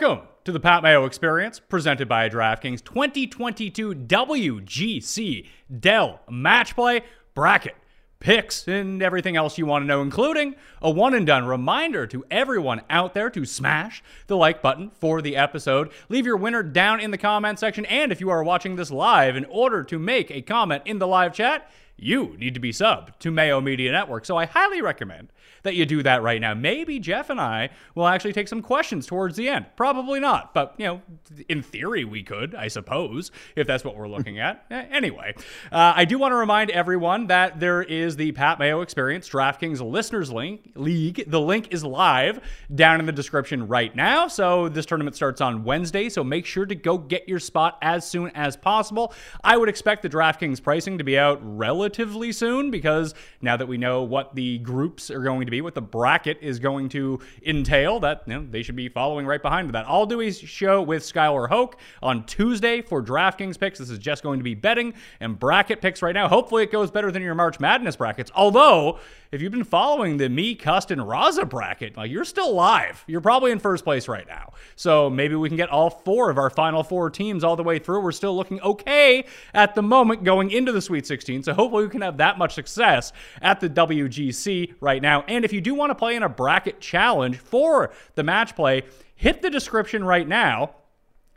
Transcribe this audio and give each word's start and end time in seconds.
Welcome 0.00 0.28
to 0.44 0.52
the 0.52 0.60
Pat 0.60 0.84
Mayo 0.84 1.06
Experience, 1.06 1.58
presented 1.58 2.08
by 2.08 2.28
DraftKings 2.28 2.84
2022 2.84 3.94
WGC 3.94 5.48
Dell 5.80 6.20
Match 6.30 6.76
Play 6.76 7.02
Bracket 7.34 7.74
picks 8.20 8.68
and 8.68 9.02
everything 9.02 9.34
else 9.34 9.58
you 9.58 9.66
want 9.66 9.82
to 9.82 9.86
know, 9.88 10.00
including 10.00 10.54
a 10.80 10.88
one 10.88 11.14
and 11.14 11.26
done 11.26 11.46
reminder 11.46 12.06
to 12.06 12.24
everyone 12.30 12.82
out 12.88 13.12
there 13.12 13.28
to 13.28 13.44
smash 13.44 14.00
the 14.28 14.36
like 14.36 14.62
button 14.62 14.90
for 14.90 15.20
the 15.20 15.36
episode. 15.36 15.90
Leave 16.08 16.26
your 16.26 16.36
winner 16.36 16.62
down 16.62 17.00
in 17.00 17.10
the 17.10 17.18
comment 17.18 17.58
section. 17.58 17.84
And 17.86 18.12
if 18.12 18.20
you 18.20 18.30
are 18.30 18.44
watching 18.44 18.76
this 18.76 18.92
live, 18.92 19.34
in 19.34 19.46
order 19.46 19.82
to 19.82 19.98
make 19.98 20.30
a 20.30 20.42
comment 20.42 20.84
in 20.86 21.00
the 21.00 21.08
live 21.08 21.32
chat, 21.32 21.68
you 21.96 22.36
need 22.38 22.54
to 22.54 22.60
be 22.60 22.70
subbed 22.70 23.18
to 23.18 23.32
Mayo 23.32 23.60
Media 23.60 23.90
Network. 23.90 24.24
So 24.24 24.36
I 24.36 24.46
highly 24.46 24.80
recommend 24.80 25.32
that 25.62 25.74
you 25.74 25.86
do 25.86 26.02
that 26.02 26.22
right 26.22 26.40
now. 26.40 26.54
Maybe 26.54 26.98
Geoff 26.98 27.30
and 27.30 27.40
I 27.40 27.70
will 27.94 28.06
actually 28.06 28.32
take 28.32 28.48
some 28.48 28.62
questions 28.62 29.06
towards 29.06 29.36
the 29.36 29.48
end. 29.48 29.66
Probably 29.76 30.20
not, 30.20 30.54
but 30.54 30.74
you 30.78 30.86
know, 30.86 31.02
in 31.48 31.62
theory 31.62 32.04
we 32.04 32.22
could, 32.22 32.54
I 32.54 32.68
suppose, 32.68 33.30
if 33.56 33.66
that's 33.66 33.84
what 33.84 33.96
we're 33.96 34.08
looking 34.08 34.38
at. 34.38 34.64
Anyway, 34.98 35.34
uh, 35.70 35.92
I 35.94 36.04
do 36.06 36.18
want 36.18 36.32
to 36.32 36.36
remind 36.36 36.70
everyone 36.70 37.26
that 37.26 37.60
there 37.60 37.82
is 37.82 38.16
the 38.16 38.32
Pat 38.32 38.58
Mayo 38.58 38.80
Experience 38.80 39.28
DraftKings 39.28 39.80
Listeners 39.80 40.32
Link 40.32 40.72
League. 40.74 41.24
The 41.26 41.40
link 41.40 41.68
is 41.72 41.84
live 41.84 42.40
down 42.74 43.00
in 43.00 43.06
the 43.06 43.12
description 43.12 43.68
right 43.68 43.94
now. 43.94 44.28
So 44.28 44.68
this 44.68 44.86
tournament 44.86 45.14
starts 45.14 45.40
on 45.40 45.62
Wednesday, 45.62 46.08
so 46.08 46.24
make 46.24 46.46
sure 46.46 46.64
to 46.64 46.74
go 46.74 46.96
get 46.96 47.28
your 47.28 47.38
spot 47.38 47.78
as 47.82 48.08
soon 48.08 48.30
as 48.34 48.56
possible. 48.56 49.12
I 49.44 49.56
would 49.56 49.68
expect 49.68 50.02
the 50.02 50.08
DraftKings 50.08 50.62
pricing 50.62 50.98
to 50.98 51.04
be 51.04 51.18
out 51.18 51.38
relatively 51.42 51.98
relatively 51.98 52.32
soon 52.32 52.70
because 52.70 53.14
now 53.40 53.56
that 53.56 53.66
we 53.66 53.76
know 53.76 54.02
what 54.02 54.34
the 54.34 54.58
groups 54.58 55.10
are 55.10 55.22
going 55.22 55.46
to 55.48 55.50
be, 55.50 55.60
what 55.60 55.74
the 55.74 55.82
bracket 55.82 56.38
is 56.40 56.58
going 56.58 56.88
to 56.90 57.20
entail, 57.44 58.00
that 58.00 58.22
you 58.26 58.34
know, 58.34 58.46
they 58.48 58.62
should 58.62 58.76
be 58.76 58.88
following 58.88 59.26
right 59.26 59.42
behind 59.42 59.70
that. 59.70 59.84
I'll 59.88 60.06
do 60.06 60.20
a 60.20 60.30
show 60.30 60.82
with 60.82 61.02
Skylar 61.02 61.48
Hoke 61.48 61.78
on 62.02 62.24
Tuesday 62.26 62.80
for 62.80 63.02
DraftKings 63.02 63.58
picks. 63.58 63.78
This 63.78 63.90
is 63.90 63.98
just 63.98 64.22
going 64.22 64.38
to 64.38 64.44
be 64.44 64.54
betting 64.54 64.94
and 65.20 65.38
bracket 65.38 65.80
picks 65.80 66.02
right 66.02 66.14
now. 66.14 66.28
Hopefully, 66.28 66.62
it 66.62 66.72
goes 66.72 66.90
better 66.90 67.10
than 67.10 67.22
your 67.22 67.34
March 67.34 67.60
Madness 67.60 67.96
brackets. 67.96 68.30
Although, 68.34 68.98
if 69.30 69.42
you've 69.42 69.52
been 69.52 69.64
following 69.64 70.16
the 70.16 70.28
me, 70.28 70.54
Cust, 70.54 70.90
and 70.90 71.00
Raza 71.02 71.48
bracket, 71.48 71.96
like 71.96 72.10
you're 72.10 72.24
still 72.24 72.54
live. 72.54 73.04
You're 73.06 73.20
probably 73.20 73.50
in 73.50 73.58
first 73.58 73.84
place 73.84 74.08
right 74.08 74.26
now. 74.26 74.52
So 74.74 75.10
maybe 75.10 75.34
we 75.34 75.48
can 75.48 75.56
get 75.56 75.68
all 75.68 75.90
four 75.90 76.30
of 76.30 76.38
our 76.38 76.48
final 76.48 76.82
four 76.82 77.10
teams 77.10 77.44
all 77.44 77.54
the 77.54 77.62
way 77.62 77.78
through. 77.78 78.00
We're 78.00 78.12
still 78.12 78.34
looking 78.34 78.60
okay 78.62 79.26
at 79.52 79.74
the 79.74 79.82
moment 79.82 80.24
going 80.24 80.50
into 80.50 80.72
the 80.72 80.80
Sweet 80.80 81.06
16. 81.06 81.42
So 81.42 81.52
hopefully 81.52 81.84
we 81.84 81.90
can 81.90 82.00
have 82.00 82.16
that 82.18 82.38
much 82.38 82.54
success 82.54 83.12
at 83.42 83.60
the 83.60 83.68
WGC 83.68 84.74
right 84.80 85.02
now. 85.02 85.24
And 85.28 85.37
if 85.44 85.52
you 85.52 85.60
do 85.60 85.74
want 85.74 85.90
to 85.90 85.94
play 85.94 86.16
in 86.16 86.22
a 86.22 86.28
bracket 86.28 86.80
challenge 86.80 87.38
for 87.38 87.90
the 88.14 88.22
match 88.22 88.56
play, 88.56 88.82
hit 89.14 89.42
the 89.42 89.50
description 89.50 90.04
right 90.04 90.26
now 90.26 90.74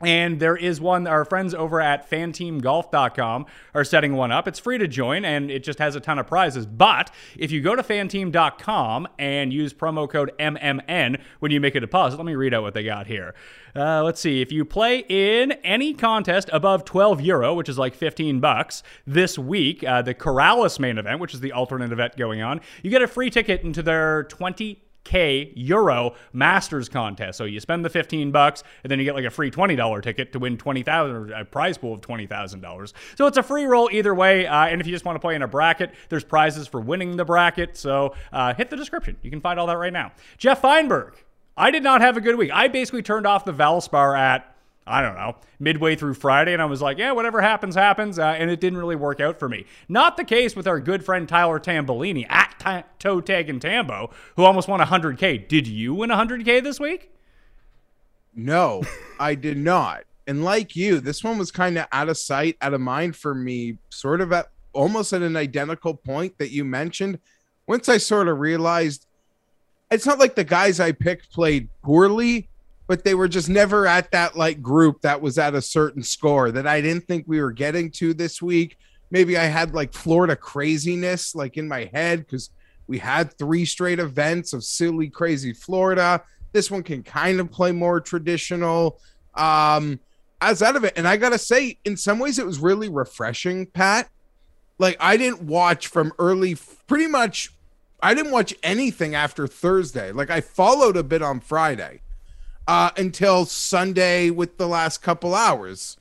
and 0.02 0.40
there 0.40 0.56
is 0.56 0.80
one, 0.80 1.06
our 1.06 1.24
friends 1.24 1.54
over 1.54 1.80
at 1.80 2.10
fanteamgolf.com 2.10 3.46
are 3.74 3.84
setting 3.84 4.14
one 4.14 4.32
up. 4.32 4.48
It's 4.48 4.58
free 4.58 4.78
to 4.78 4.88
join 4.88 5.24
and 5.24 5.50
it 5.50 5.62
just 5.62 5.78
has 5.78 5.94
a 5.94 6.00
ton 6.00 6.18
of 6.18 6.26
prizes. 6.26 6.66
But 6.66 7.10
if 7.36 7.50
you 7.50 7.60
go 7.60 7.76
to 7.76 7.82
fanteam.com 7.82 9.08
and 9.18 9.52
use 9.52 9.72
promo 9.72 10.10
code 10.10 10.32
MMN 10.38 11.20
when 11.38 11.52
you 11.52 11.60
make 11.60 11.74
a 11.74 11.80
deposit, 11.80 12.16
let 12.16 12.26
me 12.26 12.34
read 12.34 12.52
out 12.52 12.62
what 12.62 12.74
they 12.74 12.84
got 12.84 13.06
here. 13.06 13.34
Uh, 13.74 14.02
let's 14.02 14.20
see. 14.20 14.42
If 14.42 14.52
you 14.52 14.64
play 14.64 15.04
in 15.08 15.52
any 15.64 15.94
contest 15.94 16.50
above 16.52 16.84
12 16.84 17.20
euro, 17.22 17.54
which 17.54 17.68
is 17.68 17.78
like 17.78 17.94
15 17.94 18.40
bucks, 18.40 18.82
this 19.06 19.38
week, 19.38 19.82
uh, 19.84 20.02
the 20.02 20.14
Corales 20.14 20.78
main 20.78 20.98
event, 20.98 21.20
which 21.20 21.32
is 21.32 21.40
the 21.40 21.52
alternate 21.52 21.92
event 21.92 22.16
going 22.16 22.42
on, 22.42 22.60
you 22.82 22.90
get 22.90 23.02
a 23.02 23.06
free 23.06 23.30
ticket 23.30 23.62
into 23.62 23.82
their 23.82 24.24
20 24.24 24.81
K 25.04 25.52
Euro 25.56 26.14
Masters 26.32 26.88
contest. 26.88 27.38
So 27.38 27.44
you 27.44 27.60
spend 27.60 27.84
the 27.84 27.90
15 27.90 28.30
bucks 28.30 28.62
and 28.82 28.90
then 28.90 28.98
you 28.98 29.04
get 29.04 29.14
like 29.14 29.24
a 29.24 29.30
free 29.30 29.50
$20 29.50 30.02
ticket 30.02 30.32
to 30.32 30.38
win 30.38 30.56
20,000 30.56 31.16
or 31.16 31.32
a 31.32 31.44
prize 31.44 31.78
pool 31.78 31.94
of 31.94 32.00
$20,000. 32.00 32.92
So 33.16 33.26
it's 33.26 33.36
a 33.38 33.42
free 33.42 33.64
roll 33.64 33.88
either 33.92 34.14
way. 34.14 34.46
Uh, 34.46 34.66
and 34.66 34.80
if 34.80 34.86
you 34.86 34.92
just 34.92 35.04
want 35.04 35.16
to 35.16 35.20
play 35.20 35.34
in 35.34 35.42
a 35.42 35.48
bracket, 35.48 35.92
there's 36.08 36.24
prizes 36.24 36.66
for 36.66 36.80
winning 36.80 37.16
the 37.16 37.24
bracket. 37.24 37.76
So 37.76 38.14
uh, 38.32 38.54
hit 38.54 38.70
the 38.70 38.76
description. 38.76 39.16
You 39.22 39.30
can 39.30 39.40
find 39.40 39.58
all 39.58 39.66
that 39.66 39.78
right 39.78 39.92
now. 39.92 40.12
Geoff 40.38 40.62
Fienberg. 40.62 41.14
I 41.56 41.70
did 41.70 41.82
not 41.82 42.00
have 42.00 42.16
a 42.16 42.20
good 42.20 42.36
week. 42.36 42.50
I 42.52 42.68
basically 42.68 43.02
turned 43.02 43.26
off 43.26 43.44
the 43.44 43.52
Valspar 43.52 44.18
at 44.18 44.51
I 44.86 45.00
don't 45.00 45.14
know, 45.14 45.36
midway 45.60 45.94
through 45.94 46.14
Friday, 46.14 46.52
and 46.52 46.60
I 46.60 46.64
was 46.64 46.82
like, 46.82 46.98
yeah, 46.98 47.12
whatever 47.12 47.40
happens, 47.40 47.74
happens. 47.74 48.18
Uh, 48.18 48.34
and 48.38 48.50
it 48.50 48.60
didn't 48.60 48.78
really 48.78 48.96
work 48.96 49.20
out 49.20 49.38
for 49.38 49.48
me. 49.48 49.66
Not 49.88 50.16
the 50.16 50.24
case 50.24 50.56
with 50.56 50.66
our 50.66 50.80
good 50.80 51.04
friend 51.04 51.28
Tyler 51.28 51.60
Tambolini 51.60 52.26
at 52.28 52.84
Toe 52.98 53.20
Tag 53.20 53.48
and 53.48 53.62
Tambo, 53.62 54.10
who 54.36 54.44
almost 54.44 54.68
won 54.68 54.80
100K. 54.80 55.46
Did 55.46 55.66
you 55.68 55.94
win 55.94 56.10
100K 56.10 56.62
this 56.62 56.80
week? 56.80 57.12
No, 58.34 58.82
I 59.20 59.34
did 59.34 59.56
not. 59.56 60.04
And 60.26 60.44
like 60.44 60.76
you, 60.76 61.00
this 61.00 61.22
one 61.22 61.38
was 61.38 61.50
kind 61.50 61.78
of 61.78 61.86
out 61.92 62.08
of 62.08 62.16
sight, 62.16 62.56
out 62.60 62.74
of 62.74 62.80
mind 62.80 63.16
for 63.16 63.34
me, 63.34 63.78
sort 63.90 64.20
of 64.20 64.32
at 64.32 64.48
almost 64.72 65.12
at 65.12 65.22
an 65.22 65.36
identical 65.36 65.94
point 65.94 66.38
that 66.38 66.50
you 66.50 66.64
mentioned. 66.64 67.18
Once 67.66 67.88
I 67.88 67.98
sort 67.98 68.28
of 68.28 68.38
realized 68.38 69.06
it's 69.90 70.06
not 70.06 70.18
like 70.18 70.34
the 70.34 70.44
guys 70.44 70.80
I 70.80 70.92
picked 70.92 71.30
played 71.32 71.68
poorly 71.82 72.48
but 72.92 73.04
they 73.04 73.14
were 73.14 73.26
just 73.26 73.48
never 73.48 73.86
at 73.86 74.10
that 74.10 74.36
like 74.36 74.60
group 74.60 75.00
that 75.00 75.22
was 75.22 75.38
at 75.38 75.54
a 75.54 75.62
certain 75.62 76.02
score 76.02 76.50
that 76.50 76.66
I 76.66 76.82
didn't 76.82 77.08
think 77.08 77.24
we 77.26 77.40
were 77.40 77.50
getting 77.50 77.90
to 77.92 78.12
this 78.12 78.42
week. 78.42 78.76
Maybe 79.10 79.38
I 79.38 79.44
had 79.44 79.72
like 79.72 79.94
Florida 79.94 80.36
craziness 80.36 81.34
like 81.34 81.56
in 81.56 81.66
my 81.66 81.88
head 81.94 82.18
because 82.18 82.50
we 82.86 82.98
had 82.98 83.32
three 83.38 83.64
straight 83.64 83.98
events 83.98 84.52
of 84.52 84.62
silly, 84.62 85.08
crazy 85.08 85.54
Florida. 85.54 86.22
This 86.52 86.70
one 86.70 86.82
can 86.82 87.02
kind 87.02 87.40
of 87.40 87.50
play 87.50 87.72
more 87.72 87.98
traditional. 87.98 89.00
Um, 89.36 89.98
as 90.42 90.62
out 90.62 90.76
of 90.76 90.84
it, 90.84 90.92
and 90.94 91.08
I 91.08 91.16
gotta 91.16 91.38
say, 91.38 91.78
in 91.86 91.96
some 91.96 92.18
ways, 92.18 92.38
it 92.38 92.44
was 92.44 92.58
really 92.58 92.90
refreshing, 92.90 93.64
Pat. 93.64 94.10
Like 94.78 94.98
I 95.00 95.16
didn't 95.16 95.40
watch 95.40 95.86
from 95.86 96.12
early, 96.18 96.58
pretty 96.86 97.06
much. 97.06 97.54
I 98.02 98.12
didn't 98.12 98.32
watch 98.32 98.52
anything 98.62 99.14
after 99.14 99.46
Thursday. 99.46 100.12
Like 100.12 100.28
I 100.28 100.42
followed 100.42 100.98
a 100.98 101.02
bit 101.02 101.22
on 101.22 101.40
Friday 101.40 102.02
uh, 102.66 102.90
until 102.96 103.44
Sunday 103.44 104.30
with 104.30 104.58
the 104.58 104.68
last 104.68 105.02
couple 105.02 105.34
hours. 105.34 105.96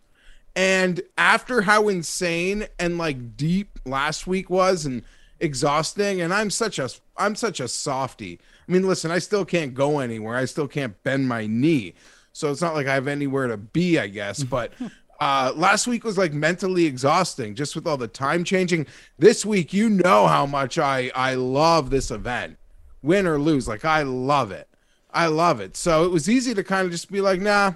And 0.55 1.01
after 1.17 1.61
how 1.61 1.87
insane 1.87 2.67
and 2.77 2.97
like 2.97 3.37
deep 3.37 3.79
last 3.85 4.27
week 4.27 4.49
was 4.49 4.85
and 4.85 5.03
exhausting, 5.39 6.21
and 6.21 6.33
I'm 6.33 6.49
such 6.49 6.77
a 6.77 6.89
I'm 7.17 7.35
such 7.35 7.59
a 7.59 7.67
softy. 7.67 8.39
I 8.67 8.71
mean, 8.71 8.87
listen, 8.87 9.11
I 9.11 9.19
still 9.19 9.45
can't 9.45 9.73
go 9.73 9.99
anywhere. 9.99 10.35
I 10.35 10.45
still 10.45 10.67
can't 10.67 11.01
bend 11.03 11.27
my 11.27 11.47
knee. 11.47 11.93
So 12.33 12.51
it's 12.51 12.61
not 12.61 12.75
like 12.75 12.87
I 12.87 12.93
have 12.93 13.07
anywhere 13.07 13.47
to 13.47 13.57
be, 13.57 13.99
I 13.99 14.07
guess. 14.07 14.43
But 14.51 14.73
uh, 15.19 15.53
last 15.55 15.87
week 15.87 16.03
was 16.03 16.17
like 16.17 16.33
mentally 16.33 16.85
exhausting 16.85 17.53
just 17.55 17.75
with 17.75 17.87
all 17.87 17.97
the 17.97 18.07
time 18.07 18.43
changing. 18.43 18.87
This 19.19 19.45
week, 19.45 19.71
you 19.71 19.89
know 19.89 20.27
how 20.27 20.45
much 20.45 20.77
I 20.77 21.11
I 21.15 21.35
love 21.35 21.89
this 21.89 22.11
event. 22.11 22.57
Win 23.01 23.25
or 23.25 23.37
lose, 23.39 23.67
like 23.67 23.85
I 23.85 24.03
love 24.03 24.51
it. 24.51 24.67
I 25.13 25.27
love 25.27 25.59
it. 25.59 25.75
So 25.75 26.05
it 26.05 26.11
was 26.11 26.29
easy 26.29 26.53
to 26.53 26.63
kind 26.63 26.85
of 26.85 26.91
just 26.91 27.11
be 27.11 27.21
like, 27.21 27.41
nah, 27.41 27.73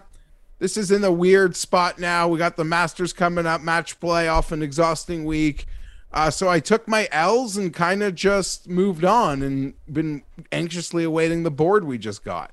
this 0.59 0.78
is 0.78 0.91
in 0.91 1.03
a 1.03 1.12
weird 1.12 1.56
spot 1.56 2.00
now. 2.00 2.28
We 2.28 2.40
got 2.40 2.56
the 2.56 2.63
Masters 2.63 3.13
coming 3.13 3.46
up, 3.46 3.62
match 3.62 4.00
play 4.00 4.28
off 4.28 4.51
an 4.51 4.62
exhausting 4.62 5.25
week. 5.25 5.66
Uh, 6.13 6.31
so 6.31 6.47
I 6.47 6.62
took 6.62 6.88
my 6.88 7.09
L's 7.12 7.57
and 7.57 7.73
kind 7.73 8.01
of 8.01 8.16
just 8.16 8.69
moved 8.69 9.03
on 9.03 9.41
and 9.41 9.73
been 9.91 10.23
anxiously 10.51 11.03
awaiting 11.03 11.44
the 11.44 11.51
board 11.51 11.84
we 11.84 11.97
just 11.97 12.23
got. 12.23 12.51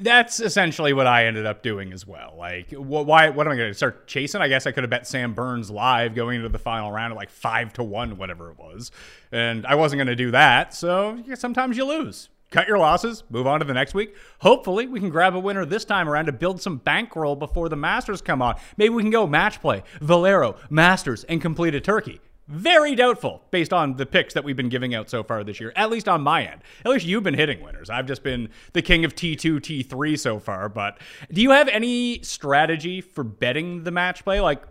That's 0.00 0.40
essentially 0.40 0.92
what 0.92 1.06
I 1.06 1.26
ended 1.26 1.46
up 1.46 1.62
doing 1.62 1.92
as 1.92 2.06
well. 2.06 2.34
Like, 2.36 2.72
why? 2.72 3.30
What 3.30 3.46
am 3.46 3.52
I 3.52 3.56
going 3.56 3.70
to 3.70 3.74
start 3.74 4.06
chasing? 4.06 4.40
I 4.40 4.48
guess 4.48 4.66
I 4.66 4.72
could 4.72 4.84
have 4.84 4.90
bet 4.90 5.06
Sam 5.06 5.34
Burns 5.34 5.70
live 5.70 6.14
going 6.14 6.36
into 6.36 6.48
the 6.48 6.58
final 6.58 6.92
round 6.92 7.12
at 7.12 7.16
like 7.16 7.30
five 7.30 7.72
to 7.74 7.82
one, 7.82 8.16
whatever 8.16 8.50
it 8.50 8.58
was, 8.58 8.90
and 9.32 9.66
I 9.66 9.74
wasn't 9.74 9.98
going 9.98 10.06
to 10.08 10.16
do 10.16 10.32
that. 10.32 10.74
So 10.74 11.20
yeah, 11.26 11.34
sometimes 11.34 11.76
you 11.76 11.84
lose 11.84 12.28
cut 12.50 12.68
your 12.68 12.78
losses, 12.78 13.24
move 13.30 13.46
on 13.46 13.60
to 13.60 13.66
the 13.66 13.74
next 13.74 13.94
week. 13.94 14.14
Hopefully, 14.40 14.86
we 14.86 15.00
can 15.00 15.10
grab 15.10 15.34
a 15.34 15.40
winner 15.40 15.64
this 15.64 15.84
time 15.84 16.08
around 16.08 16.26
to 16.26 16.32
build 16.32 16.60
some 16.60 16.78
bankroll 16.78 17.36
before 17.36 17.68
the 17.68 17.76
Masters 17.76 18.20
come 18.20 18.42
on. 18.42 18.56
Maybe 18.76 18.94
we 18.94 19.02
can 19.02 19.10
go 19.10 19.26
match 19.26 19.60
play, 19.60 19.82
Valero, 20.00 20.56
Masters, 20.70 21.24
and 21.24 21.40
complete 21.40 21.74
a 21.74 21.80
turkey. 21.80 22.20
Very 22.48 22.94
doubtful 22.94 23.42
based 23.50 23.72
on 23.72 23.96
the 23.96 24.06
picks 24.06 24.32
that 24.34 24.44
we've 24.44 24.56
been 24.56 24.68
giving 24.68 24.94
out 24.94 25.10
so 25.10 25.24
far 25.24 25.42
this 25.42 25.58
year, 25.58 25.72
at 25.74 25.90
least 25.90 26.08
on 26.08 26.20
my 26.20 26.46
end. 26.46 26.62
At 26.84 26.92
least 26.92 27.04
you've 27.04 27.24
been 27.24 27.34
hitting 27.34 27.60
winners. 27.60 27.90
I've 27.90 28.06
just 28.06 28.22
been 28.22 28.50
the 28.72 28.82
king 28.82 29.04
of 29.04 29.16
T2, 29.16 29.58
T3 29.58 30.16
so 30.16 30.38
far. 30.38 30.68
But 30.68 31.00
do 31.32 31.42
you 31.42 31.50
have 31.50 31.66
any 31.66 32.22
strategy 32.22 33.00
for 33.00 33.24
betting 33.24 33.82
the 33.82 33.90
match 33.90 34.22
play? 34.22 34.40
Like, 34.40 34.62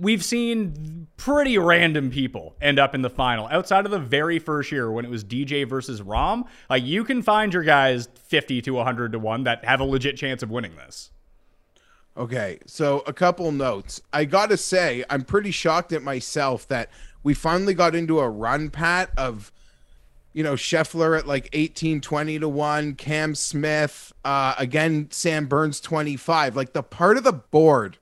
we've 0.00 0.24
seen 0.24 1.06
pretty 1.16 1.58
random 1.58 2.10
people 2.10 2.56
end 2.60 2.78
up 2.78 2.94
in 2.94 3.02
the 3.02 3.10
final 3.10 3.46
outside 3.48 3.84
of 3.84 3.90
the 3.90 3.98
very 3.98 4.38
first 4.38 4.72
year 4.72 4.90
when 4.90 5.04
it 5.04 5.10
was 5.10 5.22
DJ 5.22 5.68
versus 5.68 6.00
Rahm. 6.00 6.44
Like 6.68 6.84
you 6.84 7.04
can 7.04 7.22
find 7.22 7.52
your 7.52 7.62
guys 7.62 8.08
50 8.14 8.62
to 8.62 8.70
100 8.72 9.12
to 9.12 9.18
1 9.18 9.44
that 9.44 9.64
have 9.64 9.80
a 9.80 9.84
legit 9.84 10.16
chance 10.16 10.42
of 10.42 10.50
winning 10.50 10.74
this. 10.76 11.10
Okay, 12.16 12.58
so 12.66 13.04
a 13.06 13.12
couple 13.12 13.52
notes. 13.52 14.00
I 14.12 14.24
got 14.24 14.50
to 14.50 14.56
say, 14.56 15.04
I'm 15.08 15.22
pretty 15.22 15.50
shocked 15.50 15.92
at 15.92 16.02
myself 16.02 16.66
that 16.68 16.90
we 17.22 17.34
finally 17.34 17.74
got 17.74 17.94
into 17.94 18.18
a 18.18 18.28
run 18.28 18.70
pat 18.70 19.10
of 19.16 19.52
you 20.32 20.44
know, 20.44 20.54
Scheffler 20.54 21.18
at 21.18 21.26
like 21.26 21.48
18, 21.52 22.00
20 22.00 22.38
to 22.38 22.48
1, 22.48 22.94
Cam 22.94 23.34
Smith, 23.34 24.12
uh, 24.24 24.54
again, 24.58 25.08
Sam 25.10 25.46
Burns 25.46 25.80
25. 25.80 26.54
Like 26.54 26.72
the 26.72 26.84
part 26.84 27.16
of 27.16 27.24
the 27.24 27.32
board 27.32 27.98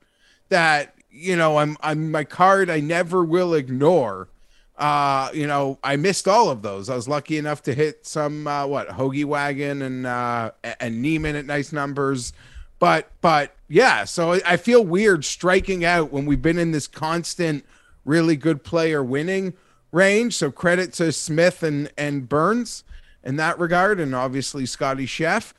that, 0.51 0.95
you 1.11 1.37
know, 1.37 1.59
I'm 1.59 1.77
I'm 1.81 2.11
my 2.11 2.25
card 2.25 2.71
I 2.71 2.81
never 2.81 3.25
will 3.25 3.55
ignore. 3.55 4.29
Uh, 4.77 5.29
you 5.35 5.47
know, 5.47 5.79
I 5.83 5.97
missed 5.97 6.29
all 6.29 6.51
of 6.51 6.63
those. 6.63 6.89
I 6.89 6.95
was 6.95 7.09
lucky 7.09 7.37
enough 7.37 7.63
to 7.65 7.75
hit 7.75 8.07
some 8.07 8.47
uh 8.47 8.67
what 8.67 8.89
Hoagie 8.89 9.25
Wagon 9.25 9.83
and 9.83 10.07
uh 10.07 10.53
and 10.81 11.03
Niemann 11.03 11.37
at 11.37 11.47
nice 11.47 11.73
numbers. 11.73 12.33
But 12.79 13.11
but 13.21 13.55
yeah, 13.69 14.05
so 14.05 14.33
I 14.47 14.57
feel 14.57 14.85
weird 14.85 15.25
striking 15.25 15.85
out 15.85 16.13
when 16.13 16.27
we've 16.27 16.43
been 16.43 16.59
in 16.59 16.71
this 16.71 16.87
constant 16.87 17.65
really 18.05 18.37
good 18.37 18.63
player 18.63 19.03
winning 19.03 19.55
range. 19.93 20.35
So 20.35 20.51
credit 20.51 20.93
to 20.95 21.13
Smith 21.13 21.63
and 21.63 21.91
and 21.99 22.29
Burns 22.29 22.85
in 23.25 23.37
that 23.37 23.59
regard, 23.59 23.99
and 24.01 24.15
obviously 24.15 24.65
Scotty 24.65 25.07
Chef. 25.07 25.55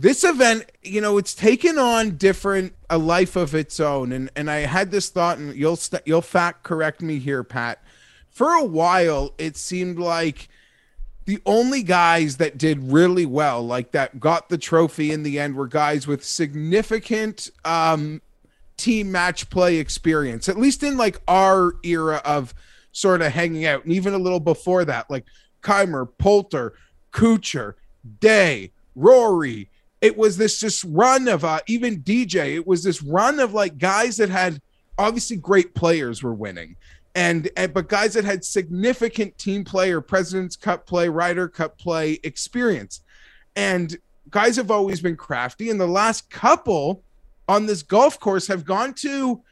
This 0.00 0.24
event, 0.24 0.64
you 0.82 1.02
know, 1.02 1.18
it's 1.18 1.34
taken 1.34 1.78
on 1.78 2.16
different 2.16 2.72
a 2.88 2.96
life 2.96 3.36
of 3.36 3.54
its 3.54 3.78
own, 3.78 4.12
and 4.12 4.30
and 4.34 4.50
I 4.50 4.60
had 4.60 4.90
this 4.90 5.10
thought, 5.10 5.36
and 5.36 5.54
you'll 5.54 5.76
st- 5.76 6.02
you'll 6.06 6.22
fact 6.22 6.62
correct 6.62 7.02
me 7.02 7.18
here, 7.18 7.44
Pat. 7.44 7.84
For 8.30 8.54
a 8.54 8.64
while, 8.64 9.34
it 9.36 9.58
seemed 9.58 9.98
like 9.98 10.48
the 11.26 11.38
only 11.44 11.82
guys 11.82 12.38
that 12.38 12.56
did 12.56 12.90
really 12.90 13.26
well, 13.26 13.62
like 13.62 13.90
that 13.90 14.18
got 14.18 14.48
the 14.48 14.56
trophy 14.56 15.12
in 15.12 15.22
the 15.22 15.38
end, 15.38 15.54
were 15.54 15.66
guys 15.68 16.06
with 16.06 16.24
significant 16.24 17.50
um, 17.66 18.22
team 18.78 19.12
match 19.12 19.50
play 19.50 19.76
experience, 19.76 20.48
at 20.48 20.56
least 20.56 20.82
in 20.82 20.96
like 20.96 21.20
our 21.28 21.74
era 21.84 22.22
of 22.24 22.54
sort 22.92 23.20
of 23.20 23.32
hanging 23.32 23.66
out. 23.66 23.84
And 23.84 23.92
even 23.92 24.14
a 24.14 24.18
little 24.18 24.40
before 24.40 24.86
that, 24.86 25.10
like 25.10 25.26
Kaymer, 25.62 26.08
Poulter, 26.16 26.72
Kuchar, 27.12 27.74
Day, 28.18 28.72
Rory. 28.94 29.69
It 30.00 30.16
was 30.16 30.36
this 30.36 30.58
just 30.58 30.84
run 30.84 31.28
of 31.28 31.44
uh, 31.44 31.60
even 31.66 32.02
DJ. 32.02 32.54
It 32.54 32.66
was 32.66 32.82
this 32.82 33.02
run 33.02 33.38
of 33.38 33.52
like 33.52 33.78
guys 33.78 34.16
that 34.16 34.30
had 34.30 34.60
obviously 34.98 35.36
great 35.36 35.74
players 35.74 36.22
were 36.22 36.34
winning. 36.34 36.76
And, 37.14 37.50
and 37.56 37.74
but 37.74 37.88
guys 37.88 38.14
that 38.14 38.24
had 38.24 38.44
significant 38.44 39.36
team 39.36 39.64
play 39.64 39.90
or 39.90 40.00
President's 40.00 40.56
Cup 40.56 40.86
play, 40.86 41.08
Ryder 41.08 41.48
Cup 41.48 41.76
play 41.76 42.18
experience. 42.22 43.02
And 43.56 43.98
guys 44.30 44.56
have 44.56 44.70
always 44.70 45.00
been 45.00 45.16
crafty. 45.16 45.70
And 45.70 45.80
the 45.80 45.86
last 45.86 46.30
couple 46.30 47.02
on 47.48 47.66
this 47.66 47.82
golf 47.82 48.20
course 48.20 48.46
have 48.46 48.64
gone 48.64 48.94
to 48.94 49.42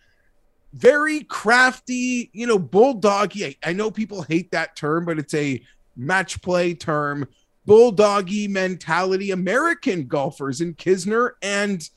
very 0.72 1.24
crafty, 1.24 2.30
you 2.32 2.46
know, 2.46 2.58
bulldoggy. 2.58 3.56
I 3.64 3.72
know 3.72 3.90
people 3.90 4.22
hate 4.22 4.50
that 4.52 4.76
term, 4.76 5.04
but 5.04 5.18
it's 5.18 5.34
a 5.34 5.60
match 5.96 6.40
play 6.42 6.74
term. 6.74 7.26
Bulldoggy 7.68 8.48
mentality, 8.48 9.30
American 9.30 10.06
golfers 10.06 10.60
in 10.60 10.74
Kisner 10.74 11.32
and 11.42 11.88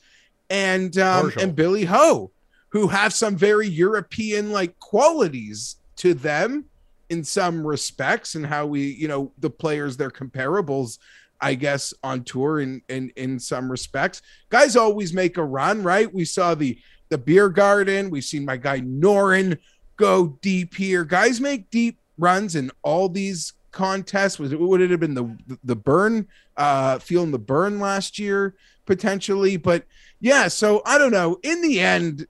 and 0.50 0.98
um, 0.98 1.32
and 1.40 1.56
Billy 1.56 1.84
Ho, 1.84 2.30
who 2.68 2.88
have 2.88 3.14
some 3.14 3.36
very 3.36 3.66
European 3.66 4.52
like 4.52 4.78
qualities 4.80 5.76
to 5.96 6.12
them 6.12 6.66
in 7.08 7.24
some 7.24 7.66
respects, 7.66 8.34
and 8.34 8.46
how 8.46 8.66
we, 8.66 8.82
you 8.82 9.08
know, 9.08 9.32
the 9.38 9.50
players, 9.50 9.96
their 9.96 10.10
comparables, 10.10 10.98
I 11.40 11.54
guess, 11.54 11.94
on 12.02 12.24
tour 12.24 12.60
in 12.60 12.82
in 12.88 13.10
in 13.16 13.38
some 13.38 13.70
respects. 13.70 14.20
Guys 14.50 14.76
always 14.76 15.14
make 15.14 15.38
a 15.38 15.44
run, 15.44 15.82
right? 15.82 16.12
We 16.12 16.26
saw 16.26 16.54
the 16.54 16.78
the 17.08 17.18
beer 17.18 17.48
garden. 17.48 18.10
We've 18.10 18.24
seen 18.24 18.44
my 18.44 18.58
guy 18.58 18.80
Noren 18.80 19.58
go 19.96 20.38
deep 20.42 20.74
here. 20.74 21.04
Guys 21.04 21.40
make 21.40 21.70
deep 21.70 21.98
runs 22.18 22.56
in 22.56 22.70
all 22.82 23.08
these 23.08 23.54
contests. 23.72 24.38
Was 24.38 24.52
it 24.52 24.60
would 24.60 24.80
it 24.80 24.90
have 24.90 25.00
been 25.00 25.14
the 25.14 25.58
the 25.64 25.76
burn, 25.76 26.28
uh, 26.56 26.98
feeling 26.98 27.30
the 27.30 27.38
burn 27.38 27.80
last 27.80 28.18
year 28.18 28.54
potentially? 28.86 29.56
But 29.56 29.84
yeah, 30.20 30.48
so 30.48 30.82
I 30.84 30.98
don't 30.98 31.12
know. 31.12 31.38
In 31.42 31.62
the 31.62 31.80
end, 31.80 32.26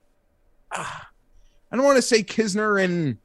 uh, 0.71 0.99
I 1.71 1.75
don't 1.75 1.85
want 1.85 1.97
to 1.97 2.01
say 2.01 2.23
Kisner 2.23 2.83
and 2.83 3.17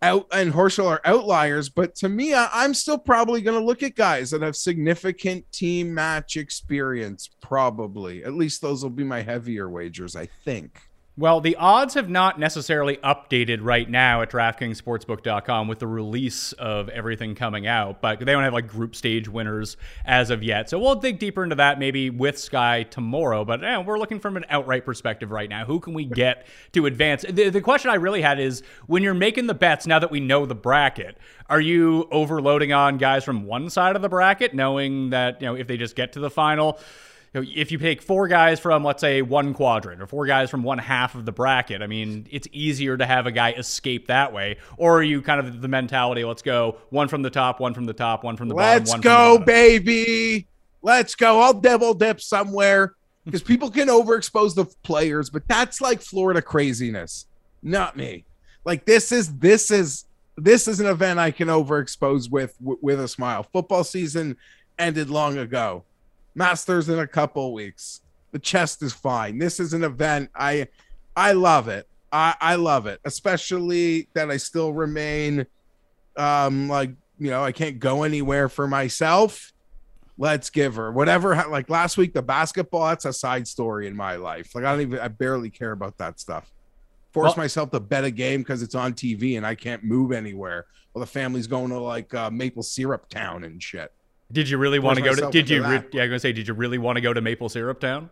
out 0.00 0.26
and 0.32 0.52
Horschel 0.52 0.86
are 0.86 1.00
outliers, 1.04 1.68
but 1.68 1.94
to 1.96 2.08
me, 2.08 2.34
I, 2.34 2.64
am 2.64 2.74
still 2.74 2.98
probably 2.98 3.40
going 3.40 3.58
to 3.58 3.64
look 3.64 3.82
at 3.82 3.96
guys 3.96 4.30
that 4.30 4.42
have 4.42 4.56
significant 4.56 5.50
team 5.52 5.92
match 5.92 6.36
experience. 6.36 7.30
Probably, 7.40 8.24
at 8.24 8.34
least 8.34 8.62
those 8.62 8.82
will 8.82 8.90
be 8.90 9.04
my 9.04 9.22
heavier 9.22 9.68
wagers. 9.68 10.16
I 10.16 10.26
think. 10.44 10.87
Well, 11.18 11.40
the 11.40 11.56
odds 11.56 11.94
have 11.94 12.08
not 12.08 12.38
necessarily 12.38 12.98
updated 12.98 13.58
right 13.62 13.90
now 13.90 14.22
at 14.22 14.30
DraftKingsSportsbook.com 14.30 15.66
with 15.66 15.80
the 15.80 15.86
release 15.88 16.52
of 16.52 16.88
everything 16.90 17.34
coming 17.34 17.66
out, 17.66 18.00
but 18.00 18.20
they 18.20 18.26
don't 18.26 18.44
have 18.44 18.52
like 18.52 18.68
group 18.68 18.94
stage 18.94 19.28
winners 19.28 19.76
as 20.04 20.30
of 20.30 20.44
yet. 20.44 20.70
So 20.70 20.78
we'll 20.78 20.94
dig 20.94 21.18
deeper 21.18 21.42
into 21.42 21.56
that 21.56 21.80
maybe 21.80 22.08
with 22.08 22.38
Sky 22.38 22.84
tomorrow. 22.84 23.44
But 23.44 23.64
eh, 23.64 23.78
we're 23.78 23.98
looking 23.98 24.20
from 24.20 24.36
an 24.36 24.44
outright 24.48 24.84
perspective 24.84 25.32
right 25.32 25.48
now. 25.48 25.64
Who 25.64 25.80
can 25.80 25.92
we 25.92 26.04
get 26.04 26.46
to 26.74 26.86
advance? 26.86 27.24
The, 27.28 27.48
the 27.48 27.62
question 27.62 27.90
I 27.90 27.96
really 27.96 28.22
had 28.22 28.38
is 28.38 28.62
when 28.86 29.02
you're 29.02 29.12
making 29.12 29.48
the 29.48 29.54
bets, 29.54 29.88
now 29.88 29.98
that 29.98 30.12
we 30.12 30.20
know 30.20 30.46
the 30.46 30.54
bracket, 30.54 31.18
are 31.50 31.60
you 31.60 32.06
overloading 32.12 32.72
on 32.72 32.96
guys 32.96 33.24
from 33.24 33.44
one 33.44 33.70
side 33.70 33.96
of 33.96 34.02
the 34.02 34.08
bracket, 34.08 34.54
knowing 34.54 35.10
that 35.10 35.40
you 35.40 35.48
know 35.48 35.56
if 35.56 35.66
they 35.66 35.78
just 35.78 35.96
get 35.96 36.12
to 36.12 36.20
the 36.20 36.30
final? 36.30 36.78
Know, 37.40 37.48
if 37.54 37.72
you 37.72 37.78
take 37.78 38.02
four 38.02 38.28
guys 38.28 38.60
from, 38.60 38.84
let's 38.84 39.00
say, 39.00 39.22
one 39.22 39.54
quadrant 39.54 40.02
or 40.02 40.06
four 40.06 40.26
guys 40.26 40.50
from 40.50 40.62
one 40.62 40.78
half 40.78 41.14
of 41.14 41.24
the 41.24 41.32
bracket, 41.32 41.82
I 41.82 41.86
mean, 41.86 42.26
it's 42.30 42.48
easier 42.52 42.96
to 42.96 43.06
have 43.06 43.26
a 43.26 43.32
guy 43.32 43.52
escape 43.52 44.08
that 44.08 44.32
way. 44.32 44.58
Or 44.76 44.98
are 44.98 45.02
you 45.02 45.22
kind 45.22 45.40
of 45.40 45.60
the 45.60 45.68
mentality, 45.68 46.24
let's 46.24 46.42
go 46.42 46.78
one 46.90 47.08
from 47.08 47.22
the 47.22 47.30
top, 47.30 47.60
one 47.60 47.74
from 47.74 47.86
the 47.86 47.92
top, 47.92 48.24
one 48.24 48.36
from 48.36 48.48
the 48.48 48.54
bottom, 48.54 48.84
let's 48.84 49.00
go, 49.00 49.38
baby. 49.38 50.46
Let's 50.82 51.14
go. 51.14 51.40
I'll 51.40 51.54
double 51.54 51.94
dip 51.94 52.20
somewhere 52.20 52.94
because 53.24 53.42
people 53.42 53.70
can 53.70 53.88
overexpose 53.88 54.54
the 54.54 54.66
players, 54.82 55.30
but 55.30 55.46
that's 55.48 55.80
like 55.80 56.00
Florida 56.00 56.42
craziness, 56.42 57.26
not 57.62 57.96
me. 57.96 58.24
Like 58.64 58.84
this 58.84 59.12
is 59.12 59.36
this 59.38 59.70
is 59.70 60.04
this 60.36 60.68
is 60.68 60.78
an 60.80 60.86
event 60.86 61.18
I 61.18 61.30
can 61.30 61.48
overexpose 61.48 62.30
with 62.30 62.54
with 62.60 63.00
a 63.00 63.08
smile. 63.08 63.42
Football 63.42 63.84
season 63.84 64.36
ended 64.78 65.10
long 65.10 65.38
ago. 65.38 65.84
Masters 66.34 66.88
in 66.88 66.98
a 66.98 67.06
couple 67.06 67.52
weeks. 67.52 68.00
The 68.32 68.38
chest 68.38 68.82
is 68.82 68.92
fine. 68.92 69.38
This 69.38 69.58
is 69.58 69.72
an 69.72 69.84
event. 69.84 70.30
I 70.34 70.68
I 71.16 71.32
love 71.32 71.68
it. 71.68 71.88
I, 72.12 72.34
I 72.40 72.54
love 72.54 72.86
it, 72.86 73.00
especially 73.04 74.08
that 74.14 74.30
I 74.30 74.36
still 74.36 74.72
remain 74.72 75.46
um 76.16 76.68
like 76.68 76.90
you 77.18 77.30
know 77.30 77.42
I 77.42 77.52
can't 77.52 77.78
go 77.78 78.02
anywhere 78.02 78.48
for 78.48 78.66
myself. 78.66 79.52
Let's 80.16 80.50
give 80.50 80.74
her 80.74 80.90
whatever. 80.92 81.34
Like 81.48 81.70
last 81.70 81.96
week, 81.96 82.12
the 82.12 82.22
basketball. 82.22 82.86
That's 82.86 83.04
a 83.04 83.12
side 83.12 83.46
story 83.46 83.86
in 83.86 83.96
my 83.96 84.16
life. 84.16 84.54
Like 84.54 84.64
I 84.64 84.72
don't 84.72 84.80
even. 84.82 84.98
I 84.98 85.08
barely 85.08 85.50
care 85.50 85.72
about 85.72 85.96
that 85.98 86.20
stuff. 86.20 86.50
Force 87.12 87.36
well, 87.36 87.44
myself 87.44 87.70
to 87.70 87.80
bet 87.80 88.04
a 88.04 88.10
game 88.10 88.40
because 88.40 88.62
it's 88.62 88.74
on 88.74 88.92
TV 88.92 89.36
and 89.36 89.46
I 89.46 89.54
can't 89.54 89.82
move 89.82 90.12
anywhere. 90.12 90.66
Well, 90.92 91.00
the 91.00 91.06
family's 91.06 91.46
going 91.46 91.70
to 91.70 91.78
like 91.78 92.12
uh, 92.14 92.30
maple 92.30 92.62
syrup 92.62 93.08
town 93.08 93.44
and 93.44 93.62
shit. 93.62 93.92
Did 94.30 94.48
you 94.48 94.58
really 94.58 94.78
want 94.78 94.98
to 94.98 95.04
go 95.04 95.14
to? 95.14 95.30
Did 95.30 95.48
you? 95.48 95.62
Re- 95.64 95.82
yeah, 95.92 96.02
I'm 96.02 96.08
gonna 96.08 96.20
say, 96.20 96.32
did 96.32 96.48
you 96.48 96.54
really 96.54 96.78
want 96.78 96.96
to 96.96 97.00
go 97.00 97.12
to 97.12 97.20
Maple 97.20 97.48
Syrup 97.48 97.80
Town? 97.80 98.10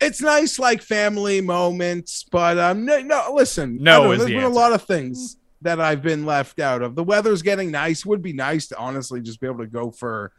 It's 0.00 0.20
nice, 0.20 0.58
like 0.58 0.80
family 0.80 1.40
moments, 1.40 2.24
but 2.30 2.56
um, 2.58 2.84
no, 2.84 3.00
no 3.00 3.32
listen, 3.34 3.78
no, 3.80 4.08
there's 4.08 4.20
the 4.20 4.26
been 4.26 4.36
answer. 4.36 4.46
a 4.46 4.54
lot 4.54 4.72
of 4.72 4.82
things 4.84 5.36
that 5.62 5.80
I've 5.80 6.02
been 6.02 6.24
left 6.24 6.60
out 6.60 6.82
of. 6.82 6.94
The 6.94 7.04
weather's 7.04 7.42
getting 7.42 7.70
nice. 7.70 8.06
Would 8.06 8.22
be 8.22 8.32
nice 8.32 8.68
to 8.68 8.78
honestly 8.78 9.20
just 9.20 9.40
be 9.40 9.46
able 9.46 9.58
to 9.58 9.66
go 9.66 9.90
for 9.90 10.32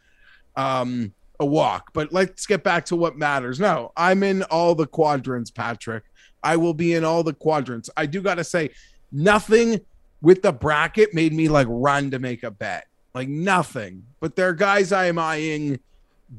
um 0.56 1.12
a 1.38 1.46
walk. 1.46 1.90
But 1.92 2.12
let's 2.12 2.46
get 2.46 2.64
back 2.64 2.86
to 2.86 2.96
what 2.96 3.16
matters. 3.16 3.60
No, 3.60 3.92
I'm 3.96 4.22
in 4.22 4.42
all 4.44 4.74
the 4.74 4.86
quadrants, 4.86 5.50
Patrick. 5.50 6.04
I 6.42 6.56
will 6.56 6.74
be 6.74 6.94
in 6.94 7.04
all 7.04 7.22
the 7.22 7.34
quadrants. 7.34 7.90
I 7.96 8.06
do 8.06 8.20
got 8.22 8.36
to 8.36 8.44
say, 8.44 8.70
nothing 9.12 9.80
with 10.22 10.42
the 10.42 10.52
bracket 10.52 11.14
made 11.14 11.32
me 11.32 11.48
like 11.48 11.66
run 11.68 12.10
to 12.12 12.18
make 12.18 12.42
a 12.42 12.50
bet 12.50 12.86
like 13.14 13.28
nothing. 13.28 14.06
But 14.20 14.36
they're 14.36 14.52
guys 14.52 14.92
I 14.92 15.06
am 15.06 15.18
eyeing 15.18 15.80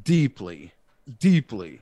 deeply, 0.03 0.74
deeply. 1.20 1.82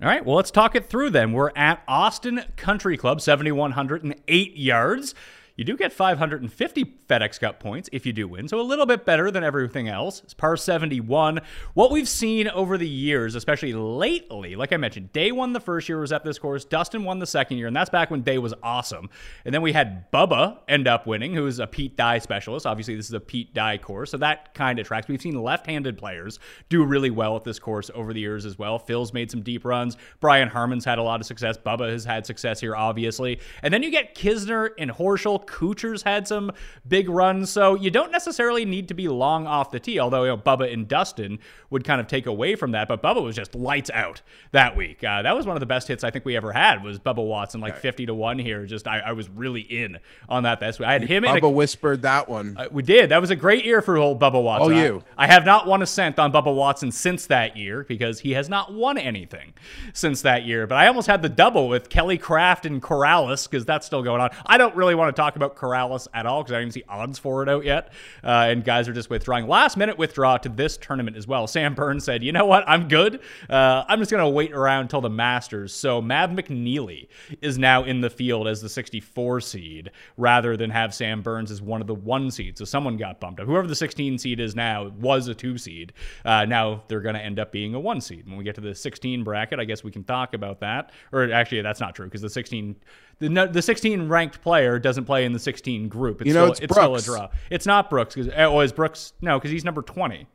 All 0.00 0.08
right, 0.08 0.24
well, 0.24 0.36
let's 0.36 0.52
talk 0.52 0.76
it 0.76 0.86
through 0.86 1.10
then. 1.10 1.32
We're 1.32 1.50
at 1.56 1.82
Austin 1.88 2.44
Country 2.56 2.96
Club, 2.96 3.20
7,108 3.20 4.56
yards. 4.56 5.14
You 5.58 5.64
do 5.64 5.76
get 5.76 5.92
550 5.92 6.84
FedEx 7.08 7.40
Cup 7.40 7.58
points 7.58 7.88
if 7.90 8.06
you 8.06 8.12
do 8.12 8.28
win, 8.28 8.46
so 8.46 8.60
a 8.60 8.62
little 8.62 8.86
bit 8.86 9.04
better 9.04 9.28
than 9.32 9.42
everything 9.42 9.88
else. 9.88 10.20
It's 10.22 10.32
par 10.32 10.56
71. 10.56 11.40
What 11.74 11.90
we've 11.90 12.08
seen 12.08 12.46
over 12.46 12.78
the 12.78 12.86
years, 12.86 13.34
especially 13.34 13.72
lately, 13.72 14.54
like 14.54 14.72
I 14.72 14.76
mentioned, 14.76 15.12
Day 15.12 15.32
won 15.32 15.52
the 15.54 15.58
first 15.58 15.88
year 15.88 15.98
was 15.98 16.12
at 16.12 16.22
this 16.22 16.38
course, 16.38 16.64
Dustin 16.64 17.02
won 17.02 17.18
the 17.18 17.26
second 17.26 17.56
year, 17.56 17.66
and 17.66 17.74
that's 17.74 17.90
back 17.90 18.08
when 18.08 18.22
Day 18.22 18.38
was 18.38 18.54
awesome. 18.62 19.10
And 19.44 19.52
then 19.52 19.60
we 19.60 19.72
had 19.72 20.12
Bubba 20.12 20.58
end 20.68 20.86
up 20.86 21.08
winning, 21.08 21.34
who 21.34 21.48
is 21.48 21.58
a 21.58 21.66
Pete 21.66 21.96
Dye 21.96 22.20
specialist. 22.20 22.64
Obviously, 22.64 22.94
this 22.94 23.06
is 23.06 23.14
a 23.14 23.18
Pete 23.18 23.52
Dye 23.52 23.78
course, 23.78 24.12
so 24.12 24.18
that 24.18 24.54
kind 24.54 24.78
of 24.78 24.86
tracks. 24.86 25.08
We've 25.08 25.20
seen 25.20 25.42
left-handed 25.42 25.98
players 25.98 26.38
do 26.68 26.84
really 26.84 27.10
well 27.10 27.34
at 27.34 27.42
this 27.42 27.58
course 27.58 27.90
over 27.96 28.12
the 28.12 28.20
years 28.20 28.46
as 28.46 28.60
well. 28.60 28.78
Phil's 28.78 29.12
made 29.12 29.28
some 29.28 29.42
deep 29.42 29.64
runs. 29.64 29.96
Brian 30.20 30.48
Harman's 30.48 30.84
had 30.84 30.98
a 30.98 31.02
lot 31.02 31.20
of 31.20 31.26
success. 31.26 31.58
Bubba 31.58 31.90
has 31.90 32.04
had 32.04 32.26
success 32.26 32.60
here, 32.60 32.76
obviously. 32.76 33.40
And 33.64 33.74
then 33.74 33.82
you 33.82 33.90
get 33.90 34.14
Kisner 34.14 34.70
and 34.78 34.92
Horschel 34.92 35.47
Kuchar's 35.48 36.02
had 36.02 36.28
some 36.28 36.52
big 36.86 37.08
runs, 37.08 37.50
so 37.50 37.74
you 37.74 37.90
don't 37.90 38.12
necessarily 38.12 38.64
need 38.64 38.88
to 38.88 38.94
be 38.94 39.08
long 39.08 39.46
off 39.46 39.70
the 39.70 39.80
tee. 39.80 39.98
Although 39.98 40.24
you 40.24 40.30
know, 40.30 40.38
Bubba 40.38 40.72
and 40.72 40.86
Dustin 40.86 41.38
would 41.70 41.84
kind 41.84 42.00
of 42.00 42.06
take 42.06 42.26
away 42.26 42.54
from 42.54 42.72
that, 42.72 42.88
but 42.88 43.02
Bubba 43.02 43.22
was 43.22 43.36
just 43.36 43.54
lights 43.54 43.90
out 43.90 44.22
that 44.52 44.76
week. 44.76 45.02
Uh, 45.02 45.22
that 45.22 45.36
was 45.36 45.46
one 45.46 45.56
of 45.56 45.60
the 45.60 45.66
best 45.66 45.88
hits 45.88 46.04
I 46.04 46.10
think 46.10 46.24
we 46.24 46.36
ever 46.36 46.52
had. 46.52 46.82
Was 46.82 46.98
Bubba 46.98 47.26
Watson 47.26 47.60
like 47.60 47.76
fifty 47.76 48.06
to 48.06 48.14
one 48.14 48.38
here? 48.38 48.66
Just 48.66 48.86
I, 48.86 49.00
I 49.00 49.12
was 49.12 49.28
really 49.28 49.62
in 49.62 49.98
on 50.28 50.42
that. 50.44 50.60
That's 50.60 50.80
I 50.80 50.92
had 50.92 51.02
him. 51.02 51.24
Bubba 51.24 51.38
in 51.38 51.44
a, 51.44 51.50
whispered 51.50 52.02
that 52.02 52.28
one. 52.28 52.56
uh, 52.58 52.68
we 52.70 52.82
did. 52.82 53.10
That 53.10 53.20
was 53.20 53.30
a 53.30 53.36
great 53.36 53.64
year 53.64 53.82
for 53.82 53.96
old 53.96 54.20
Bubba 54.20 54.42
Watson. 54.42 54.72
Oh, 54.72 54.82
you. 54.82 55.04
I, 55.16 55.24
I 55.24 55.26
have 55.26 55.44
not 55.44 55.66
won 55.66 55.82
a 55.82 55.86
cent 55.86 56.18
on 56.18 56.32
Bubba 56.32 56.54
Watson 56.54 56.90
since 56.90 57.26
that 57.26 57.56
year 57.56 57.84
because 57.84 58.20
he 58.20 58.32
has 58.32 58.48
not 58.48 58.72
won 58.72 58.96
anything 58.98 59.52
since 59.92 60.22
that 60.22 60.44
year. 60.44 60.66
But 60.66 60.76
I 60.76 60.86
almost 60.86 61.06
had 61.06 61.22
the 61.22 61.28
double 61.28 61.68
with 61.68 61.88
Kelly 61.88 62.18
Kraft 62.18 62.66
and 62.66 62.82
Corales 62.82 63.48
because 63.48 63.64
that's 63.64 63.86
still 63.86 64.02
going 64.02 64.20
on. 64.20 64.30
I 64.46 64.58
don't 64.58 64.74
really 64.74 64.94
want 64.94 65.14
to 65.14 65.20
talk 65.20 65.36
about 65.38 65.56
Corales 65.56 66.06
at 66.12 66.26
all 66.26 66.42
because 66.42 66.54
I 66.54 66.60
didn't 66.60 66.74
see 66.74 66.84
odds 66.88 67.18
for 67.18 67.42
it 67.42 67.48
out 67.48 67.64
yet. 67.64 67.92
Uh, 68.22 68.48
and 68.48 68.64
guys 68.64 68.88
are 68.88 68.92
just 68.92 69.10
withdrawing. 69.10 69.46
Last 69.46 69.76
minute 69.76 69.98
withdraw 69.98 70.36
to 70.38 70.48
this 70.48 70.76
tournament 70.76 71.16
as 71.16 71.26
well. 71.26 71.46
Sam 71.46 71.74
Burns 71.74 72.04
said, 72.04 72.22
you 72.22 72.32
know 72.32 72.46
what? 72.46 72.64
I'm 72.68 72.88
good. 72.88 73.20
Uh, 73.48 73.84
I'm 73.88 73.98
just 73.98 74.10
going 74.10 74.22
to 74.22 74.28
wait 74.28 74.52
around 74.52 74.82
until 74.82 75.00
the 75.00 75.10
Masters. 75.10 75.72
So 75.72 76.02
Mav 76.02 76.30
McNealy 76.30 77.08
is 77.40 77.58
now 77.58 77.84
in 77.84 78.00
the 78.00 78.10
field 78.10 78.48
as 78.48 78.60
the 78.60 78.68
64 78.68 79.40
seed 79.40 79.90
rather 80.16 80.56
than 80.56 80.70
have 80.70 80.94
Sam 80.94 81.22
Burns 81.22 81.50
as 81.50 81.62
one 81.62 81.80
of 81.80 81.86
the 81.86 81.94
one 81.94 82.30
seeds. 82.30 82.58
So 82.58 82.64
someone 82.64 82.96
got 82.96 83.20
bumped 83.20 83.40
up. 83.40 83.46
Whoever 83.46 83.66
the 83.66 83.74
16 83.74 84.18
seed 84.18 84.40
is 84.40 84.54
now 84.54 84.88
was 85.00 85.28
a 85.28 85.34
two 85.34 85.58
seed. 85.58 85.92
Uh, 86.24 86.44
now 86.44 86.82
they're 86.88 87.00
going 87.00 87.14
to 87.14 87.22
end 87.22 87.38
up 87.38 87.52
being 87.52 87.74
a 87.74 87.80
one 87.80 88.00
seed. 88.00 88.26
When 88.26 88.36
we 88.36 88.44
get 88.44 88.54
to 88.56 88.60
the 88.60 88.74
16 88.74 89.24
bracket, 89.24 89.60
I 89.60 89.64
guess 89.64 89.84
we 89.84 89.90
can 89.90 90.04
talk 90.04 90.34
about 90.34 90.60
that. 90.60 90.90
Or 91.12 91.30
actually, 91.32 91.62
that's 91.62 91.80
not 91.80 91.94
true 91.94 92.06
because 92.06 92.22
the 92.22 92.30
16 92.30 92.76
the, 93.18 93.28
no- 93.28 93.46
the 93.46 93.62
16 93.62 94.08
ranked 94.08 94.40
player 94.42 94.78
doesn't 94.78 95.04
play 95.04 95.24
in 95.24 95.32
the 95.32 95.38
16 95.38 95.88
group. 95.88 96.20
It's 96.20 96.28
You 96.28 96.34
know, 96.34 96.52
still, 96.52 96.64
it's 96.64 96.74
still 96.74 96.96
a 96.96 97.02
draw. 97.02 97.28
It's 97.50 97.66
not 97.66 97.90
Brooks 97.90 98.14
because 98.14 98.32
oh, 98.36 98.60
is 98.60 98.72
Brooks? 98.72 99.12
No, 99.20 99.38
because 99.38 99.50
he's 99.50 99.64
number 99.64 99.82
20. 99.82 100.26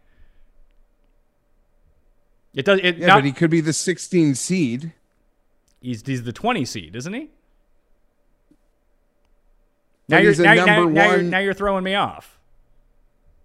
It 2.54 2.66
does. 2.66 2.80
It 2.84 2.98
yeah, 2.98 3.08
not, 3.08 3.16
but 3.18 3.26
he 3.26 3.32
could 3.32 3.50
be 3.50 3.62
the 3.62 3.74
16 3.74 4.36
seed. 4.36 4.94
he's 5.82 6.06
he's 6.06 6.24
the 6.24 6.34
20 6.34 6.66
seed, 6.66 6.96
isn't 6.96 7.14
he? 7.14 7.30
Now 10.10 10.20
you're 10.20 10.36
now, 10.36 10.54
now, 10.54 10.86
now 10.86 11.12
you're 11.12 11.22
now 11.24 11.40
you're 11.40 11.54
throwing 11.54 11.84
me 11.84 11.96
off. 11.96 12.38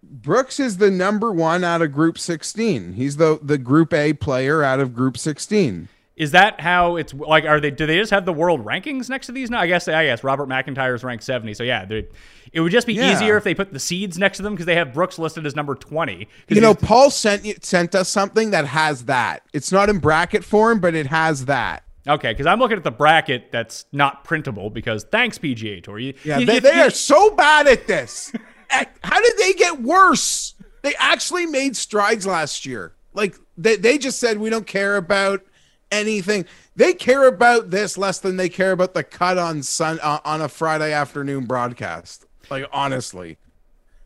Brooks 0.03 0.61
is 0.61 0.79
the 0.79 0.91
number 0.91 1.33
one 1.33 1.65
out 1.65 1.83
of 1.83 1.93
Group 1.93 2.19
16. 2.19 2.95
He's 2.95 3.17
the 3.17 3.39
the 3.41 3.59
Group 3.59 3.95
A 3.95 4.13
player 4.13 4.63
out 4.63 4.81
of 4.81 4.95
Group 4.95 5.17
16. 5.17 5.89
Is 6.19 6.33
that 6.33 6.61
how 6.61 6.97
it's 6.97 7.15
like? 7.15 7.45
Are 7.45 7.61
they? 7.61 7.71
Do 7.71 7.87
they 7.87 7.97
just 7.97 8.11
have 8.11 8.27
the 8.27 8.33
world 8.33 8.65
rankings 8.65 9.09
next 9.09 9.27
to 9.27 9.33
these? 9.33 9.51
No, 9.51 9.59
I 9.59 9.67
guess. 9.69 9.87
I 9.89 10.05
guess 10.07 10.25
Robert 10.25 10.49
McIntyre 10.49 10.95
is 10.95 11.05
ranked 11.05 11.23
seventy. 11.25 11.55
So 11.55 11.63
yeah, 11.63 11.85
they- 11.85 12.09
it 12.53 12.61
would 12.61 12.73
just 12.73 12.87
be 12.87 12.95
Yeah. 12.95 13.13
easier 13.13 13.37
if 13.37 13.45
they 13.45 13.55
put 13.55 13.73
the 13.73 13.79
seeds 13.79 14.19
next 14.19 14.39
to 14.39 14.43
them 14.43 14.55
because 14.55 14.67
they 14.67 14.75
have 14.75 14.93
Brooks 14.93 15.19
listed 15.19 15.47
as 15.47 15.55
number 15.55 15.75
twenty. 15.77 16.27
You 16.49 16.61
know, 16.61 16.75
Paul 16.75 17.11
sent 17.11 17.65
sent 17.65 17.95
us 17.95 18.09
something 18.09 18.51
that 18.51 18.67
has 18.67 19.05
that. 19.05 19.43
It's 19.53 19.71
not 19.71 19.89
in 19.89 19.99
bracket 19.99 20.43
form, 20.45 20.81
but 20.81 20.95
it 20.95 21.07
has 21.07 21.45
that. 21.45 21.85
okay, 22.09 22.33
because 22.33 22.47
I'm 22.47 22.59
looking 22.59 22.79
at 22.79 22.85
the 22.85 22.91
bracket 22.91 23.53
that's 23.53 23.85
not 23.93 24.25
printable. 24.25 24.71
Because 24.71 25.05
thanks 25.05 25.39
PGA 25.39 25.81
Tour. 25.83 25.99
You, 26.01 26.15
Yeah, 26.25 26.39
you- 26.39 26.47
they, 26.47 26.55
you- 26.55 26.61
they 26.61 26.81
are 26.81 26.91
so 26.91 27.31
bad 27.37 27.67
at 27.69 27.87
this. 27.87 28.33
How 28.71 29.21
did 29.21 29.39
they 29.39 29.53
get 29.53 29.81
worse? 29.83 30.55
They 30.83 30.95
actually 30.99 31.47
made 31.47 31.77
strides 31.77 32.27
last 32.27 32.67
year. 32.67 32.95
Like 33.15 33.37
they, 33.57 33.77
they 33.77 33.99
just 33.99 34.19
said 34.19 34.39
we 34.39 34.51
don't 34.51 34.67
care 34.67 34.97
about 34.97 35.43
anything. 35.91 36.45
They 36.77 36.95
care 36.95 37.27
about 37.27 37.71
this 37.71 37.99
less 37.99 38.21
than 38.21 38.37
they 38.37 38.49
care 38.49 38.73
about 38.73 38.95
the 38.95 39.03
cut 39.05 39.39
on 39.39 39.63
sun 39.63 39.99
uh, 40.03 40.21
on 40.25 40.41
a 40.41 40.49
Friday 40.49 40.93
afternoon 40.93 41.47
broadcast. 41.47 42.27
Like 42.51 42.67
honestly, 42.73 43.39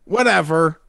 whatever. 0.05 0.81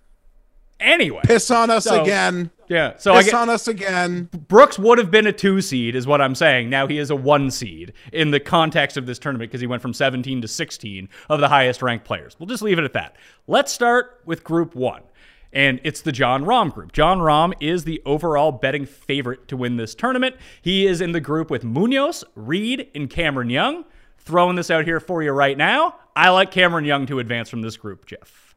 anyway. 0.79 1.21
Piss 1.23 1.49
on 1.51 1.69
us 1.69 1.85
So- 1.85 2.01
again. 2.01 2.51
Yeah. 2.69 2.93
So 2.97 3.13
I 3.13 3.17
Piss 3.17 3.25
get, 3.27 3.33
on 3.35 3.49
us 3.49 3.67
again. 3.67 4.29
Brooks 4.47 4.79
would 4.79 4.97
have 4.97 5.11
been 5.11 5.27
a 5.27 5.33
two 5.33 5.61
seed, 5.61 5.95
is 5.95 6.07
what 6.07 6.21
I'm 6.21 6.33
saying. 6.33 6.69
Now 6.69 6.87
he 6.87 6.97
is 6.97 7.09
a 7.11 7.15
one 7.15 7.51
seed 7.51 7.93
in 8.11 8.31
the 8.31 8.39
context 8.39 8.97
of 8.97 9.05
this 9.05 9.19
tournament 9.19 9.51
because 9.51 9.61
he 9.61 9.67
went 9.67 9.81
from 9.81 9.93
17 9.93 10.41
to 10.41 10.47
16 10.47 11.09
of 11.29 11.39
the 11.41 11.49
highest 11.49 11.81
ranked 11.83 12.05
players. 12.05 12.35
We'll 12.39 12.47
just 12.47 12.63
leave 12.63 12.79
it 12.79 12.85
at 12.85 12.93
that. 12.93 13.15
Let's 13.47 13.71
start 13.71 14.21
with 14.25 14.43
Group 14.43 14.73
One. 14.75 15.03
And 15.53 15.79
it's 15.83 16.01
the 16.01 16.11
Jon 16.11 16.45
Rahm 16.45 16.73
group. 16.73 16.91
Jon 16.91 17.19
Rahm 17.19 17.53
is 17.61 17.83
the 17.83 18.01
overall 18.05 18.51
betting 18.51 18.85
favorite 18.85 19.47
to 19.49 19.55
win 19.55 19.77
this 19.77 19.93
tournament. 19.93 20.35
He 20.61 20.87
is 20.87 20.99
in 20.99 21.11
the 21.11 21.21
group 21.21 21.51
with 21.51 21.63
Munoz, 21.63 22.23
Reed, 22.35 22.89
and 22.95 23.09
Cameron 23.09 23.51
Young. 23.51 23.85
Throwing 24.17 24.55
this 24.55 24.71
out 24.71 24.85
here 24.85 24.99
for 24.99 25.21
you 25.21 25.31
right 25.31 25.57
now. 25.57 25.95
I 26.15 26.29
like 26.29 26.49
Cameron 26.49 26.85
Young 26.85 27.05
to 27.07 27.19
advance 27.19 27.49
from 27.49 27.61
this 27.61 27.77
group, 27.77 28.05
Geoff. 28.05 28.55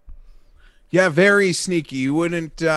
Yeah, 0.90 1.08
very 1.08 1.52
sneaky. 1.52 1.96
You 1.96 2.14
wouldn't. 2.14 2.62
Um, 2.62 2.68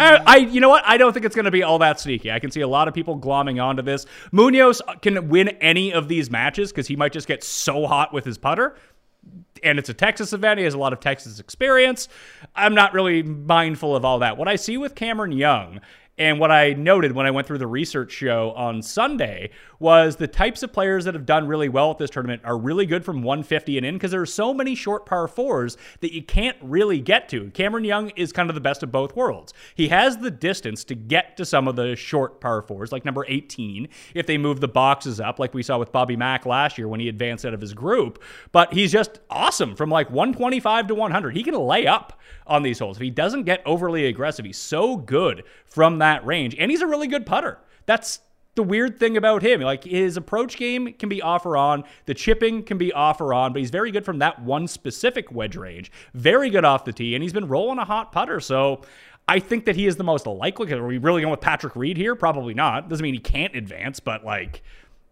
I, 0.00 0.22
I, 0.26 0.36
you 0.38 0.60
know 0.60 0.70
what? 0.70 0.82
I 0.86 0.96
don't 0.96 1.12
think 1.12 1.26
it's 1.26 1.34
going 1.34 1.44
to 1.44 1.50
be 1.50 1.62
all 1.62 1.78
that 1.80 2.00
sneaky. 2.00 2.32
I 2.32 2.38
can 2.38 2.50
see 2.50 2.62
a 2.62 2.68
lot 2.68 2.88
of 2.88 2.94
people 2.94 3.18
glomming 3.18 3.62
onto 3.62 3.82
this. 3.82 4.06
Munoz 4.32 4.80
can 5.02 5.28
win 5.28 5.48
any 5.60 5.92
of 5.92 6.08
these 6.08 6.30
matches 6.30 6.72
because 6.72 6.86
he 6.86 6.96
might 6.96 7.12
just 7.12 7.28
get 7.28 7.44
so 7.44 7.86
hot 7.86 8.14
with 8.14 8.24
his 8.24 8.38
putter. 8.38 8.76
And 9.62 9.78
it's 9.78 9.88
a 9.88 9.94
Texas 9.94 10.32
event. 10.32 10.58
He 10.58 10.64
has 10.64 10.74
a 10.74 10.78
lot 10.78 10.92
of 10.92 11.00
Texas 11.00 11.38
experience. 11.38 12.08
I'm 12.54 12.74
not 12.74 12.94
really 12.94 13.22
mindful 13.22 13.94
of 13.94 14.04
all 14.04 14.18
that. 14.20 14.36
What 14.36 14.48
I 14.48 14.56
see 14.56 14.76
with 14.76 14.94
Cameron 14.94 15.32
Young 15.32 15.80
and 16.18 16.38
what 16.38 16.50
I 16.50 16.74
noted 16.74 17.12
when 17.12 17.26
I 17.26 17.30
went 17.30 17.46
through 17.46 17.58
the 17.58 17.66
research 17.66 18.12
show 18.12 18.52
on 18.52 18.82
Sunday 18.82 19.50
was 19.80 20.16
the 20.16 20.28
types 20.28 20.62
of 20.62 20.72
players 20.72 21.06
that 21.06 21.14
have 21.14 21.26
done 21.26 21.48
really 21.48 21.68
well 21.68 21.90
at 21.90 21.98
this 21.98 22.10
tournament 22.10 22.42
are 22.44 22.56
really 22.56 22.86
good 22.86 23.04
from 23.04 23.22
150 23.22 23.78
and 23.78 23.86
in 23.86 23.94
because 23.94 24.10
there 24.10 24.20
are 24.20 24.26
so 24.26 24.54
many 24.54 24.74
short 24.74 25.06
par 25.06 25.26
fours 25.26 25.76
that 26.00 26.14
you 26.14 26.22
can't 26.22 26.56
really 26.60 27.00
get 27.00 27.28
to. 27.30 27.50
Cameron 27.50 27.84
Young 27.84 28.10
is 28.10 28.30
kind 28.30 28.50
of 28.50 28.54
the 28.54 28.60
best 28.60 28.82
of 28.82 28.92
both 28.92 29.16
worlds. 29.16 29.52
He 29.74 29.88
has 29.88 30.18
the 30.18 30.30
distance 30.30 30.84
to 30.84 30.94
get 30.94 31.36
to 31.38 31.46
some 31.46 31.66
of 31.66 31.76
the 31.76 31.96
short 31.96 32.40
par 32.40 32.62
fours, 32.62 32.92
like 32.92 33.04
number 33.06 33.24
18, 33.26 33.88
if 34.14 34.26
they 34.26 34.36
move 34.38 34.60
the 34.60 34.68
boxes 34.68 35.18
up, 35.18 35.38
like 35.38 35.54
we 35.54 35.62
saw 35.62 35.78
with 35.78 35.92
Bobby 35.92 36.14
Mack 36.14 36.44
last 36.44 36.76
year 36.76 36.86
when 36.86 37.00
he 37.00 37.08
advanced 37.08 37.46
out 37.46 37.54
of 37.54 37.60
his 37.60 37.72
group. 37.72 38.22
But 38.52 38.74
he's 38.74 38.92
just 38.92 39.18
awesome 39.30 39.74
from 39.74 39.90
like 39.90 40.10
125 40.10 40.88
to 40.88 40.94
100. 40.94 41.34
He 41.34 41.42
can 41.42 41.54
lay 41.54 41.86
up 41.86 42.20
on 42.46 42.62
these 42.62 42.78
holes. 42.78 42.98
If 42.98 43.02
he 43.02 43.10
doesn't 43.10 43.44
get 43.44 43.62
overly 43.64 44.06
aggressive, 44.06 44.44
he's 44.44 44.58
so 44.58 44.96
good 44.96 45.44
from 45.64 45.98
that 45.98 46.24
range. 46.26 46.54
And 46.58 46.70
he's 46.70 46.82
a 46.82 46.86
really 46.86 47.06
good 47.06 47.24
putter. 47.24 47.58
That's 47.86 48.20
the 48.54 48.62
weird 48.62 48.98
thing 48.98 49.16
about 49.16 49.42
him. 49.42 49.60
Like 49.60 49.84
his 49.84 50.16
approach 50.16 50.56
game 50.56 50.92
can 50.94 51.08
be 51.08 51.22
off 51.22 51.46
or 51.46 51.56
on, 51.56 51.84
the 52.06 52.14
chipping 52.14 52.62
can 52.62 52.78
be 52.78 52.92
off 52.92 53.20
or 53.20 53.32
on, 53.32 53.52
but 53.52 53.60
he's 53.60 53.70
very 53.70 53.90
good 53.90 54.04
from 54.04 54.18
that 54.18 54.42
one 54.42 54.66
specific 54.66 55.30
wedge 55.32 55.56
range. 55.56 55.90
Very 56.14 56.50
good 56.50 56.64
off 56.64 56.84
the 56.84 56.92
tee, 56.92 57.14
and 57.14 57.22
he's 57.22 57.32
been 57.32 57.48
rolling 57.48 57.78
a 57.78 57.84
hot 57.84 58.12
putter. 58.12 58.40
So 58.40 58.82
I 59.28 59.38
think 59.38 59.64
that 59.66 59.76
he 59.76 59.86
is 59.86 59.96
the 59.96 60.04
most 60.04 60.26
likely. 60.26 60.72
Are 60.72 60.86
we 60.86 60.98
really 60.98 61.22
going 61.22 61.30
with 61.30 61.40
Patrick 61.40 61.76
Reed 61.76 61.96
here? 61.96 62.14
Probably 62.14 62.54
not. 62.54 62.88
Doesn't 62.88 63.02
mean 63.02 63.14
he 63.14 63.20
can't 63.20 63.54
advance, 63.54 64.00
but 64.00 64.24
like, 64.24 64.62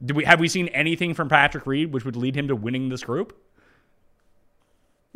do 0.04 0.14
we 0.14 0.24
have 0.24 0.40
we 0.40 0.48
seen 0.48 0.68
anything 0.68 1.14
from 1.14 1.28
Patrick 1.28 1.66
Reed 1.66 1.92
which 1.92 2.04
would 2.04 2.16
lead 2.16 2.36
him 2.36 2.48
to 2.48 2.56
winning 2.56 2.88
this 2.88 3.02
group? 3.02 3.36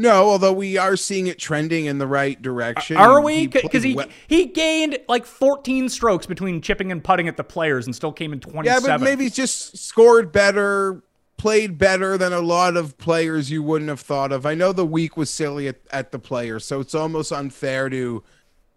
No, 0.03 0.29
although 0.29 0.53
we 0.53 0.77
are 0.77 0.97
seeing 0.97 1.29
it 1.29 1.39
trending 1.39 1.87
in 1.87 1.99
the 1.99 2.07
right 2.07 2.41
direction. 2.43 2.97
Are 2.97 3.21
we? 3.23 3.47
Because 3.47 3.83
he 3.83 3.95
well- 3.95 4.09
he 4.27 4.47
gained 4.47 4.99
like 5.09 5.25
14 5.25 5.89
strokes 5.89 6.27
between 6.27 6.61
chipping 6.61 6.93
and 6.93 7.03
putting 7.03 7.29
at 7.29 7.37
the 7.37 7.45
players 7.45 7.87
and 7.87 7.95
still 7.97 8.13
came 8.13 8.33
in 8.33 8.41
27. 8.41 8.65
Yeah, 8.85 8.97
but 8.99 9.03
maybe 9.05 9.25
he's 9.25 9.35
just 9.35 9.79
scored 9.79 10.33
better, 10.33 11.03
played 11.39 11.79
better 11.79 12.19
than 12.19 12.33
a 12.33 12.41
lot 12.41 12.77
of 12.77 12.99
players 12.99 13.51
you 13.51 13.63
wouldn't 13.63 13.89
have 13.89 14.01
thought 14.01 14.33
of. 14.33 14.45
I 14.45 14.55
know 14.55 14.73
the 14.73 14.85
week 14.87 15.17
was 15.17 15.31
silly 15.31 15.69
at, 15.69 15.77
at 15.91 16.13
the 16.13 16.19
players, 16.19 16.65
so 16.65 16.81
it's 16.81 16.95
almost 16.95 17.33
unfair 17.33 17.89
to 17.89 18.23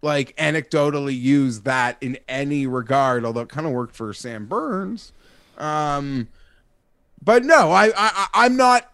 like 0.02 0.36
anecdotally 0.38 1.20
use 1.20 1.62
that 1.62 1.98
in 2.02 2.18
any 2.30 2.68
regard, 2.68 3.26
although 3.26 3.42
it 3.42 3.50
kind 3.50 3.66
of 3.66 3.74
worked 3.74 3.96
for 3.96 4.14
Sam 4.14 4.46
Burns. 4.46 5.12
Um, 5.58 6.28
but 7.24 7.44
no, 7.44 7.72
I 7.72 7.92
I- 7.96 8.28
I'm 8.34 8.56
not. 8.56 8.92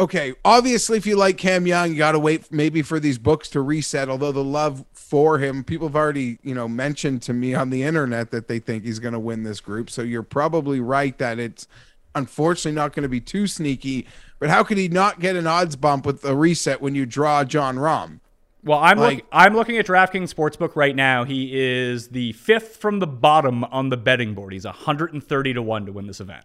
Okay, 0.00 0.32
obviously, 0.46 0.96
if 0.96 1.04
you 1.04 1.14
like 1.14 1.36
Cam 1.36 1.66
Young, 1.66 1.90
you 1.90 1.98
got 1.98 2.12
to 2.12 2.18
wait 2.18 2.50
maybe 2.50 2.80
for 2.80 2.98
these 2.98 3.18
books 3.18 3.50
to 3.50 3.60
reset. 3.60 4.08
Although 4.08 4.32
the 4.32 4.42
love 4.42 4.82
for 4.94 5.38
him, 5.38 5.62
people 5.62 5.88
have 5.88 5.94
already, 5.94 6.38
you 6.42 6.54
know, 6.54 6.66
mentioned 6.66 7.20
to 7.22 7.34
me 7.34 7.54
on 7.54 7.68
the 7.68 7.82
internet 7.82 8.30
that 8.30 8.48
they 8.48 8.60
think 8.60 8.82
he's 8.84 8.98
going 8.98 9.12
to 9.12 9.18
win 9.18 9.42
this 9.42 9.60
group. 9.60 9.90
So 9.90 10.00
you're 10.00 10.22
probably 10.22 10.80
right 10.80 11.16
that 11.18 11.38
it's 11.38 11.68
unfortunately 12.14 12.72
not 12.74 12.94
going 12.94 13.02
to 13.02 13.10
be 13.10 13.20
too 13.20 13.46
sneaky. 13.46 14.06
But 14.38 14.48
how 14.48 14.64
could 14.64 14.78
he 14.78 14.88
not 14.88 15.20
get 15.20 15.36
an 15.36 15.46
odds 15.46 15.76
bump 15.76 16.06
with 16.06 16.24
a 16.24 16.34
reset 16.34 16.80
when 16.80 16.94
you 16.94 17.04
draw 17.04 17.44
Jon 17.44 17.76
Rahm? 17.76 18.20
Well, 18.64 18.78
I'm 18.78 18.98
Like- 18.98 19.16
look, 19.18 19.26
I'm 19.32 19.54
looking 19.54 19.76
at 19.76 19.86
DraftKings 19.86 20.32
Sportsbook 20.34 20.76
right 20.76 20.96
now. 20.96 21.24
He 21.24 21.50
is 21.52 22.08
the 22.08 22.32
fifth 22.32 22.76
from 22.76 23.00
the 23.00 23.06
bottom 23.06 23.64
on 23.64 23.90
the 23.90 23.98
betting 23.98 24.32
board. 24.32 24.54
He's 24.54 24.64
130 24.64 25.52
to 25.52 25.60
one 25.62 25.84
to 25.84 25.92
win 25.92 26.06
this 26.06 26.20
event. 26.20 26.44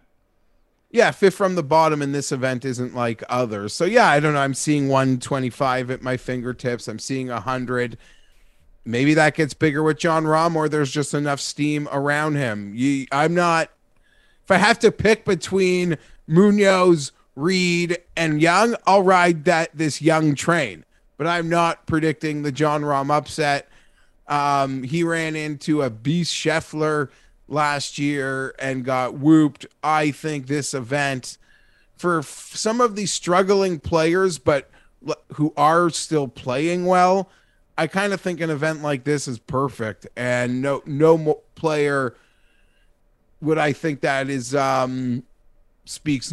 Yeah, 0.90 1.10
fifth 1.10 1.34
from 1.34 1.56
the 1.56 1.62
bottom 1.62 2.00
in 2.00 2.12
this 2.12 2.32
event 2.32 2.64
isn't 2.64 2.94
like 2.94 3.22
others. 3.28 3.72
So 3.72 3.84
yeah, 3.84 4.08
I 4.08 4.20
don't 4.20 4.34
know. 4.34 4.40
I'm 4.40 4.54
seeing 4.54 4.88
125 4.88 5.90
at 5.90 6.02
my 6.02 6.16
fingertips. 6.16 6.88
I'm 6.88 6.98
seeing 6.98 7.28
100. 7.28 7.98
Maybe 8.84 9.14
that 9.14 9.34
gets 9.34 9.52
bigger 9.52 9.82
with 9.82 9.98
Jon 9.98 10.24
Rahm, 10.24 10.54
or 10.54 10.68
there's 10.68 10.92
just 10.92 11.12
enough 11.12 11.40
steam 11.40 11.88
around 11.90 12.36
him. 12.36 12.72
You, 12.74 13.06
I'm 13.10 13.34
not. 13.34 13.70
If 14.44 14.50
I 14.52 14.58
have 14.58 14.78
to 14.78 14.92
pick 14.92 15.24
between 15.24 15.98
Munoz, 16.28 17.10
Reed, 17.34 17.98
and 18.16 18.40
Young, 18.40 18.76
I'll 18.86 19.02
ride 19.02 19.44
that 19.46 19.70
this 19.74 20.00
Young 20.00 20.36
train. 20.36 20.84
But 21.16 21.26
I'm 21.26 21.48
not 21.48 21.86
predicting 21.86 22.42
the 22.42 22.52
Jon 22.52 22.82
Rahm 22.82 23.10
upset. 23.10 23.68
Um, 24.28 24.84
he 24.84 25.02
ran 25.02 25.34
into 25.34 25.82
a 25.82 25.90
beast 25.90 26.32
Scheffler 26.32 27.08
last 27.48 27.98
year 27.98 28.54
and 28.58 28.84
got 28.84 29.14
whooped. 29.14 29.66
I 29.82 30.10
think 30.10 30.46
this 30.46 30.74
event 30.74 31.38
for 31.96 32.18
f- 32.20 32.50
some 32.54 32.80
of 32.80 32.96
these 32.96 33.12
struggling 33.12 33.78
players, 33.80 34.38
but 34.38 34.70
l- 35.06 35.16
who 35.34 35.52
are 35.56 35.90
still 35.90 36.28
playing 36.28 36.84
well, 36.86 37.30
I 37.78 37.86
kind 37.86 38.12
of 38.12 38.20
think 38.20 38.40
an 38.40 38.50
event 38.50 38.82
like 38.82 39.04
this 39.04 39.28
is 39.28 39.38
perfect. 39.38 40.06
And 40.16 40.60
no, 40.62 40.82
no 40.86 41.16
mo- 41.18 41.42
player 41.54 42.14
would 43.40 43.58
I 43.58 43.72
think 43.72 44.00
that 44.00 44.28
is 44.28 44.54
um 44.54 45.22
speaks. 45.84 46.32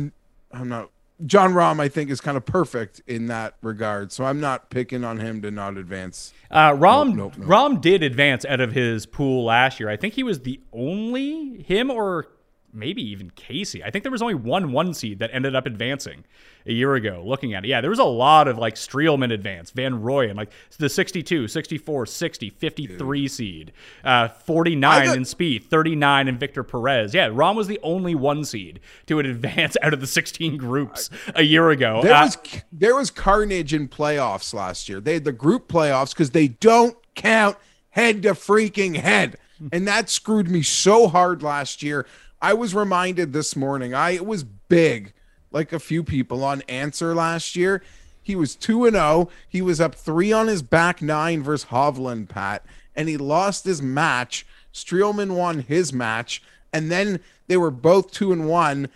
I'm 0.52 0.70
not. 0.70 0.90
Jon 1.26 1.54
Rahm, 1.54 1.80
I 1.80 1.88
think, 1.88 2.10
is 2.10 2.20
kind 2.20 2.38
of 2.38 2.46
perfect 2.46 3.02
in 3.08 3.28
that 3.28 3.56
regard. 3.62 4.12
So 4.12 4.26
I'm 4.26 4.40
not 4.40 4.70
picking 4.70 5.04
on 5.04 5.20
him 5.20 5.42
to 5.44 5.52
not 5.52 5.78
advance. 5.78 6.34
Uh, 6.50 6.72
Rahm 6.72 7.16
Nope, 7.16 7.16
nope, 7.16 7.38
nope. 7.38 7.48
Rahm 7.48 7.82
did 7.82 8.04
advance 8.04 8.46
out 8.46 8.60
of 8.60 8.74
his 8.74 9.06
pool 9.06 9.46
last 9.46 9.80
year. 9.80 9.90
I 9.90 9.98
think 9.98 10.16
he 10.16 10.24
was 10.24 10.42
the 10.42 10.60
only 10.74 11.62
him 11.64 11.90
or 11.92 12.28
maybe 12.74 13.02
even 13.12 13.30
Casey. 13.32 13.84
I 13.84 13.90
think 13.92 14.04
there 14.04 14.12
was 14.12 14.22
only 14.22 14.34
one 14.36 14.72
one 14.72 14.94
seed 14.94 15.20
that 15.20 15.30
ended 15.34 15.56
up 15.56 15.66
advancing 15.66 16.24
a 16.66 16.72
year 16.74 16.96
ago. 16.96 17.22
Looking 17.26 17.54
at 17.54 17.66
it, 17.66 17.68
yeah, 17.68 17.82
there 17.82 17.90
was 17.90 18.00
a 18.00 18.04
lot 18.04 18.48
of 18.48 18.58
like 18.58 18.76
Streelman 18.76 19.32
advance, 19.34 19.72
Van 19.72 20.02
Roy, 20.02 20.28
and 20.30 20.38
like 20.38 20.52
the 20.80 20.90
62, 20.90 21.48
64, 21.48 22.06
60, 22.06 22.50
53 22.50 23.28
seed, 23.28 23.72
uh, 24.04 24.28
49 24.30 25.06
got- 25.06 25.18
in 25.18 25.26
Speed, 25.26 25.66
39 25.70 26.28
in 26.28 26.38
Victor 26.38 26.64
Perez. 26.64 27.14
Yeah, 27.14 27.28
Rahm 27.30 27.56
was 27.56 27.68
the 27.68 27.80
only 27.84 28.16
one 28.16 28.44
seed 28.46 28.80
to 29.08 29.20
advance 29.20 29.76
out 29.84 29.94
of 29.94 30.00
the 30.02 30.08
16 30.08 30.58
groups 30.58 31.10
a 31.36 31.44
year 31.44 31.70
ago. 31.70 32.02
There 32.02 32.14
Uh, 32.14 32.26
was 32.26 32.38
there 32.72 32.96
was 32.96 33.12
carnage 33.12 33.74
in 33.74 33.88
playoffs 33.88 34.54
last 34.54 34.90
year. 34.90 35.00
They 35.00 35.16
had 35.16 35.26
the 35.26 35.32
group 35.32 35.68
playoffs 35.68 36.12
because 36.14 36.32
they 36.32 36.48
don't 36.48 36.98
count 37.16 37.58
head 37.90 38.24
to 38.24 38.32
freaking 38.32 38.96
head, 38.96 39.36
and 39.72 39.88
that 39.88 40.10
screwed 40.10 40.50
me 40.50 40.62
so 40.64 41.08
hard 41.08 41.44
last 41.44 41.84
year. 41.84 42.08
I 42.44 42.54
was 42.54 42.76
reminded 42.76 43.32
this 43.32 43.56
morning. 43.56 43.94
I 43.94 44.12
it 44.12 44.26
was 44.26 44.44
big, 44.44 45.14
like 45.52 45.72
a 45.72 45.80
few 45.80 46.04
people 46.04 46.44
on 46.44 46.62
Ancer 46.68 47.16
last 47.16 47.56
year. 47.56 47.82
He 48.22 48.36
was 48.36 48.54
two 48.54 48.84
and 48.84 48.96
zero. 48.96 49.30
He 49.48 49.62
was 49.62 49.80
up 49.80 49.96
three 49.96 50.34
on 50.34 50.48
his 50.48 50.62
back 50.62 51.02
nine 51.02 51.42
versus 51.42 51.70
Hovland, 51.70 52.28
Pat, 52.28 52.66
and 52.98 53.08
he 53.08 53.16
lost 53.16 53.64
his 53.64 53.82
match. 53.82 54.46
Streelman 54.74 55.38
won 55.38 55.60
his 55.60 55.94
match, 55.94 56.44
and 56.74 56.92
then 56.92 57.22
they 57.48 57.56
were 57.56 57.72
both 57.72 58.12
two 58.12 58.34
and 58.34 58.46
one. 58.46 58.90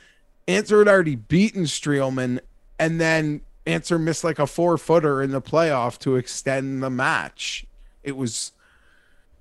Ancer 0.46 0.80
had 0.80 0.90
already 0.90 1.16
beaten 1.16 1.64
Streelman, 1.64 2.42
and 2.78 3.00
then 3.00 3.40
Ancer 3.66 3.98
missed 3.98 4.26
like 4.26 4.40
a 4.40 4.48
four 4.48 4.78
footer 4.78 5.22
in 5.22 5.32
the 5.32 5.42
playoff 5.42 5.98
to 6.00 6.18
extend 6.18 6.84
the 6.84 6.90
match. 6.90 7.66
It 8.04 8.18
was 8.18 8.52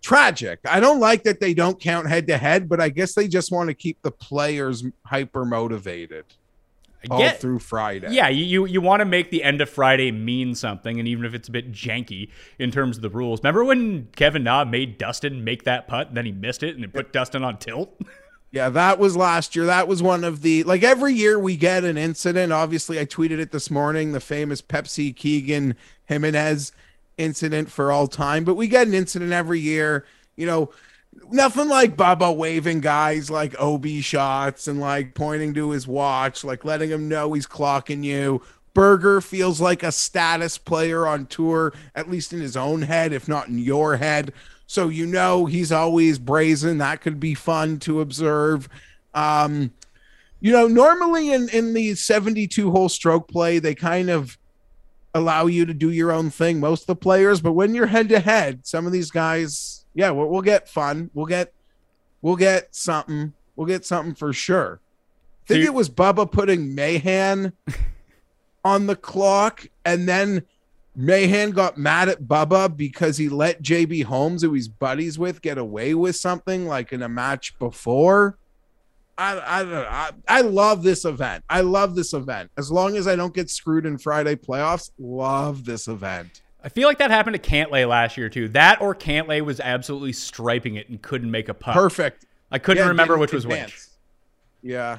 tragic. 0.06 0.60
I 0.64 0.78
don't 0.78 1.00
like 1.00 1.25
that 1.25 1.40
they 1.40 1.52
don't 1.52 1.80
count 1.80 2.08
head 2.08 2.28
to 2.28 2.38
head, 2.38 2.68
but 2.68 2.80
I 2.80 2.90
guess 2.90 3.14
they 3.14 3.26
just 3.26 3.50
want 3.50 3.68
to 3.68 3.75
keep 3.75 4.00
the 4.02 4.12
players 4.12 4.84
hyper 5.04 5.44
motivated 5.44 6.25
all 7.10 7.18
get- 7.18 7.40
through 7.40 7.58
Friday. 7.58 8.08
Yeah, 8.12 8.28
you 8.28 8.66
you, 8.66 8.80
want 8.80 9.00
to 9.00 9.04
make 9.04 9.30
the 9.30 9.42
end 9.42 9.60
of 9.60 9.68
Friday 9.68 10.12
mean 10.12 10.54
something, 10.54 11.00
and 11.00 11.08
even 11.08 11.25
if 11.25 11.34
it's 11.34 11.48
a 11.48 11.50
bit 11.50 11.72
janky 11.72 12.28
in 12.58 12.70
terms 12.70 12.96
of 12.96 13.02
the 13.02 13.10
rules. 13.10 13.40
Remember 13.40 13.64
when 13.64 14.06
Kevin 14.14 14.44
Na 14.44 14.64
made 14.64 14.96
Dustin 14.96 15.42
make 15.42 15.64
that 15.64 15.88
putt, 15.88 16.08
and 16.08 16.16
then 16.16 16.25
he 16.25 16.32
missed 16.32 16.62
it, 16.62 16.76
and 16.76 16.84
it 16.84 16.92
put 16.92 17.12
Dustin 17.12 17.42
on 17.42 17.58
tilt? 17.58 18.00
Yeah, 18.52 18.70
that 18.70 18.98
was 18.98 19.16
last 19.16 19.54
year. 19.54 19.66
That 19.66 19.86
was 19.86 20.02
one 20.02 20.25
of 20.25 20.40
the 20.40 20.62
like 20.62 20.82
every 20.82 21.12
year 21.12 21.38
we 21.38 21.56
get 21.56 21.84
an 21.84 21.98
incident. 21.98 22.52
Obviously, 22.52 22.98
I 22.98 23.04
tweeted 23.04 23.38
it 23.38 23.50
this 23.50 23.70
morning, 23.70 24.12
the 24.12 24.21
famous 24.21 24.62
Pepsi 24.62 25.14
Keegan 25.14 25.75
Jimenez 26.06 26.73
incident 27.18 27.70
for 27.70 27.90
all 27.92 28.06
time. 28.06 28.44
But 28.44 28.54
we 28.54 28.68
get 28.68 28.86
an 28.86 28.94
incident 28.94 29.32
every 29.32 29.60
year. 29.60 30.04
You 30.36 30.46
know, 30.46 30.70
nothing 31.30 31.68
like 31.68 31.96
Bubba 31.96 32.34
waving 32.34 32.80
guys 32.80 33.30
like 33.30 33.58
OB 33.58 33.86
shots 34.00 34.68
and 34.68 34.80
like 34.80 35.14
pointing 35.14 35.54
to 35.54 35.70
his 35.70 35.86
watch, 35.86 36.44
like 36.44 36.64
letting 36.64 36.90
him 36.90 37.08
know 37.08 37.32
he's 37.32 37.46
clocking 37.46 38.04
you. 38.04 38.42
Berger 38.74 39.22
feels 39.22 39.60
like 39.60 39.82
a 39.82 39.90
status 39.90 40.58
player 40.58 41.06
on 41.06 41.26
tour, 41.26 41.72
at 41.94 42.10
least 42.10 42.34
in 42.34 42.40
his 42.40 42.56
own 42.56 42.82
head, 42.82 43.12
if 43.12 43.26
not 43.26 43.48
in 43.48 43.58
your 43.58 43.96
head. 43.96 44.34
So 44.66 44.88
you 44.88 45.06
know 45.06 45.46
he's 45.46 45.72
always 45.72 46.18
brazen. 46.18 46.78
That 46.78 47.00
could 47.00 47.18
be 47.18 47.34
fun 47.34 47.78
to 47.80 48.00
observe. 48.00 48.68
Um, 49.14 49.72
you 50.40 50.52
know, 50.52 50.66
normally 50.66 51.32
in 51.32 51.48
in 51.48 51.72
the 51.72 51.94
72 51.94 52.70
hole 52.70 52.88
stroke 52.88 53.28
play, 53.28 53.58
they 53.58 53.74
kind 53.74 54.10
of 54.10 54.36
allow 55.16 55.46
you 55.46 55.66
to 55.66 55.74
do 55.74 55.90
your 55.90 56.12
own 56.12 56.30
thing, 56.30 56.60
most 56.60 56.82
of 56.82 56.86
the 56.86 56.96
players. 56.96 57.40
But 57.40 57.52
when 57.52 57.74
you're 57.74 57.86
head 57.86 58.08
to 58.10 58.20
head, 58.20 58.66
some 58.66 58.86
of 58.86 58.92
these 58.92 59.10
guys, 59.10 59.84
yeah, 59.94 60.10
we'll, 60.10 60.28
we'll 60.28 60.42
get 60.42 60.68
fun. 60.68 61.10
We'll 61.14 61.26
get 61.26 61.52
we'll 62.22 62.36
get 62.36 62.74
something. 62.74 63.32
We'll 63.54 63.66
get 63.66 63.84
something 63.84 64.14
for 64.14 64.32
sure. 64.32 64.80
I 65.44 65.46
think 65.46 65.64
So 65.64 65.66
it 65.66 65.74
was 65.74 65.88
Bubba 65.88 66.30
putting 66.30 66.74
Mahan 66.74 67.52
on 68.64 68.86
the 68.86 68.96
clock, 68.96 69.66
and 69.84 70.08
then 70.08 70.42
Mahan 70.94 71.50
got 71.50 71.76
mad 71.76 72.08
at 72.08 72.22
Bubba 72.22 72.74
because 72.74 73.18
he 73.18 73.28
let 73.28 73.62
JB 73.62 74.04
Holmes, 74.04 74.42
who 74.42 74.54
he's 74.54 74.68
buddies 74.68 75.18
with, 75.18 75.42
get 75.42 75.58
away 75.58 75.94
with 75.94 76.16
something 76.16 76.66
like 76.66 76.92
in 76.92 77.02
a 77.02 77.08
match 77.08 77.58
before. 77.58 78.38
I 79.18 79.60
I 79.60 79.62
don't 79.62 79.70
know. 79.72 79.86
I, 79.88 80.10
I 80.28 80.40
love 80.42 80.82
this 80.82 81.04
event. 81.04 81.44
I 81.48 81.62
love 81.62 81.94
this 81.94 82.12
event. 82.12 82.50
As 82.56 82.70
long 82.70 82.96
as 82.96 83.06
I 83.08 83.16
don't 83.16 83.34
get 83.34 83.48
screwed 83.50 83.86
in 83.86 83.98
Friday 83.98 84.34
playoffs, 84.36 84.90
love 84.98 85.64
this 85.64 85.88
event. 85.88 86.42
I 86.62 86.68
feel 86.68 86.88
like 86.88 86.98
that 86.98 87.10
happened 87.10 87.40
to 87.40 87.50
Cantlay 87.50 87.88
last 87.88 88.16
year 88.16 88.28
too. 88.28 88.48
That 88.48 88.80
or 88.80 88.94
Cantlay 88.94 89.40
was 89.40 89.60
absolutely 89.60 90.12
striping 90.12 90.74
it 90.74 90.88
and 90.88 91.00
couldn't 91.00 91.30
make 91.30 91.48
a 91.48 91.54
putt. 91.54 91.74
Perfect. 91.74 92.26
I 92.50 92.58
couldn't 92.58 92.82
Yeah, 92.82 92.88
remember 92.88 93.16
which 93.18 93.32
was 93.32 93.46
which. 93.46 93.86
Yeah. 94.62 94.98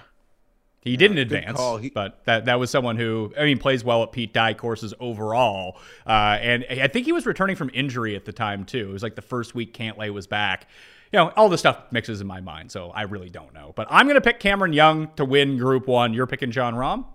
He 0.82 0.96
didn't 0.96 1.18
advance. 1.18 1.60
He- 1.82 1.90
but 1.90 2.24
that 2.26 2.46
that 2.46 2.60
was 2.60 2.70
someone 2.72 2.96
who 2.96 3.34
I 3.38 3.44
mean 3.44 3.58
plays 3.58 3.84
well 3.84 4.04
at 4.04 4.14
Pete 4.14 4.34
Dye 4.34 4.54
courses 4.54 4.94
overall. 5.00 5.78
Uh, 6.06 6.38
and 6.42 6.66
I 6.70 6.88
think 6.88 7.06
he 7.06 7.12
was 7.12 7.26
returning 7.26 7.56
from 7.58 7.70
injury 7.74 8.16
at 8.16 8.24
the 8.26 8.32
time 8.32 8.64
too. 8.64 8.90
It 8.90 8.94
was 8.94 9.04
like 9.04 9.16
the 9.16 9.22
first 9.22 9.54
week 9.54 9.78
Cantlay 9.78 10.12
was 10.14 10.26
back. 10.28 10.68
You 11.12 11.20
know, 11.20 11.30
all 11.36 11.48
this 11.50 11.62
stuff 11.62 11.84
mixes 11.92 12.20
in 12.22 12.28
my 12.28 12.42
mind, 12.42 12.72
so 12.72 12.92
I 12.92 13.04
really 13.04 13.30
don't 13.30 13.54
know. 13.54 13.74
But 13.76 13.88
I'm 13.90 14.08
gonna 14.08 14.22
pick 14.22 14.40
Cameron 14.40 14.74
Young 14.74 15.10
to 15.16 15.24
win 15.26 15.58
Group 15.58 15.88
One. 15.88 16.14
You're 16.14 16.28
picking 16.28 16.52
Jon 16.52 16.76
Rahm. 16.76 17.06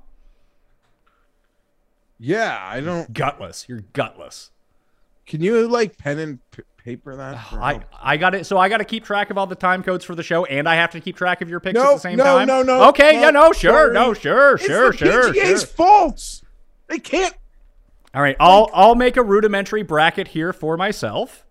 Yeah. 2.18 2.58
I 2.62 2.80
don't. 2.80 3.12
Gutless. 3.12 3.68
You're 3.68 3.82
gutless. 3.92 4.50
Can 5.26 5.40
you 5.40 5.68
like 5.68 5.98
pen 5.98 6.18
and 6.18 6.38
p- 6.50 6.62
paper 6.84 7.14
that? 7.16 7.34
Oh, 7.36 7.56
for 7.56 7.62
I. 7.62 7.80
I 8.00 8.16
got 8.16 8.34
it. 8.34 8.46
So 8.46 8.58
I 8.58 8.68
got 8.68 8.78
to 8.78 8.84
keep 8.84 9.04
track 9.04 9.30
of 9.30 9.38
all 9.38 9.46
the 9.46 9.54
time 9.54 9.82
codes 9.82 10.04
for 10.04 10.14
the 10.14 10.22
show, 10.22 10.44
and 10.46 10.68
I 10.68 10.74
have 10.76 10.90
to 10.92 11.00
keep 11.00 11.16
track 11.16 11.42
of 11.42 11.48
your 11.48 11.60
picks 11.60 11.78
at 11.78 11.84
the 11.84 11.98
same 11.98 12.16
no, 12.16 12.24
time. 12.24 12.48
no, 12.48 12.62
no, 12.62 12.78
no. 12.78 12.88
Okay, 12.88 13.14
no, 13.14 13.20
yeah, 13.20 13.30
no, 13.30 13.52
sure, 13.52 13.70
sorry. 13.70 13.94
no, 13.94 14.14
sure, 14.14 14.54
It's 14.54 14.64
sure, 14.64 14.90
the 14.92 14.96
sure, 14.98 15.32
PGA's 15.32 15.60
sure. 15.60 15.66
faults. 15.68 16.42
They 16.88 16.98
can't. 16.98 17.34
All 18.14 18.20
right, 18.22 18.36
I'll 18.40 18.68
I'll 18.74 18.94
make 18.94 19.16
a 19.16 19.22
rudimentary 19.22 19.82
bracket 19.82 20.28
here 20.28 20.52
for 20.52 20.76
myself, 20.76 21.46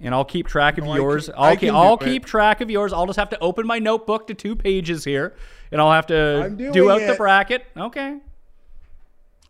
and 0.00 0.14
I'll 0.14 0.24
keep 0.24 0.46
track 0.46 0.78
of 0.78 0.84
No, 0.84 0.94
yours. 0.94 1.30
I 1.30 1.56
keep 1.56 1.72
I'll 1.72 1.94
it. 1.94 2.00
keep 2.04 2.24
track 2.26 2.60
of 2.60 2.70
yours. 2.70 2.92
I'll 2.92 3.06
just 3.06 3.18
have 3.18 3.30
to 3.30 3.38
open 3.40 3.66
my 3.66 3.78
notebook 3.78 4.26
to 4.28 4.34
two 4.34 4.54
pages 4.56 5.04
here, 5.04 5.34
and 5.72 5.80
I'll 5.80 5.92
have 5.92 6.06
to 6.08 6.50
do 6.72 6.90
out 6.90 7.00
the 7.06 7.14
bracket. 7.16 7.66
Okay. 7.76 8.18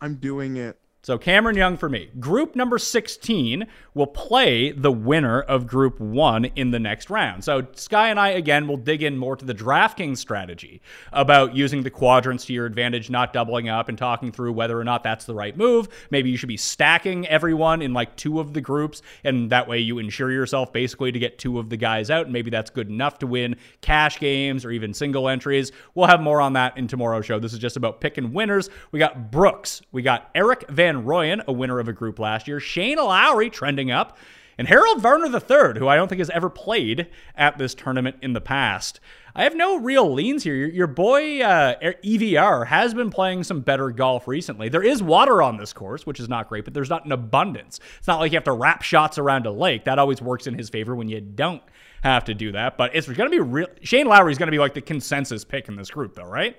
I'm 0.00 0.16
doing 0.16 0.56
it. 0.56 0.78
So 1.06 1.18
Cameron 1.18 1.56
Young 1.56 1.76
for 1.76 1.88
me. 1.88 2.10
Group 2.18 2.56
number 2.56 2.78
16 2.78 3.68
will 3.94 4.08
play 4.08 4.72
the 4.72 4.90
winner 4.90 5.40
of 5.40 5.64
group 5.64 6.00
1 6.00 6.46
in 6.56 6.72
the 6.72 6.80
next 6.80 7.10
round. 7.10 7.44
So 7.44 7.64
Sky 7.74 8.10
and 8.10 8.18
I 8.18 8.30
again 8.30 8.66
will 8.66 8.76
dig 8.76 9.04
in 9.04 9.16
more 9.16 9.36
to 9.36 9.44
the 9.44 9.54
DraftKings 9.54 10.18
strategy 10.18 10.80
about 11.12 11.54
using 11.54 11.84
the 11.84 11.90
quadrants 11.90 12.46
to 12.46 12.52
your 12.52 12.66
advantage, 12.66 13.08
not 13.08 13.32
doubling 13.32 13.68
up 13.68 13.88
and 13.88 13.96
talking 13.96 14.32
through 14.32 14.54
whether 14.54 14.76
or 14.76 14.82
not 14.82 15.04
that's 15.04 15.26
the 15.26 15.34
right 15.36 15.56
move. 15.56 15.86
Maybe 16.10 16.28
you 16.28 16.36
should 16.36 16.48
be 16.48 16.56
stacking 16.56 17.24
everyone 17.28 17.82
in 17.82 17.94
like 17.94 18.16
two 18.16 18.40
of 18.40 18.52
the 18.52 18.60
groups 18.60 19.00
and 19.22 19.50
that 19.50 19.68
way 19.68 19.78
you 19.78 19.98
ensure 20.00 20.32
yourself 20.32 20.72
basically 20.72 21.12
to 21.12 21.20
get 21.20 21.38
two 21.38 21.60
of 21.60 21.70
the 21.70 21.76
guys 21.76 22.10
out 22.10 22.24
and 22.24 22.32
maybe 22.32 22.50
that's 22.50 22.70
good 22.70 22.88
enough 22.88 23.20
to 23.20 23.28
win 23.28 23.54
cash 23.80 24.18
games 24.18 24.64
or 24.64 24.72
even 24.72 24.92
single 24.92 25.28
entries. 25.28 25.70
We'll 25.94 26.08
have 26.08 26.20
more 26.20 26.40
on 26.40 26.54
that 26.54 26.76
in 26.76 26.88
tomorrow's 26.88 27.26
show. 27.26 27.38
This 27.38 27.52
is 27.52 27.60
just 27.60 27.76
about 27.76 28.00
picking 28.00 28.32
winners. 28.32 28.70
We 28.90 28.98
got 28.98 29.30
Brooks, 29.30 29.82
we 29.92 30.02
got 30.02 30.30
Erik 30.34 30.68
Van 30.68 30.95
Rooyen, 31.04 31.44
a 31.46 31.52
winner 31.52 31.78
of 31.78 31.88
a 31.88 31.92
group 31.92 32.18
last 32.18 32.48
year, 32.48 32.60
Shane 32.60 32.98
Lowry 32.98 33.50
trending 33.50 33.90
up, 33.90 34.16
and 34.58 34.68
Harold 34.68 35.02
Varner 35.02 35.26
III, 35.26 35.78
who 35.78 35.88
I 35.88 35.96
don't 35.96 36.08
think 36.08 36.20
has 36.20 36.30
ever 36.30 36.48
played 36.48 37.08
at 37.36 37.58
this 37.58 37.74
tournament 37.74 38.16
in 38.22 38.32
the 38.32 38.40
past. 38.40 39.00
I 39.34 39.44
have 39.44 39.54
no 39.54 39.76
real 39.76 40.14
leans 40.14 40.44
here. 40.44 40.54
Your, 40.54 40.68
your 40.70 40.86
boy 40.86 41.42
uh, 41.42 41.74
EVR 42.02 42.66
has 42.68 42.94
been 42.94 43.10
playing 43.10 43.44
some 43.44 43.60
better 43.60 43.90
golf 43.90 44.26
recently. 44.26 44.70
There 44.70 44.82
is 44.82 45.02
water 45.02 45.42
on 45.42 45.58
this 45.58 45.74
course, 45.74 46.06
which 46.06 46.20
is 46.20 46.28
not 46.28 46.48
great, 46.48 46.64
but 46.64 46.72
there's 46.72 46.88
not 46.88 47.04
an 47.04 47.12
abundance. 47.12 47.78
It's 47.98 48.06
not 48.06 48.18
like 48.18 48.32
you 48.32 48.36
have 48.36 48.44
to 48.44 48.52
wrap 48.52 48.80
shots 48.80 49.18
around 49.18 49.44
a 49.44 49.50
lake. 49.50 49.84
That 49.84 49.98
always 49.98 50.22
works 50.22 50.46
in 50.46 50.56
his 50.56 50.70
favor 50.70 50.96
when 50.96 51.08
you 51.08 51.20
don't 51.20 51.62
have 52.02 52.24
to 52.24 52.34
do 52.34 52.52
that. 52.52 52.78
But 52.78 52.96
it's 52.96 53.06
going 53.06 53.30
to 53.30 53.36
be 53.36 53.40
real. 53.40 53.68
Shane 53.82 54.06
Lowry 54.06 54.32
is 54.32 54.38
going 54.38 54.46
to 54.46 54.52
be 54.52 54.58
like 54.58 54.72
the 54.72 54.80
consensus 54.80 55.44
pick 55.44 55.68
in 55.68 55.76
this 55.76 55.90
group, 55.90 56.14
though, 56.14 56.24
right? 56.24 56.56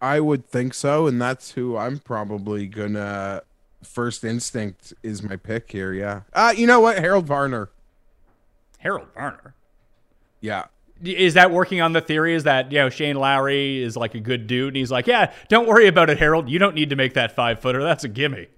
I 0.00 0.20
would 0.20 0.46
think 0.46 0.74
so, 0.74 1.06
and 1.06 1.20
that's 1.20 1.52
who 1.52 1.76
I'm 1.76 1.98
probably 1.98 2.66
gonna. 2.66 3.42
First 3.82 4.24
instinct 4.24 4.92
is 5.02 5.22
my 5.22 5.36
pick 5.36 5.70
here. 5.70 5.92
Yeah. 5.92 6.22
Uh, 6.32 6.52
you 6.56 6.66
know 6.66 6.80
what? 6.80 6.98
Harold 6.98 7.26
Varner. 7.26 7.70
Harold 8.78 9.08
Varner. 9.14 9.54
Yeah. 10.40 10.64
Is 11.02 11.34
that 11.34 11.52
working 11.52 11.80
on 11.80 11.92
the 11.92 12.00
theory? 12.00 12.34
Is 12.34 12.42
that 12.44 12.72
you 12.72 12.78
know 12.78 12.90
Shane 12.90 13.16
Lowry 13.16 13.82
is 13.82 13.96
like 13.96 14.14
a 14.14 14.20
good 14.20 14.46
dude, 14.46 14.68
and 14.68 14.76
he's 14.76 14.90
like, 14.90 15.06
yeah, 15.06 15.32
don't 15.48 15.68
worry 15.68 15.86
about 15.86 16.10
it, 16.10 16.18
Harold. 16.18 16.48
You 16.48 16.58
don't 16.58 16.74
need 16.74 16.90
to 16.90 16.96
make 16.96 17.14
that 17.14 17.34
five 17.34 17.60
footer. 17.60 17.82
That's 17.82 18.04
a 18.04 18.08
gimme. 18.08 18.48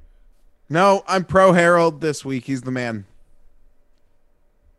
No, 0.69 1.03
I'm 1.07 1.25
pro 1.25 1.53
Harold 1.53 2.01
this 2.01 2.25
week. 2.25 2.45
He's 2.45 2.63
the 2.63 2.71
man. 2.71 3.05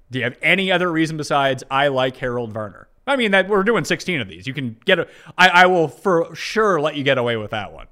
Do 0.10 0.19
you 0.19 0.26
have 0.26 0.38
any 0.41 0.71
other 0.71 0.91
reason 0.91 1.17
besides 1.17 1.63
I 1.69 1.88
like 1.89 2.17
Harold 2.17 2.52
Varner? 2.52 2.88
I 3.08 3.16
mean 3.16 3.32
that 3.32 3.48
we're 3.48 3.64
doing 3.64 3.84
16 3.84 4.22
of 4.22 4.28
these. 4.28 4.46
You 4.48 4.54
can 4.54 4.78
get 4.86 5.00
a. 5.00 5.08
I, 5.38 5.50
I 5.50 5.66
will 5.66 5.88
for 5.88 6.34
sure 6.36 6.80
let 6.80 6.96
you 6.96 7.04
get 7.04 7.18
away 7.18 7.36
with 7.36 7.52
that 7.52 7.74
one. 7.74 7.88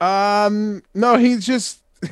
Um, 0.00 0.82
no, 0.94 1.16
he's 1.16 1.46
just 1.46 1.80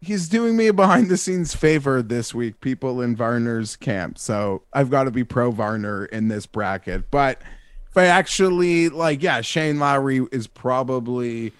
he's 0.00 0.28
doing 0.28 0.56
me 0.56 0.68
a 0.68 0.72
behind 0.72 1.10
the 1.10 1.16
scenes 1.16 1.54
favor 1.54 2.02
this 2.02 2.34
week, 2.34 2.60
people 2.60 3.00
in 3.00 3.16
Varner's 3.16 3.76
camp. 3.76 4.18
So 4.18 4.62
I've 4.72 4.90
got 4.90 5.04
to 5.04 5.10
be 5.10 5.24
pro 5.24 5.50
Varner 5.50 6.06
in 6.06 6.28
this 6.28 6.46
bracket. 6.46 7.10
But 7.10 7.42
if 7.90 7.96
I 7.96 8.06
actually 8.06 8.88
like, 8.88 9.22
yeah, 9.22 9.40
Shane 9.40 9.78
Lowry 9.78 10.24
is 10.30 10.46
probably 10.46 11.52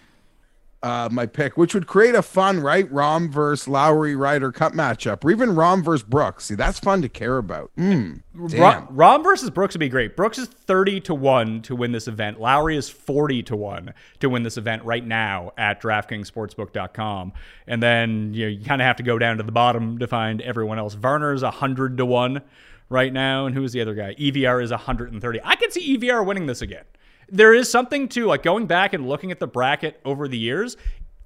uh, 0.83 1.09
my 1.13 1.27
pick, 1.27 1.59
which 1.59 1.75
would 1.75 1.87
create 1.87 2.15
a 2.15 2.23
fun, 2.23 2.61
right? 2.61 2.91
Rahm 2.91 3.29
versus 3.29 3.69
Lowry 3.69 4.17
Ryder 4.17 4.51
Cup 4.51 4.73
matchup, 4.73 5.23
or 5.25 5.31
even 5.31 5.51
Rahm 5.51 5.85
versus 5.85 6.03
Brooks. 6.03 6.47
See, 6.47 6.55
that's 6.55 6.79
fun 6.79 7.03
to 7.03 7.09
care 7.09 7.37
about. 7.37 7.71
Mm, 7.77 8.23
Rahm, 8.35 8.91
Rahm 8.95 9.23
versus 9.23 9.51
Brooks 9.51 9.75
would 9.75 9.81
be 9.81 9.91
great. 9.91 10.17
Brooks 10.17 10.39
is 10.39 10.49
30 10.49 11.01
to 11.01 11.15
1 11.15 11.63
to 11.63 11.77
win 11.77 11.93
this 11.93 12.09
event. 12.09 12.41
Lowry 12.41 12.77
is 12.77 12.89
40 12.89 13.43
to 13.45 13.57
1 13.57 13.93
to 14.21 14.31
win 14.31 14.43
this 14.43 14.57
event 14.57 14.83
right 14.85 15.05
now 15.05 15.53
at 15.59 15.83
DraftKingsSportsbook.com. 15.83 17.33
And 17.67 17.83
then 17.83 18.33
you, 18.33 18.47
know, 18.47 18.51
you 18.51 18.65
kind 18.65 18.81
of 18.81 18.87
have 18.87 18.97
to 18.97 19.03
go 19.03 19.19
down 19.19 19.37
to 19.37 19.43
the 19.43 19.53
bottom 19.53 19.99
to 19.99 20.07
find 20.07 20.41
everyone 20.41 20.79
else. 20.79 20.95
Varner's 20.95 21.43
100 21.43 21.99
to 21.99 22.07
1 22.07 22.41
right 22.89 23.13
now. 23.13 23.45
And 23.45 23.55
who's 23.55 23.73
the 23.73 23.83
other 23.83 23.95
guy? 23.95 24.15
EVR 24.15 24.63
is 24.63 24.71
130. 24.71 25.41
I 25.45 25.57
could 25.57 25.75
see 25.75 25.99
EVR 25.99 26.25
winning 26.25 26.47
this 26.47 26.63
again 26.63 26.85
there 27.31 27.55
is 27.55 27.71
something 27.71 28.09
to 28.09 28.27
like 28.27 28.43
going 28.43 28.67
back 28.67 28.93
and 28.93 29.09
looking 29.09 29.31
at 29.31 29.39
the 29.39 29.47
bracket 29.47 30.01
over 30.05 30.29
the 30.29 30.39
years. 30.39 30.77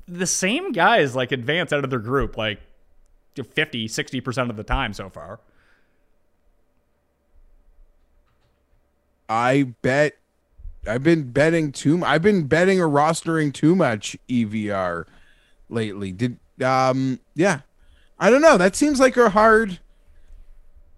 The 0.07 0.27
same 0.27 0.73
guys 0.73 1.17
like 1.17 1.33
advance 1.33 1.73
out 1.73 1.85
of 1.85 1.91
their 1.91 1.99
group 1.99 2.37
like 2.37 2.61
50, 3.37 3.89
60% 3.89 4.51
of 4.51 4.57
the 4.57 4.63
time 4.63 4.93
so 4.93 5.09
far. 5.09 5.41
I 9.29 9.75
bet 9.81 10.19
I've 10.87 11.03
been 11.03 11.31
betting 11.31 11.73
too 11.73 12.05
I've 12.05 12.21
been 12.21 12.47
betting 12.47 12.79
or 12.79 12.89
rostering 12.89 13.55
too 13.55 13.75
much 13.75 14.17
EVR 14.29 15.07
lately. 15.71 16.13
Did 16.13 16.39
um 16.63 17.21
yeah. 17.35 17.61
I 18.19 18.31
don't 18.31 18.43
know. 18.43 18.59
That 18.59 18.77
seems 18.77 19.01
like 19.01 19.17
a 19.17 19.31
hard 19.31 19.81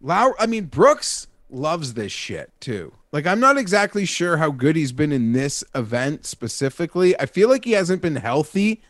Low 0.00 0.34
I 0.40 0.46
mean 0.46 0.64
Brooks 0.64 1.28
loves 1.48 1.94
this 1.94 2.10
shit 2.10 2.50
too. 2.58 2.95
Like 3.12 3.26
I'm 3.26 3.40
not 3.40 3.56
exactly 3.56 4.04
sure 4.04 4.36
how 4.36 4.50
good 4.50 4.76
he's 4.76 4.92
been 4.92 5.12
in 5.12 5.32
this 5.32 5.62
event 5.74 6.26
specifically. 6.26 7.18
I 7.18 7.26
feel 7.26 7.48
like 7.48 7.64
he 7.64 7.72
hasn't 7.72 8.02
been 8.02 8.16
healthy 8.16 8.82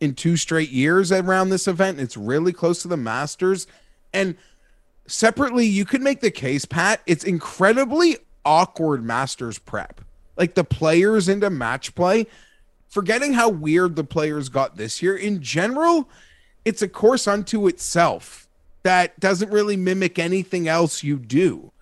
in 0.00 0.14
two 0.14 0.36
straight 0.36 0.70
years 0.70 1.10
around 1.10 1.48
this 1.48 1.66
event. 1.66 2.00
It's 2.00 2.16
really 2.16 2.52
close 2.52 2.82
to 2.82 2.88
the 2.88 2.96
Masters. 2.96 3.66
And 4.12 4.36
separately, 5.06 5.66
you 5.66 5.84
could 5.84 6.02
make 6.02 6.20
the 6.20 6.30
case, 6.30 6.64
Pat, 6.64 7.00
it's 7.06 7.24
incredibly 7.24 8.18
awkward 8.44 9.04
Masters 9.04 9.58
prep. 9.58 10.00
Like 10.36 10.54
the 10.54 10.64
players 10.64 11.28
into 11.28 11.50
match 11.50 11.94
play, 11.94 12.26
forgetting 12.88 13.32
how 13.32 13.48
weird 13.48 13.96
the 13.96 14.04
players 14.04 14.48
got 14.48 14.76
this 14.76 15.02
year. 15.02 15.16
In 15.16 15.42
general, 15.42 16.08
it's 16.64 16.82
a 16.82 16.88
course 16.88 17.26
unto 17.26 17.66
itself 17.66 18.48
that 18.82 19.18
doesn't 19.18 19.50
really 19.50 19.76
mimic 19.76 20.18
anything 20.18 20.68
else 20.68 21.02
you 21.02 21.16
do 21.16 21.72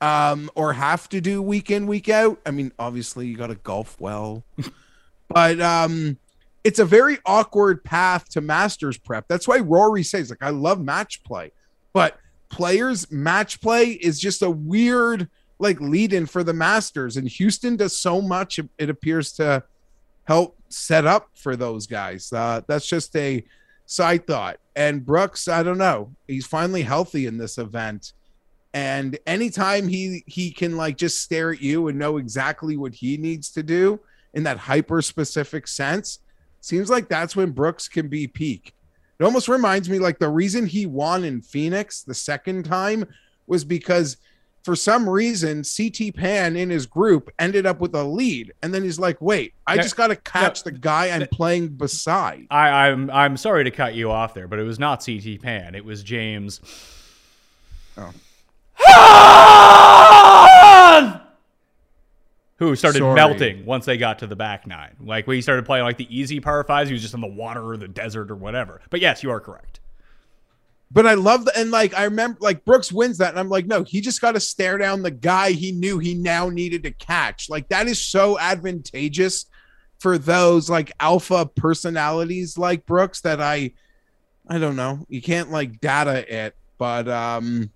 um, 0.00 0.50
or 0.54 0.72
have 0.72 1.08
to 1.10 1.20
do 1.20 1.42
week 1.42 1.70
in 1.70 1.86
week 1.86 2.08
out. 2.08 2.40
I 2.46 2.50
mean, 2.50 2.72
obviously 2.78 3.26
you 3.26 3.36
got 3.36 3.48
to 3.48 3.56
golf 3.56 4.00
well, 4.00 4.44
but 5.28 5.60
um, 5.60 6.18
it's 6.64 6.78
a 6.78 6.84
very 6.84 7.18
awkward 7.26 7.82
path 7.84 8.28
to 8.30 8.40
Masters 8.40 8.98
prep. 8.98 9.26
That's 9.28 9.48
why 9.48 9.58
Rory 9.58 10.02
says, 10.02 10.30
like, 10.30 10.42
I 10.42 10.50
love 10.50 10.80
match 10.80 11.22
play, 11.24 11.52
but 11.92 12.18
players 12.48 13.10
match 13.10 13.60
play 13.60 13.90
is 13.90 14.18
just 14.18 14.42
a 14.42 14.50
weird 14.50 15.28
like 15.58 15.80
lead 15.80 16.12
in 16.12 16.26
for 16.26 16.44
the 16.44 16.52
Masters, 16.52 17.16
and 17.16 17.28
Houston 17.28 17.76
does 17.76 17.96
so 17.96 18.22
much. 18.22 18.60
It 18.78 18.90
appears 18.90 19.32
to 19.34 19.64
help 20.24 20.56
set 20.68 21.06
up 21.06 21.30
for 21.34 21.56
those 21.56 21.86
guys. 21.86 22.32
Uh, 22.32 22.60
that's 22.68 22.86
just 22.86 23.16
a 23.16 23.44
side 23.86 24.26
thought. 24.26 24.58
And 24.76 25.04
Brooks, 25.04 25.48
I 25.48 25.62
don't 25.62 25.78
know. 25.78 26.14
He's 26.28 26.46
finally 26.46 26.82
healthy 26.82 27.26
in 27.26 27.38
this 27.38 27.58
event 27.58 28.12
and 28.74 29.18
anytime 29.26 29.88
he 29.88 30.22
he 30.26 30.50
can 30.50 30.76
like 30.76 30.96
just 30.96 31.22
stare 31.22 31.52
at 31.52 31.62
you 31.62 31.88
and 31.88 31.98
know 31.98 32.18
exactly 32.18 32.76
what 32.76 32.94
he 32.94 33.16
needs 33.16 33.50
to 33.52 33.62
do 33.62 33.98
in 34.34 34.42
that 34.42 34.58
hyper 34.58 35.00
specific 35.00 35.66
sense 35.66 36.18
seems 36.60 36.90
like 36.90 37.08
that's 37.08 37.34
when 37.34 37.50
brooks 37.50 37.88
can 37.88 38.08
be 38.08 38.26
peak. 38.26 38.74
It 39.18 39.24
almost 39.24 39.48
reminds 39.48 39.88
me 39.88 39.98
like 39.98 40.18
the 40.18 40.28
reason 40.28 40.66
he 40.66 40.86
won 40.86 41.24
in 41.24 41.40
phoenix 41.40 42.02
the 42.02 42.14
second 42.14 42.64
time 42.64 43.04
was 43.46 43.64
because 43.64 44.18
for 44.64 44.76
some 44.76 45.08
reason 45.08 45.62
ct 45.62 46.14
pan 46.14 46.54
in 46.54 46.68
his 46.68 46.84
group 46.84 47.30
ended 47.38 47.64
up 47.64 47.80
with 47.80 47.94
a 47.94 48.04
lead. 48.04 48.52
And 48.62 48.74
then 48.74 48.82
he's 48.82 48.98
like 48.98 49.20
wait 49.22 49.54
i 49.66 49.76
just 49.76 49.96
got 49.96 50.08
to 50.08 50.16
catch 50.16 50.62
the 50.62 50.72
guy 50.72 51.10
i'm 51.10 51.26
playing 51.28 51.68
beside. 51.68 52.46
I, 52.50 52.88
i'm 52.88 53.10
i'm 53.10 53.38
sorry 53.38 53.64
to 53.64 53.70
cut 53.70 53.94
you 53.94 54.10
off 54.10 54.34
there 54.34 54.46
but 54.46 54.58
it 54.58 54.64
was 54.64 54.78
not 54.78 55.00
ct 55.00 55.40
pan. 55.40 55.74
It 55.74 55.86
was 55.86 56.02
james 56.02 56.60
oh 57.96 58.12
who 62.58 62.74
started 62.74 62.98
Sorry. 62.98 63.14
melting 63.14 63.64
once 63.64 63.84
they 63.84 63.96
got 63.96 64.18
to 64.18 64.26
the 64.26 64.36
back 64.36 64.66
nine. 64.66 64.96
Like 65.00 65.26
when 65.26 65.36
he 65.36 65.42
started 65.42 65.64
playing 65.64 65.84
like 65.84 65.96
the 65.96 66.16
easy 66.16 66.40
par 66.40 66.64
fives, 66.64 66.88
he 66.88 66.92
was 66.92 67.02
just 67.02 67.14
in 67.14 67.20
the 67.20 67.26
water 67.26 67.64
or 67.64 67.76
the 67.76 67.88
desert 67.88 68.30
or 68.30 68.36
whatever. 68.36 68.80
But 68.90 69.00
yes, 69.00 69.22
you 69.22 69.30
are 69.30 69.40
correct. 69.40 69.80
But 70.90 71.06
I 71.06 71.14
love 71.14 71.44
the 71.44 71.56
and 71.56 71.70
like 71.70 71.94
I 71.94 72.04
remember 72.04 72.38
like 72.40 72.64
Brooks 72.64 72.90
wins 72.90 73.18
that, 73.18 73.30
and 73.30 73.38
I'm 73.38 73.48
like, 73.48 73.66
no, 73.66 73.84
he 73.84 74.00
just 74.00 74.20
got 74.20 74.32
to 74.32 74.40
stare 74.40 74.78
down 74.78 75.02
the 75.02 75.10
guy 75.10 75.52
he 75.52 75.70
knew 75.70 75.98
he 75.98 76.14
now 76.14 76.48
needed 76.48 76.82
to 76.84 76.90
catch. 76.92 77.48
Like 77.48 77.68
that 77.68 77.86
is 77.86 78.02
so 78.02 78.38
advantageous 78.38 79.46
for 79.98 80.16
those 80.18 80.70
like 80.70 80.92
alpha 80.98 81.46
personalities 81.46 82.56
like 82.56 82.86
Brooks 82.86 83.20
that 83.20 83.40
I 83.40 83.72
I 84.48 84.58
don't 84.58 84.76
know. 84.76 85.04
You 85.08 85.20
can't 85.20 85.50
like 85.50 85.80
data 85.80 86.24
it, 86.34 86.56
but 86.78 87.06
um 87.06 87.70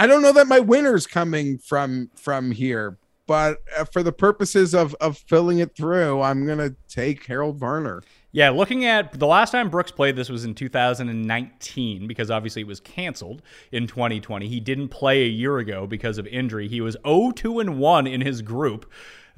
I 0.00 0.06
don't 0.06 0.22
know 0.22 0.32
that 0.32 0.48
my 0.48 0.60
winner's 0.60 1.06
coming 1.06 1.58
from 1.58 2.08
from 2.16 2.52
here, 2.52 2.96
but 3.26 3.58
uh, 3.76 3.84
for 3.84 4.02
the 4.02 4.12
purposes 4.12 4.74
of 4.74 4.94
of 4.94 5.18
filling 5.18 5.58
it 5.58 5.76
through, 5.76 6.22
I'm 6.22 6.46
gonna 6.46 6.74
take 6.88 7.26
Harold 7.26 7.58
Varner. 7.58 8.02
Yeah, 8.32 8.48
looking 8.48 8.86
at 8.86 9.18
the 9.18 9.26
last 9.26 9.50
time 9.50 9.68
Brooks 9.68 9.90
played 9.90 10.16
this 10.16 10.30
was 10.30 10.46
in 10.46 10.54
2019 10.54 12.06
because 12.06 12.30
obviously 12.30 12.62
it 12.62 12.68
was 12.68 12.80
canceled 12.80 13.42
in 13.72 13.86
2020. 13.86 14.48
He 14.48 14.58
didn't 14.58 14.88
play 14.88 15.24
a 15.24 15.28
year 15.28 15.58
ago 15.58 15.86
because 15.86 16.16
of 16.16 16.26
injury. 16.28 16.66
He 16.66 16.80
was 16.80 16.96
0-2 17.04 17.60
and 17.60 17.78
1 17.78 18.06
in 18.06 18.22
his 18.22 18.40
group. 18.40 18.90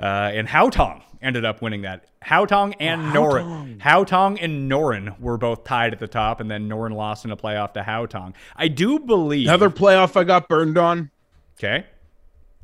Uh, 0.03 0.33
and 0.35 0.49
Haotong 0.49 1.03
ended 1.23 1.45
up 1.45 1.63
winning 1.63 1.83
that. 1.83 2.07
Haotong 2.25 2.75
and 2.81 3.17
oh, 3.17 3.21
Noren. 3.21 3.79
Haotong 3.79 4.39
and 4.41 4.71
Noren 4.71 5.19
were 5.21 5.39
both 5.39 5.63
tied 5.65 5.93
at 5.93 6.01
the 6.01 6.09
top, 6.09 6.41
and 6.41 6.51
then 6.51 6.69
Noren 6.69 6.95
lost 6.95 7.25
in 7.25 7.31
a 7.31 7.37
playoff 7.37 7.73
to 7.75 7.83
Haotong. 7.83 8.35
I 8.57 8.69
do 8.69 8.99
believe 8.99 9.47
another 9.47 9.71
playoff 9.71 10.17
I 10.17 10.25
got 10.25 10.49
burned 10.49 10.77
on. 10.77 11.11
Okay, 11.59 11.87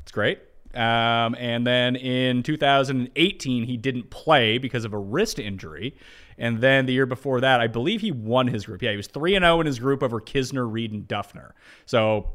it's 0.03 0.11
great. 0.11 0.39
Um, 0.73 1.35
and 1.39 1.65
then 1.65 1.95
in 1.95 2.43
2018, 2.43 3.63
he 3.63 3.77
didn't 3.77 4.09
play 4.11 4.57
because 4.57 4.85
of 4.85 4.93
a 4.93 4.99
wrist 4.99 5.39
injury. 5.39 5.95
And 6.37 6.61
then 6.61 6.85
the 6.85 6.93
year 6.93 7.05
before 7.05 7.41
that, 7.41 7.59
I 7.59 7.67
believe 7.67 8.01
he 8.01 8.11
won 8.11 8.47
his 8.47 8.65
group. 8.65 8.81
Yeah, 8.81 8.91
he 8.91 8.97
was 8.97 9.07
3 9.07 9.35
and 9.35 9.43
0 9.43 9.61
in 9.61 9.65
his 9.65 9.79
group 9.79 10.03
over 10.03 10.21
Kisner, 10.21 10.71
Reed, 10.71 10.91
and 10.91 11.07
Dufner. 11.07 11.51
So 11.85 12.29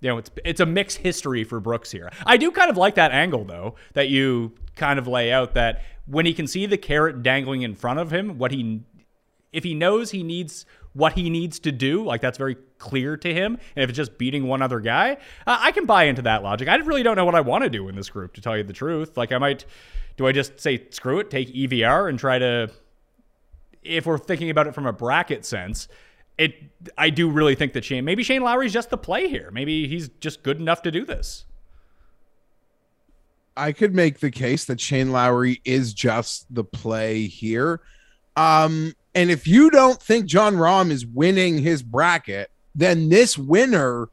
you 0.00 0.08
know, 0.08 0.18
it's 0.18 0.30
it's 0.44 0.60
a 0.60 0.66
mixed 0.66 0.98
history 0.98 1.44
for 1.44 1.60
Brooks 1.60 1.90
here. 1.90 2.10
I 2.24 2.36
do 2.36 2.50
kind 2.50 2.70
of 2.70 2.76
like 2.76 2.94
that 2.96 3.12
angle 3.12 3.44
though 3.44 3.74
that 3.94 4.08
you 4.08 4.52
kind 4.76 4.98
of 4.98 5.06
lay 5.08 5.32
out 5.32 5.54
that 5.54 5.82
when 6.06 6.24
he 6.24 6.32
can 6.32 6.46
see 6.46 6.66
the 6.66 6.78
carrot 6.78 7.22
dangling 7.22 7.62
in 7.62 7.74
front 7.74 7.98
of 7.98 8.12
him, 8.12 8.38
what 8.38 8.52
he 8.52 8.82
if 9.52 9.64
he 9.64 9.74
knows 9.74 10.10
he 10.10 10.22
needs 10.22 10.66
what 10.92 11.12
he 11.14 11.30
needs 11.30 11.58
to 11.60 11.72
do, 11.72 12.04
like 12.04 12.20
that's 12.20 12.38
very 12.38 12.56
clear 12.78 13.16
to 13.16 13.32
him, 13.32 13.58
and 13.76 13.82
if 13.82 13.90
it's 13.90 13.96
just 13.96 14.18
beating 14.18 14.46
one 14.46 14.62
other 14.62 14.80
guy, 14.80 15.12
uh, 15.46 15.58
I 15.60 15.72
can 15.72 15.86
buy 15.86 16.04
into 16.04 16.22
that 16.22 16.42
logic. 16.42 16.68
I 16.68 16.76
really 16.76 17.02
don't 17.02 17.16
know 17.16 17.24
what 17.24 17.34
I 17.34 17.40
want 17.40 17.64
to 17.64 17.70
do 17.70 17.88
in 17.88 17.94
this 17.94 18.08
group, 18.10 18.34
to 18.34 18.40
tell 18.40 18.56
you 18.56 18.64
the 18.64 18.72
truth. 18.72 19.16
Like 19.16 19.32
I 19.32 19.38
might, 19.38 19.64
do 20.16 20.26
I 20.26 20.32
just 20.32 20.60
say 20.60 20.86
screw 20.90 21.20
it, 21.20 21.30
take 21.30 21.54
EVR, 21.54 22.08
and 22.08 22.18
try 22.18 22.38
to, 22.38 22.70
if 23.82 24.06
we're 24.06 24.18
thinking 24.18 24.50
about 24.50 24.66
it 24.66 24.74
from 24.74 24.86
a 24.86 24.92
bracket 24.92 25.44
sense, 25.44 25.88
it 26.38 26.54
I 26.96 27.10
do 27.10 27.28
really 27.28 27.54
think 27.54 27.72
that 27.74 27.84
Shane 27.84 28.04
maybe 28.04 28.22
Shane 28.22 28.42
Lowry's 28.42 28.72
just 28.72 28.90
the 28.90 28.96
play 28.96 29.28
here. 29.28 29.50
Maybe 29.52 29.86
he's 29.88 30.08
just 30.20 30.42
good 30.42 30.58
enough 30.58 30.82
to 30.82 30.90
do 30.90 31.04
this. 31.04 31.44
I 33.56 33.72
could 33.72 33.94
make 33.94 34.20
the 34.20 34.30
case 34.30 34.64
that 34.66 34.80
Shane 34.80 35.10
Lowry 35.10 35.60
is 35.64 35.92
just 35.92 36.46
the 36.54 36.62
play 36.62 37.26
here. 37.26 37.80
Um, 38.36 38.94
and 39.16 39.32
if 39.32 39.48
you 39.48 39.68
don't 39.68 40.00
think 40.00 40.26
Jon 40.26 40.54
Rahm 40.54 40.92
is 40.92 41.04
winning 41.04 41.58
his 41.58 41.82
bracket, 41.82 42.52
then 42.76 43.08
this 43.08 43.36
winner 43.36 44.10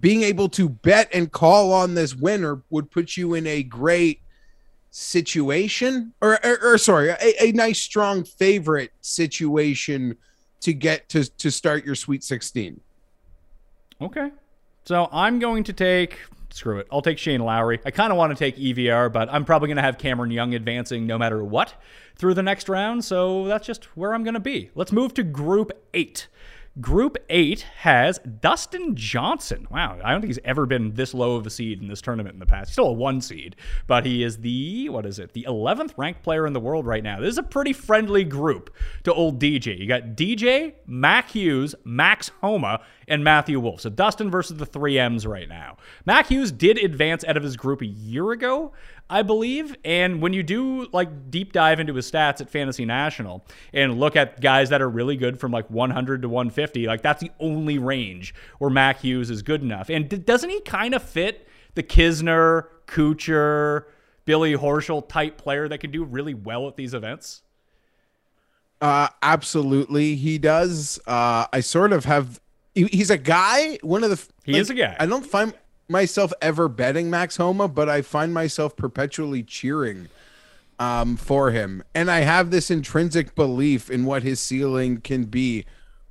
being 0.00 0.22
able 0.22 0.48
to 0.48 0.68
bet 0.68 1.08
and 1.14 1.30
call 1.30 1.72
on 1.72 1.94
this 1.94 2.16
winner 2.16 2.62
would 2.70 2.90
put 2.90 3.16
you 3.16 3.34
in 3.34 3.46
a 3.46 3.62
great 3.62 4.20
situation 4.90 6.12
or, 6.20 6.44
or, 6.44 6.72
or 6.72 6.78
sorry, 6.78 7.10
a, 7.10 7.44
a, 7.44 7.52
nice 7.52 7.80
strong 7.80 8.24
favorite 8.24 8.90
situation 9.00 10.16
to 10.64 10.72
get 10.72 11.08
to 11.10 11.24
to 11.24 11.50
start 11.50 11.84
your 11.84 11.94
sweet 11.94 12.24
16. 12.24 12.80
Okay. 14.00 14.30
So 14.84 15.08
I'm 15.12 15.38
going 15.38 15.64
to 15.64 15.72
take 15.72 16.18
screw 16.50 16.78
it. 16.78 16.86
I'll 16.90 17.02
take 17.02 17.18
Shane 17.18 17.40
Lowry. 17.40 17.80
I 17.84 17.90
kind 17.90 18.12
of 18.12 18.16
want 18.16 18.30
to 18.30 18.38
take 18.38 18.56
EVR, 18.56 19.12
but 19.12 19.28
I'm 19.32 19.44
probably 19.44 19.68
going 19.68 19.76
to 19.76 19.82
have 19.82 19.98
Cameron 19.98 20.30
Young 20.30 20.54
advancing 20.54 21.06
no 21.06 21.18
matter 21.18 21.42
what 21.42 21.74
through 22.16 22.34
the 22.34 22.42
next 22.42 22.68
round. 22.68 23.04
So 23.04 23.46
that's 23.46 23.66
just 23.66 23.84
where 23.96 24.14
I'm 24.14 24.22
going 24.22 24.34
to 24.34 24.40
be. 24.40 24.70
Let's 24.74 24.92
move 24.92 25.14
to 25.14 25.24
Group 25.24 25.72
8. 25.92 26.28
Group 26.80 27.16
8 27.30 27.60
has 27.60 28.18
Dustin 28.40 28.96
Johnson. 28.96 29.68
Wow, 29.70 29.96
I 30.02 30.10
don't 30.10 30.20
think 30.20 30.30
he's 30.30 30.40
ever 30.44 30.66
been 30.66 30.94
this 30.94 31.14
low 31.14 31.36
of 31.36 31.46
a 31.46 31.50
seed 31.50 31.80
in 31.80 31.86
this 31.86 32.00
tournament 32.00 32.34
in 32.34 32.40
the 32.40 32.46
past. 32.46 32.70
He's 32.70 32.72
still 32.72 32.88
a 32.88 32.92
one 32.92 33.20
seed, 33.20 33.54
but 33.86 34.04
he 34.04 34.24
is 34.24 34.38
the, 34.38 34.88
what 34.88 35.06
is 35.06 35.20
it, 35.20 35.34
the 35.34 35.46
11th 35.48 35.92
ranked 35.96 36.24
player 36.24 36.48
in 36.48 36.52
the 36.52 36.58
world 36.58 36.84
right 36.84 37.04
now. 37.04 37.20
This 37.20 37.30
is 37.30 37.38
a 37.38 37.44
pretty 37.44 37.72
friendly 37.72 38.24
group 38.24 38.74
to 39.04 39.14
old 39.14 39.38
DJ. 39.38 39.78
You 39.78 39.86
got 39.86 40.16
DJ, 40.16 40.74
Mac 40.84 41.30
Hughes, 41.30 41.76
Max 41.84 42.32
Homa, 42.40 42.80
and 43.06 43.22
Matthew 43.22 43.60
Wolff. 43.60 43.82
So 43.82 43.90
Dustin 43.90 44.28
versus 44.28 44.56
the 44.56 44.66
3Ms 44.66 45.28
right 45.28 45.48
now. 45.48 45.76
Mac 46.06 46.26
Hughes 46.26 46.50
did 46.50 46.78
advance 46.78 47.22
out 47.22 47.36
of 47.36 47.44
his 47.44 47.56
group 47.56 47.82
a 47.82 47.86
year 47.86 48.32
ago, 48.32 48.72
I 49.08 49.22
believe. 49.22 49.76
And 49.84 50.22
when 50.22 50.32
you 50.32 50.42
do 50.42 50.88
like 50.92 51.30
deep 51.30 51.52
dive 51.52 51.78
into 51.80 51.94
his 51.94 52.10
stats 52.10 52.40
at 52.40 52.50
Fantasy 52.50 52.84
National 52.84 53.44
and 53.72 54.00
look 54.00 54.16
at 54.16 54.40
guys 54.40 54.70
that 54.70 54.80
are 54.80 54.88
really 54.88 55.16
good 55.16 55.38
from 55.38 55.52
like 55.52 55.68
100 55.70 56.22
to 56.22 56.28
150, 56.28 56.86
like 56.86 57.02
that's 57.02 57.20
the 57.20 57.30
only 57.38 57.78
range 57.78 58.34
where 58.58 58.70
Mac 58.70 59.00
Hughes 59.00 59.30
is 59.30 59.42
good 59.42 59.62
enough. 59.62 59.90
And 59.90 60.08
d- 60.08 60.16
doesn't 60.16 60.50
he 60.50 60.60
kind 60.62 60.94
of 60.94 61.02
fit 61.02 61.46
the 61.74 61.82
Kisner, 61.82 62.66
Kuchar, 62.86 63.84
Billy 64.24 64.54
Horschel 64.54 65.06
type 65.06 65.36
player 65.36 65.68
that 65.68 65.78
can 65.78 65.90
do 65.90 66.04
really 66.04 66.34
well 66.34 66.66
at 66.66 66.76
these 66.76 66.94
events? 66.94 67.42
Uh, 68.80 69.08
absolutely, 69.22 70.14
he 70.14 70.38
does. 70.38 70.98
Uh, 71.06 71.46
I 71.52 71.60
sort 71.60 71.92
of 71.92 72.04
have. 72.04 72.40
He's 72.74 73.10
a 73.10 73.18
guy. 73.18 73.78
One 73.82 74.02
of 74.02 74.10
the. 74.10 74.22
He 74.44 74.52
like, 74.52 74.60
is 74.62 74.70
a 74.70 74.74
guy. 74.74 74.96
I 74.98 75.06
don't 75.06 75.24
find 75.24 75.54
myself 75.88 76.32
ever 76.40 76.68
betting 76.68 77.10
Max 77.10 77.36
Homa, 77.36 77.68
but 77.68 77.88
I 77.88 78.02
find 78.02 78.32
myself 78.32 78.76
perpetually 78.76 79.42
cheering 79.42 80.08
um, 80.78 81.16
for 81.16 81.50
him. 81.50 81.82
And 81.94 82.10
I 82.10 82.20
have 82.20 82.50
this 82.50 82.70
intrinsic 82.70 83.34
belief 83.34 83.90
in 83.90 84.04
what 84.04 84.22
his 84.22 84.40
ceiling 84.40 85.00
can 85.00 85.24
be 85.24 85.64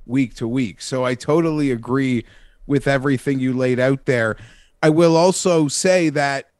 week 0.06 0.34
to 0.34 0.48
week. 0.48 0.80
So 0.80 1.04
I 1.04 1.14
totally 1.14 1.70
agree 1.70 2.24
with 2.66 2.86
everything 2.86 3.40
you 3.40 3.52
laid 3.52 3.78
out 3.78 4.06
there. 4.06 4.36
I 4.82 4.90
will 4.90 5.16
also 5.16 5.68
say 5.68 6.08
that 6.10 6.50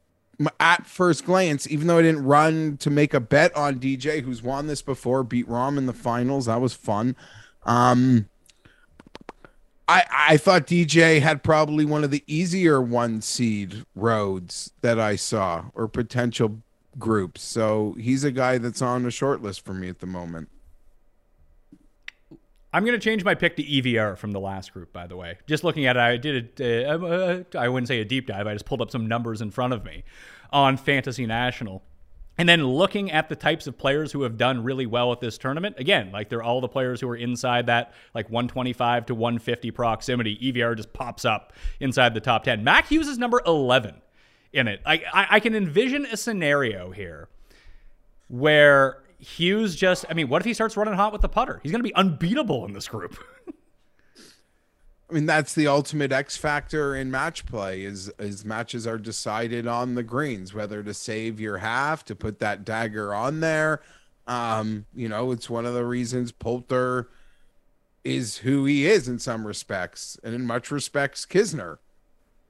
at 0.58 0.86
first 0.86 1.24
glance, 1.24 1.68
even 1.70 1.86
though 1.86 1.98
I 1.98 2.02
didn't 2.02 2.24
run 2.24 2.76
to 2.78 2.90
make 2.90 3.14
a 3.14 3.20
bet 3.20 3.54
on 3.56 3.78
DJ, 3.78 4.22
who's 4.22 4.42
won 4.42 4.66
this 4.66 4.82
before, 4.82 5.22
beat 5.22 5.48
Rahm 5.48 5.78
in 5.78 5.86
the 5.86 5.92
finals, 5.92 6.46
that 6.46 6.60
was 6.60 6.74
fun. 6.74 7.16
Um, 7.64 8.28
I 9.88 10.04
I 10.10 10.36
thought 10.36 10.66
DJ 10.66 11.20
had 11.20 11.42
probably 11.42 11.84
one 11.84 12.04
of 12.04 12.10
the 12.10 12.24
easier 12.26 12.80
one 12.80 13.20
seed 13.20 13.84
roads 13.94 14.72
that 14.80 14.98
I 14.98 15.16
saw 15.16 15.66
or 15.74 15.88
potential 15.88 16.62
groups. 16.98 17.42
So 17.42 17.96
he's 17.98 18.24
a 18.24 18.30
guy 18.30 18.58
that's 18.58 18.82
on 18.82 19.02
the 19.02 19.10
short 19.10 19.42
list 19.42 19.64
for 19.64 19.74
me 19.74 19.88
at 19.88 20.00
the 20.00 20.06
moment. 20.06 20.48
I'm 22.72 22.84
going 22.84 22.98
to 22.98 23.04
change 23.04 23.22
my 23.22 23.36
pick 23.36 23.54
to 23.56 23.62
EVR 23.62 24.18
from 24.18 24.32
the 24.32 24.40
last 24.40 24.72
group, 24.72 24.92
by 24.92 25.06
the 25.06 25.16
way. 25.16 25.38
Just 25.46 25.62
looking 25.62 25.86
at 25.86 25.96
it, 25.96 26.00
I 26.00 26.16
did 26.16 26.60
it, 26.60 26.84
uh, 26.84 27.56
I 27.56 27.68
wouldn't 27.68 27.86
say 27.86 28.00
a 28.00 28.04
deep 28.04 28.26
dive. 28.26 28.48
I 28.48 28.52
just 28.52 28.64
pulled 28.64 28.82
up 28.82 28.90
some 28.90 29.06
numbers 29.06 29.40
in 29.40 29.52
front 29.52 29.72
of 29.72 29.84
me 29.84 30.02
on 30.52 30.76
Fantasy 30.76 31.24
National. 31.24 31.82
And 32.36 32.48
then 32.48 32.66
looking 32.66 33.12
at 33.12 33.28
the 33.28 33.36
types 33.36 33.66
of 33.66 33.78
players 33.78 34.10
who 34.10 34.22
have 34.22 34.36
done 34.36 34.64
really 34.64 34.86
well 34.86 35.12
at 35.12 35.20
this 35.20 35.38
tournament, 35.38 35.76
again, 35.78 36.10
like 36.10 36.28
they're 36.28 36.42
all 36.42 36.60
the 36.60 36.68
players 36.68 37.00
who 37.00 37.08
are 37.08 37.16
inside 37.16 37.66
that 37.66 37.92
like 38.12 38.28
125 38.28 39.06
to 39.06 39.14
150 39.14 39.70
proximity. 39.70 40.36
EVR 40.38 40.76
just 40.76 40.92
pops 40.92 41.24
up 41.24 41.52
inside 41.78 42.12
the 42.12 42.20
top 42.20 42.44
10. 42.44 42.64
Mac 42.64 42.88
Hughes 42.88 43.06
is 43.06 43.18
number 43.18 43.40
11 43.46 43.94
in 44.52 44.66
it. 44.66 44.80
I, 44.84 44.94
I, 45.12 45.26
I 45.30 45.40
can 45.40 45.54
envision 45.54 46.06
a 46.06 46.16
scenario 46.16 46.90
here 46.90 47.28
where 48.28 49.02
Hughes 49.18 49.76
just, 49.76 50.04
I 50.10 50.14
mean, 50.14 50.28
what 50.28 50.42
if 50.42 50.46
he 50.46 50.54
starts 50.54 50.76
running 50.76 50.94
hot 50.94 51.12
with 51.12 51.22
the 51.22 51.28
putter? 51.28 51.60
He's 51.62 51.70
going 51.70 51.82
to 51.82 51.88
be 51.88 51.94
unbeatable 51.94 52.64
in 52.64 52.72
this 52.72 52.88
group. 52.88 53.16
I 55.14 55.16
mean, 55.16 55.26
that's 55.26 55.54
the 55.54 55.68
ultimate 55.68 56.10
X 56.10 56.36
factor 56.36 56.96
in 56.96 57.08
match 57.08 57.46
play 57.46 57.84
is 57.84 58.08
is 58.18 58.44
matches 58.44 58.84
are 58.84 58.98
decided 58.98 59.64
on 59.64 59.94
the 59.94 60.02
greens, 60.02 60.52
whether 60.52 60.82
to 60.82 60.92
save 60.92 61.38
your 61.38 61.58
half, 61.58 62.04
to 62.06 62.16
put 62.16 62.40
that 62.40 62.64
dagger 62.64 63.14
on 63.14 63.38
there. 63.38 63.80
Um, 64.26 64.86
you 64.92 65.08
know, 65.08 65.30
it's 65.30 65.48
one 65.48 65.66
of 65.66 65.74
the 65.74 65.84
reasons 65.84 66.32
Poulter 66.32 67.10
is 68.02 68.38
who 68.38 68.64
he 68.64 68.88
is 68.88 69.06
in 69.06 69.20
some 69.20 69.46
respects, 69.46 70.18
and 70.24 70.34
in 70.34 70.46
much 70.46 70.72
respects, 70.72 71.24
Kisner. 71.24 71.78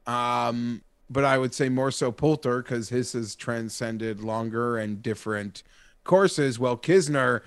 Um, 0.06 0.80
but 1.10 1.26
I 1.26 1.36
would 1.36 1.52
say 1.52 1.68
more 1.68 1.90
so 1.90 2.10
Poulter 2.10 2.62
because 2.62 2.88
his 2.88 3.12
has 3.12 3.34
transcended 3.34 4.20
longer 4.20 4.78
and 4.78 5.02
different 5.02 5.62
courses. 6.02 6.58
Well, 6.58 6.78
Kisner 6.78 7.42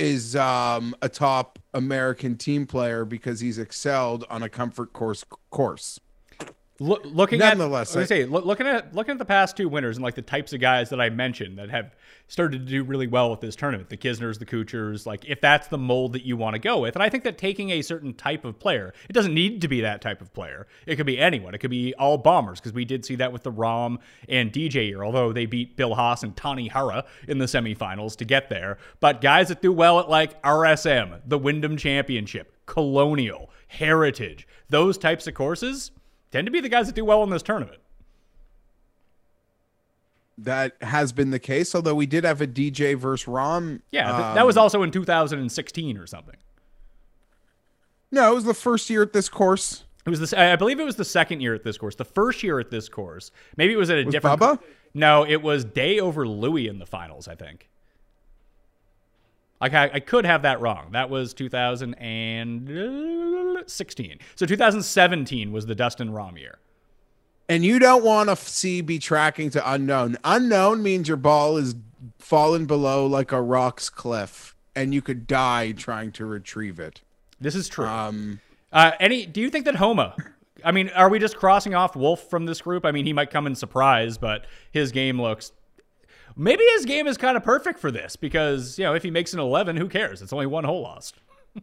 is 0.00 0.34
um, 0.34 0.96
a 1.02 1.08
top 1.10 1.58
American 1.74 2.36
team 2.36 2.66
player 2.66 3.04
because 3.04 3.40
he's 3.40 3.58
excelled 3.58 4.24
on 4.30 4.42
a 4.42 4.48
comfort 4.48 4.94
course 4.94 5.24
course. 5.50 6.00
Look, 6.82 7.02
looking 7.04 7.40
Nonetheless, 7.40 7.94
at, 7.94 8.02
I 8.02 8.06
say, 8.06 8.24
look, 8.24 8.46
looking 8.46 8.66
at 8.66 8.94
looking 8.94 9.12
at 9.12 9.18
the 9.18 9.26
past 9.26 9.54
two 9.54 9.68
winners 9.68 9.98
and 9.98 10.02
like 10.02 10.14
the 10.14 10.22
types 10.22 10.54
of 10.54 10.60
guys 10.60 10.88
that 10.88 10.98
I 10.98 11.10
mentioned 11.10 11.58
that 11.58 11.68
have 11.68 11.94
started 12.26 12.64
to 12.64 12.70
do 12.70 12.82
really 12.84 13.06
well 13.06 13.30
with 13.30 13.40
this 13.40 13.54
tournament, 13.54 13.90
the 13.90 13.98
Kisners, 13.98 14.38
the 14.38 14.46
Kuchars, 14.46 15.04
like 15.04 15.26
if 15.26 15.42
that's 15.42 15.68
the 15.68 15.76
mold 15.76 16.14
that 16.14 16.24
you 16.24 16.38
want 16.38 16.54
to 16.54 16.58
go 16.58 16.78
with, 16.78 16.96
and 16.96 17.02
I 17.02 17.10
think 17.10 17.24
that 17.24 17.36
taking 17.36 17.68
a 17.68 17.82
certain 17.82 18.14
type 18.14 18.46
of 18.46 18.58
player, 18.58 18.94
it 19.10 19.12
doesn't 19.12 19.34
need 19.34 19.60
to 19.60 19.68
be 19.68 19.82
that 19.82 20.00
type 20.00 20.22
of 20.22 20.32
player. 20.32 20.66
It 20.86 20.96
could 20.96 21.04
be 21.04 21.18
anyone. 21.18 21.54
It 21.54 21.58
could 21.58 21.70
be 21.70 21.94
all 21.96 22.16
bombers 22.16 22.60
because 22.60 22.72
we 22.72 22.86
did 22.86 23.04
see 23.04 23.16
that 23.16 23.30
with 23.30 23.42
the 23.42 23.52
Rahm 23.52 23.98
and 24.26 24.50
DJ 24.50 24.84
here, 24.84 25.04
although 25.04 25.34
they 25.34 25.44
beat 25.44 25.76
Bill 25.76 25.94
Haas 25.94 26.22
and 26.22 26.34
Tanihara 26.34 27.04
in 27.28 27.36
the 27.36 27.44
semifinals 27.44 28.16
to 28.16 28.24
get 28.24 28.48
there. 28.48 28.78
But 29.00 29.20
guys 29.20 29.48
that 29.48 29.60
do 29.60 29.70
well 29.70 30.00
at 30.00 30.08
like 30.08 30.40
RSM, 30.40 31.20
the 31.26 31.38
Wyndham 31.38 31.76
Championship, 31.76 32.56
Colonial, 32.64 33.50
Heritage, 33.68 34.48
those 34.70 34.96
types 34.96 35.26
of 35.26 35.34
courses 35.34 35.90
tend 36.30 36.46
to 36.46 36.50
be 36.50 36.60
the 36.60 36.68
guys 36.68 36.86
that 36.86 36.94
do 36.94 37.04
well 37.04 37.22
in 37.22 37.30
this 37.30 37.42
tournament. 37.42 37.80
That 40.38 40.74
has 40.80 41.12
been 41.12 41.30
the 41.30 41.38
case, 41.38 41.74
although 41.74 41.94
we 41.94 42.06
did 42.06 42.24
have 42.24 42.40
a 42.40 42.46
DJ 42.46 42.96
versus 42.96 43.26
Rahm. 43.26 43.82
Yeah, 43.90 44.10
um, 44.10 44.34
that 44.34 44.46
was 44.46 44.56
also 44.56 44.82
in 44.82 44.90
2016 44.90 45.98
or 45.98 46.06
something. 46.06 46.36
No, 48.10 48.32
it 48.32 48.34
was 48.34 48.44
the 48.44 48.54
first 48.54 48.88
year 48.90 49.02
at 49.02 49.12
this 49.12 49.28
course. 49.28 49.84
It 50.06 50.10
was 50.10 50.18
this. 50.18 50.32
I 50.32 50.56
believe 50.56 50.80
it 50.80 50.84
was 50.84 50.96
the 50.96 51.04
second 51.04 51.40
year 51.40 51.54
at 51.54 51.62
this 51.62 51.76
course. 51.78 51.94
The 51.94 52.04
first 52.04 52.42
year 52.42 52.58
at 52.58 52.70
this 52.70 52.88
course, 52.88 53.30
maybe 53.56 53.74
it 53.74 53.76
was 53.76 53.90
at 53.90 53.98
a 53.98 54.04
was 54.04 54.12
different. 54.12 54.40
Bubba? 54.40 54.58
No, 54.94 55.24
it 55.24 55.42
was 55.42 55.64
Day 55.64 56.00
over 56.00 56.26
Louis 56.26 56.66
in 56.68 56.78
the 56.78 56.86
finals. 56.86 57.28
I 57.28 57.34
think. 57.34 57.69
Like 59.60 59.74
I, 59.74 59.90
I 59.94 60.00
could 60.00 60.24
have 60.24 60.42
that 60.42 60.60
wrong. 60.60 60.88
That 60.92 61.10
was 61.10 61.34
2016. 61.34 64.18
So 64.34 64.46
2017 64.46 65.52
was 65.52 65.66
the 65.66 65.74
Dustin 65.74 66.12
Rahm 66.12 66.38
year. 66.38 66.58
And 67.48 67.64
you 67.64 67.80
don't 67.80 68.04
want 68.04 68.28
to 68.28 68.36
see 68.36 68.80
be 68.80 68.98
tracking 68.98 69.50
to 69.50 69.70
unknown. 69.70 70.16
Unknown 70.24 70.82
means 70.82 71.08
your 71.08 71.16
ball 71.16 71.56
is 71.56 71.74
fallen 72.18 72.66
below 72.66 73.06
like 73.06 73.32
a 73.32 73.42
rock's 73.42 73.90
cliff, 73.90 74.54
and 74.76 74.94
you 74.94 75.02
could 75.02 75.26
die 75.26 75.72
trying 75.72 76.12
to 76.12 76.24
retrieve 76.24 76.78
it. 76.78 77.00
This 77.40 77.56
is 77.56 77.68
true. 77.68 77.86
Um, 77.86 78.40
uh, 78.72 78.92
any? 79.00 79.26
Do 79.26 79.40
you 79.40 79.50
think 79.50 79.64
that 79.64 79.74
Homa? 79.74 80.14
I 80.64 80.72
mean, 80.72 80.90
are 80.90 81.08
we 81.08 81.18
just 81.18 81.36
crossing 81.36 81.74
off 81.74 81.96
Wolff 81.96 82.28
from 82.30 82.46
this 82.46 82.60
group? 82.60 82.84
I 82.84 82.92
mean, 82.92 83.06
he 83.06 83.12
might 83.12 83.30
come 83.30 83.46
in 83.46 83.54
surprise, 83.54 84.16
but 84.16 84.46
his 84.70 84.92
game 84.92 85.20
looks 85.20 85.52
maybe 86.40 86.64
his 86.74 86.86
game 86.86 87.06
is 87.06 87.16
kind 87.16 87.36
of 87.36 87.44
perfect 87.44 87.78
for 87.78 87.90
this 87.90 88.16
because, 88.16 88.78
you 88.78 88.84
know, 88.84 88.94
if 88.94 89.02
he 89.02 89.10
makes 89.10 89.32
an 89.34 89.40
11, 89.40 89.76
who 89.76 89.88
cares? 89.88 90.22
It's 90.22 90.32
only 90.32 90.46
one 90.46 90.64
hole 90.64 90.80
lost. 90.80 91.16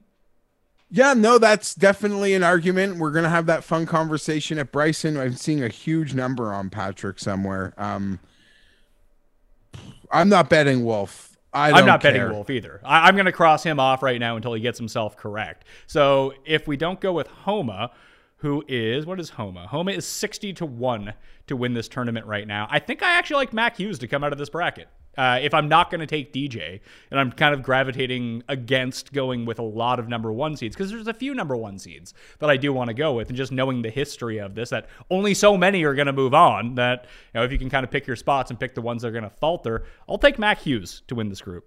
yeah, 0.92 1.14
no, 1.14 1.40
that's 1.40 1.74
definitely 1.74 2.36
an 2.36 2.44
argument. 2.44 2.98
We're 2.98 3.12
going 3.12 3.24
to 3.24 3.30
have 3.30 3.48
that 3.48 3.64
fun 3.64 3.86
conversation 3.88 4.60
at 4.60 4.72
Bryson. 4.72 5.18
I'm 5.18 5.34
seeing 5.34 5.64
a 5.64 5.68
huge 5.68 6.14
number 6.14 6.54
on 6.54 6.70
Patrick 6.70 7.20
somewhere. 7.20 7.74
Um, 7.78 8.20
I'm 10.12 10.30
not 10.30 10.50
betting 10.50 10.86
Wolff. 10.86 11.38
I 11.54 11.80
am 11.80 11.86
not 11.88 12.02
care. 12.02 12.14
betting 12.14 12.32
Wolff 12.32 12.50
either. 12.52 12.80
I, 12.86 13.10
am 13.10 13.16
going 13.16 13.26
to 13.26 13.32
cross 13.32 13.64
him 13.64 13.80
off 13.80 14.04
right 14.04 14.20
now 14.20 14.36
until 14.36 14.54
he 14.54 14.62
gets 14.62 14.78
himself 14.78 15.18
correct. 15.18 15.66
So 15.88 16.34
if 16.46 16.68
we 16.68 16.78
don't 16.78 17.02
go 17.02 17.14
with 17.14 17.28
Homa, 17.28 17.92
who 18.38 18.64
is 18.68 19.06
what 19.06 19.20
is 19.20 19.32
Homa? 19.32 19.68
Homa 19.68 19.92
is 19.92 20.06
60 20.06 20.54
to 20.54 20.66
1 20.66 21.14
to 21.48 21.56
win 21.56 21.74
this 21.74 21.88
tournament 21.88 22.26
right 22.26 22.48
now. 22.48 22.68
I 22.70 22.80
think 22.80 23.02
I 23.02 23.14
actually 23.14 23.38
like 23.38 23.54
Mac 23.54 23.78
Hughes 23.78 24.00
to 24.00 24.08
come 24.08 24.24
out 24.24 24.32
of 24.32 24.38
this 24.38 24.50
bracket. 24.50 24.88
Uh, 25.18 25.40
if 25.42 25.52
I'm 25.52 25.68
not 25.68 25.90
going 25.90 26.00
to 26.00 26.06
take 26.06 26.32
DJ, 26.32 26.80
and 27.10 27.20
I'm 27.20 27.32
kind 27.32 27.56
of 27.56 27.64
gravitating 27.64 28.44
against 28.48 29.12
going 29.12 29.46
with 29.46 29.58
a 29.58 29.64
lot 29.64 29.98
of 29.98 30.08
number 30.08 30.32
one 30.32 30.56
seeds, 30.56 30.76
because 30.76 30.92
there's 30.92 31.08
a 31.08 31.14
few 31.14 31.34
number 31.34 31.58
one 31.58 31.80
seeds 31.80 32.14
that 32.38 32.52
I 32.52 32.58
do 32.58 32.72
want 32.72 32.90
to 32.90 32.94
go 32.94 33.14
with, 33.14 33.30
and 33.30 33.36
just 33.36 33.52
knowing 33.52 33.82
the 33.82 33.90
history 33.90 34.38
of 34.38 34.54
this, 34.54 34.70
that 34.70 34.88
only 35.10 35.34
so 35.34 35.58
many 35.58 35.84
are 35.86 35.96
going 35.96 36.06
to 36.06 36.14
move 36.14 36.36
on, 36.36 36.76
that 36.76 37.08
you 37.34 37.40
know, 37.40 37.44
if 37.44 37.52
you 37.52 37.58
can 37.58 37.68
kind 37.68 37.84
of 37.84 37.90
pick 37.90 38.06
your 38.06 38.16
spots 38.16 38.52
and 38.52 38.60
pick 38.60 38.76
the 38.76 38.82
ones 38.82 39.02
that 39.02 39.08
are 39.08 39.12
going 39.12 39.24
to 39.24 39.32
falter, 39.32 39.86
I'll 40.08 40.20
take 40.20 40.38
Mac 40.38 40.60
Hughes 40.60 41.02
to 41.08 41.16
win 41.16 41.30
this 41.30 41.42
group. 41.42 41.66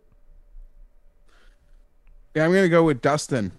Yeah, 2.37 2.45
I'm 2.45 2.53
going 2.53 2.63
to 2.63 2.69
go 2.69 2.85
with 2.85 3.03
Dustin. 3.03 3.51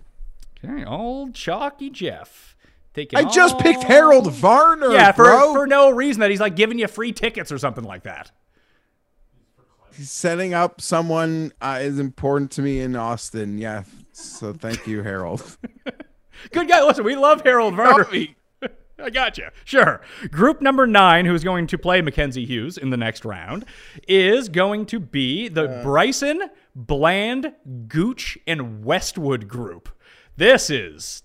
Okay, 0.63 0.85
old 0.85 1.33
Chalky 1.33 1.89
Geoff. 1.89 2.50
Taking 2.93 3.19
I 3.19 3.23
just 3.23 3.57
picked 3.59 3.83
Harold 3.83 4.31
Varner. 4.33 4.91
Yeah, 4.91 5.13
for, 5.13 5.23
bro. 5.23 5.53
for 5.53 5.67
no 5.67 5.91
reason 5.91 6.19
that 6.19 6.29
he's 6.29 6.41
like 6.41 6.55
giving 6.55 6.77
you 6.77 6.87
free 6.87 7.13
tickets 7.13 7.51
or 7.51 7.57
something 7.57 7.85
like 7.85 8.03
that 8.03 8.31
He's 9.95 10.11
setting 10.11 10.53
up 10.53 10.81
someone 10.81 11.51
uh, 11.61 11.79
is 11.81 11.99
important 11.99 12.51
to 12.51 12.61
me 12.61 12.79
in 12.79 12.95
Austin. 12.95 13.57
Yeah. 13.57 13.83
So 14.11 14.53
thank 14.53 14.87
you, 14.87 15.03
Harold. 15.03 15.57
Good 16.51 16.67
guy. 16.67 16.83
Listen, 16.83 17.03
we 17.03 17.15
love 17.15 17.41
Harold 17.41 17.75
Varner. 17.75 18.07
I 18.99 19.09
got 19.09 19.37
you. 19.37 19.47
Sure. 19.65 20.01
Group 20.29 20.61
number 20.61 20.85
nine, 20.85 21.25
who's 21.25 21.43
going 21.43 21.67
to 21.67 21.77
play 21.77 22.01
Mackenzie 22.01 22.45
Hughes 22.45 22.77
in 22.77 22.89
the 22.89 22.97
next 22.97 23.25
round, 23.25 23.65
is 24.07 24.47
going 24.47 24.85
to 24.87 24.99
be 24.99 25.47
the 25.47 25.79
uh, 25.79 25.83
Bryson, 25.83 26.49
Bland, 26.75 27.53
Gooch, 27.87 28.37
and 28.45 28.85
Westwood 28.85 29.47
group. 29.47 29.89
This 30.37 30.69
is. 30.69 31.23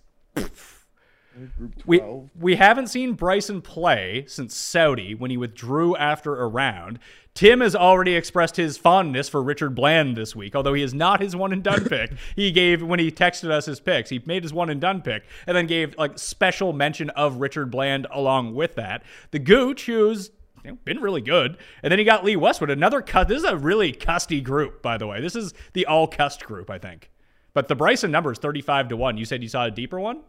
We, 1.85 2.01
we 2.39 2.57
haven't 2.57 2.89
seen 2.89 3.13
Bryson 3.13 3.63
play 3.63 4.25
since 4.27 4.55
Saudi 4.55 5.15
when 5.15 5.31
he 5.31 5.37
withdrew 5.37 5.97
after 5.97 6.41
a 6.41 6.49
round. 6.49 6.99
Tim 7.35 7.61
has 7.61 7.77
already 7.77 8.15
expressed 8.15 8.57
his 8.57 8.79
fondness 8.79 9.29
for 9.29 9.43
Richard 9.43 9.75
Bland 9.75 10.17
this 10.17 10.35
week, 10.35 10.57
although 10.57 10.73
he 10.73 10.83
is 10.83 10.95
not 10.95 11.21
his 11.21 11.37
one 11.37 11.53
and 11.53 11.63
done 11.63 11.85
pick. 11.89 12.13
He 12.35 12.51
gave 12.51 12.83
when 12.83 12.99
he 12.99 13.11
texted 13.11 13.51
us 13.51 13.67
his 13.67 13.79
picks, 13.79 14.09
he 14.09 14.23
made 14.25 14.43
his 14.43 14.55
one 14.55 14.71
and 14.71 14.81
done 14.81 15.03
pick, 15.03 15.25
and 15.47 15.55
then 15.55 15.67
gave 15.67 15.97
like 15.99 16.19
special 16.19 16.73
mention 16.73 17.11
of 17.11 17.37
Richard 17.37 17.71
Bland 17.71 18.07
along 18.11 18.55
with 18.55 18.75
that. 18.77 19.03
The 19.33 19.39
Gooch, 19.39 19.85
who's 19.85 20.31
you 20.65 20.71
know, 20.71 20.79
been 20.85 21.01
really 21.01 21.21
good, 21.21 21.59
and 21.83 21.93
then 21.93 21.99
he 21.99 22.07
got 22.07 22.25
Lee 22.25 22.37
Westwood, 22.37 22.71
another 22.71 23.03
cut. 23.03 23.29
This 23.29 23.39
is 23.39 23.45
a 23.45 23.57
really 23.57 23.93
custy 23.93 24.41
group, 24.41 24.81
by 24.81 24.97
the 24.97 25.07
way. 25.07 25.21
This 25.21 25.37
is 25.37 25.53
the 25.75 25.85
all 25.85 26.09
cust 26.09 26.47
group, 26.47 26.71
I 26.71 26.79
think. 26.79 27.11
But 27.53 27.69
the 27.69 27.75
Bryson 27.75 28.11
number 28.11 28.33
is 28.33 28.39
thirty-five 28.39 28.89
to 28.89 28.97
one. 28.97 29.19
You 29.19 29.27
said 29.27 29.43
you 29.43 29.49
saw 29.51 29.67
a 29.67 29.71
deeper 29.71 30.01
one. 30.01 30.23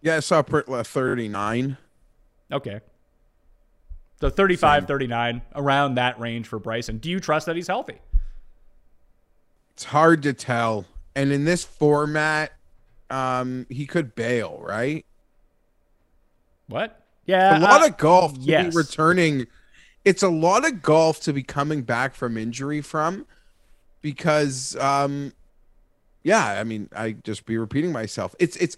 Yeah, 0.00 0.16
I 0.16 0.20
saw 0.20 0.42
thirty-nine. 0.42 1.76
Okay. 2.52 2.80
So 4.20 4.30
35, 4.30 4.82
Same. 4.82 4.86
39, 4.86 5.42
around 5.54 5.94
that 5.94 6.18
range 6.18 6.48
for 6.48 6.58
Bryson. 6.58 6.98
Do 6.98 7.08
you 7.08 7.20
trust 7.20 7.46
that 7.46 7.54
he's 7.54 7.68
healthy? 7.68 7.98
It's 9.74 9.84
hard 9.84 10.24
to 10.24 10.32
tell. 10.32 10.86
And 11.14 11.30
in 11.30 11.44
this 11.44 11.62
format, 11.64 12.52
um, 13.10 13.66
he 13.68 13.86
could 13.86 14.16
bail, 14.16 14.60
right? 14.60 15.06
What? 16.66 17.00
Yeah. 17.26 17.58
A 17.58 17.60
lot 17.60 17.82
uh, 17.82 17.86
of 17.86 17.96
golf 17.96 18.34
to 18.34 18.40
yes. 18.40 18.74
be 18.74 18.76
returning. 18.76 19.46
It's 20.04 20.22
a 20.22 20.28
lot 20.28 20.66
of 20.66 20.82
golf 20.82 21.20
to 21.22 21.32
be 21.32 21.42
coming 21.42 21.82
back 21.82 22.14
from 22.14 22.36
injury 22.36 22.80
from 22.80 23.26
because 24.02 24.76
um 24.76 25.32
yeah, 26.22 26.44
I 26.60 26.64
mean, 26.64 26.88
I 26.94 27.12
just 27.12 27.46
be 27.46 27.56
repeating 27.56 27.92
myself. 27.92 28.34
It's 28.38 28.56
it's 28.56 28.76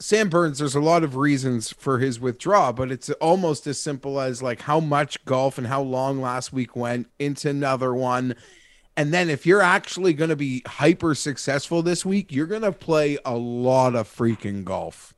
Sam 0.00 0.28
Burns, 0.28 0.58
there's 0.58 0.74
a 0.74 0.80
lot 0.80 1.04
of 1.04 1.16
reasons 1.16 1.72
for 1.72 1.98
his 1.98 2.18
withdrawal, 2.18 2.72
but 2.72 2.90
it's 2.90 3.10
almost 3.10 3.66
as 3.66 3.80
simple 3.80 4.20
as 4.20 4.42
like 4.42 4.62
how 4.62 4.80
much 4.80 5.24
golf 5.24 5.56
and 5.56 5.68
how 5.68 5.82
long 5.82 6.20
last 6.20 6.52
week 6.52 6.74
went 6.74 7.08
into 7.18 7.48
another 7.48 7.94
one. 7.94 8.34
And 8.96 9.14
then 9.14 9.30
if 9.30 9.46
you're 9.46 9.60
actually 9.60 10.12
going 10.12 10.30
to 10.30 10.36
be 10.36 10.62
hyper 10.66 11.14
successful 11.14 11.82
this 11.82 12.04
week, 12.04 12.32
you're 12.32 12.46
going 12.46 12.62
to 12.62 12.72
play 12.72 13.18
a 13.24 13.36
lot 13.36 13.94
of 13.94 14.08
freaking 14.08 14.64
golf. 14.64 15.14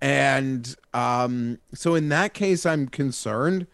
And 0.00 0.74
um, 0.94 1.58
so 1.74 1.94
in 1.94 2.08
that 2.10 2.34
case, 2.34 2.64
I'm 2.64 2.88
concerned. 2.88 3.66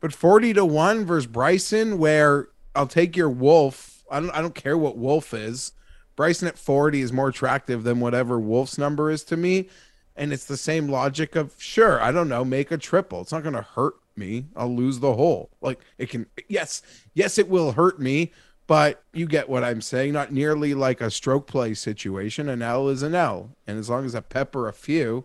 But 0.00 0.12
40 0.12 0.54
to 0.54 0.64
1 0.64 1.04
versus 1.04 1.26
Bryson, 1.26 1.98
where 1.98 2.48
I'll 2.74 2.86
take 2.86 3.16
your 3.16 3.30
Wolff. 3.30 4.04
I 4.10 4.20
don't 4.20 4.30
I 4.30 4.40
don't 4.40 4.54
care 4.54 4.78
what 4.78 4.96
Wolff 4.96 5.34
is. 5.34 5.72
Bryson 6.18 6.48
at 6.48 6.58
40 6.58 7.00
is 7.00 7.12
more 7.12 7.28
attractive 7.28 7.84
than 7.84 8.00
whatever 8.00 8.40
Wolff's 8.40 8.76
number 8.76 9.08
is 9.08 9.22
to 9.22 9.36
me. 9.36 9.68
And 10.16 10.32
it's 10.32 10.46
the 10.46 10.56
same 10.56 10.88
logic 10.88 11.36
of 11.36 11.54
sure, 11.58 12.02
I 12.02 12.10
don't 12.10 12.28
know, 12.28 12.44
make 12.44 12.72
a 12.72 12.76
triple. 12.76 13.20
It's 13.20 13.30
not 13.30 13.44
going 13.44 13.54
to 13.54 13.62
hurt 13.62 13.94
me. 14.16 14.46
I'll 14.56 14.74
lose 14.74 14.98
the 14.98 15.14
hole. 15.14 15.48
Like 15.60 15.78
it 15.96 16.10
can, 16.10 16.26
yes, 16.48 16.82
yes, 17.14 17.38
it 17.38 17.48
will 17.48 17.70
hurt 17.70 18.00
me, 18.00 18.32
but 18.66 19.00
you 19.12 19.26
get 19.28 19.48
what 19.48 19.62
I'm 19.62 19.80
saying. 19.80 20.12
Not 20.12 20.32
nearly 20.32 20.74
like 20.74 21.00
a 21.00 21.08
stroke 21.08 21.46
play 21.46 21.72
situation. 21.72 22.48
An 22.48 22.62
L 22.62 22.88
is 22.88 23.04
an 23.04 23.14
L. 23.14 23.50
And 23.68 23.78
as 23.78 23.88
long 23.88 24.04
as 24.04 24.16
I 24.16 24.20
pepper 24.20 24.66
a 24.66 24.72
few, 24.72 25.24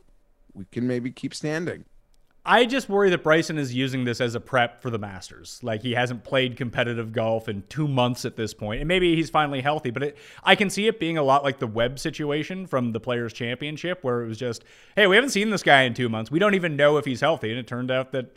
we 0.53 0.65
can 0.71 0.85
maybe 0.85 1.09
keep 1.09 1.33
standing. 1.33 1.85
I 2.45 2.65
just 2.65 2.89
worry 2.89 3.09
that 3.11 3.23
Bryson 3.23 3.57
is 3.57 3.73
using 3.73 4.03
this 4.03 4.19
as 4.19 4.35
a 4.35 4.39
prep 4.41 4.81
for 4.81 4.89
the 4.89 4.97
Masters. 4.97 5.59
Like 5.63 5.81
he 5.81 5.93
hasn't 5.93 6.25
played 6.25 6.57
competitive 6.57 7.13
golf 7.13 7.47
in 7.47 7.63
two 7.69 7.87
months 7.87 8.25
at 8.25 8.35
this 8.35 8.53
point, 8.53 8.81
and 8.81 8.87
maybe 8.87 9.15
he's 9.15 9.29
finally 9.29 9.61
healthy. 9.61 9.91
But 9.91 10.03
it, 10.03 10.17
I 10.43 10.55
can 10.55 10.69
see 10.69 10.87
it 10.87 10.99
being 10.99 11.17
a 11.17 11.23
lot 11.23 11.45
like 11.45 11.59
the 11.59 11.67
Webb 11.67 11.99
situation 11.99 12.67
from 12.67 12.91
the 12.91 12.99
Players 12.99 13.31
Championship, 13.31 14.03
where 14.03 14.23
it 14.23 14.27
was 14.27 14.37
just, 14.37 14.65
hey, 14.97 15.07
we 15.07 15.15
haven't 15.15 15.29
seen 15.29 15.51
this 15.51 15.63
guy 15.63 15.83
in 15.83 15.93
two 15.93 16.09
months. 16.09 16.31
We 16.31 16.39
don't 16.39 16.53
even 16.53 16.75
know 16.75 16.97
if 16.97 17.05
he's 17.05 17.21
healthy, 17.21 17.49
and 17.49 17.59
it 17.59 17.67
turned 17.67 17.89
out 17.89 18.11
that 18.11 18.35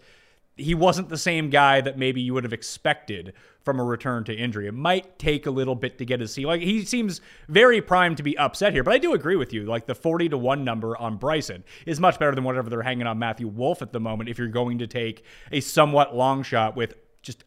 he 0.57 0.75
wasn't 0.75 1.11
the 1.11 1.19
same 1.19 1.51
guy 1.51 1.83
that 1.83 1.99
maybe 1.99 2.21
you 2.21 2.33
would 2.33 2.45
have 2.45 2.53
expected 2.53 3.35
from 3.63 3.79
a 3.79 3.85
return 3.85 4.25
to 4.25 4.35
injury. 4.35 4.67
It 4.67 4.73
might 4.73 5.19
take 5.19 5.45
a 5.45 5.51
little 5.51 5.75
bit 5.75 5.99
to 5.99 6.07
get 6.07 6.21
his 6.21 6.33
see. 6.33 6.47
Like 6.47 6.63
he 6.63 6.85
seems 6.85 7.21
very 7.49 7.83
primed 7.83 8.17
to 8.17 8.23
be 8.23 8.39
upset 8.39 8.73
here, 8.73 8.83
but 8.83 8.95
I 8.95 8.99
do 8.99 9.13
agree 9.13 9.37
with 9.37 9.53
you. 9.53 9.65
Like 9.65 9.87
the 9.87 9.95
40 9.95 10.31
to 10.31 10.39
1 10.39 10.65
number 10.65 10.97
on 10.97 11.19
Bryson 11.19 11.63
is 11.85 12.01
much 12.01 12.19
better 12.19 12.35
than 12.35 12.45
whatever 12.45 12.71
they're 12.71 12.83
hanging 12.83 13.07
on 13.07 13.19
Matthew 13.19 13.49
Wolff 13.49 13.83
at 13.83 13.93
the 13.93 14.01
moment 14.01 14.31
if 14.31 14.39
you're 14.39 14.49
going 14.49 14.79
to 14.79 14.87
take 14.87 15.25
a 15.53 15.61
somewhat 15.61 16.17
long 16.17 16.43
shot 16.43 16.75
with 16.75 16.95
just 17.21 17.45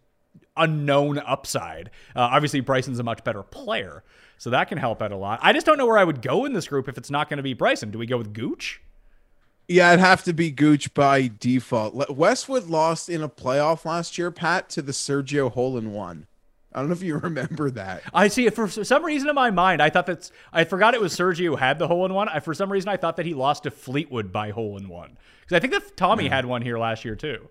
unknown 0.56 1.18
upside. 1.20 1.90
Uh, 2.16 2.20
obviously 2.20 2.60
Bryson's 2.60 3.00
a 3.00 3.04
much 3.04 3.24
better 3.24 3.42
player, 3.42 4.04
so 4.38 4.52
that 4.52 4.68
can 4.68 4.78
help 4.78 5.02
out 5.02 5.12
a 5.12 5.18
lot. 5.18 5.40
I 5.42 5.54
just 5.54 5.66
don't 5.66 5.80
know 5.80 5.88
where 5.88 5.98
I 5.98 6.04
would 6.04 6.22
go 6.22 6.46
in 6.46 6.54
this 6.54 6.68
group 6.68 6.88
if 6.88 6.98
it's 6.98 7.10
not 7.10 7.28
going 7.28 7.38
to 7.38 7.44
be 7.44 7.54
Bryson. 7.54 7.90
Do 7.90 7.98
we 7.98 8.06
go 8.06 8.18
with 8.18 8.34
Gooch? 8.34 8.82
Yeah, 9.70 9.90
it'd 9.90 10.00
have 10.00 10.24
to 10.24 10.34
be 10.34 10.50
Gooch 10.50 10.96
by 10.96 11.30
default. 11.40 12.10
Westwood 12.10 12.66
lost 12.66 13.08
in 13.08 13.22
a 13.22 13.30
playoff 13.30 13.86
last 13.86 14.18
year, 14.18 14.32
Pat, 14.32 14.68
to 14.70 14.82
the 14.82 14.92
Sergio 14.92 15.52
hole 15.52 15.78
in 15.78 15.94
one. 15.94 16.26
I 16.74 16.80
don't 16.80 16.90
know 16.90 16.94
if 16.94 17.04
you 17.04 17.18
remember 17.20 17.70
that. 17.72 18.02
I 18.12 18.30
see 18.30 18.50
for 18.50 18.68
some 18.68 19.06
reason 19.06 19.30
in 19.30 19.36
my 19.36 19.52
mind. 19.52 19.80
I 19.82 19.92
thought 19.92 20.08
that's 20.08 20.32
I 20.52 20.64
forgot 20.64 20.96
it 20.96 21.02
was 21.02 21.16
Sergio 21.16 21.46
who 21.46 21.56
had 21.56 21.78
the 21.78 21.88
hole 21.88 22.04
in 22.06 22.16
one. 22.16 22.28
I 22.30 22.40
for 22.40 22.56
some 22.56 22.72
reason 22.72 22.90
I 22.90 22.98
thought 22.98 23.16
that 23.18 23.28
he 23.28 23.36
lost 23.36 23.64
to 23.64 23.72
Fleetwood 23.72 24.32
by 24.32 24.50
hole 24.50 24.76
in 24.76 24.90
one 24.90 25.18
because 25.42 25.56
I 25.56 25.60
think 25.60 25.74
that 25.74 25.96
Tommy 25.96 26.26
yeah. 26.26 26.36
had 26.36 26.46
one 26.46 26.64
here 26.64 26.80
last 26.80 27.06
year 27.06 27.16
too. 27.16 27.50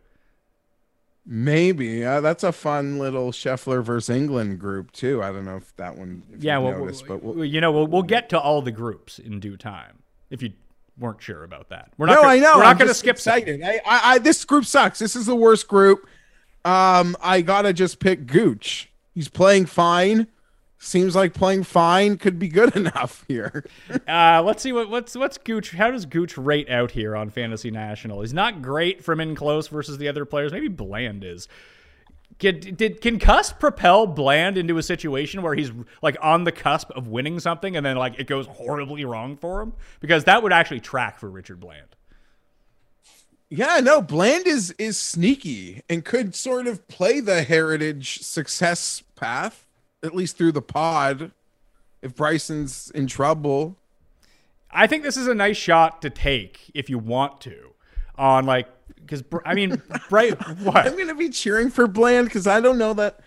Maybe 1.25 2.05
uh, 2.05 2.21
that's 2.21 2.43
a 2.43 2.53
fun 2.53 2.99
little 2.99 3.31
Scheffler 3.31 3.83
versus 3.83 4.09
England 4.09 4.59
group 4.59 4.91
too. 4.91 5.23
I 5.23 5.31
don't 5.31 5.45
know 5.45 5.57
if 5.57 5.77
that 5.77 5.97
one. 5.97 6.25
If 6.33 6.43
yeah, 6.43 6.59
well, 6.59 6.79
noticed, 6.79 7.07
but 7.07 7.23
we'll, 7.23 7.45
you 7.45 7.61
know, 7.61 7.71
we'll 7.71 7.87
we'll 7.87 8.03
get 8.03 8.29
to 8.31 8.41
all 8.41 8.63
the 8.63 8.73
groups 8.73 9.19
in 9.19 9.39
due 9.39 9.57
time. 9.57 10.03
If 10.31 10.43
you 10.43 10.53
weren't 10.99 11.23
sure 11.23 11.45
about 11.45 11.69
that. 11.71 11.93
We're 11.97 12.07
not. 12.07 12.15
No, 12.15 12.23
gonna, 12.23 12.33
I 12.35 12.39
know. 12.39 12.57
We're 12.57 12.63
not 12.65 12.79
going 12.79 12.89
to 12.89 12.95
skip. 12.95 13.17
Excited. 13.17 13.63
I, 13.63 13.81
I, 13.87 14.01
I, 14.15 14.19
this 14.19 14.45
group 14.45 14.65
sucks. 14.65 14.99
This 14.99 15.17
is 15.17 15.27
the 15.27 15.37
worst 15.37 15.69
group. 15.69 16.07
Um, 16.65 17.17
I 17.23 17.41
gotta 17.41 17.73
just 17.73 17.99
pick 17.99 18.27
Gooch. 18.27 18.91
He's 19.15 19.29
playing 19.29 19.67
fine. 19.67 20.27
Seems 20.81 21.17
like 21.17 21.35
playing 21.35 21.65
fine 21.65 22.19
could 22.19 22.39
be 22.39 22.49
good 22.49 22.77
enough 22.77 23.25
here. 23.27 23.65
uh, 24.07 24.43
let's 24.45 24.63
see 24.63 24.73
what 24.73 24.91
what's 24.91 25.17
what's 25.17 25.39
Gooch. 25.39 25.73
How 25.73 25.91
does 25.91 26.05
Gooch 26.05 26.37
rate 26.37 26.69
out 26.69 26.91
here 26.91 27.17
on 27.17 27.31
Fantasy 27.31 27.71
National? 27.71 28.21
He's 28.21 28.35
not 28.35 28.61
great 28.61 29.03
from 29.03 29.21
in 29.21 29.35
close 29.35 29.69
versus 29.69 29.99
the 29.99 30.09
other 30.09 30.25
players. 30.25 30.53
Maybe 30.53 30.69
Bland 30.69 31.25
is. 31.25 31.49
Can, 32.39 32.61
did 32.61 33.01
can 33.01 33.19
Cuss 33.19 33.53
propel 33.53 34.07
Bland 34.07 34.57
into 34.57 34.79
a 34.79 34.83
situation 34.83 35.43
where 35.43 35.55
he's 35.55 35.73
like 36.03 36.17
on 36.23 36.45
the 36.45 36.53
cusp 36.53 36.91
of 36.91 37.09
winning 37.09 37.41
something 37.41 37.77
and 37.77 37.85
then 37.85 37.97
like 37.97 38.19
it 38.19 38.29
goes 38.29 38.47
horribly 38.47 39.05
wrong 39.05 39.37
for 39.37 39.61
him? 39.61 39.73
Because 40.01 40.25
that 40.25 40.43
would 40.43 40.53
actually 40.53 40.81
track 40.81 41.19
for 41.19 41.29
Richard 41.29 41.59
Bland. 41.59 41.97
Yeah, 43.51 43.81
no, 43.83 44.01
Bland 44.01 44.47
is 44.47 44.73
is 44.79 44.97
sneaky 44.97 45.83
and 45.89 46.05
could 46.05 46.35
sort 46.35 46.67
of 46.67 46.87
play 46.87 47.19
the 47.19 47.43
heritage 47.43 48.21
success 48.21 49.03
path, 49.17 49.67
at 50.03 50.15
least 50.15 50.37
through 50.37 50.53
the 50.53 50.63
pod, 50.63 51.33
if 52.03 52.15
Bryson's 52.15 52.91
in 52.95 53.09
trouble. 53.09 53.77
I 54.71 54.87
think 54.87 55.03
this 55.03 55.17
is 55.17 55.27
a 55.27 55.35
nice 55.35 55.57
shot 55.57 56.03
to 56.03 56.11
take 56.11 56.71
if 56.75 56.91
you 56.91 56.99
want 56.99 57.41
to 57.43 57.71
on 58.17 58.47
like 58.47 58.69
because 59.09 59.25
I 59.45 59.55
mean, 59.55 59.81
right? 60.11 60.35
What? 60.63 60.87
I'm 60.87 60.95
going 60.97 61.09
to 61.09 61.15
be 61.15 61.31
cheering 61.31 61.71
for 61.71 61.87
Bland 61.87 62.27
because 62.29 62.47
I 62.47 62.61
don't 62.61 62.79
know 62.79 62.95
that 62.95 63.21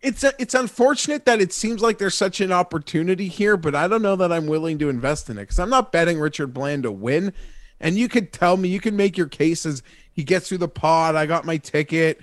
it's 0.00 0.22
a, 0.22 0.32
it's 0.38 0.54
unfortunate 0.54 1.24
that 1.24 1.40
it 1.40 1.52
seems 1.52 1.82
like 1.82 1.98
there's 1.98 2.14
such 2.14 2.40
an 2.40 2.52
opportunity 2.52 3.26
here, 3.28 3.56
but 3.56 3.74
I 3.74 3.88
don't 3.88 4.02
know 4.02 4.16
that 4.16 4.32
I'm 4.32 4.46
willing 4.46 4.78
to 4.78 4.88
invest 4.88 5.28
in 5.28 5.38
it 5.38 5.42
because 5.42 5.58
I'm 5.58 5.70
not 5.70 5.90
betting 5.90 6.20
Richard 6.20 6.54
Bland 6.54 6.84
to 6.84 6.92
win. 6.92 7.32
And 7.80 7.96
you 7.96 8.08
could 8.08 8.32
tell 8.32 8.56
me, 8.56 8.68
you 8.68 8.80
can 8.80 8.96
make 8.96 9.16
your 9.16 9.28
cases. 9.28 9.82
He 10.12 10.24
gets 10.24 10.48
through 10.48 10.58
the 10.58 10.68
pod. 10.68 11.16
I 11.16 11.26
got 11.26 11.44
my 11.44 11.56
ticket 11.56 12.20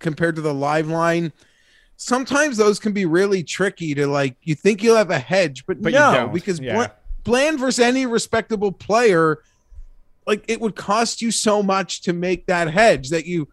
compared 0.00 0.36
to 0.36 0.42
the 0.42 0.54
live 0.54 0.88
line. 0.88 1.32
Sometimes 1.96 2.56
those 2.56 2.78
can 2.78 2.92
be 2.92 3.04
really 3.06 3.42
tricky 3.42 3.94
to 3.94 4.06
like. 4.06 4.36
You 4.42 4.54
think 4.54 4.82
you'll 4.82 4.96
have 4.96 5.10
a 5.10 5.18
hedge, 5.18 5.66
but, 5.66 5.82
But 5.82 5.92
you 5.92 5.98
no, 5.98 6.12
don't. 6.12 6.32
because 6.32 6.60
Yeah. 6.60 6.88
Bland 7.24 7.58
versus 7.58 7.80
any 7.80 8.06
respectable 8.06 8.72
player, 8.72 9.38
like 10.28 10.44
it 10.46 10.60
would 10.60 10.76
cost 10.76 11.22
you 11.22 11.32
so 11.32 11.62
much 11.62 12.02
to 12.02 12.12
make 12.12 12.46
that 12.46 12.70
hedge 12.70 13.08
that 13.08 13.26
you. 13.26 13.48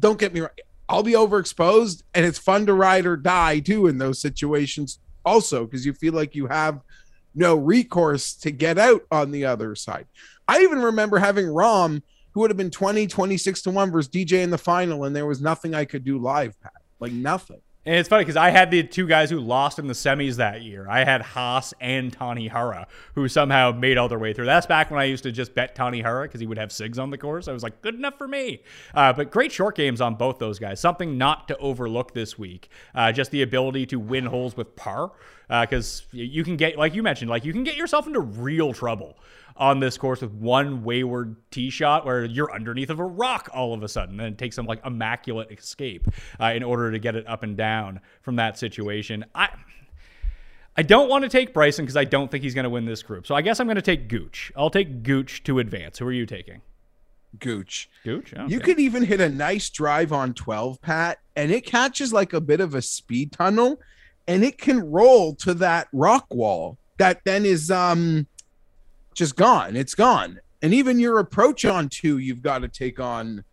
Don't 0.00 0.18
get 0.18 0.34
me 0.34 0.40
wrong. 0.40 0.50
I'll 0.88 1.04
be 1.04 1.12
overexposed, 1.12 2.02
and 2.14 2.26
it's 2.26 2.38
fun 2.38 2.66
to 2.66 2.74
ride 2.74 3.06
or 3.06 3.16
die 3.16 3.60
too 3.60 3.86
in 3.86 3.98
those 3.98 4.20
situations. 4.20 4.98
Also, 5.24 5.64
because 5.64 5.86
you 5.86 5.92
feel 5.92 6.14
like 6.14 6.34
you 6.34 6.46
have 6.46 6.80
no 7.34 7.54
recourse 7.54 8.34
to 8.34 8.50
get 8.50 8.78
out 8.78 9.02
on 9.10 9.30
the 9.30 9.44
other 9.44 9.74
side. 9.74 10.06
I 10.48 10.60
even 10.60 10.80
remember 10.80 11.18
having 11.18 11.46
Rahm, 11.46 12.02
who 12.32 12.40
would 12.40 12.50
have 12.50 12.56
been 12.56 12.70
20, 12.70 13.06
26 13.06 13.62
to 13.62 13.70
1 13.70 13.90
versus 13.92 14.10
DJ 14.10 14.42
in 14.42 14.50
the 14.50 14.58
final, 14.58 15.04
and 15.04 15.14
there 15.14 15.26
was 15.26 15.40
nothing 15.40 15.74
I 15.74 15.84
could 15.84 16.04
do 16.04 16.18
live, 16.18 16.60
Pat. 16.60 16.72
Like 17.00 17.12
nothing. 17.12 17.60
And 17.86 17.96
it's 17.96 18.08
funny 18.08 18.22
because 18.22 18.36
I 18.36 18.48
had 18.48 18.70
the 18.70 18.82
two 18.82 19.06
guys 19.06 19.28
who 19.28 19.38
lost 19.38 19.78
in 19.78 19.86
the 19.88 19.92
semis 19.92 20.36
that 20.36 20.62
year. 20.62 20.86
I 20.88 21.04
had 21.04 21.20
Haas 21.20 21.74
and 21.80 22.16
Tanihara, 22.16 22.86
who 23.14 23.28
somehow 23.28 23.72
made 23.72 23.98
all 23.98 24.08
their 24.08 24.18
way 24.18 24.32
through. 24.32 24.46
That's 24.46 24.66
back 24.66 24.90
when 24.90 24.98
I 24.98 25.04
used 25.04 25.22
to 25.24 25.32
just 25.32 25.54
bet 25.54 25.74
Tanihara 25.74 26.24
because 26.24 26.40
he 26.40 26.46
would 26.46 26.56
have 26.56 26.70
SIGs 26.70 26.98
on 26.98 27.10
the 27.10 27.18
course. 27.18 27.46
I 27.46 27.52
was 27.52 27.62
like, 27.62 27.82
good 27.82 27.94
enough 27.94 28.16
for 28.16 28.26
me. 28.26 28.62
Uh, 28.94 29.12
but 29.12 29.30
great 29.30 29.52
short 29.52 29.76
games 29.76 30.00
on 30.00 30.14
both 30.14 30.38
those 30.38 30.58
guys. 30.58 30.80
Something 30.80 31.18
not 31.18 31.46
to 31.48 31.58
overlook 31.58 32.14
this 32.14 32.38
week. 32.38 32.70
Uh, 32.94 33.12
just 33.12 33.30
the 33.30 33.42
ability 33.42 33.84
to 33.86 34.00
win 34.00 34.24
holes 34.24 34.56
with 34.56 34.74
par 34.76 35.12
because 35.48 36.06
you 36.10 36.42
can 36.42 36.56
get, 36.56 36.78
like 36.78 36.94
you 36.94 37.02
mentioned, 37.02 37.28
like 37.28 37.44
you 37.44 37.52
can 37.52 37.64
get 37.64 37.76
yourself 37.76 38.06
into 38.06 38.20
real 38.20 38.72
trouble 38.72 39.18
on 39.56 39.78
this 39.80 39.96
course 39.96 40.20
with 40.20 40.32
one 40.32 40.82
wayward 40.82 41.36
tee 41.50 41.70
shot 41.70 42.04
where 42.04 42.24
you're 42.24 42.52
underneath 42.52 42.90
of 42.90 42.98
a 42.98 43.04
rock 43.04 43.48
all 43.52 43.72
of 43.72 43.82
a 43.82 43.88
sudden 43.88 44.18
and 44.20 44.34
it 44.34 44.38
takes 44.38 44.56
some 44.56 44.66
like 44.66 44.84
immaculate 44.84 45.50
escape 45.50 46.08
uh, 46.40 46.52
in 46.54 46.62
order 46.62 46.90
to 46.90 46.98
get 46.98 47.14
it 47.14 47.26
up 47.28 47.42
and 47.42 47.56
down 47.56 48.00
from 48.22 48.36
that 48.36 48.58
situation. 48.58 49.24
I 49.34 49.48
I 50.76 50.82
don't 50.82 51.08
want 51.08 51.22
to 51.22 51.28
take 51.28 51.54
Bryson 51.54 51.84
because 51.84 51.96
I 51.96 52.02
don't 52.02 52.30
think 52.30 52.42
he's 52.42 52.54
going 52.54 52.64
to 52.64 52.70
win 52.70 52.84
this 52.84 53.02
group. 53.02 53.28
So 53.28 53.36
I 53.36 53.42
guess 53.42 53.60
I'm 53.60 53.68
going 53.68 53.76
to 53.76 53.82
take 53.82 54.08
Gooch. 54.08 54.50
I'll 54.56 54.70
take 54.70 55.04
Gooch 55.04 55.44
to 55.44 55.60
advance. 55.60 55.98
Who 55.98 56.06
are 56.06 56.12
you 56.12 56.26
taking? 56.26 56.62
Gooch. 57.38 57.88
Gooch. 58.02 58.34
Okay. 58.34 58.52
You 58.52 58.58
could 58.58 58.80
even 58.80 59.04
hit 59.04 59.20
a 59.20 59.28
nice 59.28 59.70
drive 59.70 60.12
on 60.12 60.34
12, 60.34 60.82
Pat, 60.82 61.18
and 61.36 61.52
it 61.52 61.64
catches 61.64 62.12
like 62.12 62.32
a 62.32 62.40
bit 62.40 62.60
of 62.60 62.74
a 62.74 62.82
speed 62.82 63.30
tunnel 63.30 63.78
and 64.26 64.42
it 64.44 64.58
can 64.58 64.90
roll 64.90 65.34
to 65.36 65.54
that 65.54 65.88
rock 65.92 66.26
wall 66.32 66.78
that 66.98 67.20
then 67.24 67.44
is 67.44 67.70
um 67.70 68.26
just 69.14 69.36
gone. 69.36 69.76
It's 69.76 69.94
gone. 69.94 70.40
And 70.62 70.72
even 70.72 70.98
your 70.98 71.18
approach 71.18 71.64
on 71.64 71.88
two, 71.88 72.18
you've 72.18 72.42
got 72.42 72.60
to 72.60 72.68
take 72.68 72.98
on 72.98 73.44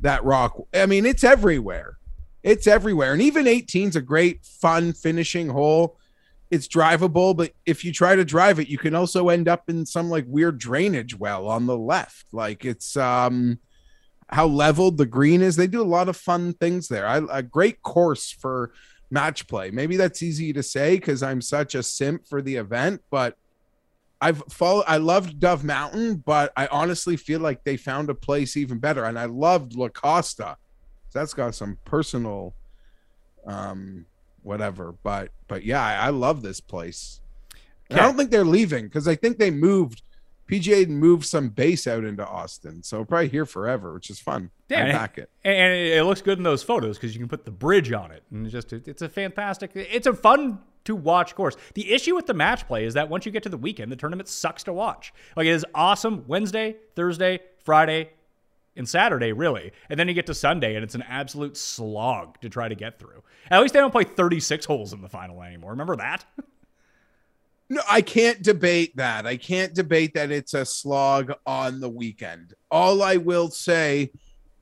that 0.00 0.24
rock. 0.24 0.60
I 0.74 0.86
mean, 0.86 1.06
it's 1.06 1.24
everywhere. 1.24 1.98
It's 2.42 2.66
everywhere. 2.66 3.12
And 3.12 3.22
even 3.22 3.46
18's 3.46 3.96
a 3.96 4.02
great, 4.02 4.44
fun 4.44 4.92
finishing 4.92 5.48
hole. 5.48 5.98
It's 6.50 6.68
drivable, 6.68 7.34
but 7.34 7.52
if 7.64 7.84
you 7.84 7.92
try 7.92 8.14
to 8.14 8.24
drive 8.24 8.60
it, 8.60 8.68
you 8.68 8.78
can 8.78 8.94
also 8.94 9.30
end 9.30 9.48
up 9.48 9.68
in 9.68 9.86
some 9.86 10.10
like 10.10 10.26
weird 10.28 10.58
drainage 10.58 11.18
well 11.18 11.48
on 11.48 11.66
the 11.66 11.76
left. 11.76 12.26
Like 12.32 12.64
it's 12.64 12.96
um 12.96 13.58
how 14.28 14.46
leveled 14.46 14.98
the 14.98 15.06
green 15.06 15.42
is. 15.42 15.56
They 15.56 15.66
do 15.66 15.82
a 15.82 15.84
lot 15.84 16.08
of 16.08 16.16
fun 16.16 16.52
things 16.54 16.88
there. 16.88 17.06
I, 17.06 17.22
a 17.30 17.42
great 17.42 17.82
course 17.82 18.30
for 18.30 18.72
match 19.10 19.46
play. 19.48 19.70
Maybe 19.70 19.96
that's 19.96 20.22
easy 20.22 20.52
to 20.52 20.62
say 20.62 20.96
because 20.96 21.22
I'm 21.22 21.40
such 21.40 21.74
a 21.74 21.82
simp 21.82 22.26
for 22.26 22.42
the 22.42 22.56
event, 22.56 23.02
but 23.10 23.36
I've 24.24 24.42
followed. 24.48 24.84
I 24.86 24.96
loved 24.96 25.38
Dove 25.38 25.64
Mountain, 25.64 26.16
but 26.24 26.52
I 26.56 26.66
honestly 26.68 27.16
feel 27.16 27.40
like 27.40 27.62
they 27.64 27.76
found 27.76 28.08
a 28.08 28.14
place 28.14 28.56
even 28.56 28.78
better. 28.78 29.04
And 29.04 29.18
I 29.18 29.26
loved 29.26 29.74
La 29.76 29.88
Costa. 29.88 30.56
So 31.10 31.18
that's 31.18 31.34
got 31.34 31.54
some 31.54 31.78
personal, 31.84 32.54
um, 33.46 34.06
whatever. 34.42 34.94
But 35.02 35.30
but 35.48 35.64
yeah, 35.64 35.82
I, 35.82 36.06
I 36.06 36.08
love 36.10 36.42
this 36.42 36.60
place. 36.60 37.20
And 37.90 38.00
I 38.00 38.04
don't 38.04 38.16
think 38.16 38.30
they're 38.30 38.44
leaving 38.46 38.84
because 38.84 39.06
I 39.06 39.14
think 39.14 39.38
they 39.38 39.50
moved. 39.50 40.02
PGA 40.50 40.86
moved 40.88 41.24
some 41.24 41.48
base 41.48 41.86
out 41.86 42.04
into 42.04 42.26
Austin, 42.26 42.82
so 42.82 42.98
we're 42.98 43.06
probably 43.06 43.28
here 43.28 43.46
forever, 43.46 43.94
which 43.94 44.10
is 44.10 44.20
fun. 44.20 44.50
Yeah, 44.68 44.78
I 44.78 44.80
and- 44.82 44.92
back 44.92 45.16
it. 45.18 45.30
and 45.42 45.54
and 45.54 45.72
it 45.72 46.04
looks 46.04 46.20
good 46.20 46.36
in 46.38 46.44
those 46.44 46.62
photos 46.62 46.96
because 46.98 47.14
you 47.14 47.18
can 47.20 47.28
put 47.30 47.44
the 47.46 47.50
bridge 47.50 47.92
on 47.92 48.10
it, 48.10 48.22
and 48.30 48.44
it's 48.46 48.52
just 48.52 48.72
it's 48.72 49.00
a 49.02 49.08
fantastic. 49.08 49.70
It's 49.74 50.06
a 50.06 50.12
fun 50.12 50.58
to 50.84 50.94
watch 50.94 51.34
course. 51.34 51.56
The 51.74 51.92
issue 51.92 52.14
with 52.14 52.26
the 52.26 52.34
match 52.34 52.66
play 52.66 52.84
is 52.84 52.94
that 52.94 53.08
once 53.08 53.26
you 53.26 53.32
get 53.32 53.42
to 53.44 53.48
the 53.48 53.56
weekend, 53.56 53.90
the 53.90 53.96
tournament 53.96 54.28
sucks 54.28 54.64
to 54.64 54.72
watch. 54.72 55.12
Like 55.36 55.46
it 55.46 55.50
is 55.50 55.66
awesome 55.74 56.24
Wednesday, 56.26 56.76
Thursday, 56.94 57.40
Friday, 57.64 58.10
and 58.76 58.88
Saturday, 58.88 59.32
really, 59.32 59.72
and 59.88 59.98
then 59.98 60.08
you 60.08 60.14
get 60.14 60.26
to 60.26 60.34
Sunday, 60.34 60.74
and 60.74 60.82
it's 60.82 60.96
an 60.96 61.04
absolute 61.08 61.56
slog 61.56 62.40
to 62.40 62.48
try 62.48 62.68
to 62.68 62.74
get 62.74 62.98
through. 62.98 63.22
At 63.50 63.62
least 63.62 63.72
they 63.72 63.80
don't 63.80 63.92
play 63.92 64.04
36 64.04 64.66
holes 64.66 64.92
in 64.92 65.00
the 65.00 65.08
final 65.08 65.42
anymore. 65.42 65.70
Remember 65.70 65.96
that? 65.96 66.24
No, 67.70 67.80
I 67.88 68.02
can't 68.02 68.42
debate 68.42 68.96
that. 68.96 69.26
I 69.26 69.38
can't 69.38 69.74
debate 69.74 70.14
that 70.14 70.30
it's 70.30 70.52
a 70.52 70.66
slog 70.66 71.32
on 71.46 71.80
the 71.80 71.88
weekend. 71.88 72.52
All 72.70 73.02
I 73.02 73.16
will 73.16 73.48
say 73.48 74.12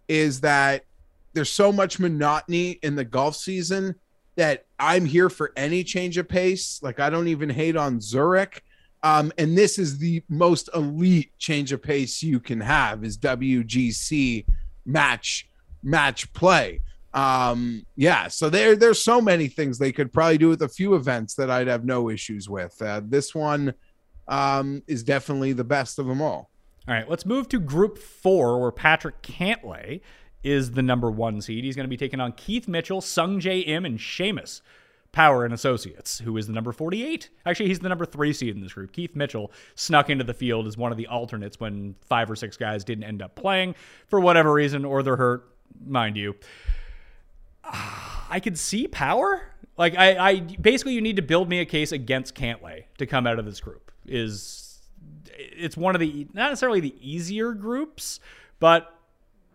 is 0.07 0.41
that 0.43 0.85
there's 1.33 1.53
so 1.53 1.73
much 1.73 1.99
monotony 1.99 2.79
in 2.83 2.95
the 2.95 3.05
golf 3.05 3.35
season 3.35 3.97
that 4.37 4.67
I'm 4.83 5.05
here 5.05 5.31
for 5.31 5.53
any 5.57 5.85
change 5.85 6.19
of 6.19 6.29
pace. 6.29 6.81
Like 6.83 6.99
I 6.99 7.09
don't 7.09 7.29
even 7.29 7.49
hate 7.49 7.77
on 7.77 8.01
Zurich. 8.01 8.65
Um, 9.05 9.33
and 9.39 9.57
this 9.57 9.79
is 9.79 9.99
the 9.99 10.25
most 10.29 10.69
elite 10.75 11.31
change 11.39 11.71
of 11.73 11.81
pace 11.81 12.21
you 12.21 12.41
can 12.41 12.61
have 12.61 13.05
is 13.05 13.17
WGC 13.17 14.45
match 14.85 15.49
match 15.85 16.33
play. 16.33 16.81
Um, 17.15 17.87
yeah, 17.95 18.27
so 18.27 18.51
there 18.51 18.75
there's 18.75 19.03
so 19.03 19.21
many 19.21 19.47
things 19.47 19.79
they 19.79 19.93
could 19.93 20.13
probably 20.13 20.39
do 20.39 20.49
with 20.49 20.63
a 20.63 20.69
few 20.69 20.97
events 20.97 21.35
that 21.35 21.49
I'd 21.49 21.69
have 21.69 21.85
no 21.85 22.11
issues 22.11 22.49
with. 22.49 22.81
Uh, 22.83 23.03
this 23.05 23.37
one 23.37 23.75
um, 24.27 24.83
is 24.89 25.05
definitely 25.05 25.53
the 25.53 25.65
best 25.65 26.01
of 26.01 26.07
them 26.07 26.21
all. 26.21 26.51
All 26.89 26.95
right, 26.95 27.09
let's 27.09 27.25
move 27.25 27.49
to 27.51 27.61
Group 27.61 27.99
Four, 27.99 28.61
where 28.61 28.73
Patrick 28.73 29.23
Cantlay 29.23 30.01
is 30.43 30.73
the 30.73 30.83
number 30.83 31.11
one 31.11 31.41
seed. 31.41 31.65
He's 31.65 31.77
going 31.77 31.85
to 31.85 31.91
be 31.91 31.97
taking 31.97 32.21
on 32.21 32.33
Keith 32.33 32.69
Mitchell, 32.69 33.01
Sungjae 33.01 33.67
Im, 33.67 33.85
and 33.85 33.99
Seamus 33.99 34.61
Power 35.13 35.45
and 35.45 35.53
Associates, 35.53 36.21
who 36.21 36.37
is 36.37 36.47
the 36.47 36.53
number 36.53 36.73
48. 36.73 37.29
Actually, 37.45 37.69
he's 37.69 37.81
the 37.81 37.89
number 37.89 38.07
three 38.07 38.33
seed 38.33 38.55
in 38.55 38.63
this 38.63 38.73
group. 38.73 38.93
Keith 38.93 39.15
Mitchell 39.15 39.53
snuck 39.75 40.11
into 40.11 40.25
the 40.25 40.35
field 40.35 40.67
as 40.67 40.77
one 40.77 40.91
of 40.91 40.99
the 40.99 41.07
alternates 41.07 41.61
when 41.61 41.95
five 42.01 42.31
or 42.31 42.37
six 42.37 42.57
guys 42.57 42.83
didn't 42.83 43.05
end 43.05 43.23
up 43.23 43.35
playing 43.35 43.75
for 44.09 44.21
whatever 44.21 44.53
reason, 44.53 44.85
or 44.85 45.03
they're 45.03 45.17
hurt, 45.17 45.49
mind 45.85 46.17
you. 46.17 46.35
I 47.65 48.41
could 48.43 48.59
see 48.59 48.89
power. 48.89 49.43
Like 49.77 49.97
I, 49.97 50.31
I 50.31 50.41
basically 50.41 50.95
you 50.95 51.01
need 51.01 51.17
to 51.17 51.23
build 51.23 51.49
me 51.49 51.61
a 51.61 51.67
case 51.67 51.93
against 51.93 52.35
Cantlay 52.35 52.85
to 52.99 53.07
come 53.07 53.27
out 53.27 53.39
of 53.39 53.45
this 53.45 53.61
group. 53.61 53.93
Is 54.07 54.81
it's 55.35 55.77
one 55.77 55.95
of 55.95 56.01
the 56.01 56.27
not 56.33 56.51
necessarily 56.51 56.81
the 56.81 56.95
easier 57.01 57.53
groups, 57.53 58.21
but 58.59 58.99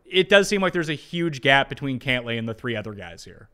it 0.09 0.29
does 0.29 0.47
seem 0.47 0.61
like 0.61 0.73
there's 0.73 0.89
a 0.89 0.95
huge 0.95 1.41
gap 1.41 1.69
between 1.69 1.99
Cantlay 1.99 2.37
and 2.39 2.47
the 2.47 2.53
three 2.53 2.75
other 2.75 2.93
guys 2.93 3.23
here. 3.23 3.49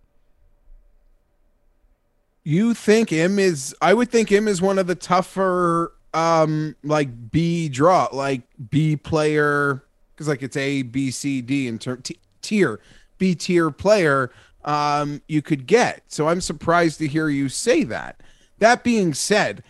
You 2.43 2.73
think 2.73 3.09
him 3.09 3.39
is? 3.39 3.75
I 3.81 3.93
would 3.93 4.11
think 4.11 4.29
him 4.29 4.47
is 4.47 4.61
one 4.61 4.77
of 4.77 4.87
the 4.87 4.95
tougher, 4.95 5.93
um, 6.13 6.75
like 6.83 7.31
B 7.31 7.69
draw, 7.69 8.09
like 8.11 8.41
B 8.69 8.97
player, 8.97 9.83
because 10.13 10.27
like 10.27 10.43
it's 10.43 10.57
A, 10.57 10.81
B, 10.81 11.09
C, 11.09 11.41
D 11.41 11.67
in 11.67 11.79
term 11.79 12.01
t- 12.01 12.19
tier, 12.41 12.79
B 13.17 13.33
tier 13.33 13.71
player. 13.71 14.29
Um, 14.65 15.21
you 15.27 15.41
could 15.41 15.67
get. 15.67 16.03
So 16.07 16.27
I'm 16.27 16.41
surprised 16.41 16.99
to 16.99 17.07
hear 17.07 17.29
you 17.29 17.49
say 17.49 17.83
that. 17.85 18.21
That 18.59 18.83
being 18.83 19.13
said, 19.13 19.63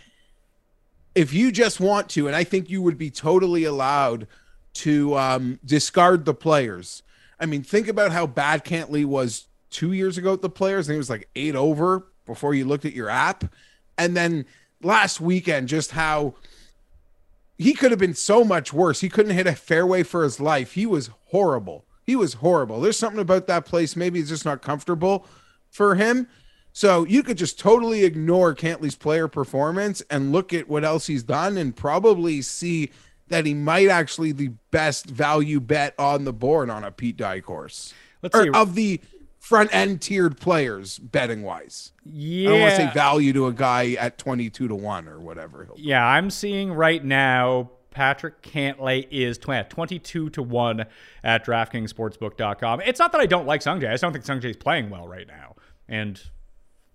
if 1.14 1.32
you 1.32 1.52
just 1.52 1.80
want 1.80 2.08
to, 2.10 2.26
and 2.26 2.36
I 2.36 2.44
think 2.44 2.68
you 2.68 2.82
would 2.82 2.98
be 2.98 3.10
totally 3.10 3.64
allowed 3.64 4.26
to 4.74 5.16
um, 5.16 5.58
discard 5.64 6.24
the 6.24 6.34
players. 6.34 7.02
I 7.40 7.46
mean, 7.46 7.62
think 7.62 7.88
about 7.88 8.12
how 8.12 8.26
bad 8.26 8.64
Cantlay 8.64 9.04
was 9.04 9.46
two 9.70 9.92
years 9.92 10.18
ago 10.18 10.32
with 10.32 10.42
the 10.42 10.50
players, 10.50 10.88
and 10.88 10.94
he 10.94 10.98
was 10.98 11.10
like 11.10 11.28
eight 11.34 11.56
over 11.56 12.06
before 12.26 12.54
you 12.54 12.64
looked 12.64 12.84
at 12.84 12.92
your 12.92 13.08
app. 13.08 13.44
And 13.98 14.16
then 14.16 14.44
last 14.82 15.20
weekend, 15.20 15.68
just 15.68 15.92
how 15.92 16.34
he 17.58 17.74
could 17.74 17.90
have 17.90 18.00
been 18.00 18.14
so 18.14 18.44
much 18.44 18.72
worse. 18.72 19.00
He 19.00 19.08
couldn't 19.08 19.36
hit 19.36 19.46
a 19.46 19.54
fairway 19.54 20.02
for 20.02 20.24
his 20.24 20.40
life. 20.40 20.72
He 20.72 20.86
was 20.86 21.10
horrible. 21.26 21.84
He 22.04 22.16
was 22.16 22.34
horrible. 22.34 22.80
There's 22.80 22.98
something 22.98 23.20
about 23.20 23.46
that 23.46 23.64
place. 23.64 23.96
Maybe 23.96 24.20
it's 24.20 24.28
just 24.28 24.44
not 24.44 24.62
comfortable 24.62 25.26
for 25.70 25.94
him. 25.94 26.28
So 26.72 27.04
you 27.04 27.22
could 27.22 27.38
just 27.38 27.58
totally 27.58 28.04
ignore 28.04 28.54
Cantlay's 28.54 28.96
player 28.96 29.28
performance 29.28 30.02
and 30.10 30.32
look 30.32 30.52
at 30.52 30.68
what 30.68 30.84
else 30.84 31.06
he's 31.06 31.22
done 31.22 31.56
and 31.56 31.74
probably 31.74 32.42
see 32.42 32.90
that 33.28 33.46
he 33.46 33.54
might 33.54 33.88
actually 33.88 34.32
the 34.32 34.48
best 34.70 35.06
value 35.06 35.60
bet 35.60 35.94
on 35.98 36.24
the 36.24 36.32
board 36.32 36.70
on 36.70 36.84
a 36.84 36.90
Pete 36.90 37.16
Dye 37.16 37.40
course. 37.40 37.94
Let's 38.22 38.36
Or 38.36 38.44
see. 38.44 38.50
of 38.54 38.74
the 38.74 39.00
front 39.38 39.74
end 39.74 40.00
tiered 40.00 40.38
players 40.38 40.98
betting 40.98 41.42
wise. 41.42 41.92
yeah, 42.04 42.48
I 42.48 42.52
don't 42.52 42.60
want 42.60 42.70
to 42.70 42.76
say 42.76 42.90
value 42.94 43.32
to 43.34 43.46
a 43.46 43.52
guy 43.52 43.92
at 43.92 44.16
22 44.18 44.68
to 44.68 44.74
1 44.74 45.06
or 45.08 45.20
whatever. 45.20 45.64
he'll- 45.64 45.74
Yeah, 45.78 46.04
I'm 46.06 46.30
seeing 46.30 46.72
right 46.72 47.04
now 47.04 47.70
Patrick 47.90 48.42
Cantlay 48.42 49.06
is 49.10 49.36
22 49.38 50.30
to 50.30 50.42
1 50.42 50.84
at 51.22 51.44
DraftKingsSportsbook.com. 51.44 52.80
It's 52.82 52.98
not 52.98 53.12
that 53.12 53.20
I 53.20 53.26
don't 53.26 53.46
like 53.46 53.60
Sungjae. 53.60 53.88
I 53.88 53.92
just 53.92 54.02
don't 54.02 54.12
think 54.12 54.24
Sungjae 54.24 54.50
is 54.50 54.56
playing 54.56 54.90
well 54.90 55.06
right 55.06 55.26
now. 55.26 55.54
And 55.88 56.20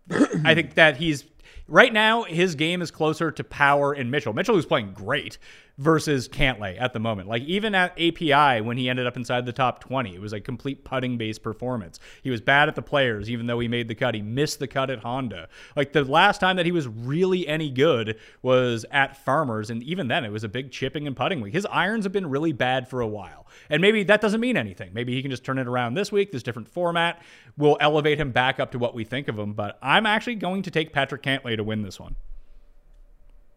I 0.44 0.56
think 0.56 0.74
that 0.76 0.98
he's 0.98 1.26
right 1.68 1.94
now 1.94 2.24
his 2.24 2.56
game 2.56 2.82
is 2.82 2.90
closer 2.92 3.32
to 3.32 3.44
Power 3.44 3.94
and 3.94 4.10
Mitchell. 4.10 4.34
Mitchell 4.34 4.56
who's 4.56 4.66
playing 4.66 4.92
great 4.94 5.38
versus 5.80 6.28
Cantlay 6.28 6.80
at 6.80 6.92
the 6.92 7.00
moment. 7.00 7.30
Like 7.30 7.42
even 7.44 7.74
at 7.74 7.94
API 7.94 8.62
when 8.62 8.78
he 8.78 8.90
ended 8.90 9.08
up 9.08 9.16
inside 9.16 9.46
the 9.46 9.54
top 9.54 9.80
20, 9.80 10.14
it 10.14 10.22
was 10.22 10.34
a 10.34 10.42
complete 10.42 10.84
putting 10.84 11.18
based 11.18 11.42
performance. 11.42 12.00
He 12.22 12.30
was 12.30 12.42
bad 12.42 12.68
at 12.68 12.76
the 12.76 12.82
players 12.82 13.30
even 13.30 13.48
though 13.48 13.60
he 13.60 13.70
made 13.70 13.88
the 13.88 13.96
cut. 13.96 14.14
He 14.14 14.22
missed 14.22 14.60
the 14.60 14.68
cut 14.68 14.90
at 14.90 15.00
Honda. 15.00 15.48
Like 15.78 15.94
the 15.94 16.04
last 16.04 16.40
time 16.40 16.58
that 16.58 16.66
he 16.66 16.74
was 16.74 16.88
really 16.88 17.48
any 17.48 17.70
good 17.70 18.18
was 18.42 18.86
at 18.92 19.16
Farmers 19.24 19.70
and 19.70 19.82
even 19.82 20.10
then 20.10 20.26
it 20.26 20.32
was 20.32 20.44
a 20.44 20.50
big 20.50 20.70
chipping 20.70 21.08
and 21.08 21.16
putting 21.16 21.40
week. 21.40 21.54
His 21.54 21.66
irons 21.72 22.04
have 22.04 22.12
been 22.12 22.30
really 22.30 22.52
bad 22.52 22.90
for 22.90 23.00
a 23.00 23.08
while. 23.08 23.48
And 23.70 23.82
maybe 23.82 24.04
that 24.04 24.20
doesn't 24.20 24.42
mean 24.42 24.58
anything. 24.58 24.92
Maybe 24.94 25.14
he 25.14 25.22
can 25.22 25.32
just 25.32 25.46
turn 25.46 25.58
it 25.60 25.68
around 25.68 25.94
this 25.94 26.12
week. 26.12 26.34
This 26.34 26.44
different 26.44 26.68
format 26.68 27.22
will 27.58 27.78
elevate 27.80 28.20
him 28.20 28.32
back 28.32 28.60
up 28.60 28.72
to 28.72 28.80
what 28.80 28.94
we 28.94 29.06
think 29.06 29.30
of 29.30 29.40
him, 29.40 29.54
but 29.54 29.80
I'm 29.82 30.06
actually 30.06 30.36
going 30.36 30.64
to 30.64 30.72
take 30.72 30.92
Patrick 30.92 31.24
Cantlay 31.24 31.56
to 31.56 31.64
win 31.64 31.84
this 31.84 32.00
one. 32.00 32.18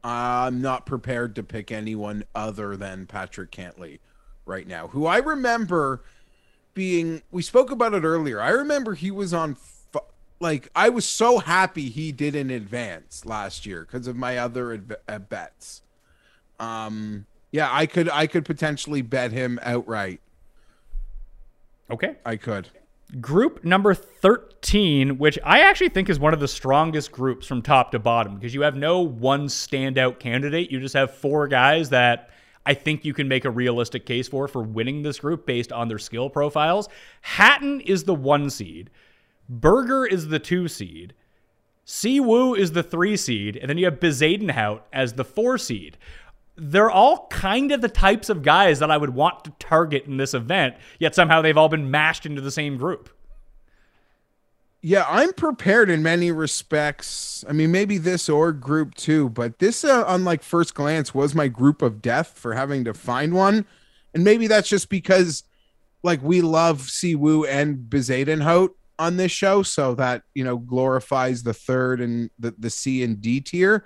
I'm 0.05 0.61
not 0.61 0.87
prepared 0.87 1.37
to 1.37 1.43
pick 1.43 1.71
anyone 1.71 2.25
other 2.35 2.77
than 2.77 3.07
Patrick 3.07 3.51
Cantlay 3.51 4.01
right 4.45 4.67
now, 4.67 4.89
who 4.89 5.07
I 5.07 5.19
remember 5.19 6.03
being. 6.75 7.23
We 7.31 7.43
spoke 7.43 7.71
about 7.71 7.95
it 7.95 8.05
earlier. 8.05 8.41
I 8.41 8.51
remember 8.51 8.95
he 8.95 9.11
was 9.11 9.33
on. 9.33 9.57
Like 10.41 10.71
I 10.75 10.89
was 10.89 11.07
so 11.07 11.39
happy 11.39 11.89
he 11.89 12.11
did 12.11 12.35
in 12.35 12.51
advance 12.51 13.25
last 13.25 13.65
year 13.65 13.83
because 13.83 14.09
of 14.09 14.17
my 14.17 14.39
other 14.39 14.83
uh, 15.09 15.19
bets. 15.21 15.83
Um, 16.59 17.27
yeah, 17.53 17.69
I 17.71 17.87
could 17.87 18.09
I 18.09 18.27
could 18.27 18.45
potentially 18.45 19.03
bet 19.03 19.31
him 19.31 19.61
outright. 19.63 20.21
Okay, 21.91 22.17
I 22.25 22.37
could. 22.37 22.71
Group 23.21 23.63
number 23.63 23.95
13, 23.95 25.19
which 25.19 25.39
I 25.45 25.61
actually 25.61 25.91
think 25.91 26.09
is 26.09 26.19
one 26.19 26.33
of 26.33 26.41
the 26.41 26.49
strongest 26.49 27.13
groups 27.13 27.47
from 27.47 27.61
top 27.61 27.91
to 27.93 27.99
bottom 27.99 28.37
because 28.37 28.55
you 28.55 28.63
have 28.63 28.75
no 28.75 29.01
one 29.01 29.49
standout 29.49 30.19
candidate. 30.19 30.71
You 30.71 30.81
just 30.81 30.95
have 30.95 31.15
four 31.15 31.47
guys 31.47 31.91
that 31.91 32.31
I 32.65 32.75
think 32.75 33.05
you 33.05 33.13
can 33.13 33.29
make 33.29 33.45
a 33.45 33.51
realistic 33.51 34.07
case 34.07 34.29
for 34.29 34.49
for 34.49 34.63
winning 34.63 35.03
this 35.03 35.19
group 35.19 35.47
based 35.47 35.73
on 35.73 35.89
their 35.89 35.99
skill 35.99 36.31
profiles. 36.31 36.89
Hatton 37.21 37.83
is 37.83 38.05
the 38.05 38.15
one 38.15 38.49
seed, 38.49 38.89
Berger 39.49 40.07
is 40.07 40.29
the 40.29 40.39
two 40.39 40.69
seed, 40.69 41.13
Siwoo 41.85 42.57
is 42.57 42.73
the 42.73 42.83
three 42.83 43.17
seed, 43.17 43.57
and 43.57 43.69
then 43.69 43.77
you 43.77 43.85
have 43.87 44.01
Bezuidenhout 44.01 44.83
as 44.93 45.15
the 45.15 45.25
four 45.25 45.59
seed 45.59 45.99
they're 46.57 46.91
all 46.91 47.27
kind 47.29 47.73
of 47.73 47.81
the 47.81 47.89
types 47.89 48.29
of 48.29 48.43
guys 48.43 48.79
that 48.81 48.91
I 48.91 48.97
would 48.97 49.15
want 49.15 49.45
to 49.45 49.53
target 49.59 50.05
in 50.07 50.17
this 50.17 50.35
event, 50.35 50.77
yet 50.99 51.15
somehow 51.15 51.41
they've 51.41 51.57
all 51.57 51.69
been 51.69 51.91
mashed 51.91 52.27
into 52.27 52.41
the 52.41 52.51
same 52.51 52.77
group. 52.77 53.09
Yeah, 54.85 55.05
I'm 55.09 55.33
prepared 55.33 55.91
in 55.91 56.03
many 56.03 56.33
respects. 56.33 57.45
I 57.49 57.53
mean, 57.53 57.71
maybe 57.71 57.99
this 57.99 58.29
or 58.29 58.53
group 58.53 58.95
two, 58.95 59.29
but 59.29 59.61
this, 59.61 59.85
uh, 59.85 60.05
on 60.07 60.25
like 60.25 60.43
first 60.43 60.75
glance, 60.75 61.15
was 61.15 61.37
my 61.37 61.47
group 61.47 61.83
of 61.83 62.03
death 62.03 62.37
for 62.37 62.55
having 62.55 62.85
to 62.85 62.93
find 62.93 63.33
one. 63.33 63.65
And 64.13 64.25
maybe 64.25 64.49
that's 64.49 64.69
just 64.69 64.89
because, 64.89 65.45
like, 66.03 66.21
we 66.21 66.43
love 66.43 66.83
Siwoo 66.83 67.47
and 67.49 67.79
Bezuidenhout 67.89 68.71
on 68.99 69.17
this 69.17 69.33
show, 69.33 69.63
so 69.63 69.95
that 69.95 70.23
you 70.35 70.45
know 70.45 70.59
glorifies 70.59 71.45
the 71.45 71.55
third 71.55 72.01
and 72.01 72.31
the 72.39 72.53
the 72.59 72.69
C 72.69 73.05
and 73.05 73.23
D 73.23 73.41
tier. 73.41 73.85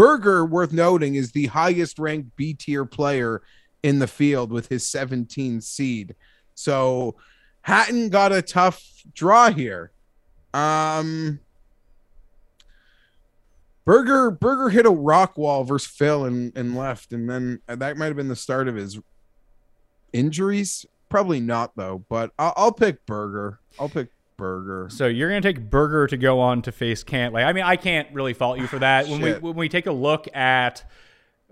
Berger, 0.00 0.46
worth 0.46 0.72
noting, 0.72 1.14
is 1.14 1.32
the 1.32 1.48
highest 1.48 1.98
ranked 1.98 2.34
B 2.34 2.54
tier 2.54 2.86
player 2.86 3.42
in 3.82 3.98
the 3.98 4.06
field 4.06 4.50
with 4.50 4.66
his 4.70 4.88
17 4.88 5.60
seed. 5.60 6.14
So 6.54 7.16
Hatton 7.60 8.08
got 8.08 8.32
a 8.32 8.40
tough 8.40 8.82
draw 9.12 9.50
here. 9.50 9.92
Um 10.54 11.40
Berger 13.84 14.30
Berger 14.30 14.70
hit 14.70 14.86
a 14.86 14.90
rock 14.90 15.36
wall 15.36 15.64
versus 15.64 15.90
Phil 15.90 16.24
and, 16.24 16.56
and 16.56 16.74
left, 16.74 17.12
and 17.12 17.28
then 17.28 17.60
that 17.66 17.98
might 17.98 18.06
have 18.06 18.16
been 18.16 18.28
the 18.28 18.36
start 18.36 18.68
of 18.68 18.76
his 18.76 18.98
injuries. 20.14 20.86
Probably 21.10 21.40
not 21.40 21.76
though, 21.76 22.06
but 22.08 22.30
I'll, 22.38 22.54
I'll 22.56 22.72
pick 22.72 23.04
Berger. 23.04 23.60
I'll 23.78 23.90
pick 23.90 24.08
Berger. 24.40 24.88
So 24.90 25.06
you're 25.06 25.28
going 25.28 25.40
to 25.40 25.52
take 25.52 25.70
Berger 25.70 26.08
to 26.08 26.16
go 26.16 26.40
on 26.40 26.62
to 26.62 26.72
face 26.72 27.04
Cantlay. 27.04 27.44
I 27.44 27.52
mean, 27.52 27.64
I 27.64 27.76
can't 27.76 28.12
really 28.12 28.34
fault 28.34 28.58
you 28.58 28.66
for 28.66 28.80
that. 28.80 29.06
when 29.06 29.20
we 29.20 29.34
when 29.34 29.54
we 29.54 29.68
take 29.68 29.86
a 29.86 29.92
look 29.92 30.26
at 30.34 30.84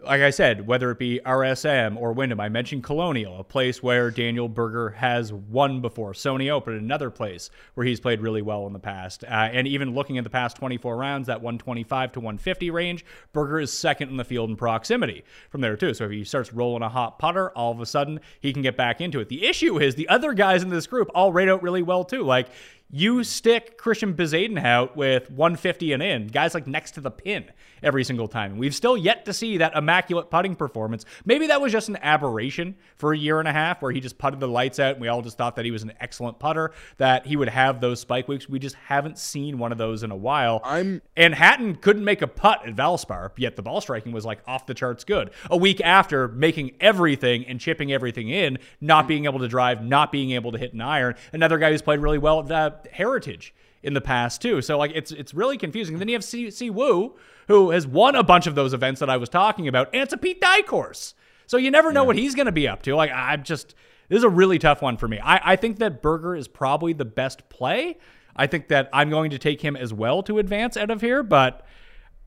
like 0.05 0.22
I 0.22 0.30
said, 0.30 0.66
whether 0.66 0.91
it 0.91 0.99
be 0.99 1.20
RSM 1.24 1.97
or 1.97 2.12
Wyndham, 2.12 2.41
I 2.41 2.49
mentioned 2.49 2.84
Colonial, 2.84 3.41
a 3.41 3.45
place 3.45 3.82
where 3.82 4.11
Daniel 4.11 4.49
Berger 4.49 4.91
has 4.91 5.32
won 5.32 5.80
before. 5.80 6.12
Sony 6.12 6.51
Open, 6.51 6.74
another 6.74 7.11
place 7.11 7.51
where 7.74 7.86
he's 7.86 7.99
played 7.99 8.20
really 8.20 8.43
well 8.43 8.66
in 8.66 8.72
the 8.72 8.78
past. 8.78 9.24
Uh, 9.24 9.49
and 9.53 9.66
even 9.66 9.95
looking 9.95 10.16
at 10.18 10.24
the 10.24 10.30
past 10.30 10.57
24 10.57 10.97
rounds, 10.97 11.26
that 11.26 11.41
125 11.41 12.12
to 12.12 12.20
150 12.20 12.70
range, 12.70 13.05
Berger 13.32 13.61
is 13.61 13.72
second 13.72 14.11
in 14.11 14.16
the 14.16 14.24
field 14.24 14.51
in 14.51 14.57
proximity 14.57 15.24
from 15.51 15.61
there, 15.61 15.76
too. 15.76 15.95
So 15.95 16.05
if 16.05 16.11
he 16.11 16.24
starts 16.24 16.53
rolling 16.53 16.82
a 16.82 16.89
hot 16.89 17.18
putter, 17.18 17.51
all 17.51 17.72
of 17.72 17.80
a 17.80 17.86
sudden 17.86 18.20
he 18.41 18.53
can 18.53 18.62
get 18.62 18.76
back 18.76 19.01
into 19.01 19.20
it. 19.20 19.28
The 19.28 19.47
issue 19.47 19.78
is 19.78 19.95
the 19.95 20.09
other 20.09 20.32
guys 20.32 20.62
in 20.62 20.68
this 20.68 20.86
group 20.86 21.11
all 21.14 21.32
rate 21.32 21.49
out 21.49 21.62
really 21.62 21.82
well, 21.82 22.05
too. 22.05 22.22
Like, 22.22 22.49
you 22.91 23.22
stick 23.22 23.78
Christiaan 23.78 24.14
Bezuidenhout 24.14 24.97
with 24.97 25.30
150 25.30 25.93
and 25.93 26.03
in, 26.03 26.26
guys 26.26 26.55
like 26.55 26.66
next 26.66 26.93
to 26.93 27.01
the 27.01 27.11
pin 27.11 27.45
every 27.82 28.03
single 28.03 28.28
time. 28.28 28.57
We've 28.57 28.74
still 28.74 28.97
yet 28.97 29.26
to 29.26 29.32
see 29.32 29.59
that 29.59 29.76
immaculate 29.76 30.30
putting 30.30 30.57
performance. 30.57 31.05
Maybe 31.24 31.49
that 31.49 31.61
was 31.61 31.70
just 31.70 31.89
an 31.89 31.99
aberration 32.01 32.76
for 32.97 33.12
a 33.12 33.18
year 33.18 33.41
and 33.41 33.49
a 33.49 33.53
half 33.53 33.82
where 33.82 33.93
he 33.93 34.01
just 34.01 34.18
putted 34.18 34.41
the 34.41 34.49
lights 34.49 34.78
out 34.78 34.93
and 34.93 35.01
we 35.01 35.09
all 35.09 35.22
just 35.22 35.36
thought 35.36 35.57
that 35.57 35.64
he 35.64 35.70
was 35.70 35.82
an 35.82 35.93
excellent 36.01 36.39
putter, 36.39 36.72
that 36.97 37.26
he 37.26 37.36
would 37.36 37.49
have 37.49 37.80
those 37.80 38.01
spike 38.01 38.26
weeks. 38.26 38.49
We 38.49 38.59
just 38.59 38.74
haven't 38.76 39.18
seen 39.18 39.59
one 39.59 39.70
of 39.70 39.78
those 39.78 40.03
in 40.03 40.11
a 40.11 40.16
while. 40.16 40.61
I'm 40.64 41.03
and 41.16 41.34
Hatton 41.34 41.76
couldn't 41.76 42.05
make 42.05 42.22
a 42.22 42.26
putt 42.26 42.66
at 42.66 42.74
Valspar, 42.74 43.32
yet 43.36 43.57
the 43.57 43.62
ball 43.62 43.80
striking 43.80 44.12
was 44.12 44.24
like 44.24 44.41
off 44.47 44.66
the 44.66 44.74
charts 44.74 45.05
good. 45.05 45.30
A 45.51 45.57
week 45.57 45.80
after 45.82 46.28
making 46.28 46.72
everything 46.80 47.45
and 47.47 47.61
chipping 47.61 47.93
everything 47.93 48.30
in, 48.30 48.59
not 48.80 49.07
being 49.07 49.26
able 49.26 49.41
to 49.41 49.49
drive, 49.49 49.84
not 49.84 50.11
being 50.11 50.30
able 50.30 50.53
to 50.53 50.59
hit 50.59 50.72
an 50.72 50.80
iron. 50.80 51.14
Another 51.32 51.59
guy 51.59 51.70
who's 51.70 51.82
played 51.82 52.01
really 52.01 52.18
well 52.18 52.41
at 52.41 52.51
uh, 52.51 52.70
Heritage 52.87 53.55
in 53.83 53.95
the 53.95 54.01
past 54.01 54.43
too. 54.43 54.61
So 54.62 54.79
like 54.79 54.93
it's 54.95 55.12
it's 55.12 55.35
really 55.35 55.57
confusing. 55.57 55.95
And 55.95 56.01
then 56.01 56.09
you 56.09 56.14
have 56.14 56.24
Si, 56.24 56.51
si 56.51 56.70
Woo, 56.70 57.16
who 57.49 57.70
has 57.70 57.87
won 57.87 58.14
a 58.14 58.22
bunch 58.22 58.47
of 58.47 58.55
those 58.55 58.72
events 58.72 59.01
that 59.01 59.11
I 59.11 59.16
was 59.16 59.29
talking 59.29 59.68
about, 59.68 59.89
and 59.93 60.03
it's 60.03 60.12
a 60.12 60.18
Pete 60.18 60.41
Dye 60.41 60.62
course. 60.62 61.14
So 61.47 61.57
you 61.57 61.70
never 61.70 61.93
know 61.93 62.03
yeah. 62.03 62.07
what 62.07 62.16
he's 62.16 62.35
going 62.35 62.47
to 62.47 62.53
be 62.53 62.68
up 62.68 62.83
to. 62.83 62.95
Like 62.95 63.11
I'm 63.12 63.43
just 63.43 63.74
this 64.09 64.18
is 64.18 64.24
a 64.24 64.29
really 64.29 64.59
tough 64.59 64.83
one 64.83 64.97
for 64.97 65.09
me. 65.09 65.18
I, 65.18 65.53
I 65.53 65.57
think 65.57 65.79
that 65.79 66.03
Berger 66.03 66.35
is 66.35 66.49
probably 66.49 66.93
the 66.93 67.05
best 67.05 67.49
play. 67.49 67.99
I 68.35 68.47
think 68.47 68.68
that 68.68 68.89
I'm 68.93 69.11
going 69.11 69.31
to 69.31 69.39
take 69.39 69.61
him 69.61 69.76
as 69.76 69.93
well 69.93 70.22
to 70.24 70.39
advance 70.39 70.76
out 70.76 70.91
of 70.91 71.01
here, 71.01 71.22
but 71.22 71.66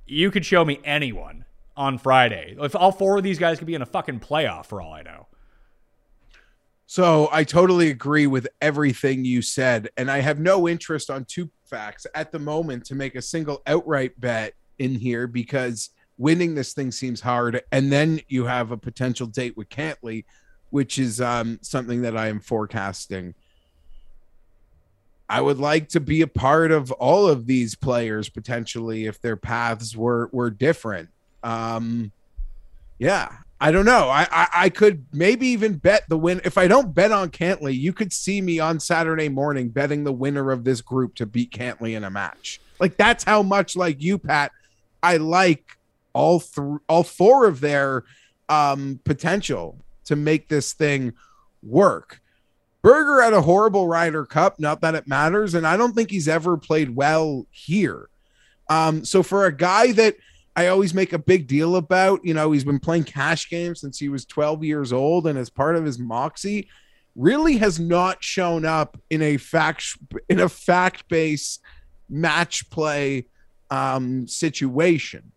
you 0.05 0.29
could 0.29 0.45
show 0.45 0.65
me 0.65 0.79
anyone 0.83 1.45
on 1.77 1.97
Friday. 1.97 2.55
If 2.59 2.75
all 2.75 2.91
four 2.91 3.17
of 3.17 3.23
these 3.23 3.39
guys 3.39 3.57
could 3.57 3.67
be 3.67 3.75
in 3.75 3.81
a 3.81 3.85
fucking 3.85 4.19
playoff 4.19 4.65
for 4.65 4.81
all 4.81 4.93
I 4.93 5.01
know. 5.03 5.27
So 6.91 7.29
I 7.31 7.45
totally 7.45 7.89
agree 7.89 8.27
with 8.27 8.49
everything 8.59 9.23
you 9.23 9.41
said. 9.41 9.87
And 9.95 10.11
I 10.11 10.19
have 10.19 10.41
no 10.41 10.67
interest 10.67 11.09
on 11.09 11.23
two 11.23 11.49
facts 11.63 12.05
at 12.13 12.33
the 12.33 12.39
moment 12.39 12.83
to 12.87 12.95
make 12.95 13.15
a 13.15 13.21
single 13.21 13.61
outright 13.65 14.19
bet 14.19 14.55
in 14.77 14.95
here 14.95 15.25
because 15.25 15.91
winning 16.17 16.53
this 16.53 16.73
thing 16.73 16.91
seems 16.91 17.21
hard. 17.21 17.61
And 17.71 17.93
then 17.93 18.19
you 18.27 18.43
have 18.43 18.71
a 18.71 18.77
potential 18.77 19.25
date 19.25 19.55
with 19.55 19.69
Cantlay, 19.69 20.25
which 20.71 20.99
is 20.99 21.21
um, 21.21 21.59
something 21.61 22.01
that 22.01 22.17
I 22.17 22.27
am 22.27 22.41
forecasting. 22.41 23.35
I 25.29 25.39
would 25.39 25.59
like 25.59 25.87
to 25.89 26.01
be 26.01 26.23
a 26.23 26.27
part 26.27 26.73
of 26.73 26.91
all 26.91 27.25
of 27.25 27.47
these 27.47 27.73
players 27.73 28.27
potentially 28.27 29.05
if 29.05 29.21
their 29.21 29.37
paths 29.37 29.95
were 29.95 30.29
were 30.33 30.49
different. 30.49 31.07
Um, 31.41 32.11
yeah, 32.99 33.29
I 33.63 33.71
don't 33.71 33.85
know. 33.85 34.09
I, 34.09 34.27
I, 34.31 34.47
I 34.55 34.69
could 34.69 35.05
maybe 35.13 35.45
even 35.49 35.75
bet 35.75 36.09
the 36.09 36.17
win. 36.17 36.41
If 36.43 36.57
I 36.57 36.67
don't 36.67 36.95
bet 36.95 37.11
on 37.11 37.29
Cantlay, 37.29 37.77
you 37.77 37.93
could 37.93 38.11
see 38.11 38.41
me 38.41 38.59
on 38.59 38.79
Saturday 38.79 39.29
morning 39.29 39.69
betting 39.69 40.03
the 40.03 40.11
winner 40.11 40.49
of 40.49 40.63
this 40.63 40.81
group 40.81 41.13
to 41.15 41.27
beat 41.27 41.51
Cantlay 41.51 41.95
in 41.95 42.03
a 42.03 42.09
match. 42.09 42.59
Like 42.79 42.97
that's 42.97 43.23
how 43.23 43.43
much 43.43 43.75
like 43.75 44.01
you, 44.01 44.17
Pat. 44.17 44.51
I 45.03 45.17
like 45.17 45.77
all 46.13 46.39
three, 46.39 46.79
all 46.89 47.03
four 47.03 47.45
of 47.45 47.59
their 47.59 48.03
um, 48.49 48.99
potential 49.03 49.77
to 50.05 50.15
make 50.15 50.49
this 50.49 50.73
thing 50.73 51.13
work. 51.61 52.19
Berger 52.81 53.21
had 53.21 53.33
a 53.33 53.43
horrible 53.43 53.87
Ryder 53.87 54.25
Cup. 54.25 54.59
Not 54.59 54.81
that 54.81 54.95
it 54.95 55.07
matters, 55.07 55.53
and 55.53 55.67
I 55.67 55.77
don't 55.77 55.93
think 55.93 56.09
he's 56.09 56.27
ever 56.27 56.57
played 56.57 56.95
well 56.95 57.45
here. 57.51 58.09
Um, 58.69 59.05
so 59.05 59.21
for 59.21 59.45
a 59.45 59.55
guy 59.55 59.91
that 59.91 60.15
I 60.55 60.67
always 60.67 60.93
make 60.93 61.13
a 61.13 61.19
big 61.19 61.47
deal 61.47 61.75
about. 61.75 62.23
You 62.25 62.33
know, 62.33 62.51
he's 62.51 62.63
been 62.63 62.79
playing 62.79 63.05
cash 63.05 63.49
games 63.49 63.81
since 63.81 63.99
he 63.99 64.09
was 64.09 64.25
12 64.25 64.63
years 64.63 64.91
old, 64.91 65.27
and 65.27 65.37
as 65.37 65.49
part 65.49 65.75
of 65.75 65.85
his 65.85 65.97
moxie, 65.97 66.67
really 67.15 67.57
has 67.57 67.79
not 67.79 68.23
shown 68.23 68.65
up 68.65 68.97
in 69.09 69.21
a 69.21 69.37
fact 69.37 69.97
in 70.29 70.39
a 70.39 70.49
fact 70.49 71.07
based 71.07 71.61
match 72.09 72.69
play 72.69 73.25
um, 73.69 74.27
situation. 74.27 75.31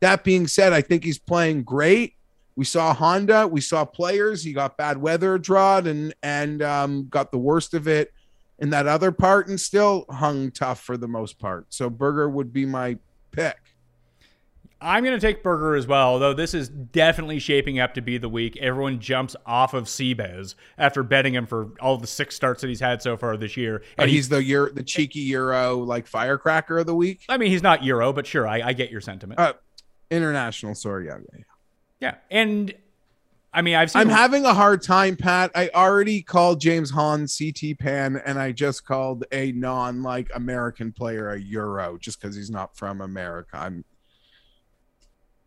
That 0.00 0.22
being 0.22 0.46
said, 0.46 0.72
I 0.72 0.82
think 0.82 1.04
he's 1.04 1.18
playing 1.18 1.62
great. 1.62 2.14
we 2.56 2.64
saw 2.64 2.92
Honda, 2.94 3.48
we 3.48 3.62
saw 3.62 3.84
players. 3.86 4.44
He 4.44 4.52
got 4.52 4.76
bad 4.76 4.98
weather 4.98 5.38
drawed 5.38 5.86
and 5.86 6.14
and 6.22 6.60
um, 6.62 7.08
got 7.08 7.32
the 7.32 7.38
worst 7.38 7.72
of 7.72 7.88
it 7.88 8.12
in 8.58 8.70
that 8.70 8.86
other 8.86 9.10
part, 9.10 9.48
and 9.48 9.58
still 9.58 10.04
hung 10.10 10.50
tough 10.50 10.80
for 10.80 10.96
the 10.96 11.08
most 11.08 11.38
part. 11.38 11.66
So 11.70 11.88
Berger 11.90 12.28
would 12.28 12.52
be 12.52 12.66
my 12.66 12.98
pick. 13.32 13.56
I'm 14.84 15.02
going 15.02 15.18
to 15.18 15.26
take 15.26 15.42
Berger 15.42 15.74
as 15.74 15.86
well, 15.86 16.18
though 16.18 16.34
this 16.34 16.52
is 16.52 16.68
definitely 16.68 17.38
shaping 17.38 17.80
up 17.80 17.94
to 17.94 18.02
be 18.02 18.18
the 18.18 18.28
week. 18.28 18.58
Everyone 18.58 19.00
jumps 19.00 19.34
off 19.46 19.72
of 19.72 19.84
Seabez 19.84 20.54
after 20.76 21.02
betting 21.02 21.34
him 21.34 21.46
for 21.46 21.70
all 21.80 21.96
the 21.96 22.06
six 22.06 22.36
starts 22.36 22.60
that 22.60 22.68
he's 22.68 22.80
had 22.80 23.00
so 23.00 23.16
far 23.16 23.36
this 23.38 23.56
year. 23.56 23.82
And 23.96 24.10
he's 24.10 24.28
the 24.28 24.44
year 24.44 24.70
the 24.72 24.82
cheeky 24.82 25.20
Euro 25.20 25.78
like 25.78 26.06
firecracker 26.06 26.78
of 26.78 26.86
the 26.86 26.94
week. 26.94 27.22
I 27.30 27.38
mean, 27.38 27.50
he's 27.50 27.62
not 27.62 27.82
Euro, 27.82 28.12
but 28.12 28.26
sure, 28.26 28.46
I, 28.46 28.60
I 28.60 28.72
get 28.74 28.90
your 28.90 29.00
sentiment. 29.00 29.40
Uh, 29.40 29.54
international, 30.10 30.74
sorry, 30.74 31.06
yeah, 31.06 31.16
yeah. 31.32 31.44
Yeah, 32.00 32.14
and 32.30 32.74
I 33.54 33.62
mean, 33.62 33.76
I've 33.76 33.90
seen. 33.90 34.02
I'm 34.02 34.08
having 34.08 34.44
a 34.44 34.52
hard 34.52 34.82
time, 34.82 35.16
Pat. 35.16 35.52
I 35.54 35.70
already 35.74 36.20
called 36.20 36.60
James 36.60 36.90
Hahn 36.90 37.26
CT 37.26 37.78
Pan, 37.78 38.20
and 38.26 38.38
I 38.38 38.52
just 38.52 38.84
called 38.84 39.24
a 39.32 39.52
non 39.52 40.02
like 40.02 40.28
American 40.34 40.92
player 40.92 41.30
a 41.30 41.40
Euro 41.40 41.96
just 41.96 42.20
because 42.20 42.36
he's 42.36 42.50
not 42.50 42.76
from 42.76 43.00
America. 43.00 43.56
I'm 43.56 43.84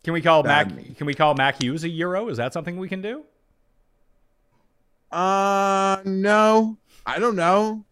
can 0.08 0.14
we 0.14 0.22
call 0.22 0.41
Mac? 0.41 0.70
Can 0.95 1.05
we 1.05 1.14
call 1.14 1.34
Mac 1.34 1.62
Hughes 1.62 1.84
a 1.84 1.89
Euro? 1.89 2.30
Is 2.30 2.38
that 2.38 2.53
something 2.53 2.78
we 2.78 2.88
can 2.88 3.01
do? 3.01 3.26
Uh, 5.12 5.97
no. 6.05 6.78
I 7.05 7.20
don't 7.20 7.36
know. 7.36 7.84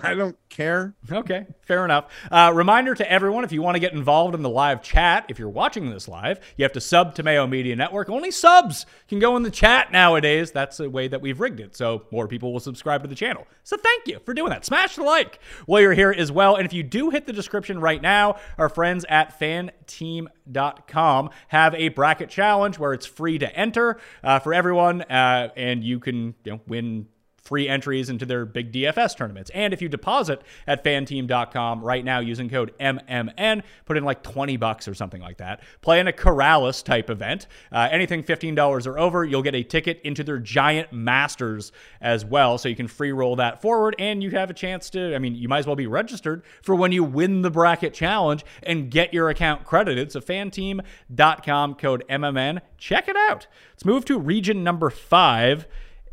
I 0.02 0.14
don't 0.14 0.36
care. 0.48 0.94
Okay, 1.10 1.46
fair 1.66 1.84
enough. 1.84 2.06
Uh, 2.30 2.52
reminder 2.54 2.94
to 2.94 3.10
everyone 3.10 3.44
if 3.44 3.52
you 3.52 3.62
want 3.62 3.76
to 3.76 3.80
get 3.80 3.92
involved 3.92 4.34
in 4.34 4.42
the 4.42 4.48
live 4.48 4.82
chat, 4.82 5.26
if 5.28 5.38
you're 5.38 5.48
watching 5.48 5.90
this 5.90 6.08
live, 6.08 6.40
you 6.56 6.64
have 6.64 6.72
to 6.72 6.80
sub 6.80 7.14
to 7.16 7.22
Mayo 7.22 7.46
Media 7.46 7.76
Network. 7.76 8.08
Only 8.08 8.30
subs 8.30 8.86
can 9.08 9.18
go 9.18 9.36
in 9.36 9.42
the 9.42 9.50
chat 9.50 9.92
nowadays. 9.92 10.50
That's 10.50 10.76
the 10.78 10.90
way 10.90 11.08
that 11.08 11.20
we've 11.20 11.40
rigged 11.40 11.60
it, 11.60 11.76
so 11.76 12.06
more 12.10 12.28
people 12.28 12.52
will 12.52 12.60
subscribe 12.60 13.02
to 13.02 13.08
the 13.08 13.14
channel. 13.14 13.46
So 13.62 13.76
thank 13.76 14.06
you 14.06 14.20
for 14.24 14.34
doing 14.34 14.50
that. 14.50 14.64
Smash 14.64 14.96
the 14.96 15.02
like 15.02 15.40
while 15.66 15.80
you're 15.80 15.94
here 15.94 16.14
as 16.16 16.32
well. 16.32 16.56
And 16.56 16.66
if 16.66 16.72
you 16.72 16.82
do 16.82 17.10
hit 17.10 17.26
the 17.26 17.32
description 17.32 17.80
right 17.80 18.00
now, 18.00 18.36
our 18.56 18.68
friends 18.68 19.04
at 19.08 19.38
fanteam.com 19.38 21.30
have 21.48 21.74
a 21.74 21.88
bracket 21.88 22.28
challenge 22.30 22.78
where 22.78 22.92
it's 22.92 23.06
free 23.06 23.38
to 23.38 23.56
enter 23.56 23.98
uh, 24.22 24.38
for 24.38 24.54
everyone, 24.54 25.02
uh, 25.02 25.50
and 25.56 25.84
you 25.84 26.00
can 26.00 26.34
you 26.44 26.52
know, 26.52 26.60
win 26.66 27.06
free 27.48 27.66
entries 27.66 28.10
into 28.10 28.26
their 28.26 28.44
big 28.44 28.70
DFS 28.72 29.16
tournaments. 29.16 29.50
And 29.54 29.72
if 29.72 29.80
you 29.80 29.88
deposit 29.88 30.42
at 30.66 30.84
fanteam.com 30.84 31.82
right 31.82 32.04
now 32.04 32.20
using 32.20 32.50
code 32.50 32.74
MMN, 32.78 33.62
put 33.86 33.96
in 33.96 34.04
like 34.04 34.22
20 34.22 34.58
bucks 34.58 34.86
or 34.86 34.94
something 34.94 35.22
like 35.22 35.38
that, 35.38 35.62
play 35.80 35.98
in 35.98 36.06
a 36.06 36.12
Corales 36.12 36.84
type 36.84 37.08
event. 37.08 37.46
Uh, 37.72 37.88
anything 37.90 38.22
$15 38.22 38.86
or 38.86 38.98
over, 38.98 39.24
you'll 39.24 39.42
get 39.42 39.54
a 39.54 39.62
ticket 39.62 39.98
into 40.04 40.22
their 40.22 40.38
giant 40.38 40.92
masters 40.92 41.72
as 42.02 42.22
well. 42.22 42.58
So 42.58 42.68
you 42.68 42.76
can 42.76 42.86
free 42.86 43.12
roll 43.12 43.36
that 43.36 43.62
forward 43.62 43.96
and 43.98 44.22
you 44.22 44.30
have 44.32 44.50
a 44.50 44.54
chance 44.54 44.90
to, 44.90 45.14
I 45.14 45.18
mean, 45.18 45.34
you 45.34 45.48
might 45.48 45.60
as 45.60 45.66
well 45.66 45.74
be 45.74 45.86
registered 45.86 46.42
for 46.62 46.74
when 46.74 46.92
you 46.92 47.02
win 47.02 47.40
the 47.40 47.50
bracket 47.50 47.94
challenge 47.94 48.44
and 48.62 48.90
get 48.90 49.14
your 49.14 49.30
account 49.30 49.64
credited. 49.64 50.12
So 50.12 50.20
fanteam.com 50.20 51.76
code 51.76 52.04
MMN. 52.10 52.60
Check 52.76 53.08
it 53.08 53.16
out. 53.16 53.46
Let's 53.72 53.86
move 53.86 54.04
to 54.04 54.18
region 54.18 54.62
number 54.62 54.90
five. 54.90 55.66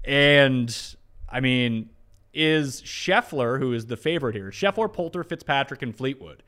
And 0.05 0.94
I 1.29 1.39
mean, 1.39 1.89
is 2.33 2.81
Scheffler, 2.81 3.59
who 3.59 3.73
is 3.73 3.87
the 3.87 3.97
favorite 3.97 4.35
here, 4.35 4.51
Scheffler, 4.51 4.91
Poulter, 4.91 5.23
Fitzpatrick, 5.23 5.81
and 5.81 5.95
Fleetwood. 5.95 6.43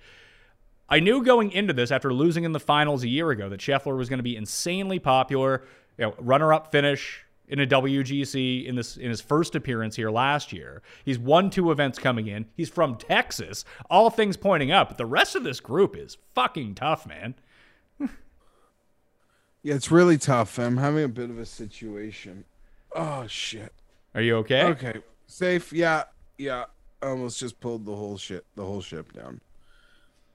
I 0.89 0.99
knew 0.99 1.23
going 1.23 1.51
into 1.51 1.73
this 1.73 1.91
after 1.91 2.13
losing 2.13 2.43
in 2.43 2.51
the 2.51 2.59
finals 2.59 3.03
a 3.03 3.07
year 3.07 3.32
ago 3.32 3.49
that 3.49 3.59
Scheffler 3.59 3.97
was 3.97 4.09
going 4.09 4.19
to 4.19 4.23
be 4.23 4.38
insanely 4.38 4.99
popular, 4.99 5.63
you 5.97 6.05
know, 6.05 6.15
runner-up 6.19 6.71
finish 6.71 7.25
in 7.47 7.59
a 7.59 7.67
WGC 7.67 8.65
in 8.65 8.75
this 8.75 8.97
in 8.97 9.09
his 9.09 9.21
first 9.21 9.55
appearance 9.55 9.95
here 9.95 10.09
last 10.09 10.51
year. 10.51 10.82
He's 11.05 11.17
won 11.17 11.49
two 11.49 11.71
events 11.71 11.97
coming 11.97 12.28
in. 12.28 12.45
He's 12.55 12.69
from 12.69 12.97
Texas. 12.97 13.63
All 13.89 14.09
things 14.09 14.38
pointing 14.38 14.71
up. 14.71 14.97
The 14.97 15.05
rest 15.05 15.36
of 15.36 15.43
this 15.43 15.59
group 15.59 15.95
is 15.95 16.17
fucking 16.36 16.75
tough, 16.75 17.07
man. 17.07 17.36
yeah, 17.99 19.75
it's 19.75 19.91
really 19.91 20.17
tough. 20.17 20.57
I'm 20.57 20.78
having 20.78 21.03
a 21.03 21.09
bit 21.09 21.30
of 21.30 21.39
a 21.39 21.45
situation. 21.45 22.45
Oh 22.93 23.28
shit. 23.28 23.73
Are 24.15 24.21
you 24.21 24.37
okay? 24.37 24.63
Okay. 24.63 24.95
Safe. 25.27 25.71
Yeah. 25.73 26.03
Yeah. 26.37 26.65
I 27.01 27.07
almost 27.07 27.39
just 27.39 27.59
pulled 27.59 27.85
the 27.85 27.95
whole 27.95 28.17
shit, 28.17 28.45
the 28.55 28.63
whole 28.63 28.81
ship 28.81 29.13
down 29.13 29.39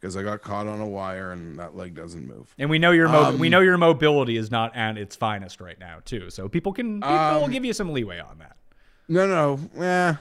because 0.03 0.17
I 0.17 0.25
got 0.25 0.43
caught 0.43 0.67
on 0.67 0.81
a 0.81 0.87
wire 0.87 1.31
and 1.31 1.57
that 1.61 1.77
leg 1.77 1.95
doesn't 1.95 2.27
move. 2.27 2.53
And 2.59 2.69
we 2.69 2.81
know 2.81 2.91
your 2.91 3.09
mo- 3.09 3.25
um, 3.27 3.39
we 3.39 3.49
know 3.49 3.61
your 3.61 3.79
mobility 3.79 4.37
is 4.37 4.51
not 4.51 4.75
at 4.77 4.99
its 4.99 5.15
finest 5.15 5.61
right 5.61 5.79
now 5.79 5.99
too. 6.05 6.29
So 6.29 6.49
people 6.49 6.73
can 6.73 7.01
people 7.01 7.15
um, 7.15 7.41
will 7.41 7.49
give 7.49 7.65
you 7.65 7.73
some 7.73 7.93
leeway 7.93 8.19
on 8.19 8.39
that. 8.39 8.57
No, 9.09 9.29
no, 9.29 9.61
yeah, 9.77 10.17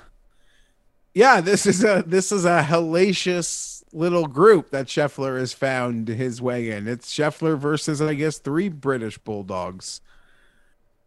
yeah. 1.15 1.41
This 1.41 1.65
is 1.65 1.83
a 1.83 2.03
this 2.05 2.31
is 2.31 2.45
a 2.45 2.61
hellacious 2.61 3.83
little 3.91 4.27
group 4.27 4.69
that 4.69 4.85
Scheffler 4.85 5.39
has 5.39 5.51
found 5.51 6.07
his 6.07 6.41
way 6.41 6.69
in. 6.69 6.87
It's 6.87 7.11
Scheffler 7.11 7.57
versus 7.57 8.01
I 8.01 8.13
guess 8.13 8.37
three 8.37 8.69
British 8.69 9.17
bulldogs. 9.17 10.01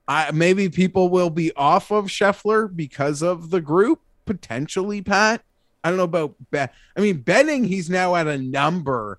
I 0.06 0.30
maybe 0.32 0.68
people 0.68 1.08
will 1.08 1.30
be 1.30 1.52
off 1.56 1.90
of 1.90 2.06
Scheffler 2.06 2.74
because 2.74 3.22
of 3.22 3.50
the 3.50 3.60
group 3.60 4.00
potentially. 4.26 5.02
Pat, 5.02 5.42
I 5.82 5.88
don't 5.88 5.96
know 5.96 6.04
about 6.04 6.34
bet. 6.50 6.74
I 6.96 7.00
mean, 7.00 7.18
betting 7.18 7.64
he's 7.64 7.88
now 7.88 8.14
at 8.14 8.26
a 8.26 8.38
number 8.38 9.18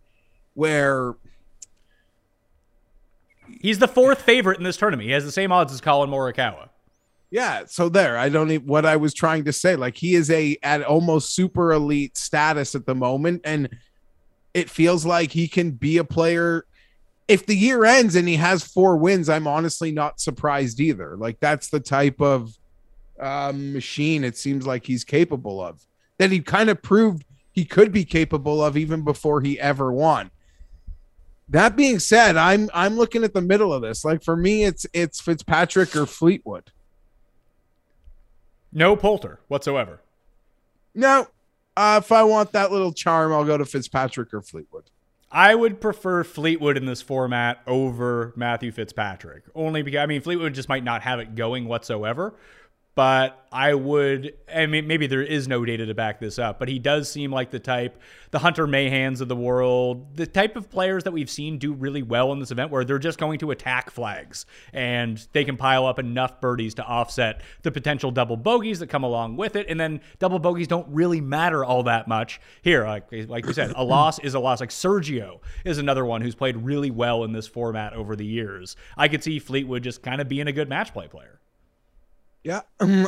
where 0.53 1.15
he's 3.61 3.79
the 3.79 3.87
fourth 3.87 4.21
favorite 4.21 4.57
in 4.57 4.63
this 4.63 4.77
tournament. 4.77 5.07
He 5.07 5.13
has 5.13 5.25
the 5.25 5.31
same 5.31 5.51
odds 5.51 5.73
as 5.73 5.81
Collin 5.81 6.09
Morikawa. 6.09 6.69
Yeah, 7.31 7.63
so 7.67 7.89
there. 7.89 8.17
I 8.17 8.29
don't 8.29 8.51
even 8.51 8.67
what 8.67 8.85
I 8.85 8.95
was 8.95 9.13
trying 9.13 9.45
to 9.45 9.53
say. 9.53 9.75
Like 9.75 9.97
he 9.97 10.15
is 10.15 10.29
a 10.29 10.57
at 10.63 10.83
almost 10.83 11.35
super 11.35 11.73
elite 11.73 12.17
status 12.17 12.75
at 12.75 12.85
the 12.85 12.95
moment, 12.95 13.41
and 13.43 13.69
it 14.53 14.69
feels 14.69 15.05
like 15.05 15.31
he 15.31 15.47
can 15.47 15.71
be 15.71 15.97
a 15.97 16.03
player 16.03 16.65
if 17.27 17.45
the 17.45 17.55
year 17.55 17.83
ends 17.85 18.15
and 18.15 18.27
he 18.27 18.35
has 18.35 18.63
four 18.63 18.97
wins, 18.97 19.29
I'm 19.29 19.47
honestly 19.47 19.91
not 19.91 20.19
surprised 20.19 20.79
either. 20.79 21.17
Like 21.17 21.39
that's 21.39 21.69
the 21.69 21.79
type 21.79 22.21
of 22.21 22.53
um, 23.19 23.73
machine 23.73 24.23
it 24.23 24.37
seems 24.37 24.67
like 24.67 24.85
he's 24.85 25.03
capable 25.03 25.61
of. 25.61 25.85
That 26.17 26.31
he 26.31 26.39
kind 26.39 26.69
of 26.69 26.81
proved 26.81 27.25
he 27.51 27.65
could 27.65 27.91
be 27.91 28.05
capable 28.05 28.63
of 28.63 28.77
even 28.77 29.03
before 29.03 29.41
he 29.41 29.59
ever 29.59 29.91
won. 29.91 30.31
That 31.49 31.75
being 31.75 31.99
said, 31.99 32.37
I'm 32.37 32.69
I'm 32.73 32.95
looking 32.95 33.23
at 33.23 33.33
the 33.33 33.41
middle 33.41 33.73
of 33.73 33.81
this. 33.81 34.05
Like 34.05 34.23
for 34.23 34.35
me, 34.35 34.63
it's 34.63 34.85
it's 34.93 35.21
Fitzpatrick 35.21 35.95
or 35.95 36.05
Fleetwood. 36.05 36.71
No 38.71 38.95
Poulter 38.95 39.39
whatsoever. 39.47 40.01
No, 40.93 41.27
uh, 41.77 42.01
if 42.03 42.11
I 42.11 42.23
want 42.23 42.51
that 42.53 42.71
little 42.71 42.93
charm, 42.93 43.33
I'll 43.33 43.45
go 43.45 43.57
to 43.57 43.65
Fitzpatrick 43.65 44.33
or 44.33 44.41
Fleetwood. 44.41 44.89
I 45.35 45.53
would 45.53 45.81
prefer 45.81 46.23
Fleetwood 46.23 46.77
in 46.77 46.85
this 46.85 47.01
format 47.01 47.61
over 47.67 48.31
Matthew 48.37 48.71
Fitzpatrick. 48.71 49.43
Only 49.53 49.81
because 49.81 49.99
I 49.99 50.05
mean 50.05 50.21
Fleetwood 50.21 50.53
just 50.53 50.69
might 50.69 50.85
not 50.85 51.01
have 51.01 51.19
it 51.19 51.35
going 51.35 51.65
whatsoever 51.65 52.35
but 52.95 53.45
I 53.51 53.73
would, 53.73 54.33
I 54.53 54.65
mean, 54.67 54.87
maybe 54.87 55.05
there 55.05 55.21
is 55.21 55.49
no 55.49 55.65
data 55.65 55.85
to 55.85 55.93
back 55.93 56.19
this 56.21 56.39
up, 56.39 56.59
but 56.59 56.69
he 56.69 56.79
does 56.79 57.11
seem 57.11 57.29
like 57.29 57.51
the 57.51 57.59
type, 57.59 58.01
the 58.31 58.39
Hunter 58.39 58.65
Mahans 58.67 59.19
of 59.19 59.27
the 59.27 59.35
world, 59.35 60.15
the 60.15 60.25
type 60.25 60.55
of 60.55 60.69
players 60.69 61.03
that 61.03 61.11
we've 61.11 61.29
seen 61.29 61.57
do 61.57 61.73
really 61.73 62.03
well 62.03 62.31
in 62.31 62.39
this 62.39 62.51
event 62.51 62.71
where 62.71 62.85
they're 62.85 62.97
just 62.97 63.19
going 63.19 63.39
to 63.39 63.51
attack 63.51 63.91
flags 63.91 64.45
and 64.71 65.27
they 65.33 65.43
can 65.43 65.57
pile 65.57 65.85
up 65.85 65.99
enough 65.99 66.39
birdies 66.39 66.73
to 66.75 66.85
offset 66.85 67.41
the 67.63 67.71
potential 67.71 68.11
double 68.11 68.37
bogeys 68.37 68.79
that 68.79 68.87
come 68.87 69.03
along 69.03 69.35
with 69.35 69.57
it. 69.57 69.67
And 69.69 69.77
then 69.77 69.99
double 70.19 70.39
bogeys 70.39 70.67
don't 70.67 70.87
really 70.87 71.19
matter 71.19 71.65
all 71.65 71.83
that 71.83 72.07
much 72.07 72.39
here. 72.61 72.85
Like, 72.85 73.07
like 73.11 73.45
said, 73.47 73.73
a 73.75 73.83
loss 73.83 74.19
is 74.19 74.35
a 74.35 74.39
loss. 74.39 74.61
Like 74.61 74.69
Sergio 74.69 75.39
is 75.65 75.79
another 75.79 76.05
one 76.05 76.21
who's 76.21 76.35
played 76.35 76.55
really 76.57 76.91
well 76.91 77.25
in 77.25 77.33
this 77.33 77.47
format 77.47 77.93
over 77.93 78.15
the 78.15 78.25
years. 78.25 78.77
I 78.95 79.09
could 79.09 79.21
see 79.21 79.39
Fleetwood 79.39 79.83
just 79.83 80.01
kind 80.01 80.21
of 80.21 80.29
being 80.29 80.47
a 80.47 80.53
good 80.53 80.69
match 80.69 80.93
play 80.93 81.07
player. 81.09 81.34
Yeah, 82.45 82.61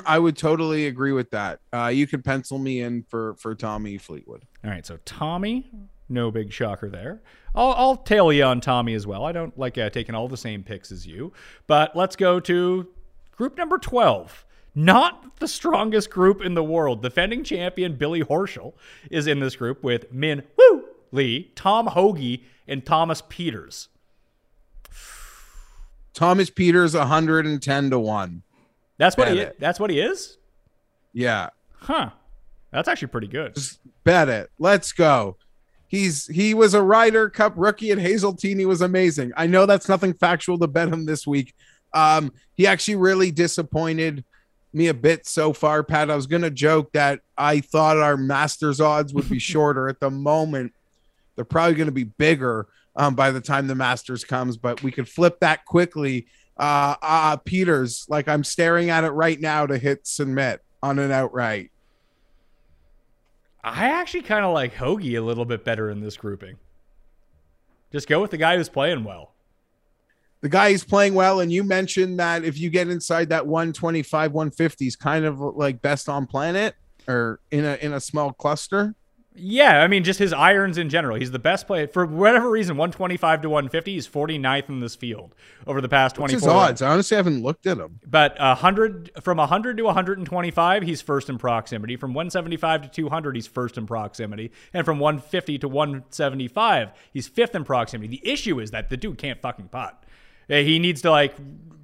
I 0.06 0.18
would 0.18 0.36
totally 0.36 0.88
agree 0.88 1.12
with 1.12 1.30
that. 1.30 1.60
Uh, 1.72 1.92
you 1.94 2.08
could 2.08 2.26
pencil 2.26 2.58
me 2.58 2.82
in 2.82 3.04
for 3.04 3.36
for 3.36 3.54
Tommy 3.54 4.00
Fleetwood. 4.00 4.44
All 4.64 4.72
right, 4.72 4.84
so 4.84 4.98
Tommy, 5.06 5.70
no 6.10 6.32
big 6.32 6.52
shocker 6.52 6.90
there. 6.90 7.22
I'll, 7.54 7.74
I'll 7.74 7.98
tail 7.98 8.34
you 8.34 8.44
on 8.44 8.62
Tommy 8.62 8.96
as 8.96 9.06
well. 9.06 9.26
I 9.26 9.32
don't 9.32 9.56
like 9.58 9.78
uh, 9.78 9.92
taking 9.92 10.16
all 10.16 10.28
the 10.28 10.38
same 10.38 10.64
picks 10.64 10.92
as 10.92 11.06
you, 11.06 11.34
but 11.68 11.96
let's 11.96 12.16
go 12.16 12.40
to 12.40 12.88
group 13.36 13.58
number 13.58 13.78
twelve. 13.78 14.44
Not 14.74 15.38
the 15.40 15.48
strongest 15.48 16.10
group 16.10 16.42
in 16.42 16.56
the 16.56 16.64
world. 16.64 17.04
Defending 17.04 17.44
champion 17.44 17.96
Billy 17.96 18.24
Horschel 18.24 18.74
is 19.12 19.28
in 19.28 19.40
this 19.40 19.56
group 19.56 19.84
with 19.84 20.12
Min 20.12 20.42
Woo 20.58 20.86
Lee, 21.12 21.52
Tom 21.56 21.88
Hoge, 21.88 22.42
and 22.68 22.84
Thomas 22.84 23.22
Pieters. 23.22 23.88
Thomas 26.14 26.50
Pieters, 26.50 26.98
110 26.98 27.90
to 27.92 28.00
1. 28.00 28.44
That's 28.98 29.18
what 29.18 29.32
he. 29.32 29.40
It. 29.40 29.60
That's 29.60 29.80
what 29.80 29.90
he 29.90 30.00
is. 30.00 30.38
Yeah. 31.14 31.50
Huh. 31.74 32.12
That's 32.72 32.88
actually 32.88 33.10
pretty 33.10 33.28
good. 33.28 33.56
Just 33.56 33.80
bet 34.04 34.30
it. 34.30 34.50
Let's 34.60 34.92
go. 34.92 35.38
He's 35.88 36.28
he 36.28 36.54
was 36.54 36.74
a 36.74 36.82
Ryder 36.82 37.30
Cup 37.30 37.54
rookie 37.56 37.92
at 37.92 37.98
Hazeltine. 37.98 38.60
He 38.60 38.66
was 38.66 38.82
amazing. 38.82 39.32
I 39.38 39.48
know 39.48 39.66
that's 39.66 39.88
nothing 39.88 40.14
factual 40.14 40.58
to 40.60 40.68
bet 40.68 40.90
him 40.90 41.06
this 41.06 41.26
week. 41.26 41.54
Um, 41.94 42.34
he 42.56 42.68
actually 42.68 42.96
really 42.96 43.32
disappointed 43.32 44.24
me 44.74 44.88
a 44.88 44.94
bit 44.94 45.26
so 45.26 45.54
far, 45.54 45.84
Pat. 45.84 46.12
I 46.12 46.16
was 46.16 46.28
gonna 46.28 46.50
joke 46.50 46.92
that 46.92 47.22
I 47.38 47.62
thought 47.62 47.98
our 47.98 48.18
Masters 48.18 48.82
odds 48.82 49.14
would 49.14 49.30
be 49.30 49.40
shorter. 49.40 49.88
At 49.88 50.00
the 50.00 50.12
moment, 50.12 50.74
they're 51.36 51.46
probably 51.46 51.76
gonna 51.76 51.92
be 51.92 52.04
bigger 52.04 52.68
um, 52.98 53.16
by 53.16 53.32
the 53.32 53.42
time 53.42 53.68
the 53.68 53.76
Masters 53.76 54.26
comes, 54.26 54.58
but 54.58 54.84
we 54.84 54.92
could 54.92 55.08
flip 55.08 55.40
that 55.40 55.66
quickly. 55.66 56.28
Uh, 56.58 56.96
uh 57.02 57.38
Pieters, 57.38 58.10
like 58.10 58.28
I'm 58.28 58.44
staring 58.44 58.90
at 58.90 59.04
it 59.04 59.12
right 59.12 59.40
now 59.40 59.66
to 59.66 59.78
hit 59.78 60.08
submit 60.08 60.62
on 60.82 61.00
an 61.00 61.12
outright. 61.12 61.72
I 63.64 63.90
actually 63.90 64.24
kind 64.24 64.46
of 64.46 64.54
like 64.54 64.74
Hoge 64.76 65.14
a 65.16 65.22
little 65.22 65.46
bit 65.46 65.66
better 65.66 65.90
in 65.90 66.00
this 66.00 66.16
grouping. 66.16 66.58
Just 67.92 68.08
go 68.08 68.22
with 68.22 68.32
the 68.32 68.38
guy 68.38 68.58
who's 68.58 68.70
playing 68.70 69.04
well. 69.04 69.34
The 70.42 70.50
guy 70.50 70.72
who's 70.72 70.84
playing 70.84 71.16
well, 71.16 71.40
and 71.40 71.52
you 71.52 71.64
mentioned 71.64 72.20
that 72.20 72.44
if 72.44 72.60
you 72.60 72.70
get 72.70 72.90
inside 72.90 73.30
that 73.30 73.48
125, 73.48 74.32
150 74.32 74.88
is 74.88 74.96
kind 74.96 75.26
of 75.26 75.40
like 75.40 75.82
best 75.82 76.08
on 76.08 76.28
planet 76.28 76.76
or 77.08 77.40
in 77.52 77.66
a 77.66 77.76
in 77.76 77.94
a 77.94 78.00
small 78.00 78.34
cluster. 78.34 78.94
Yeah, 79.40 79.84
I 79.84 79.88
mean, 79.88 80.04
just 80.04 80.18
his 80.20 80.34
irons 80.34 80.78
in 80.78 80.90
general. 80.90 81.16
He's 81.16 81.32
the 81.32 81.40
best 81.40 81.68
player 81.68 81.88
for 81.88 82.06
whatever 82.06 82.50
reason. 82.50 82.76
125 82.76 83.42
to 83.44 83.50
150. 83.50 83.94
He's 83.94 84.08
49th 84.08 84.70
in 84.70 84.80
this 84.80 84.96
field 84.96 85.36
over 85.68 85.80
the 85.80 85.90
past 85.90 86.16
24. 86.16 86.36
What's 86.36 86.46
his 86.46 86.52
odds? 86.52 86.82
I 86.82 86.90
honestly 86.92 87.18
haven't 87.18 87.44
looked 87.44 87.68
at 87.68 87.78
him. 87.78 88.00
But 88.06 88.38
100 88.40 89.12
from 89.22 89.38
100 89.38 89.78
to 89.78 89.84
125, 89.84 90.84
he's 90.84 91.02
first 91.02 91.30
in 91.30 91.38
proximity. 91.38 91.96
From 91.96 92.14
175 92.14 92.84
to 92.84 92.90
200, 92.90 93.36
he's 93.36 93.48
first 93.48 93.78
in 93.78 93.86
proximity. 93.86 94.52
And 94.74 94.86
from 94.86 94.98
150 95.00 95.60
to 95.60 95.68
175, 95.68 96.92
he's 97.14 97.28
fifth 97.28 97.54
in 97.54 97.64
proximity. 97.64 98.08
The 98.08 98.28
issue 98.28 98.60
is 98.60 98.72
that 98.72 98.90
the 98.90 98.98
dude 98.98 99.18
can't 99.18 99.40
fucking 99.40 99.68
putt. 99.68 100.04
Eh, 100.50 100.64
he 100.64 100.80
needs 100.80 101.02
to 101.04 101.12
like 101.12 101.36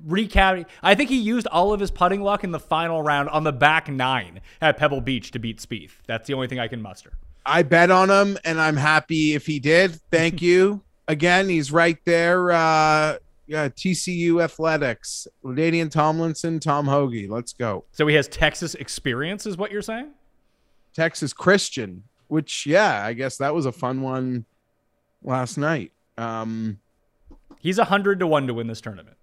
recap. 0.08 0.66
I 0.82 0.96
think 0.96 1.10
he 1.10 1.18
used 1.18 1.48
all 1.48 1.74
of 1.74 1.80
his 1.80 1.92
putting 1.92 2.22
luck 2.22 2.44
in 2.44 2.52
the 2.52 2.60
final 2.60 3.02
round 3.02 3.30
on 3.30 3.44
the 3.44 3.54
back 3.54 3.90
nine 3.90 4.42
at 4.62 4.78
Pebble 4.78 5.02
Beach 5.02 5.32
to 5.32 5.40
beat 5.40 5.60
Spieth. 5.60 5.92
That's 6.08 6.28
the 6.28 6.34
only 6.34 6.48
thing 6.48 6.60
I 6.60 6.68
can 6.68 6.82
muster. 6.82 7.14
I 7.46 7.64
bet 7.64 7.92
on 7.92 8.10
him, 8.10 8.38
and 8.46 8.60
I'm 8.60 8.78
happy 8.78 9.34
if 9.34 9.46
he 9.46 9.60
did. 9.60 10.00
Thank 10.12 10.42
you. 10.42 10.82
Again, 11.08 11.50
he's 11.50 11.72
right 11.72 11.98
there. 12.06 12.52
Uh, 12.52 13.18
yeah, 13.46 13.68
TCU 13.68 14.42
Athletics, 14.42 15.28
LaDainian 15.44 15.92
Tomlinson, 15.92 16.60
Tom 16.60 16.86
Hoge. 16.86 17.28
Let's 17.28 17.52
go. 17.52 17.84
So 17.92 18.08
he 18.08 18.16
has 18.16 18.28
Texas 18.30 18.74
experience, 18.76 19.46
is 19.46 19.58
what 19.58 19.72
you're 19.72 19.82
saying? 19.82 20.12
Texas 20.94 21.34
Christian, 21.34 22.04
which, 22.28 22.66
yeah, 22.66 23.06
I 23.06 23.14
guess 23.14 23.38
that 23.38 23.54
was 23.54 23.66
a 23.66 23.72
fun 23.72 24.02
one 24.02 24.46
last 25.22 25.58
night. 25.58 25.92
Um, 26.18 26.80
He's 27.64 27.80
a 27.80 27.86
hundred 27.86 28.20
to 28.20 28.28
one 28.28 28.46
to 28.48 28.54
win 28.54 28.68
this 28.68 28.82
tournament. 28.82 29.16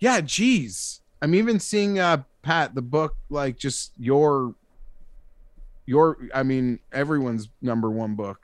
Yeah, 0.00 0.20
geez. 0.20 1.00
I'm 1.22 1.32
even 1.32 1.60
seeing 1.60 2.00
uh 2.00 2.24
Pat 2.42 2.74
the 2.74 2.82
book 2.82 3.14
like 3.30 3.56
just 3.56 3.92
your 3.96 4.56
your 5.86 6.18
I 6.34 6.42
mean 6.42 6.80
everyone's 6.92 7.48
number 7.62 7.90
one 7.90 8.14
book 8.14 8.40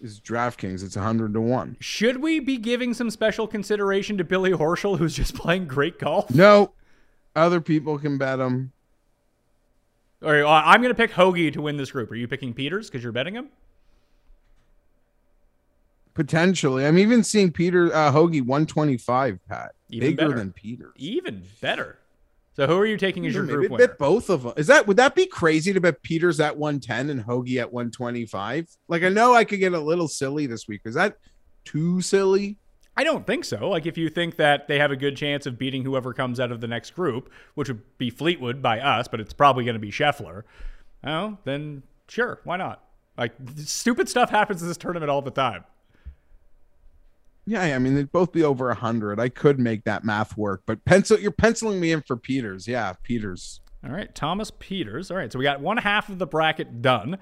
is 0.00 0.20
DraftKings. 0.20 0.82
It's 0.82 0.96
100 0.96 1.34
to 1.34 1.40
1. 1.40 1.76
Should 1.80 2.22
we 2.22 2.40
be 2.40 2.56
giving 2.56 2.94
some 2.94 3.10
special 3.10 3.46
consideration 3.46 4.16
to 4.18 4.24
Billy 4.24 4.50
Horschel 4.52 4.98
who's 4.98 5.14
just 5.14 5.34
playing 5.36 5.66
great 5.66 5.98
golf? 5.98 6.34
No. 6.34 6.72
Other 7.36 7.60
people 7.60 7.98
can 7.98 8.18
bet 8.18 8.40
him. 8.40 8.72
All 10.22 10.32
right, 10.32 10.42
I'm 10.66 10.82
going 10.82 10.94
to 10.94 10.96
pick 10.96 11.12
Hoge 11.12 11.52
to 11.54 11.62
win 11.62 11.76
this 11.76 11.92
group. 11.92 12.10
Are 12.10 12.14
you 12.14 12.28
picking 12.28 12.52
Pieters 12.52 12.86
because 12.86 13.02
you're 13.02 13.12
betting 13.12 13.34
him? 13.34 13.48
Potentially. 16.12 16.84
I'm 16.84 16.98
even 16.98 17.24
seeing 17.24 17.52
Peter 17.52 17.94
uh, 17.94 18.10
Hoge 18.10 18.40
125, 18.42 19.38
Pat. 19.48 19.72
Even 19.88 20.10
Bigger 20.10 20.28
better. 20.28 20.38
than 20.38 20.52
Pieters. 20.52 20.92
Even 20.96 21.42
better. 21.60 21.99
So 22.56 22.66
who 22.66 22.76
are 22.78 22.86
you 22.86 22.96
taking 22.96 23.26
as 23.26 23.34
your 23.34 23.44
Maybe 23.44 23.56
group 23.56 23.70
winner? 23.72 23.86
bet 23.88 23.98
both 23.98 24.28
of 24.28 24.42
them. 24.42 24.52
Is 24.56 24.66
that 24.66 24.86
would 24.86 24.96
that 24.96 25.14
be 25.14 25.26
crazy 25.26 25.72
to 25.72 25.80
bet 25.80 26.02
Pieters 26.02 26.44
at 26.44 26.56
110 26.56 27.10
and 27.10 27.22
Hoge 27.22 27.56
at 27.56 27.72
125? 27.72 28.66
Like 28.88 29.02
I 29.02 29.08
know 29.08 29.34
I 29.34 29.44
could 29.44 29.60
get 29.60 29.72
a 29.72 29.80
little 29.80 30.08
silly 30.08 30.46
this 30.46 30.66
week. 30.66 30.82
Is 30.84 30.94
that 30.94 31.16
too 31.64 32.00
silly? 32.00 32.58
I 32.96 33.04
don't 33.04 33.26
think 33.26 33.44
so. 33.44 33.68
Like 33.68 33.86
if 33.86 33.96
you 33.96 34.10
think 34.10 34.36
that 34.36 34.68
they 34.68 34.78
have 34.78 34.90
a 34.90 34.96
good 34.96 35.16
chance 35.16 35.46
of 35.46 35.58
beating 35.58 35.84
whoever 35.84 36.12
comes 36.12 36.40
out 36.40 36.52
of 36.52 36.60
the 36.60 36.66
next 36.66 36.90
group, 36.94 37.30
which 37.54 37.68
would 37.68 37.82
be 37.98 38.10
Fleetwood 38.10 38.60
by 38.60 38.80
us, 38.80 39.08
but 39.08 39.20
it's 39.20 39.32
probably 39.32 39.64
going 39.64 39.74
to 39.74 39.80
be 39.80 39.92
Scheffler. 39.92 40.42
Oh, 41.04 41.38
then 41.44 41.82
sure, 42.08 42.40
why 42.44 42.56
not? 42.56 42.84
Like 43.16 43.32
stupid 43.64 44.08
stuff 44.08 44.30
happens 44.30 44.60
in 44.60 44.68
this 44.68 44.76
tournament 44.76 45.08
all 45.08 45.22
the 45.22 45.30
time. 45.30 45.64
Yeah, 47.46 47.62
I 47.62 47.78
mean 47.78 47.94
they'd 47.94 48.12
both 48.12 48.32
be 48.32 48.42
over 48.42 48.68
100. 48.68 49.18
I 49.18 49.28
could 49.28 49.58
make 49.58 49.84
that 49.84 50.04
math 50.04 50.36
work, 50.36 50.62
but 50.66 50.84
pencil 50.84 51.18
you're 51.18 51.30
penciling 51.30 51.80
me 51.80 51.92
in 51.92 52.02
for 52.02 52.16
Pieters. 52.16 52.66
Yeah, 52.66 52.92
Pieters. 53.08 53.60
All 53.84 53.90
right, 53.90 54.14
Thomas 54.14 54.50
Pieters. 54.50 55.10
All 55.10 55.16
right, 55.16 55.32
so 55.32 55.38
we 55.38 55.44
got 55.44 55.60
one 55.60 55.78
half 55.78 56.08
of 56.10 56.18
the 56.18 56.26
bracket 56.26 56.82
done. 56.82 57.18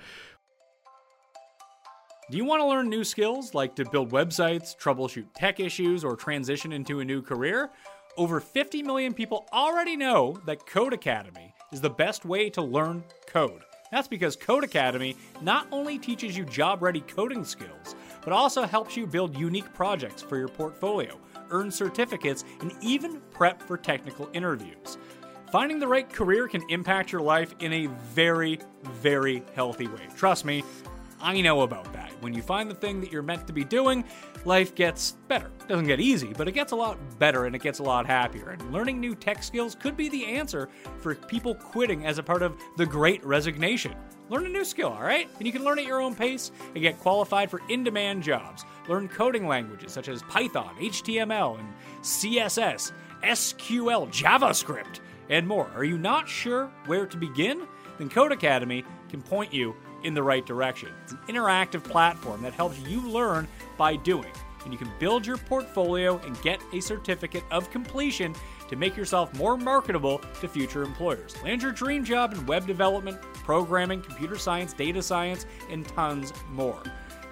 Do 2.30 2.36
you 2.36 2.44
want 2.44 2.60
to 2.60 2.66
learn 2.66 2.90
new 2.90 3.04
skills 3.04 3.54
like 3.54 3.74
to 3.76 3.88
build 3.88 4.12
websites, 4.12 4.76
troubleshoot 4.76 5.28
tech 5.34 5.60
issues, 5.60 6.04
or 6.04 6.14
transition 6.14 6.72
into 6.72 7.00
a 7.00 7.04
new 7.04 7.22
career? 7.22 7.70
Over 8.18 8.40
50 8.40 8.82
million 8.82 9.14
people 9.14 9.48
already 9.52 9.96
know 9.96 10.38
that 10.44 10.66
Codecademy 10.66 11.52
is 11.72 11.80
the 11.80 11.88
best 11.88 12.26
way 12.26 12.50
to 12.50 12.60
learn 12.60 13.04
code. 13.26 13.62
That's 13.90 14.08
because 14.08 14.36
Codecademy 14.36 15.16
not 15.40 15.68
only 15.72 15.98
teaches 15.98 16.36
you 16.36 16.44
job 16.44 16.82
ready 16.82 17.00
coding 17.00 17.44
skills, 17.44 17.94
but 18.22 18.32
also 18.32 18.62
helps 18.66 18.96
you 18.96 19.06
build 19.06 19.36
unique 19.36 19.72
projects 19.74 20.22
for 20.22 20.36
your 20.36 20.48
portfolio, 20.48 21.18
earn 21.50 21.70
certificates, 21.70 22.44
and 22.60 22.72
even 22.80 23.20
prep 23.30 23.62
for 23.62 23.76
technical 23.76 24.28
interviews. 24.32 24.98
Finding 25.50 25.78
the 25.78 25.88
right 25.88 26.12
career 26.12 26.46
can 26.46 26.62
impact 26.68 27.10
your 27.10 27.22
life 27.22 27.54
in 27.60 27.72
a 27.72 27.86
very, 28.12 28.60
very 29.00 29.42
healthy 29.54 29.86
way. 29.86 30.06
Trust 30.14 30.44
me, 30.44 30.62
I 31.20 31.40
know 31.40 31.62
about 31.62 31.92
that. 31.92 32.12
When 32.20 32.32
you 32.32 32.42
find 32.42 32.70
the 32.70 32.74
thing 32.74 33.00
that 33.00 33.12
you're 33.12 33.22
meant 33.22 33.46
to 33.46 33.52
be 33.52 33.64
doing, 33.64 34.04
life 34.44 34.74
gets 34.74 35.12
better. 35.28 35.50
It 35.60 35.68
doesn't 35.68 35.86
get 35.86 36.00
easy, 36.00 36.32
but 36.36 36.48
it 36.48 36.52
gets 36.52 36.72
a 36.72 36.76
lot 36.76 36.98
better 37.18 37.46
and 37.46 37.54
it 37.54 37.62
gets 37.62 37.78
a 37.78 37.82
lot 37.82 38.06
happier. 38.06 38.50
And 38.50 38.72
learning 38.72 39.00
new 39.00 39.14
tech 39.14 39.42
skills 39.42 39.74
could 39.74 39.96
be 39.96 40.08
the 40.08 40.24
answer 40.24 40.68
for 40.98 41.14
people 41.14 41.54
quitting 41.54 42.06
as 42.06 42.18
a 42.18 42.22
part 42.22 42.42
of 42.42 42.56
the 42.76 42.86
great 42.86 43.24
resignation. 43.24 43.94
Learn 44.30 44.46
a 44.46 44.48
new 44.48 44.64
skill, 44.64 44.90
all 44.90 45.02
right? 45.02 45.28
And 45.38 45.46
you 45.46 45.52
can 45.52 45.64
learn 45.64 45.78
at 45.78 45.86
your 45.86 46.00
own 46.00 46.14
pace 46.14 46.50
and 46.74 46.82
get 46.82 46.98
qualified 47.00 47.50
for 47.50 47.62
in 47.68 47.82
demand 47.82 48.22
jobs. 48.22 48.64
Learn 48.88 49.08
coding 49.08 49.46
languages 49.46 49.92
such 49.92 50.08
as 50.08 50.22
Python, 50.24 50.74
HTML, 50.78 51.58
and 51.58 51.68
CSS, 52.02 52.92
SQL, 53.22 54.08
JavaScript, 54.12 55.00
and 55.30 55.46
more. 55.46 55.70
Are 55.74 55.84
you 55.84 55.98
not 55.98 56.28
sure 56.28 56.70
where 56.86 57.06
to 57.06 57.16
begin? 57.16 57.66
Then 57.98 58.08
Codecademy 58.08 58.84
can 59.08 59.22
point 59.22 59.52
you 59.52 59.74
in 60.03 60.14
the 60.14 60.22
right 60.22 60.44
direction. 60.44 60.90
It's 61.03 61.12
an 61.12 61.18
interactive 61.28 61.82
platform 61.82 62.42
that 62.42 62.53
helps 62.53 62.78
you 62.80 63.01
learn 63.09 63.49
by 63.76 63.96
doing. 63.96 64.30
And 64.64 64.72
you 64.72 64.78
can 64.78 64.90
build 64.99 65.26
your 65.26 65.38
portfolio 65.38 66.18
and 66.18 66.40
get 66.42 66.61
a 66.72 66.80
certificate 66.80 67.44
of 67.51 67.70
completion 67.70 68.34
to 68.68 68.76
make 68.76 68.96
yourself 68.96 69.32
more 69.34 69.57
marketable 69.57 70.20
to 70.40 70.49
future 70.49 70.82
employers. 70.82 71.34
Land 71.42 71.62
your 71.62 71.72
dream 71.72 72.05
job 72.05 72.34
in 72.34 72.44
web 72.46 72.66
development, 72.66 73.20
programming, 73.44 74.03
computer 74.03 74.36
science, 74.36 74.72
data 74.72 75.03
science, 75.03 75.46
and 75.70 75.86
tons 75.88 76.32
more. 76.51 76.82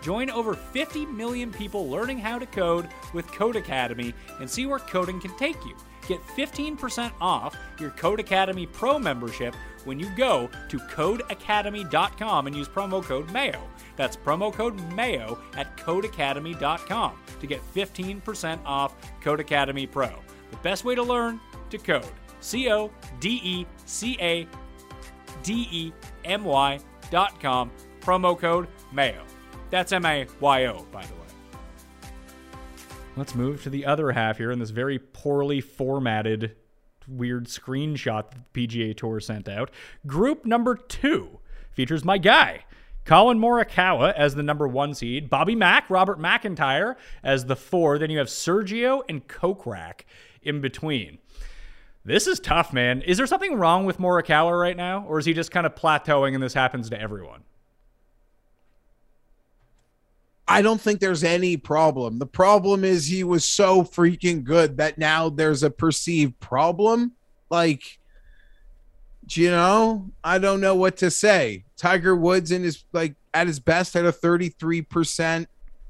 Join 0.01 0.31
over 0.31 0.55
50 0.55 1.07
million 1.07 1.51
people 1.51 1.91
learning 1.91 2.19
how 2.19 2.39
to 2.39 2.47
code 2.47 2.89
with 3.13 3.27
Codecademy 3.29 4.15
and 4.41 4.49
see 4.49 4.67
where 4.67 4.79
coding 4.79 5.21
can 5.21 5.37
take 5.37 5.63
you. 5.65 5.77
Get 6.07 6.25
15% 6.29 7.11
off 7.21 7.57
your 7.81 7.91
Codecademy 7.91 8.73
Pro 8.73 8.99
membership 8.99 9.55
when 9.87 9.99
you 9.99 10.11
go 10.17 10.51
to 10.69 10.79
codecademy.com 10.79 12.47
and 12.47 12.57
use 12.57 12.69
promo 12.69 13.03
code 13.03 13.31
MAYO. 13.31 13.61
That's 13.97 14.17
promo 14.17 14.53
code 14.53 14.77
MAYO 14.93 15.39
at 15.57 15.77
codecademy.com 15.77 17.19
to 17.41 17.47
get 17.47 17.61
15% 17.75 18.61
off 18.65 18.95
Codecademy 19.23 19.91
Pro. 19.91 20.11
The 20.51 20.57
best 20.59 20.85
way 20.85 20.95
to 20.95 21.03
learn 21.03 21.41
to 21.71 21.79
code. 21.79 22.05
C 22.41 22.71
O 22.71 22.91
D 23.21 23.41
E 23.43 23.67
C 23.87 24.17
A 24.21 24.47
D 25.43 25.69
E 25.71 25.93
M 26.25 26.45
Y 26.45 26.79
dot 27.11 27.41
com. 27.41 27.71
Promo 28.01 28.39
code 28.39 28.69
MAYO. 28.93 29.23
That's 29.71 29.93
M 29.93 30.05
A 30.05 30.27
Y 30.41 30.67
O, 30.67 30.87
by 30.93 31.05
the 31.05 31.15
way. 31.15 31.21
Let's 33.17 33.35
move 33.35 33.63
to 33.63 33.71
the 33.71 33.87
other 33.87 34.13
half 34.13 34.37
here 34.37 34.51
in 34.51 34.59
this 34.59 34.71
very 34.71 34.99
poorly 34.99 35.61
formatted, 35.63 36.55
weird 37.09 37.47
screenshot 37.47 38.31
that 38.31 38.53
the 38.53 38.67
PGA 38.67 38.97
Tour 38.97 39.21
sent 39.21 39.49
out. 39.49 39.71
Group 40.07 40.45
number 40.45 40.75
two 40.77 41.41
features 41.73 42.05
my 42.05 42.19
guy, 42.19 42.65
Collin 43.05 43.39
Morikawa 43.39 44.13
as 44.15 44.35
the 44.35 44.43
number 44.43 44.67
one 44.67 44.95
seed, 44.95 45.31
Bobby 45.31 45.55
Mack, 45.55 45.89
Robert 45.89 46.19
McIntyre 46.19 46.97
as 47.23 47.47
the 47.47 47.57
four. 47.57 47.99
Then 47.99 48.11
you 48.11 48.19
have 48.19 48.29
Sergio 48.29 49.03
and 49.09 49.27
Kokrak 49.29 50.01
in 50.43 50.61
between. 50.61 51.19
This 52.05 52.27
is 52.27 52.39
tough, 52.39 52.73
man. 52.73 53.03
Is 53.03 53.17
there 53.17 53.27
something 53.27 53.57
wrong 53.57 53.85
with 53.85 53.99
Morikawa 53.99 54.59
right 54.59 54.77
now, 54.77 55.05
or 55.09 55.19
is 55.19 55.27
he 55.27 55.35
just 55.35 55.51
kind 55.51 55.67
of 55.67 55.75
plateauing 55.75 56.35
and 56.35 56.43
this 56.43 56.55
happens 56.55 56.89
to 56.91 57.01
everyone? 57.01 57.43
I 60.49 60.63
don't 60.63 60.81
think 60.81 61.01
there's 61.01 61.25
any 61.25 61.57
problem. 61.57 62.19
The 62.19 62.27
problem 62.27 62.85
is 62.85 63.07
he 63.07 63.25
was 63.25 63.45
so 63.45 63.83
freaking 63.83 64.45
good 64.45 64.77
that 64.77 64.97
now 64.97 65.29
there's 65.29 65.63
a 65.63 65.71
perceived 65.71 66.39
problem. 66.39 67.13
Like, 67.51 67.99
you 69.31 69.51
know, 69.51 70.11
I 70.23 70.39
don't 70.39 70.61
know 70.61 70.77
what 70.77 70.99
to 70.99 71.11
say. 71.11 71.65
Tiger 71.77 72.15
Woods 72.15 72.53
in 72.53 72.63
his 72.63 72.85
like 72.93 73.17
at 73.35 73.49
his 73.49 73.59
best 73.59 73.95
had 73.95 74.05
a 74.05 74.13
33% 74.13 75.47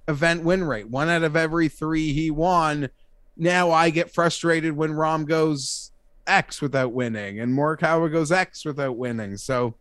event 0.08 0.42
win 0.42 0.64
rate. 0.64 0.88
One 0.88 1.10
out 1.10 1.22
of 1.22 1.36
every 1.36 1.68
three 1.68 2.12
he 2.12 2.30
won. 2.30 2.88
Now 3.36 3.70
I 3.70 3.90
get 3.90 4.14
frustrated 4.14 4.74
when 4.74 4.92
Rahm 4.92 5.26
goes 5.26 5.92
X 6.26 6.62
without 6.62 6.92
winning 6.92 7.40
and 7.40 7.52
Morikawa 7.52 8.10
goes 8.10 8.32
X 8.32 8.64
without 8.64 8.96
winning. 8.96 9.36
So 9.36 9.74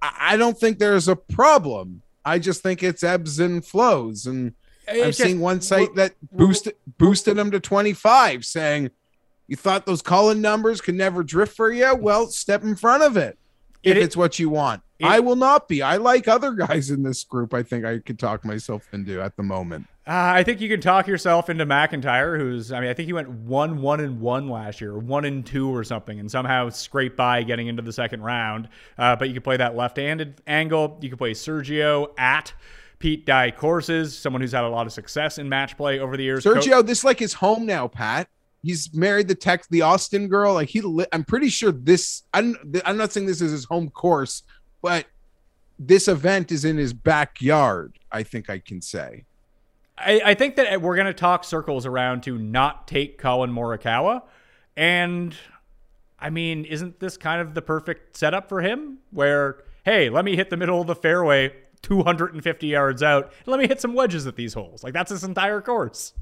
I 0.00 0.38
don't 0.38 0.58
think 0.58 0.78
there's 0.78 1.08
a 1.08 1.16
problem. 1.16 2.02
I 2.24 2.38
just 2.38 2.62
think 2.62 2.82
it's 2.82 3.02
ebbs 3.02 3.38
and 3.38 3.64
flows. 3.64 4.26
And 4.26 4.54
i 4.88 4.96
am 4.96 5.12
seeing 5.12 5.40
one 5.40 5.60
site 5.60 5.94
that 5.94 6.14
boosted 6.32 6.74
boosted 6.98 7.38
him 7.38 7.50
to 7.50 7.60
25, 7.60 8.44
saying, 8.44 8.90
"You 9.46 9.56
thought 9.56 9.86
those 9.86 10.02
Cullen 10.02 10.40
numbers 10.40 10.80
could 10.80 10.94
never 10.94 11.22
drift 11.22 11.56
for 11.56 11.70
you? 11.70 11.94
Well, 11.94 12.26
step 12.28 12.62
in 12.62 12.76
front 12.76 13.02
of 13.02 13.16
it 13.16 13.38
if 13.82 13.96
it, 13.96 14.02
it's 14.02 14.16
what 14.16 14.38
you 14.38 14.48
want." 14.48 14.82
It, 14.98 15.06
I 15.06 15.20
will 15.20 15.36
not 15.36 15.68
be. 15.68 15.82
I 15.82 15.96
like 15.96 16.28
other 16.28 16.52
guys 16.52 16.90
in 16.90 17.02
this 17.02 17.24
group. 17.24 17.54
I 17.54 17.62
think 17.62 17.84
I 17.84 17.98
could 17.98 18.18
talk 18.18 18.44
myself 18.44 18.86
into 18.92 19.20
at 19.20 19.36
the 19.36 19.42
moment. 19.42 19.86
Uh, 20.10 20.32
I 20.34 20.42
think 20.42 20.60
you 20.60 20.68
can 20.68 20.80
talk 20.80 21.06
yourself 21.06 21.48
into 21.48 21.64
McIntyre, 21.64 22.36
who's 22.36 22.72
I 22.72 22.80
mean 22.80 22.90
I 22.90 22.94
think 22.94 23.06
he 23.06 23.12
went 23.12 23.28
one 23.28 23.80
one 23.80 24.00
and 24.00 24.20
one 24.20 24.48
last 24.48 24.80
year, 24.80 24.98
one 24.98 25.24
and 25.24 25.46
two 25.46 25.72
or 25.72 25.84
something, 25.84 26.18
and 26.18 26.28
somehow 26.28 26.68
scraped 26.70 27.16
by 27.16 27.44
getting 27.44 27.68
into 27.68 27.80
the 27.80 27.92
second 27.92 28.22
round. 28.22 28.68
Uh, 28.98 29.14
but 29.14 29.28
you 29.28 29.34
could 29.34 29.44
play 29.44 29.56
that 29.58 29.76
left-handed 29.76 30.42
angle. 30.48 30.98
You 31.00 31.10
could 31.10 31.18
play 31.18 31.32
Sergio 31.32 32.08
at. 32.18 32.52
Pete 32.98 33.24
Dye 33.24 33.50
courses, 33.50 34.18
someone 34.18 34.42
who's 34.42 34.52
had 34.52 34.64
a 34.64 34.68
lot 34.68 34.86
of 34.86 34.92
success 34.92 35.38
in 35.38 35.48
match 35.48 35.74
play 35.74 36.00
over 36.00 36.18
the 36.18 36.22
years. 36.22 36.44
Sergio, 36.44 36.72
Co- 36.72 36.82
this 36.82 37.02
like 37.02 37.18
his 37.18 37.32
home 37.32 37.64
now, 37.64 37.88
Pat. 37.88 38.28
He's 38.62 38.92
married 38.92 39.26
the 39.26 39.34
tech, 39.34 39.66
the 39.70 39.80
Austin 39.80 40.28
girl. 40.28 40.52
Like 40.52 40.68
he, 40.68 40.82
li- 40.82 41.06
I'm 41.10 41.24
pretty 41.24 41.48
sure 41.48 41.72
this. 41.72 42.24
I'm, 42.34 42.56
I'm 42.84 42.98
not 42.98 43.10
saying 43.12 43.24
this 43.24 43.40
is 43.40 43.52
his 43.52 43.64
home 43.64 43.88
course, 43.88 44.42
but 44.82 45.06
this 45.78 46.08
event 46.08 46.52
is 46.52 46.66
in 46.66 46.76
his 46.76 46.92
backyard. 46.92 47.98
I 48.12 48.22
think 48.22 48.50
I 48.50 48.58
can 48.58 48.82
say. 48.82 49.24
I, 50.00 50.20
I 50.24 50.34
think 50.34 50.56
that 50.56 50.80
we're 50.80 50.96
going 50.96 51.06
to 51.06 51.14
talk 51.14 51.44
circles 51.44 51.86
around 51.86 52.22
to 52.24 52.38
not 52.38 52.88
take 52.88 53.18
Collin 53.18 53.52
Morikawa. 53.52 54.22
And 54.76 55.34
I 56.18 56.30
mean, 56.30 56.64
isn't 56.64 57.00
this 57.00 57.16
kind 57.16 57.40
of 57.40 57.54
the 57.54 57.62
perfect 57.62 58.16
setup 58.16 58.48
for 58.48 58.60
him? 58.60 58.98
Where, 59.10 59.64
hey, 59.84 60.10
let 60.10 60.24
me 60.24 60.36
hit 60.36 60.50
the 60.50 60.56
middle 60.56 60.80
of 60.80 60.86
the 60.86 60.94
fairway 60.94 61.52
250 61.82 62.66
yards 62.66 63.02
out. 63.02 63.32
Let 63.46 63.60
me 63.60 63.66
hit 63.66 63.80
some 63.80 63.94
wedges 63.94 64.26
at 64.26 64.36
these 64.36 64.54
holes. 64.54 64.84
Like, 64.84 64.92
that's 64.92 65.10
his 65.10 65.24
entire 65.24 65.60
course. 65.60 66.12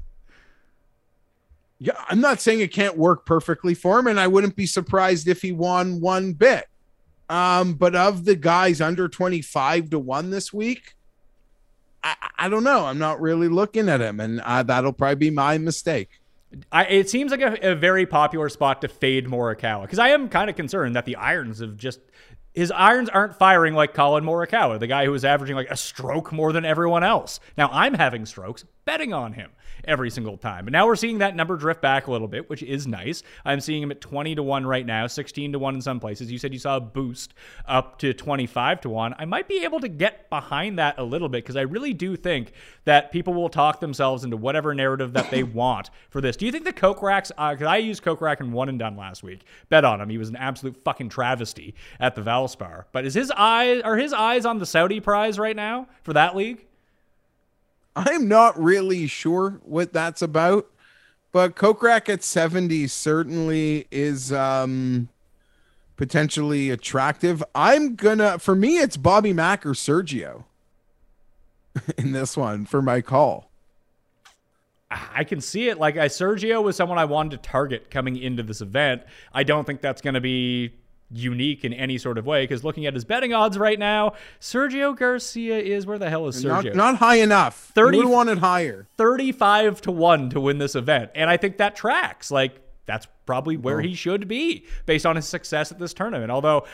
Yeah, 1.79 1.93
I'm 2.09 2.19
not 2.19 2.41
saying 2.41 2.59
it 2.59 2.73
can't 2.73 2.97
work 2.97 3.25
perfectly 3.25 3.73
for 3.73 3.99
him, 3.99 4.07
and 4.07 4.19
I 4.19 4.27
wouldn't 4.27 4.57
be 4.57 4.65
surprised 4.65 5.27
if 5.27 5.41
he 5.41 5.53
won 5.53 6.01
one 6.01 6.33
bit. 6.33 6.65
Um, 7.29 7.75
but 7.75 7.95
of 7.95 8.25
the 8.25 8.35
guys 8.35 8.81
under 8.81 9.07
25 9.07 9.91
to 9.91 9.99
1 9.99 10.29
this 10.29 10.51
week, 10.51 10.95
I, 12.03 12.15
I 12.37 12.49
don't 12.49 12.63
know. 12.63 12.85
I'm 12.85 12.97
not 12.97 13.21
really 13.21 13.47
looking 13.47 13.89
at 13.89 14.01
him, 14.01 14.19
and 14.19 14.41
uh, 14.41 14.63
that'll 14.63 14.93
probably 14.93 15.15
be 15.15 15.29
my 15.29 15.57
mistake. 15.57 16.09
I, 16.71 16.85
it 16.85 17.09
seems 17.09 17.31
like 17.31 17.41
a, 17.41 17.73
a, 17.73 17.75
very 17.75 18.07
popular 18.07 18.49
spot 18.49 18.81
to 18.81 18.87
fade 18.87 19.27
Morikawa 19.27 19.83
because 19.83 19.99
I 19.99 20.09
am 20.09 20.29
kind 20.29 20.49
of 20.49 20.55
concerned 20.55 20.95
that 20.95 21.05
the 21.05 21.15
irons 21.15 21.59
have 21.59 21.77
just 21.77 21.99
his 22.53 22.71
irons 22.71 23.07
aren't 23.09 23.35
firing 23.35 23.75
like 23.75 23.93
Collin 23.93 24.23
Morikawa, 24.23 24.79
the 24.79 24.87
guy 24.87 25.05
who 25.05 25.13
is 25.13 25.23
averaging 25.23 25.55
like 25.55 25.69
a 25.69 25.77
stroke 25.77 26.31
more 26.31 26.51
than 26.51 26.65
everyone 26.65 27.03
else. 27.03 27.39
Now 27.55 27.69
I'm 27.71 27.93
having 27.93 28.25
strokes 28.25 28.65
betting 28.85 29.13
on 29.13 29.33
him 29.33 29.51
every 29.85 30.09
single 30.09 30.37
time. 30.37 30.65
But 30.65 30.73
now 30.73 30.85
we're 30.85 30.95
seeing 30.95 31.19
that 31.19 31.35
number 31.35 31.55
drift 31.55 31.81
back 31.81 32.07
a 32.07 32.11
little 32.11 32.27
bit, 32.27 32.49
which 32.49 32.63
is 32.63 32.87
nice. 32.87 33.23
I'm 33.45 33.59
seeing 33.59 33.83
him 33.83 33.91
at 33.91 34.01
20 34.01 34.35
to 34.35 34.43
1 34.43 34.65
right 34.65 34.85
now, 34.85 35.07
16 35.07 35.53
to 35.53 35.59
1 35.59 35.75
in 35.75 35.81
some 35.81 35.99
places. 35.99 36.31
You 36.31 36.37
said 36.37 36.53
you 36.53 36.59
saw 36.59 36.77
a 36.77 36.81
boost 36.81 37.33
up 37.65 37.99
to 37.99 38.13
25 38.13 38.81
to 38.81 38.89
1. 38.89 39.15
I 39.17 39.25
might 39.25 39.47
be 39.47 39.63
able 39.63 39.79
to 39.79 39.87
get 39.87 40.29
behind 40.29 40.79
that 40.79 40.97
a 40.97 41.03
little 41.03 41.29
bit 41.29 41.43
because 41.43 41.55
I 41.55 41.61
really 41.61 41.93
do 41.93 42.15
think 42.15 42.53
that 42.85 43.11
people 43.11 43.33
will 43.33 43.49
talk 43.49 43.79
themselves 43.79 44.23
into 44.23 44.37
whatever 44.37 44.73
narrative 44.73 45.13
that 45.13 45.29
they 45.31 45.43
want 45.59 45.89
for 46.09 46.21
this. 46.21 46.35
Do 46.35 46.45
you 46.45 46.51
think 46.51 46.65
the 46.65 46.73
Kokrak's, 46.73 47.29
because 47.29 47.67
uh, 47.67 47.69
I 47.69 47.77
used 47.77 48.03
Kokrak 48.03 48.39
in 48.39 48.51
one 48.51 48.69
and 48.69 48.79
done 48.79 48.95
last 48.95 49.23
week, 49.23 49.43
bet 49.69 49.85
on 49.85 50.01
him. 50.01 50.09
He 50.09 50.17
was 50.17 50.29
an 50.29 50.35
absolute 50.35 50.77
fucking 50.83 51.09
travesty 51.09 51.75
at 51.99 52.15
the 52.15 52.21
Valspar. 52.21 52.85
But 52.91 53.05
is 53.05 53.13
his 53.13 53.31
eyes, 53.31 53.81
are 53.81 53.97
his 53.97 54.13
eyes 54.13 54.45
on 54.45 54.59
the 54.59 54.65
Saudi 54.65 54.99
prize 54.99 55.37
right 55.39 55.55
now 55.55 55.87
for 56.03 56.13
that 56.13 56.35
league? 56.35 56.65
I'm 57.99 58.27
not 58.29 58.57
really 58.61 59.07
sure 59.07 59.59
what 59.63 59.91
that's 59.91 60.21
about, 60.21 60.67
but 61.33 61.55
Kokrak 61.55 62.07
at 62.07 62.23
70 62.23 62.87
certainly 62.87 63.87
is 63.91 64.31
um, 64.31 65.09
potentially 65.97 66.69
attractive. 66.69 67.43
I'm 67.53 67.95
gonna, 67.95 68.39
for 68.39 68.55
me, 68.55 68.77
it's 68.77 68.95
Bobby 68.95 69.33
Mack 69.33 69.65
or 69.65 69.71
Sergio 69.71 70.45
in 71.97 72.13
this 72.13 72.37
one 72.37 72.65
for 72.65 72.81
my 72.81 73.01
call. 73.01 73.51
I 74.89 75.23
can 75.23 75.41
see 75.41 75.67
it. 75.69 75.77
Like 75.77 75.97
I, 75.97 76.07
Sergio 76.07 76.63
was 76.63 76.75
someone 76.75 76.97
I 76.97 77.05
wanted 77.05 77.43
to 77.43 77.49
target 77.49 77.91
coming 77.91 78.15
into 78.17 78.43
this 78.43 78.61
event. 78.61 79.03
I 79.33 79.43
don't 79.43 79.65
think 79.65 79.81
that's 79.81 80.01
going 80.01 80.15
to 80.15 80.21
be 80.21 80.73
unique 81.11 81.65
in 81.65 81.73
any 81.73 81.97
sort 81.97 82.17
of 82.17 82.25
way 82.25 82.43
because 82.43 82.63
looking 82.63 82.85
at 82.85 82.93
his 82.93 83.05
betting 83.05 83.33
odds 83.33 83.57
right 83.57 83.79
now, 83.79 84.13
Sergio 84.39 84.95
Garcia 84.95 85.57
is 85.57 85.85
where 85.85 85.97
the 85.97 86.09
hell 86.09 86.27
is 86.27 86.43
Sergio? 86.43 86.65
Not, 86.65 86.75
not 86.75 86.95
high 86.97 87.15
enough. 87.15 87.71
30 87.73 87.97
you 87.97 88.07
wanted 88.07 88.37
higher. 88.39 88.87
35 88.97 89.81
to 89.81 89.91
1 89.91 90.29
to 90.31 90.39
win 90.39 90.57
this 90.57 90.75
event. 90.75 91.11
And 91.15 91.29
I 91.29 91.37
think 91.37 91.57
that 91.57 91.75
tracks. 91.75 92.31
Like 92.31 92.61
that's 92.85 93.07
probably 93.25 93.57
where 93.57 93.79
oh. 93.79 93.83
he 93.83 93.93
should 93.93 94.27
be 94.27 94.65
based 94.85 95.05
on 95.05 95.15
his 95.15 95.27
success 95.27 95.71
at 95.71 95.79
this 95.79 95.93
tournament. 95.93 96.31
Although 96.31 96.65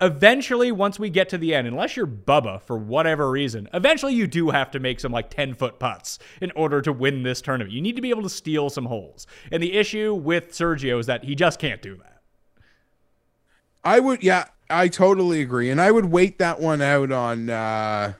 eventually 0.00 0.72
once 0.72 0.98
we 0.98 1.10
get 1.10 1.28
to 1.28 1.36
the 1.36 1.54
end 1.54 1.66
unless 1.66 1.94
you're 1.94 2.06
bubba 2.06 2.60
for 2.62 2.78
whatever 2.78 3.30
reason 3.30 3.68
eventually 3.74 4.14
you 4.14 4.26
do 4.26 4.48
have 4.48 4.70
to 4.70 4.80
make 4.80 4.98
some 4.98 5.12
like 5.12 5.28
10 5.28 5.54
foot 5.54 5.78
putts 5.78 6.18
in 6.40 6.50
order 6.52 6.80
to 6.80 6.90
win 6.90 7.22
this 7.22 7.42
tournament 7.42 7.70
you 7.70 7.82
need 7.82 7.96
to 7.96 8.02
be 8.02 8.08
able 8.08 8.22
to 8.22 8.30
steal 8.30 8.70
some 8.70 8.86
holes 8.86 9.26
and 9.52 9.62
the 9.62 9.74
issue 9.74 10.14
with 10.14 10.52
sergio 10.52 10.98
is 10.98 11.04
that 11.04 11.24
he 11.24 11.34
just 11.34 11.58
can't 11.58 11.82
do 11.82 11.96
that 11.96 12.19
I 13.84 14.00
would, 14.00 14.22
yeah, 14.22 14.46
I 14.68 14.88
totally 14.88 15.40
agree, 15.40 15.70
and 15.70 15.80
I 15.80 15.90
would 15.90 16.06
wait 16.06 16.38
that 16.38 16.60
one 16.60 16.80
out 16.80 17.10
on 17.10 17.50
uh 17.50 18.12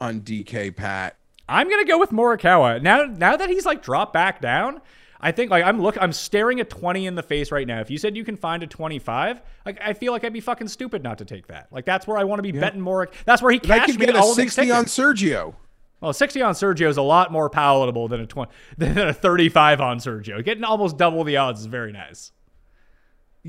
on 0.00 0.20
DK 0.20 0.74
Pat. 0.74 1.16
I'm 1.48 1.68
gonna 1.68 1.84
go 1.84 1.98
with 1.98 2.10
Morikawa 2.10 2.82
now. 2.82 3.04
Now 3.04 3.36
that 3.36 3.48
he's 3.48 3.66
like 3.66 3.82
dropped 3.82 4.12
back 4.12 4.40
down, 4.40 4.80
I 5.20 5.32
think 5.32 5.50
like 5.50 5.64
I'm 5.64 5.80
look, 5.80 5.96
I'm 6.00 6.12
staring 6.12 6.60
at 6.60 6.70
20 6.70 7.06
in 7.06 7.14
the 7.14 7.22
face 7.22 7.50
right 7.50 7.66
now. 7.66 7.80
If 7.80 7.90
you 7.90 7.98
said 7.98 8.16
you 8.16 8.24
can 8.24 8.36
find 8.36 8.62
a 8.62 8.66
25, 8.66 9.40
like 9.66 9.78
I 9.82 9.94
feel 9.94 10.12
like 10.12 10.24
I'd 10.24 10.32
be 10.32 10.40
fucking 10.40 10.68
stupid 10.68 11.02
not 11.02 11.18
to 11.18 11.24
take 11.24 11.48
that. 11.48 11.68
Like 11.70 11.84
that's 11.84 12.06
where 12.06 12.18
I 12.18 12.24
want 12.24 12.38
to 12.38 12.42
be 12.42 12.50
yeah. 12.50 12.60
betting 12.60 12.80
more. 12.80 13.08
That's 13.24 13.42
where 13.42 13.52
he 13.52 13.58
cashed 13.58 13.82
I 13.82 13.86
could 13.86 13.98
get 13.98 14.14
a 14.14 14.22
60 14.22 14.70
on 14.70 14.84
Sergio. 14.84 15.54
Well, 16.00 16.12
60 16.12 16.42
on 16.42 16.54
Sergio 16.54 16.88
is 16.88 16.96
a 16.96 17.02
lot 17.02 17.32
more 17.32 17.50
palatable 17.50 18.06
than 18.06 18.20
a 18.20 18.26
20 18.26 18.52
than 18.78 18.98
a 18.98 19.12
35 19.12 19.80
on 19.80 19.98
Sergio. 19.98 20.44
Getting 20.44 20.64
almost 20.64 20.96
double 20.96 21.24
the 21.24 21.38
odds 21.38 21.60
is 21.60 21.66
very 21.66 21.92
nice. 21.92 22.32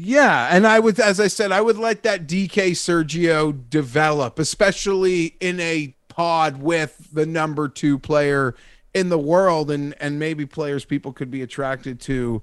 Yeah, 0.01 0.47
and 0.49 0.65
I 0.65 0.79
would, 0.79 0.97
as 0.99 1.19
I 1.19 1.27
said, 1.27 1.51
I 1.51 1.59
would 1.59 1.77
let 1.77 2.03
that 2.03 2.25
DK 2.25 2.71
Sergio 2.71 3.69
develop, 3.69 4.39
especially 4.39 5.35
in 5.41 5.59
a 5.59 5.93
pod 6.07 6.61
with 6.61 7.09
the 7.11 7.25
number 7.25 7.67
two 7.67 7.99
player 7.99 8.55
in 8.93 9.09
the 9.09 9.19
world, 9.19 9.69
and 9.69 9.93
and 9.99 10.17
maybe 10.17 10.45
players 10.45 10.85
people 10.85 11.11
could 11.11 11.29
be 11.29 11.41
attracted 11.41 11.99
to 12.01 12.41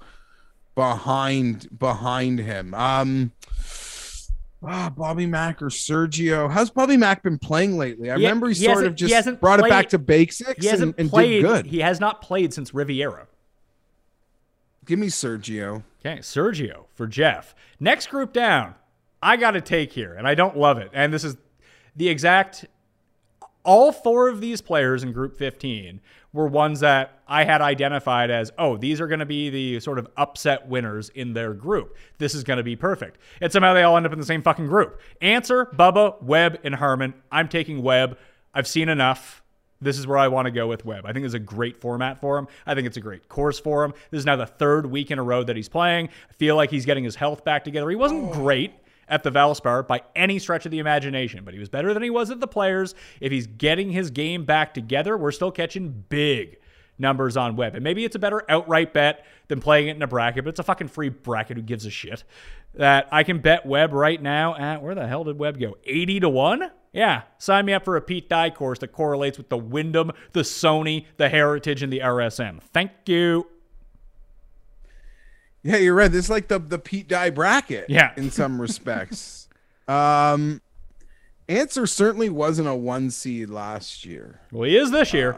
behind 0.74 1.78
behind 1.78 2.40
him. 2.40 2.74
Um, 2.74 3.32
Ah, 4.62 4.90
Bobby 4.90 5.26
Mack 5.26 5.62
or 5.62 5.66
Sergio. 5.66 6.50
How's 6.50 6.70
Bobby 6.70 6.96
Mack 6.96 7.22
been 7.22 7.38
playing 7.38 7.78
lately? 7.78 8.10
I 8.10 8.14
remember 8.14 8.48
he, 8.48 8.54
he 8.54 8.64
sort 8.64 8.84
of 8.84 8.96
just 8.96 9.40
brought 9.40 9.60
played, 9.60 9.68
it 9.68 9.70
back 9.70 9.88
to 9.90 9.98
basics 9.98 10.62
he 10.62 10.66
hasn't 10.68 10.96
and, 10.96 11.00
and 11.00 11.10
played, 11.10 11.42
did 11.42 11.42
good. 11.42 11.66
He 11.66 11.80
has 11.80 12.00
not 12.00 12.20
played 12.20 12.52
since 12.52 12.74
Riviera. 12.74 13.28
Give 14.84 14.98
me 14.98 15.06
Sergio. 15.08 15.82
Okay, 16.06 16.20
Sergio 16.20 16.84
for 16.94 17.08
Geoff. 17.08 17.54
Next 17.80 18.10
group 18.10 18.32
down, 18.32 18.76
I 19.20 19.36
got 19.36 19.52
to 19.52 19.60
take 19.60 19.92
here, 19.92 20.14
and 20.14 20.26
I 20.26 20.36
don't 20.36 20.56
love 20.56 20.78
it. 20.78 20.90
And 20.92 21.12
this 21.12 21.24
is 21.24 21.36
the 21.96 22.08
exact. 22.08 22.66
All 23.64 23.90
four 23.90 24.28
of 24.28 24.40
these 24.40 24.60
players 24.60 25.02
in 25.02 25.12
Group 25.12 25.36
15 25.36 26.00
were 26.32 26.46
ones 26.46 26.78
that 26.80 27.22
I 27.26 27.42
had 27.42 27.60
identified 27.60 28.30
as, 28.30 28.52
oh, 28.56 28.76
these 28.76 29.00
are 29.00 29.08
going 29.08 29.18
to 29.18 29.26
be 29.26 29.50
the 29.50 29.80
sort 29.80 29.98
of 29.98 30.06
upset 30.16 30.68
winners 30.68 31.08
in 31.08 31.32
their 31.32 31.52
group. 31.52 31.96
This 32.18 32.36
is 32.36 32.44
going 32.44 32.58
to 32.58 32.62
be 32.62 32.76
perfect. 32.76 33.18
And 33.40 33.50
somehow 33.50 33.74
they 33.74 33.82
all 33.82 33.96
end 33.96 34.06
up 34.06 34.12
in 34.12 34.20
the 34.20 34.24
same 34.24 34.42
fucking 34.42 34.68
group. 34.68 35.00
Ancer 35.20 35.66
Bubba, 35.66 36.22
Webb, 36.22 36.60
and 36.62 36.76
Harman. 36.76 37.14
I'm 37.32 37.48
taking 37.48 37.82
Webb. 37.82 38.16
I've 38.54 38.68
seen 38.68 38.88
enough. 38.88 39.42
This 39.80 39.98
is 39.98 40.06
where 40.06 40.18
I 40.18 40.28
want 40.28 40.46
to 40.46 40.50
go 40.50 40.66
with 40.66 40.84
Webb. 40.84 41.04
I 41.04 41.12
think 41.12 41.24
it's 41.24 41.34
a 41.34 41.38
great 41.38 41.80
format 41.80 42.20
for 42.20 42.38
him. 42.38 42.48
I 42.66 42.74
think 42.74 42.86
it's 42.86 42.96
a 42.96 43.00
great 43.00 43.28
course 43.28 43.58
for 43.58 43.84
him. 43.84 43.92
This 44.10 44.20
is 44.20 44.26
now 44.26 44.36
the 44.36 44.46
third 44.46 44.86
week 44.86 45.10
in 45.10 45.18
a 45.18 45.22
row 45.22 45.42
that 45.44 45.54
he's 45.54 45.68
playing. 45.68 46.08
I 46.30 46.32
feel 46.34 46.56
like 46.56 46.70
he's 46.70 46.86
getting 46.86 47.04
his 47.04 47.16
health 47.16 47.44
back 47.44 47.64
together. 47.64 47.88
He 47.90 47.96
wasn't 47.96 48.32
great 48.32 48.72
at 49.08 49.22
the 49.22 49.30
Valspar 49.30 49.86
by 49.86 50.02
any 50.14 50.38
stretch 50.38 50.64
of 50.64 50.72
the 50.72 50.78
imagination, 50.78 51.44
but 51.44 51.54
he 51.54 51.60
was 51.60 51.68
better 51.68 51.92
than 51.94 52.02
he 52.02 52.10
was 52.10 52.30
at 52.30 52.40
the 52.40 52.46
players. 52.46 52.94
If 53.20 53.30
he's 53.32 53.46
getting 53.46 53.90
his 53.90 54.10
game 54.10 54.44
back 54.44 54.74
together, 54.74 55.16
we're 55.16 55.32
still 55.32 55.52
catching 55.52 56.04
big 56.08 56.58
numbers 56.98 57.36
on 57.36 57.56
Webb. 57.56 57.74
And 57.74 57.84
maybe 57.84 58.04
it's 58.04 58.16
a 58.16 58.18
better 58.18 58.42
outright 58.48 58.92
bet 58.92 59.24
than 59.48 59.60
playing 59.60 59.88
it 59.88 59.96
in 59.96 60.02
a 60.02 60.06
bracket, 60.06 60.44
but 60.44 60.50
it's 60.50 60.60
a 60.60 60.62
fucking 60.64 60.88
free 60.88 61.08
bracket. 61.08 61.56
Who 61.56 61.62
gives 61.62 61.86
a 61.86 61.90
shit? 61.90 62.24
That 62.74 63.08
I 63.12 63.22
can 63.22 63.38
bet 63.38 63.64
Webb 63.66 63.92
right 63.92 64.20
now 64.20 64.54
at 64.56 64.82
where 64.82 64.94
the 64.94 65.06
hell 65.06 65.24
did 65.24 65.38
Webb 65.38 65.58
go? 65.60 65.76
80 65.84 66.20
to 66.20 66.28
1? 66.28 66.70
Yeah, 66.92 67.22
sign 67.38 67.66
me 67.66 67.74
up 67.74 67.84
for 67.84 67.96
a 67.96 68.00
Pete 68.00 68.28
Dye 68.28 68.48
course 68.50 68.78
that 68.78 68.88
correlates 68.88 69.36
with 69.36 69.50
the 69.50 69.58
Wyndham, 69.58 70.12
the 70.32 70.40
Sony, 70.40 71.04
the 71.18 71.28
Heritage, 71.28 71.82
and 71.82 71.92
the 71.92 71.98
RSM. 72.00 72.60
Thank 72.72 72.90
you. 73.06 73.46
Yeah, 75.62 75.76
you're 75.76 75.94
right. 75.94 76.10
This 76.10 76.26
is 76.26 76.30
like 76.30 76.48
the 76.48 76.58
the 76.58 76.78
Pete 76.78 77.08
Dye 77.08 77.30
bracket. 77.30 77.86
Yeah. 77.90 78.12
in 78.16 78.30
some 78.30 78.60
respects. 78.62 79.48
um, 79.88 80.62
Ancer 81.48 81.86
certainly 81.86 82.28
wasn't 82.28 82.68
a 82.68 82.74
one 82.74 83.10
seed 83.10 83.50
last 83.50 84.04
year, 84.04 84.40
Well, 84.50 84.64
he 84.64 84.76
is 84.76 84.90
this 84.90 85.12
year. 85.12 85.36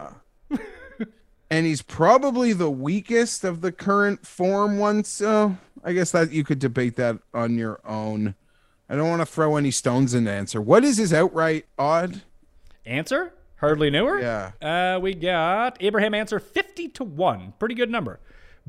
And 1.51 1.65
he's 1.65 1.81
probably 1.81 2.53
the 2.53 2.69
weakest 2.69 3.43
of 3.43 3.61
the 3.61 3.71
current 3.71 4.25
form 4.25 4.77
ones. 4.77 5.07
So 5.07 5.57
I 5.83 5.93
guess 5.93 6.11
that 6.11 6.31
you 6.31 6.43
could 6.43 6.59
debate 6.59 6.95
that 6.97 7.17
on 7.33 7.57
your 7.57 7.79
own. 7.85 8.35
I 8.89 8.95
don't 8.95 9.09
want 9.09 9.21
to 9.21 9.25
throw 9.25 9.55
any 9.55 9.71
stones 9.71 10.13
in 10.13 10.23
the 10.23 10.31
Ancer. 10.31 10.61
What 10.61 10.83
is 10.83 10.97
his 10.97 11.13
outright 11.13 11.65
odd? 11.77 12.21
Ancer? 12.85 13.33
Hardly 13.57 13.89
newer? 13.89 14.19
Yeah. 14.19 14.51
Uh, 14.61 14.99
we 14.99 15.13
got 15.13 15.77
Abraham 15.81 16.13
Ancer 16.13 16.39
50 16.39 16.87
to 16.89 17.03
1. 17.03 17.53
Pretty 17.59 17.75
good 17.75 17.89
number. 17.89 18.19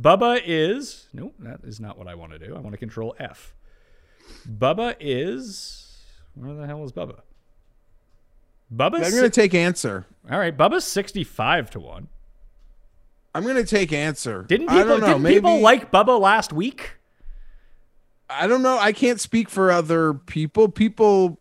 Bubba 0.00 0.42
is. 0.44 1.06
No, 1.12 1.32
that 1.38 1.60
is 1.64 1.80
not 1.80 1.96
what 1.96 2.08
I 2.08 2.14
want 2.14 2.32
to 2.32 2.38
do. 2.38 2.56
I 2.56 2.60
want 2.60 2.72
to 2.72 2.78
control 2.78 3.14
F. 3.18 3.54
Bubba 4.48 4.96
is. 4.98 5.98
Where 6.34 6.54
the 6.54 6.66
hell 6.66 6.84
is 6.84 6.92
Bubba? 6.92 7.20
Bubba's. 8.74 9.06
I'm 9.06 9.10
going 9.10 9.24
to 9.24 9.30
take 9.30 9.54
Ancer. 9.54 10.06
all 10.30 10.38
right, 10.38 10.56
Bubba's 10.56 10.84
65 10.84 11.70
to 11.70 11.80
1. 11.80 12.08
I'm 13.34 13.44
going 13.44 13.56
to 13.56 13.64
take 13.64 13.92
Ancer. 13.92 14.42
Didn't 14.42 14.68
I 14.68 14.78
people, 14.78 14.88
don't 14.88 15.00
know. 15.00 15.06
didn't 15.06 15.22
Maybe 15.22 15.36
people 15.36 15.60
like 15.60 15.90
Bubba 15.92 16.20
last 16.20 16.52
week? 16.52 16.96
I 18.28 18.46
don't 18.46 18.62
know. 18.62 18.78
I 18.78 18.92
can't 18.92 19.20
speak 19.20 19.48
for 19.48 19.70
other 19.70 20.14
people. 20.14 20.68
People 20.68 21.40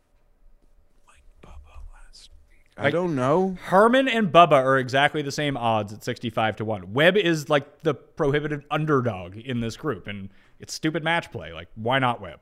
like 1.08 1.24
Bubba 1.44 1.82
last 1.94 2.30
week. 2.48 2.74
I 2.78 2.90
don't 2.90 3.16
know. 3.16 3.58
Harman 3.68 4.08
and 4.08 4.32
Bubba 4.32 4.54
are 4.54 4.78
exactly 4.78 5.22
the 5.22 5.32
same 5.32 5.58
odds 5.58 5.94
at 5.94 6.04
65 6.04 6.58
to 6.58 6.66
1. 6.66 6.94
Webb 6.94 7.18
is 7.18 7.50
like 7.50 7.82
the 7.82 7.94
prohibited 7.94 8.64
underdog 8.72 9.38
in 9.38 9.60
this 9.60 9.78
group, 9.78 10.08
and 10.08 10.30
it's 10.60 10.74
stupid 10.74 11.04
match 11.04 11.32
play. 11.32 11.54
Like, 11.54 11.68
why 11.76 12.00
not 12.00 12.22
Webb? 12.22 12.40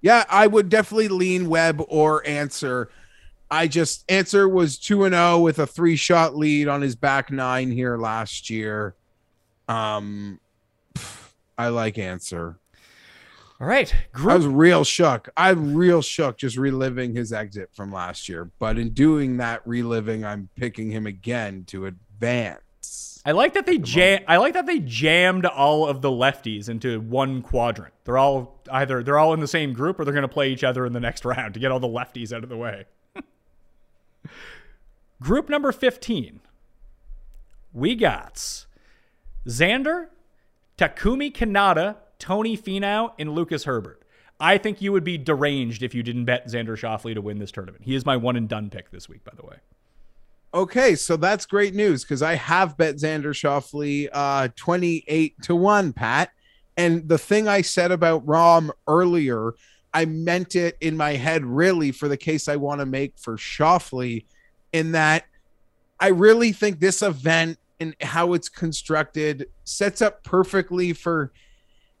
Yeah, 0.00 0.24
I 0.30 0.46
would 0.46 0.68
definitely 0.68 1.08
lean 1.08 1.48
Webb 1.48 1.82
or 1.88 2.26
Ancer. 2.26 2.90
I 3.50 3.68
just 3.68 4.04
Ancer 4.10 4.48
was 4.48 4.78
2 4.78 5.04
and 5.04 5.14
0 5.14 5.38
with 5.40 5.58
a 5.58 5.66
three-shot 5.66 6.36
lead 6.36 6.68
on 6.68 6.82
his 6.82 6.96
back 6.96 7.30
nine 7.30 7.70
here 7.70 7.96
last 7.96 8.50
year. 8.50 8.94
Um 9.68 10.40
I 11.58 11.68
like 11.68 11.98
Ancer. 11.98 12.58
All 13.58 13.66
right, 13.66 13.94
I 14.14 14.34
was 14.34 14.46
real 14.46 14.84
shook. 14.84 15.30
I'm 15.34 15.74
real 15.74 16.02
shook 16.02 16.36
just 16.36 16.58
reliving 16.58 17.14
his 17.14 17.32
exit 17.32 17.70
from 17.72 17.90
last 17.90 18.28
year. 18.28 18.50
But 18.58 18.78
in 18.78 18.90
doing 18.90 19.38
that 19.38 19.66
reliving, 19.66 20.26
I'm 20.26 20.50
picking 20.56 20.90
him 20.90 21.06
again 21.06 21.64
to 21.68 21.86
advance. 21.86 23.22
I 23.24 23.32
like 23.32 23.54
that 23.54 23.64
they 23.64 23.78
jam. 23.78 24.22
I 24.28 24.36
like 24.36 24.52
that 24.52 24.66
they 24.66 24.78
jammed 24.78 25.46
all 25.46 25.86
of 25.86 26.02
the 26.02 26.10
lefties 26.10 26.68
into 26.68 27.00
one 27.00 27.40
quadrant. 27.40 27.94
They're 28.04 28.18
all 28.18 28.60
either 28.70 29.02
they're 29.02 29.18
all 29.18 29.32
in 29.32 29.40
the 29.40 29.48
same 29.48 29.72
group 29.72 29.98
or 29.98 30.04
they're 30.04 30.14
going 30.14 30.22
to 30.22 30.28
play 30.28 30.50
each 30.50 30.62
other 30.62 30.84
in 30.84 30.92
the 30.92 31.00
next 31.00 31.24
round 31.24 31.54
to 31.54 31.60
get 31.60 31.72
all 31.72 31.80
the 31.80 31.88
lefties 31.88 32.32
out 32.32 32.42
of 32.42 32.50
the 32.50 32.58
way. 32.58 32.84
Group 35.20 35.48
number 35.48 35.72
fifteen. 35.72 36.40
We 37.72 37.94
got 37.94 38.66
Xander, 39.46 40.08
Takumi 40.78 41.32
Kanaya, 41.32 41.96
Tony 42.18 42.56
Finau, 42.56 43.12
and 43.18 43.34
Lucas 43.34 43.64
Herbert. 43.64 44.02
I 44.38 44.58
think 44.58 44.82
you 44.82 44.92
would 44.92 45.04
be 45.04 45.16
deranged 45.16 45.82
if 45.82 45.94
you 45.94 46.02
didn't 46.02 46.26
bet 46.26 46.46
Xander 46.46 46.76
Schauffele 46.76 47.14
to 47.14 47.22
win 47.22 47.38
this 47.38 47.50
tournament. 47.50 47.84
He 47.84 47.94
is 47.94 48.04
my 48.04 48.16
one 48.16 48.36
and 48.36 48.48
done 48.48 48.68
pick 48.70 48.90
this 48.90 49.08
week, 49.08 49.24
by 49.24 49.32
the 49.34 49.46
way. 49.46 49.56
Okay, 50.52 50.94
so 50.94 51.16
that's 51.16 51.46
great 51.46 51.74
news 51.74 52.02
because 52.02 52.22
I 52.22 52.34
have 52.34 52.76
bet 52.76 52.96
Xander 52.96 53.32
Schauffele 53.32 54.08
uh 54.12 54.48
28 54.56 55.42
to 55.42 55.56
1, 55.56 55.92
Pat. 55.92 56.30
And 56.76 57.08
the 57.08 57.18
thing 57.18 57.48
I 57.48 57.62
said 57.62 57.90
about 57.90 58.26
Rahm 58.26 58.70
earlier, 58.86 59.54
I 59.96 60.04
meant 60.04 60.56
it 60.56 60.76
in 60.82 60.94
my 60.94 61.14
head 61.14 61.42
really 61.42 61.90
for 61.90 62.06
the 62.06 62.18
case 62.18 62.48
I 62.48 62.56
want 62.56 62.80
to 62.80 62.86
make 62.86 63.14
for 63.18 63.38
Schauffele, 63.38 64.26
in 64.74 64.92
that 64.92 65.24
I 65.98 66.08
really 66.08 66.52
think 66.52 66.80
this 66.80 67.00
event 67.00 67.58
and 67.80 67.96
how 68.02 68.34
it's 68.34 68.50
constructed 68.50 69.48
sets 69.64 70.02
up 70.02 70.22
perfectly 70.22 70.92
for 70.92 71.32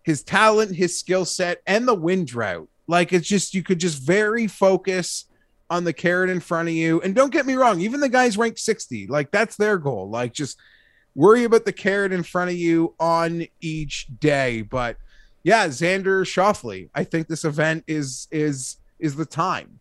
his 0.02 0.22
talent, 0.22 0.76
his 0.76 0.98
skill 0.98 1.24
set, 1.24 1.62
and 1.66 1.88
the 1.88 1.94
wind 1.94 2.26
drought. 2.26 2.68
Like 2.86 3.14
it's 3.14 3.26
just 3.26 3.54
you 3.54 3.62
could 3.62 3.80
just 3.80 4.02
very 4.02 4.46
focus 4.46 5.24
on 5.70 5.84
the 5.84 5.94
carrot 5.94 6.28
in 6.28 6.40
front 6.40 6.68
of 6.68 6.74
you. 6.74 7.00
And 7.00 7.14
don't 7.14 7.32
get 7.32 7.46
me 7.46 7.54
wrong, 7.54 7.80
even 7.80 8.00
the 8.00 8.10
guys 8.10 8.36
ranked 8.36 8.58
60, 8.58 9.06
like 9.06 9.30
that's 9.30 9.56
their 9.56 9.78
goal. 9.78 10.10
Like 10.10 10.34
just 10.34 10.58
worry 11.14 11.44
about 11.44 11.64
the 11.64 11.72
carrot 11.72 12.12
in 12.12 12.24
front 12.24 12.50
of 12.50 12.56
you 12.58 12.94
on 13.00 13.46
each 13.62 14.06
day. 14.20 14.60
But 14.60 14.98
yeah, 15.46 15.68
Xander 15.68 16.22
Schauffele. 16.22 16.90
I 16.92 17.04
think 17.04 17.28
this 17.28 17.44
event 17.44 17.84
is 17.86 18.26
is 18.32 18.78
is 18.98 19.14
the 19.14 19.24
time. 19.24 19.78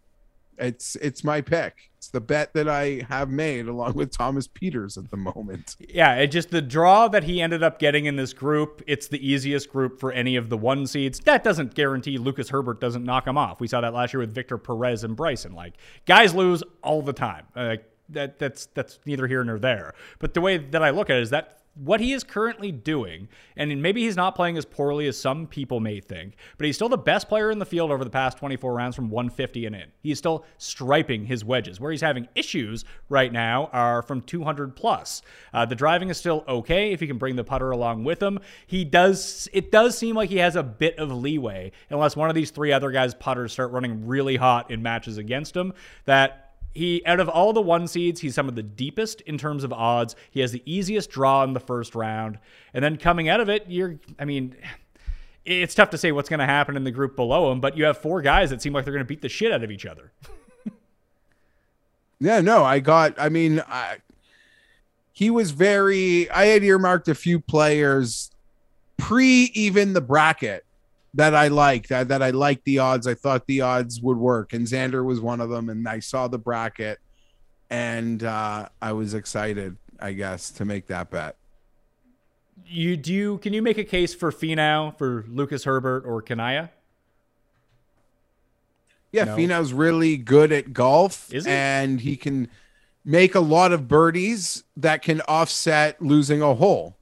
It's 0.59 0.95
it's 0.97 1.23
my 1.23 1.41
pick. 1.41 1.89
It's 1.97 2.09
the 2.09 2.21
bet 2.21 2.53
that 2.53 2.69
I 2.69 3.01
have 3.09 3.31
made 3.31 3.65
along 3.67 3.93
with 3.93 4.15
Thomas 4.15 4.47
Pieters 4.47 4.95
at 4.95 5.09
the 5.09 5.17
moment. 5.17 5.75
Yeah, 5.79 6.17
it 6.17 6.27
just 6.27 6.51
the 6.51 6.61
draw 6.61 7.07
that 7.07 7.23
he 7.23 7.41
ended 7.41 7.63
up 7.63 7.79
getting 7.79 8.05
in 8.05 8.15
this 8.15 8.31
group, 8.31 8.83
it's 8.85 9.07
the 9.07 9.27
easiest 9.27 9.71
group 9.71 9.99
for 9.99 10.11
any 10.11 10.35
of 10.35 10.49
the 10.49 10.57
one 10.57 10.85
seeds. 10.85 11.19
That 11.21 11.43
doesn't 11.43 11.73
guarantee 11.73 12.19
Lucas 12.19 12.49
Herbert 12.49 12.79
doesn't 12.79 13.03
knock 13.03 13.25
him 13.25 13.35
off. 13.35 13.59
We 13.59 13.67
saw 13.67 13.81
that 13.81 13.91
last 13.91 14.13
year 14.13 14.19
with 14.19 14.35
Victor 14.35 14.59
Perez 14.59 15.03
and 15.03 15.15
Bryson. 15.15 15.53
Like 15.53 15.73
guys 16.05 16.35
lose 16.35 16.61
all 16.83 17.01
the 17.01 17.13
time. 17.13 17.47
Uh, 17.55 17.77
that 18.09 18.37
that's 18.37 18.67
that's 18.75 18.99
neither 19.07 19.25
here 19.25 19.43
nor 19.43 19.57
there. 19.57 19.95
But 20.19 20.35
the 20.35 20.41
way 20.41 20.57
that 20.57 20.83
I 20.83 20.91
look 20.91 21.09
at 21.09 21.17
it 21.17 21.23
is 21.23 21.31
that 21.31 21.61
what 21.75 21.99
he 21.99 22.13
is 22.13 22.23
currently 22.23 22.71
doing, 22.71 23.27
and 23.57 23.81
maybe 23.81 24.03
he's 24.03 24.15
not 24.15 24.35
playing 24.35 24.57
as 24.57 24.65
poorly 24.65 25.07
as 25.07 25.17
some 25.17 25.45
people 25.45 25.79
may 25.79 25.99
think, 25.99 26.35
but 26.57 26.65
he's 26.65 26.75
still 26.75 26.89
the 26.89 26.97
best 26.97 27.27
player 27.27 27.51
in 27.51 27.59
the 27.59 27.65
field 27.65 27.91
over 27.91 28.03
the 28.03 28.09
past 28.09 28.37
24 28.37 28.73
rounds 28.73 28.95
from 28.95 29.09
150 29.09 29.65
and 29.65 29.75
in. 29.75 29.91
He's 30.01 30.17
still 30.17 30.45
striping 30.57 31.25
his 31.25 31.43
wedges. 31.43 31.79
Where 31.79 31.91
he's 31.91 32.01
having 32.01 32.27
issues 32.33 32.85
right 33.09 33.31
now 33.31 33.69
are 33.73 34.01
from 34.01 34.21
200 34.21 34.75
plus. 34.75 35.21
Uh, 35.53 35.65
the 35.65 35.75
driving 35.75 36.09
is 36.09 36.17
still 36.17 36.45
okay 36.47 36.93
if 36.93 36.99
he 36.99 37.07
can 37.07 37.17
bring 37.17 37.35
the 37.35 37.43
putter 37.43 37.71
along 37.71 38.03
with 38.03 38.23
him. 38.23 38.39
He 38.67 38.85
does. 38.85 39.49
It 39.51 39.71
does 39.71 39.97
seem 39.97 40.15
like 40.15 40.29
he 40.29 40.37
has 40.37 40.55
a 40.55 40.63
bit 40.63 40.97
of 40.97 41.11
leeway, 41.11 41.71
unless 41.89 42.15
one 42.15 42.29
of 42.29 42.35
these 42.35 42.51
three 42.51 42.71
other 42.71 42.91
guys' 42.91 43.13
putters 43.13 43.51
start 43.51 43.71
running 43.71 44.07
really 44.07 44.37
hot 44.37 44.71
in 44.71 44.81
matches 44.81 45.17
against 45.17 45.55
him. 45.55 45.73
That 46.05 46.44
he 46.75 47.03
out 47.05 47.19
of 47.19 47.29
all 47.29 47.53
the 47.53 47.61
one 47.61 47.87
seeds, 47.87 48.19
he's 48.21 48.35
some 48.35 48.47
of 48.47 48.55
the 48.55 48.63
deepest 48.63 49.21
in 49.21 49.37
terms 49.37 49.63
of 49.63 49.73
odds. 49.73 50.15
He 50.29 50.41
has 50.41 50.51
the 50.51 50.61
easiest 50.65 51.09
draw 51.09 51.43
in 51.43 51.53
the 51.53 51.59
first 51.59 51.95
round, 51.95 52.37
and 52.73 52.83
then 52.83 52.97
coming 52.97 53.29
out 53.29 53.39
of 53.39 53.49
it, 53.49 53.65
you're. 53.67 53.95
I 54.19 54.25
mean, 54.25 54.55
it's 55.45 55.73
tough 55.73 55.89
to 55.91 55.97
say 55.97 56.11
what's 56.11 56.29
going 56.29 56.41
to 56.41 56.45
happen 56.45 56.75
in 56.75 56.83
the 56.83 56.91
group 56.91 57.15
below 57.15 57.51
him, 57.51 57.61
but 57.61 57.77
you 57.77 57.85
have 57.85 57.97
four 57.97 58.21
guys 58.21 58.49
that 58.49 58.61
seem 58.61 58.73
like 58.73 58.83
they're 58.83 58.93
going 58.93 59.05
to 59.05 59.07
beat 59.07 59.21
the 59.21 59.29
shit 59.29 59.51
out 59.51 59.63
of 59.63 59.71
each 59.71 59.85
other. 59.85 60.11
Yeah, 62.19 62.39
no, 62.39 62.63
I 62.63 62.79
got. 62.79 63.13
I 63.17 63.27
mean, 63.29 63.61
I, 63.67 63.97
he 65.11 65.29
was 65.29 65.51
very. 65.51 66.29
I 66.29 66.45
had 66.45 66.63
earmarked 66.63 67.07
a 67.07 67.15
few 67.15 67.39
players 67.39 68.31
pre 68.97 69.51
even 69.53 69.93
the 69.93 70.01
bracket 70.01 70.64
that 71.15 71.33
I 71.33 71.47
liked. 71.47 71.89
That, 71.89 72.07
that 72.09 72.21
I 72.21 72.29
liked 72.29 72.63
the 72.65 72.79
odds. 72.79 73.07
I 73.07 73.13
thought 73.15 73.45
the 73.47 73.61
odds 73.61 74.01
would 74.01 74.17
work, 74.17 74.53
and 74.53 74.65
Xander 74.67 75.03
was 75.03 75.19
one 75.19 75.41
of 75.41 75.49
them. 75.49 75.69
And 75.69 75.87
I 75.87 75.99
saw 75.99 76.27
the 76.27 76.37
bracket, 76.37 76.99
and 77.69 78.23
uh, 78.23 78.69
I 78.81 78.91
was 78.93 79.13
excited. 79.13 79.77
I 79.99 80.11
guess 80.13 80.51
to 80.51 80.65
make 80.65 80.87
that 80.87 81.09
bet. 81.09 81.37
You 82.65 82.97
do? 82.97 83.13
You, 83.13 83.37
can 83.37 83.53
you 83.53 83.61
make 83.61 83.77
a 83.77 83.83
case 83.83 84.13
for 84.13 84.31
Finau, 84.31 84.97
for 84.97 85.25
Lucas 85.27 85.63
Herbert, 85.63 86.03
or 86.05 86.21
Kanaya? 86.21 86.69
Yeah, 89.11 89.23
No. 89.25 89.37
Finau's 89.37 89.71
really 89.71 90.17
good 90.17 90.51
at 90.51 90.73
golf, 90.73 91.33
Is 91.33 91.45
he? 91.45 91.51
and 91.51 92.01
he 92.01 92.17
can 92.17 92.49
make 93.05 93.35
a 93.35 93.39
lot 93.39 93.71
of 93.71 93.87
birdies 93.87 94.63
that 94.75 95.01
can 95.01 95.21
offset 95.21 96.01
losing 96.01 96.41
a 96.41 96.53
hole. 96.55 96.97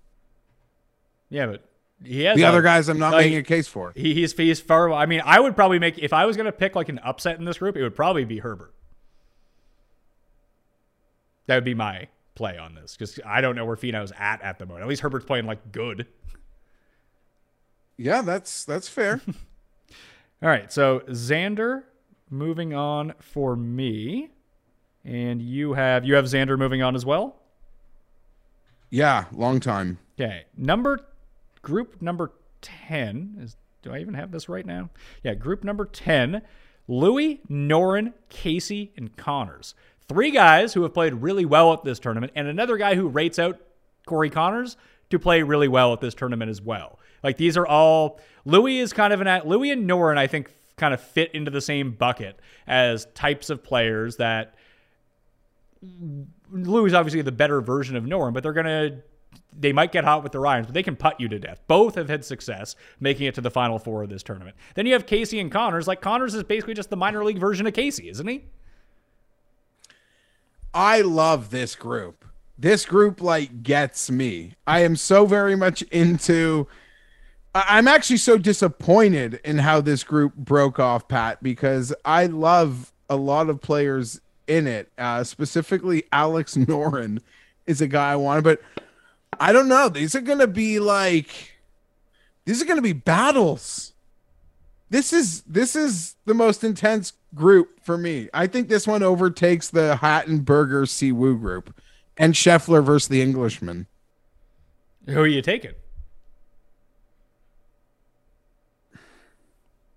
Yeah, 1.30 1.48
but 1.48 1.64
he 2.06 2.24
has 2.24 2.36
The 2.38 2.44
a- 2.44 2.48
other 2.50 2.62
guys, 2.62 2.90
I'm 2.90 3.00
not 3.00 3.14
like- 3.14 3.26
making 3.26 3.38
a 3.40 3.44
case 3.44 3.68
for. 3.68 3.92
He, 3.96 4.14
he's 4.14 4.34
he's 4.36 4.60
far. 4.60 4.92
I 4.92 5.06
mean, 5.06 5.22
I 5.26 5.40
would 5.40 5.56
probably 5.56 5.80
make 5.80 5.98
if 6.00 6.14
I 6.14 6.26
was 6.26 6.36
going 6.38 6.46
to 6.46 6.52
pick 6.52 6.76
like 6.76 6.90
an 6.90 7.00
upset 7.00 7.38
in 7.40 7.46
this 7.46 7.58
group, 7.60 7.76
it 7.78 7.84
would 7.84 7.96
probably 7.96 8.26
be 8.26 8.40
Herbert. 8.40 8.74
That 11.48 11.56
would 11.56 11.66
be 11.66 11.74
my 11.74 12.08
play 12.36 12.58
on 12.58 12.74
this 12.76 12.96
because 12.96 13.20
I 13.26 13.42
don't 13.42 13.56
know 13.56 13.66
where 13.66 13.76
Finau's 13.76 14.14
at 14.18 14.42
at 14.42 14.60
the 14.60 14.66
moment. 14.66 14.84
At 14.84 14.90
least 14.90 15.02
Herbert's 15.02 15.26
playing 15.26 15.46
like 15.46 15.72
good. 15.72 16.08
Yeah, 17.98 18.22
that's 18.22 18.66
that's 18.66 18.88
fair. 18.88 19.22
All 20.42 20.50
right, 20.50 20.72
so 20.72 21.02
Xander 21.08 21.84
moving 22.30 22.74
on 22.74 23.14
for 23.20 23.56
me, 23.56 24.30
and 25.06 25.42
you 25.42 25.74
have 25.74 26.04
you 26.06 26.16
have 26.16 26.26
Xander 26.26 26.58
moving 26.58 26.82
on 26.82 26.96
as 26.96 27.06
well. 27.06 27.36
Yeah, 28.90 29.26
long 29.32 29.60
time. 29.60 30.00
Okay, 30.20 30.46
number 30.58 31.00
group 31.64 32.02
number 32.02 32.32
ten 32.62 33.38
is. 33.40 33.58
Do 33.82 33.92
I 33.92 34.00
even 34.00 34.14
have 34.14 34.32
this 34.32 34.48
right 34.48 34.66
now? 34.66 34.92
Yeah, 35.24 35.34
group 35.34 35.64
number 35.64 35.86
ten: 35.86 36.44
Louis, 36.88 37.42
Noren, 37.50 38.14
Casey, 38.30 38.94
and 38.96 39.18
Conners. 39.18 39.74
Three 40.08 40.32
guys 40.32 40.74
who 40.74 40.84
have 40.84 40.94
played 40.94 41.16
really 41.16 41.46
well 41.46 41.74
at 41.74 41.84
this 41.84 42.00
tournament, 42.00 42.32
and 42.36 42.48
another 42.48 42.78
guy 42.78 42.96
who 42.96 43.08
rates 43.08 43.40
out 43.40 43.60
Corey 44.06 44.30
Conners 44.30 44.78
to 45.10 45.20
play 45.20 45.44
really 45.44 45.68
well 45.68 45.94
at 45.94 46.02
this 46.02 46.14
tournament 46.14 46.50
as 46.52 46.62
well. 46.62 47.00
Like 47.24 47.38
these 47.38 47.58
are 47.58 47.66
all 47.66 48.20
Louis 48.46 48.80
is 48.80 48.94
kind 48.94 49.14
of 49.14 49.22
an 49.22 49.28
at 49.28 49.48
Louis 49.48 49.72
and 49.72 49.90
Noren, 49.90 50.18
I 50.18 50.28
think 50.28 50.52
kind 50.78 50.94
of 50.94 51.02
fit 51.02 51.34
into 51.34 51.52
the 51.52 51.62
same 51.62 51.92
bucket 51.92 52.40
as 52.68 53.06
types 53.14 53.50
of 53.50 53.64
players 53.64 54.18
that 54.18 54.56
Louis 56.52 56.88
is 56.88 56.94
obviously 56.94 57.22
the 57.22 57.32
better 57.32 57.62
version 57.62 57.96
of 57.96 58.04
Noren, 58.04 58.34
but 58.34 58.44
they're 58.44 58.54
gonna 58.54 59.02
they 59.58 59.74
might 59.74 59.92
get 59.92 60.04
hot 60.04 60.24
with 60.24 60.32
the 60.32 60.42
irons, 60.42 60.68
but 60.68 60.74
they 60.74 60.84
can 60.84 60.96
putt 60.96 61.20
you 61.20 61.28
to 61.30 61.40
death. 61.40 61.62
Both 61.68 61.96
have 61.96 62.10
had 62.10 62.26
success 62.26 62.76
making 63.00 63.28
it 63.28 63.36
to 63.36 63.42
the 63.42 63.52
final 63.52 63.80
four 63.80 64.04
of 64.04 64.10
this 64.10 64.24
tournament. 64.24 64.56
Then 64.76 64.86
you 64.86 64.94
have 64.94 65.06
Casey 65.06 65.40
and 65.40 65.52
Conners. 65.52 65.88
Like 65.88 66.02
Conners 66.02 66.34
is 66.34 66.44
basically 66.44 66.74
just 66.74 66.90
the 66.90 66.98
minor 66.98 67.24
league 67.24 67.40
version 67.40 67.68
of 67.68 67.74
Casey, 67.74 68.10
isn't 68.10 68.28
he? 68.28 68.46
I 70.74 71.02
love 71.02 71.52
this 71.52 71.76
group. 71.76 72.26
This 72.58 72.86
group 72.86 73.22
like 73.22 73.64
gets 73.64 74.10
me. 74.10 74.54
I 74.66 74.80
am 74.80 74.96
so 74.96 75.26
very 75.26 75.56
much 75.56 75.82
into 75.84 76.68
I'm 77.56 77.88
actually 77.88 78.18
so 78.18 78.38
disappointed 78.40 79.40
in 79.44 79.60
how 79.60 79.80
this 79.80 80.04
group 80.04 80.36
broke 80.36 80.80
off, 80.80 81.08
Pat, 81.08 81.44
because 81.44 81.94
I 82.04 82.26
love 82.26 82.92
a 83.10 83.16
lot 83.16 83.50
of 83.50 83.62
players 83.62 84.20
in 84.48 84.66
it. 84.66 84.92
Uh, 84.98 85.24
specifically, 85.24 86.04
Alex 86.12 86.56
Noren 86.56 87.20
is 87.68 87.80
a 87.80 87.88
guy 87.88 88.14
I 88.14 88.16
wanted, 88.16 88.44
but 88.44 88.62
I 89.40 89.52
don't 89.52 89.68
know. 89.68 89.90
These 89.90 90.16
are 90.16 90.22
going 90.22 90.40
to 90.40 90.48
be 90.48 90.80
like, 90.80 91.54
these 92.46 92.62
are 92.62 92.66
going 92.66 92.78
to 92.78 92.84
be 92.84 92.94
battles. 92.94 93.94
This 94.90 95.12
is 95.12 95.42
this 95.44 95.76
is 95.76 96.16
the 96.26 96.34
most 96.34 96.64
intense 96.64 97.14
group 97.34 97.80
for 97.84 97.98
me. 97.98 98.30
I 98.34 98.48
think 98.48 98.70
this 98.70 98.86
one 98.86 99.02
overtakes 99.02 99.70
the 99.70 99.96
Hatton 99.96 100.42
Berger 100.42 100.86
Si 100.86 101.12
Woo 101.12 101.38
group 101.38 101.76
and 102.18 102.34
Scheffler 102.34 102.84
versus 102.84 103.08
the 103.08 103.22
Englishman. 103.22 103.88
Who 105.08 105.20
are 105.20 105.28
you 105.28 105.42
taking? 105.42 105.74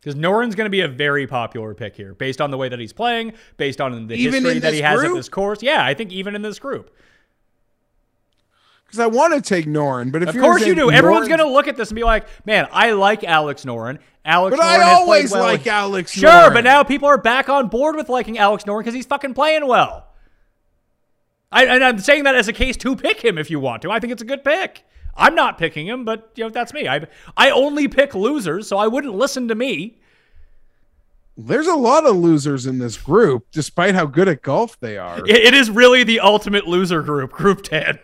Because 0.00 0.14
Noren's 0.14 0.54
going 0.54 0.66
to 0.66 0.70
be 0.70 0.82
a 0.82 0.88
very 0.88 1.26
popular 1.26 1.74
pick 1.74 1.96
here, 1.96 2.14
based 2.14 2.40
on 2.40 2.52
the 2.52 2.56
way 2.56 2.68
that 2.68 2.78
he's 2.78 2.92
playing, 2.92 3.32
based 3.56 3.80
on 3.80 4.06
the 4.06 4.14
even 4.14 4.44
history 4.44 4.60
that 4.60 4.72
he 4.72 4.80
has 4.80 5.00
group? 5.00 5.10
at 5.10 5.16
this 5.16 5.28
course. 5.28 5.62
Yeah, 5.64 5.84
I 5.84 5.94
think 5.94 6.12
even 6.12 6.36
in 6.36 6.42
this 6.42 6.60
group. 6.60 6.94
Because 8.86 9.00
I 9.00 9.06
want 9.06 9.34
to 9.34 9.40
take 9.40 9.66
Noren, 9.66 10.12
but 10.12 10.22
if 10.22 10.28
of 10.28 10.36
course 10.36 10.64
you 10.64 10.74
do, 10.74 10.86
Noren's... 10.86 10.98
everyone's 10.98 11.28
going 11.28 11.40
to 11.40 11.48
look 11.48 11.66
at 11.66 11.76
this 11.76 11.90
and 11.90 11.96
be 11.96 12.04
like, 12.04 12.26
"Man, 12.46 12.68
I 12.70 12.92
like 12.92 13.24
Alex 13.24 13.64
Noren. 13.64 13.98
Alex, 14.24 14.56
but 14.56 14.62
Noren 14.62 14.68
I 14.68 14.92
always 14.92 15.32
well. 15.32 15.42
like 15.42 15.66
Alex. 15.66 16.12
Sure, 16.12 16.30
Noren. 16.30 16.54
but 16.54 16.64
now 16.64 16.82
people 16.82 17.08
are 17.08 17.18
back 17.18 17.48
on 17.48 17.68
board 17.68 17.96
with 17.96 18.08
liking 18.08 18.38
Alex 18.38 18.64
Noren 18.64 18.80
because 18.80 18.94
he's 18.94 19.06
fucking 19.06 19.34
playing 19.34 19.66
well. 19.66 20.06
I, 21.50 21.64
and 21.66 21.82
I'm 21.82 21.98
saying 21.98 22.24
that 22.24 22.34
as 22.34 22.48
a 22.48 22.52
case 22.52 22.76
to 22.78 22.96
pick 22.96 23.24
him 23.24 23.38
if 23.38 23.50
you 23.50 23.60
want 23.60 23.82
to. 23.82 23.90
I 23.90 24.00
think 24.00 24.12
it's 24.12 24.22
a 24.22 24.26
good 24.26 24.44
pick. 24.44 24.84
I'm 25.16 25.34
not 25.34 25.58
picking 25.58 25.86
him, 25.86 26.04
but 26.04 26.30
you 26.34 26.44
know 26.44 26.50
that's 26.50 26.72
me. 26.72 26.88
I 26.88 27.06
I 27.36 27.50
only 27.50 27.88
pick 27.88 28.14
losers, 28.14 28.68
so 28.68 28.76
I 28.76 28.86
wouldn't 28.86 29.14
listen 29.14 29.48
to 29.48 29.54
me. 29.54 29.98
There's 31.38 31.66
a 31.66 31.74
lot 31.74 32.06
of 32.06 32.16
losers 32.16 32.66
in 32.66 32.78
this 32.78 32.96
group, 32.96 33.46
despite 33.52 33.94
how 33.94 34.06
good 34.06 34.26
at 34.26 34.42
golf 34.42 34.78
they 34.80 34.96
are. 34.96 35.18
it, 35.26 35.36
it 35.36 35.54
is 35.54 35.70
really 35.70 36.02
the 36.02 36.20
ultimate 36.20 36.66
loser 36.66 37.02
group, 37.02 37.30
Group 37.30 37.62
Ten. 37.62 37.98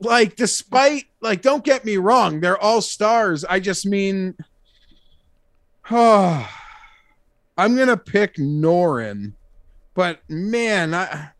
Like, 0.00 0.36
despite 0.36 1.04
like, 1.20 1.42
don't 1.42 1.64
get 1.64 1.84
me 1.84 1.96
wrong, 1.96 2.40
they're 2.40 2.58
all 2.58 2.80
stars. 2.80 3.44
I 3.44 3.60
just 3.60 3.86
mean, 3.86 4.34
oh, 5.90 6.48
I'm 7.58 7.76
gonna 7.76 7.96
pick 7.96 8.36
Noren, 8.36 9.34
but 9.94 10.20
man, 10.28 10.94
I 10.94 11.32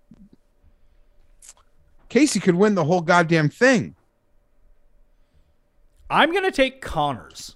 Casey 2.11 2.41
could 2.41 2.57
win 2.57 2.75
the 2.75 2.85
whole 2.85 3.01
goddamn 3.01 3.49
thing. 3.49 3.95
I'm 6.11 6.33
going 6.33 6.45
to 6.45 6.51
take 6.51 6.83
Conners 6.83 7.55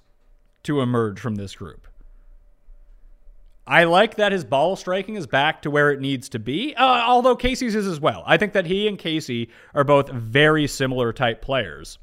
to 0.63 0.81
emerge 0.81 1.19
from 1.19 1.35
this 1.35 1.57
group. 1.57 1.84
I 3.67 3.85
like 3.85 4.17
that 4.17 4.33
his 4.33 4.45
ball 4.45 4.77
striking 4.77 5.15
is 5.15 5.27
back 5.27 5.63
to 5.63 5.71
where 5.71 5.91
it 5.91 6.01
needs 6.01 6.29
to 6.31 6.39
be, 6.39 6.75
uh, 6.75 7.05
although 7.07 7.35
Casey's 7.35 7.75
is 7.75 7.87
as 7.87 7.99
well. 7.99 8.23
I 8.27 8.37
think 8.37 8.53
that 8.53 8.67
he 8.67 8.87
and 8.87 8.99
Casey 8.99 9.49
are 9.75 9.85
both 9.85 10.11
very 10.11 10.67
similar 10.67 11.13
type 11.13 11.41
players. 11.41 11.99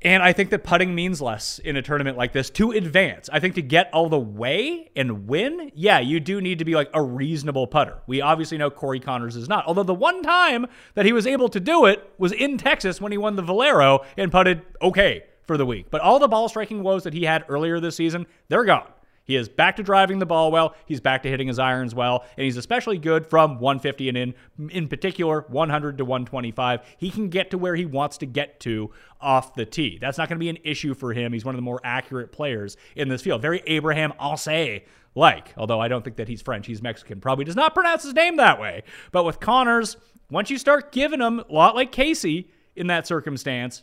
And 0.00 0.22
I 0.22 0.32
think 0.32 0.50
that 0.50 0.62
putting 0.62 0.94
means 0.94 1.20
less 1.20 1.58
in 1.58 1.74
a 1.74 1.82
tournament 1.82 2.16
like 2.16 2.32
this 2.32 2.50
to 2.50 2.70
advance. 2.70 3.28
I 3.32 3.40
think 3.40 3.56
to 3.56 3.62
get 3.62 3.92
all 3.92 4.08
the 4.08 4.18
way 4.18 4.90
and 4.94 5.26
win, 5.26 5.72
yeah, 5.74 5.98
you 5.98 6.20
do 6.20 6.40
need 6.40 6.60
to 6.60 6.64
be 6.64 6.76
like 6.76 6.88
a 6.94 7.02
reasonable 7.02 7.66
putter. 7.66 7.98
We 8.06 8.20
obviously 8.20 8.58
know 8.58 8.70
Corey 8.70 9.00
Conners 9.00 9.34
is 9.34 9.48
not. 9.48 9.66
Although 9.66 9.82
the 9.82 9.94
one 9.94 10.22
time 10.22 10.66
that 10.94 11.04
he 11.04 11.12
was 11.12 11.26
able 11.26 11.48
to 11.48 11.58
do 11.58 11.86
it 11.86 12.08
was 12.16 12.30
in 12.30 12.58
Texas 12.58 13.00
when 13.00 13.10
he 13.10 13.18
won 13.18 13.34
the 13.34 13.42
Valero 13.42 14.04
and 14.16 14.30
putted 14.30 14.62
okay 14.80 15.24
for 15.48 15.56
the 15.56 15.66
week. 15.66 15.86
But 15.90 16.00
all 16.00 16.20
the 16.20 16.28
ball 16.28 16.48
striking 16.48 16.84
woes 16.84 17.02
that 17.02 17.14
he 17.14 17.24
had 17.24 17.44
earlier 17.48 17.80
this 17.80 17.96
season, 17.96 18.26
they're 18.48 18.64
gone. 18.64 18.86
He 19.28 19.36
is 19.36 19.48
back 19.48 19.76
to 19.76 19.82
driving 19.82 20.18
the 20.18 20.26
ball 20.26 20.50
well. 20.50 20.74
He's 20.86 21.02
back 21.02 21.22
to 21.22 21.28
hitting 21.28 21.48
his 21.48 21.58
irons 21.58 21.94
well, 21.94 22.24
and 22.36 22.44
he's 22.44 22.56
especially 22.56 22.96
good 22.96 23.26
from 23.26 23.60
150 23.60 24.08
and 24.08 24.16
in, 24.18 24.34
in 24.70 24.88
particular 24.88 25.44
100 25.48 25.98
to 25.98 26.04
125. 26.04 26.80
He 26.96 27.10
can 27.10 27.28
get 27.28 27.50
to 27.50 27.58
where 27.58 27.76
he 27.76 27.84
wants 27.84 28.16
to 28.18 28.26
get 28.26 28.58
to 28.60 28.90
off 29.20 29.54
the 29.54 29.66
tee. 29.66 29.98
That's 30.00 30.16
not 30.16 30.30
going 30.30 30.38
to 30.38 30.44
be 30.44 30.48
an 30.48 30.58
issue 30.64 30.94
for 30.94 31.12
him. 31.12 31.34
He's 31.34 31.44
one 31.44 31.54
of 31.54 31.58
the 31.58 31.62
more 31.62 31.80
accurate 31.84 32.32
players 32.32 32.78
in 32.96 33.10
this 33.10 33.20
field. 33.20 33.42
Very 33.42 33.62
Abraham 33.66 34.14
Ancer 34.18 34.80
like, 35.14 35.52
although 35.58 35.80
I 35.80 35.88
don't 35.88 36.02
think 36.02 36.16
that 36.16 36.28
he's 36.28 36.40
French. 36.40 36.66
He's 36.66 36.80
Mexican. 36.80 37.20
Probably 37.20 37.44
does 37.44 37.56
not 37.56 37.74
pronounce 37.74 38.04
his 38.04 38.14
name 38.14 38.36
that 38.36 38.58
way. 38.58 38.82
But 39.12 39.24
with 39.24 39.40
Conners, 39.40 39.96
once 40.30 40.48
you 40.48 40.56
start 40.56 40.90
giving 40.90 41.20
him 41.20 41.40
a 41.40 41.52
lot 41.52 41.74
like 41.74 41.92
Casey 41.92 42.50
in 42.76 42.86
that 42.86 43.06
circumstance, 43.06 43.82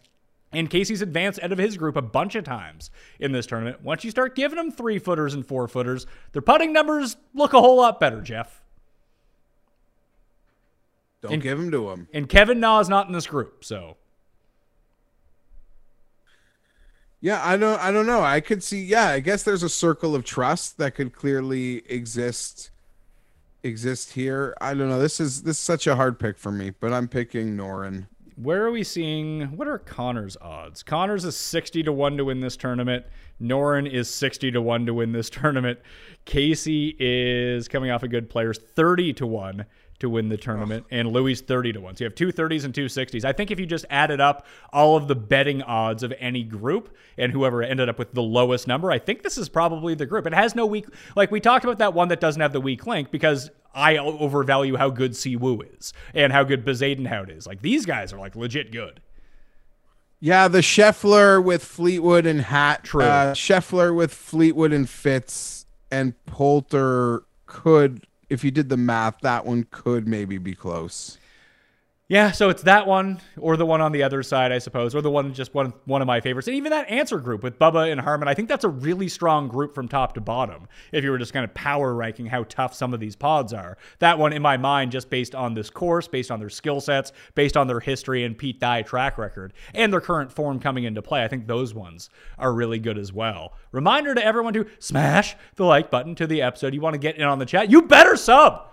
and 0.51 0.69
Casey's 0.69 1.01
advanced 1.01 1.41
out 1.41 1.51
of 1.51 1.57
his 1.57 1.77
group 1.77 1.95
a 1.95 2.01
bunch 2.01 2.35
of 2.35 2.43
times 2.43 2.91
in 3.19 3.31
this 3.31 3.45
tournament. 3.45 3.81
Once 3.83 4.03
you 4.03 4.11
start 4.11 4.35
giving 4.35 4.57
them 4.57 4.71
three 4.71 4.99
footers 4.99 5.33
and 5.33 5.45
four 5.45 5.67
footers, 5.67 6.05
their 6.31 6.41
putting 6.41 6.71
numbers 6.73 7.17
look 7.33 7.53
a 7.53 7.59
whole 7.59 7.77
lot 7.77 7.99
better, 7.99 8.21
Geoff. 8.21 8.61
Don't 11.21 11.33
and, 11.33 11.41
give 11.41 11.57
them 11.57 11.71
to 11.71 11.89
him. 11.89 12.07
And 12.13 12.29
Kevin 12.29 12.59
Na 12.59 12.79
is 12.79 12.89
not 12.89 13.07
in 13.07 13.13
this 13.13 13.27
group, 13.27 13.63
so. 13.63 13.97
Yeah, 17.19 17.41
I 17.43 17.57
don't. 17.57 17.81
I 17.81 17.91
don't 17.91 18.05
know. 18.05 18.21
I 18.21 18.39
could 18.39 18.61
see. 18.63 18.83
Yeah, 18.83 19.07
I 19.07 19.19
guess 19.19 19.41
there's 19.41 19.63
a 19.63 19.69
circle 19.69 20.13
of 20.13 20.23
trust 20.23 20.77
that 20.77 20.93
could 20.93 21.11
clearly 21.11 21.81
exist 21.91 22.69
exist 23.63 24.13
here. 24.13 24.55
I 24.61 24.75
don't 24.75 24.89
know. 24.89 24.99
This 24.99 25.19
is 25.19 25.41
this 25.41 25.57
is 25.57 25.63
such 25.63 25.87
a 25.87 25.95
hard 25.95 26.19
pick 26.19 26.37
for 26.37 26.51
me, 26.51 26.69
but 26.69 26.93
I'm 26.93 27.07
picking 27.07 27.57
Noren 27.57 28.05
where 28.35 28.65
are 28.65 28.71
we 28.71 28.83
seeing 28.83 29.55
what 29.55 29.67
are 29.67 29.77
Connor's 29.77 30.35
odds? 30.41 30.83
Connor's 30.83 31.25
is 31.25 31.37
60 31.37 31.83
to 31.83 31.91
1 31.91 32.17
to 32.17 32.25
win 32.25 32.41
this 32.41 32.57
tournament. 32.57 33.05
Noren 33.41 33.89
is 33.91 34.09
60 34.09 34.51
to 34.51 34.61
1 34.61 34.85
to 34.85 34.93
win 34.93 35.11
this 35.11 35.29
tournament. 35.31 35.79
Casey 36.25 36.95
is 36.99 37.67
coming 37.67 37.91
off 37.91 38.03
a 38.03 38.07
good 38.07 38.29
players 38.29 38.57
30 38.57 39.13
to 39.13 39.27
1 39.27 39.65
to 39.99 40.09
win 40.09 40.29
the 40.29 40.37
tournament, 40.37 40.85
and 40.91 41.09
Louis 41.11 41.39
30 41.39 41.73
to 41.73 41.81
1. 41.81 41.95
So 41.95 42.03
you 42.03 42.07
have 42.07 42.15
two 42.15 42.27
30s 42.27 42.65
and 42.65 42.75
two 42.75 42.85
60s. 42.85 43.23
I 43.23 43.31
think 43.31 43.51
if 43.51 43.59
you 43.59 43.65
just 43.65 43.85
added 43.89 44.19
up 44.19 44.45
all 44.73 44.97
of 44.97 45.07
the 45.07 45.15
betting 45.15 45.61
odds 45.61 46.03
of 46.03 46.13
any 46.19 46.43
group 46.43 46.95
and 47.17 47.31
whoever 47.31 47.63
ended 47.63 47.87
up 47.87 47.97
with 47.97 48.13
the 48.13 48.21
lowest 48.21 48.67
number, 48.67 48.91
I 48.91 48.99
think 48.99 49.23
this 49.23 49.37
is 49.37 49.47
probably 49.47 49.95
the 49.95 50.05
group. 50.05 50.27
It 50.27 50.33
has 50.33 50.53
no 50.53 50.65
weak, 50.65 50.85
like 51.15 51.31
we 51.31 51.39
talked 51.39 51.63
about 51.63 51.77
that 51.77 51.93
one 51.93 52.09
that 52.09 52.19
doesn't 52.19 52.41
have 52.41 52.53
the 52.53 52.61
weak 52.61 52.85
link 52.85 53.09
because 53.09 53.49
I 53.73 53.97
overvalue 53.97 54.75
how 54.75 54.89
good 54.89 55.15
Si 55.15 55.35
Woo 55.35 55.61
is 55.61 55.93
and 56.13 56.33
how 56.33 56.43
good 56.43 56.65
Bezuidenhout 56.65 57.35
is. 57.35 57.47
Like 57.47 57.61
these 57.61 57.85
guys 57.85 58.11
are 58.11 58.19
like 58.19 58.35
legit 58.35 58.71
good. 58.71 59.01
Yeah, 60.19 60.47
the 60.47 60.59
Scheffler 60.59 61.43
with 61.43 61.63
Fleetwood 61.63 62.25
and 62.25 62.41
Hat. 62.41 62.83
True. 62.83 63.03
Uh, 63.03 63.33
Scheffler 63.33 63.95
with 63.95 64.13
Fleetwood 64.13 64.73
and 64.73 64.89
Fitz 64.89 65.65
and 65.91 66.13
Poulter 66.25 67.23
could 67.45 68.07
if 68.29 68.43
you 68.43 68.51
did 68.51 68.69
the 68.69 68.77
math, 68.77 69.19
that 69.21 69.45
one 69.45 69.65
could 69.69 70.07
maybe 70.07 70.37
be 70.37 70.55
close. 70.55 71.17
Yeah, 72.07 72.33
so 72.33 72.49
it's 72.49 72.61
that 72.63 72.85
one 72.85 73.19
or 73.35 73.57
the 73.57 73.65
one 73.65 73.81
on 73.81 73.91
the 73.91 74.03
other 74.03 74.21
side, 74.21 74.51
I 74.51 74.59
suppose, 74.59 74.93
or 74.93 75.01
the 75.01 75.09
one 75.09 75.33
just 75.33 75.55
one 75.55 75.73
one 75.85 76.03
of 76.03 76.05
my 76.05 76.21
favorites. 76.21 76.47
And 76.47 76.55
even 76.55 76.69
that 76.69 76.87
answer 76.87 77.17
group 77.17 77.41
with 77.41 77.57
Bubba 77.57 77.91
and 77.91 77.99
Harman, 77.99 78.27
I 78.27 78.35
think 78.35 78.47
that's 78.47 78.63
a 78.63 78.69
really 78.69 79.07
strong 79.07 79.47
group 79.47 79.73
from 79.73 79.87
top 79.87 80.13
to 80.13 80.21
bottom. 80.21 80.67
If 80.91 81.03
you 81.03 81.09
were 81.09 81.17
just 81.17 81.33
kind 81.33 81.43
of 81.43 81.51
power 81.55 81.95
ranking 81.95 82.27
how 82.27 82.43
tough 82.43 82.75
some 82.75 82.93
of 82.93 82.99
these 82.99 83.15
pods 83.15 83.53
are. 83.53 83.79
That 83.97 84.19
one 84.19 84.33
in 84.33 84.43
my 84.43 84.55
mind 84.55 84.91
just 84.91 85.09
based 85.09 85.33
on 85.33 85.55
this 85.55 85.71
course, 85.71 86.07
based 86.07 86.29
on 86.29 86.39
their 86.39 86.51
skill 86.51 86.79
sets, 86.79 87.11
based 87.33 87.57
on 87.57 87.65
their 87.65 87.79
history 87.79 88.23
and 88.23 88.37
Pete 88.37 88.59
Dye 88.59 88.83
track 88.83 89.17
record 89.17 89.53
and 89.73 89.91
their 89.91 90.01
current 90.01 90.31
form 90.31 90.59
coming 90.59 90.83
into 90.83 91.01
play. 91.01 91.23
I 91.23 91.27
think 91.27 91.47
those 91.47 91.73
ones 91.73 92.11
are 92.37 92.53
really 92.53 92.77
good 92.77 92.99
as 92.99 93.11
well. 93.11 93.53
Reminder 93.71 94.13
to 94.13 94.23
everyone 94.23 94.53
to 94.53 94.67
smash 94.77 95.35
the 95.55 95.65
like 95.65 95.89
button 95.89 96.13
to 96.15 96.27
the 96.27 96.43
episode. 96.43 96.75
You 96.75 96.81
want 96.81 96.93
to 96.93 96.99
get 96.99 97.15
in 97.15 97.23
on 97.23 97.39
the 97.39 97.47
chat? 97.47 97.71
You 97.71 97.81
better 97.81 98.15
sub 98.15 98.67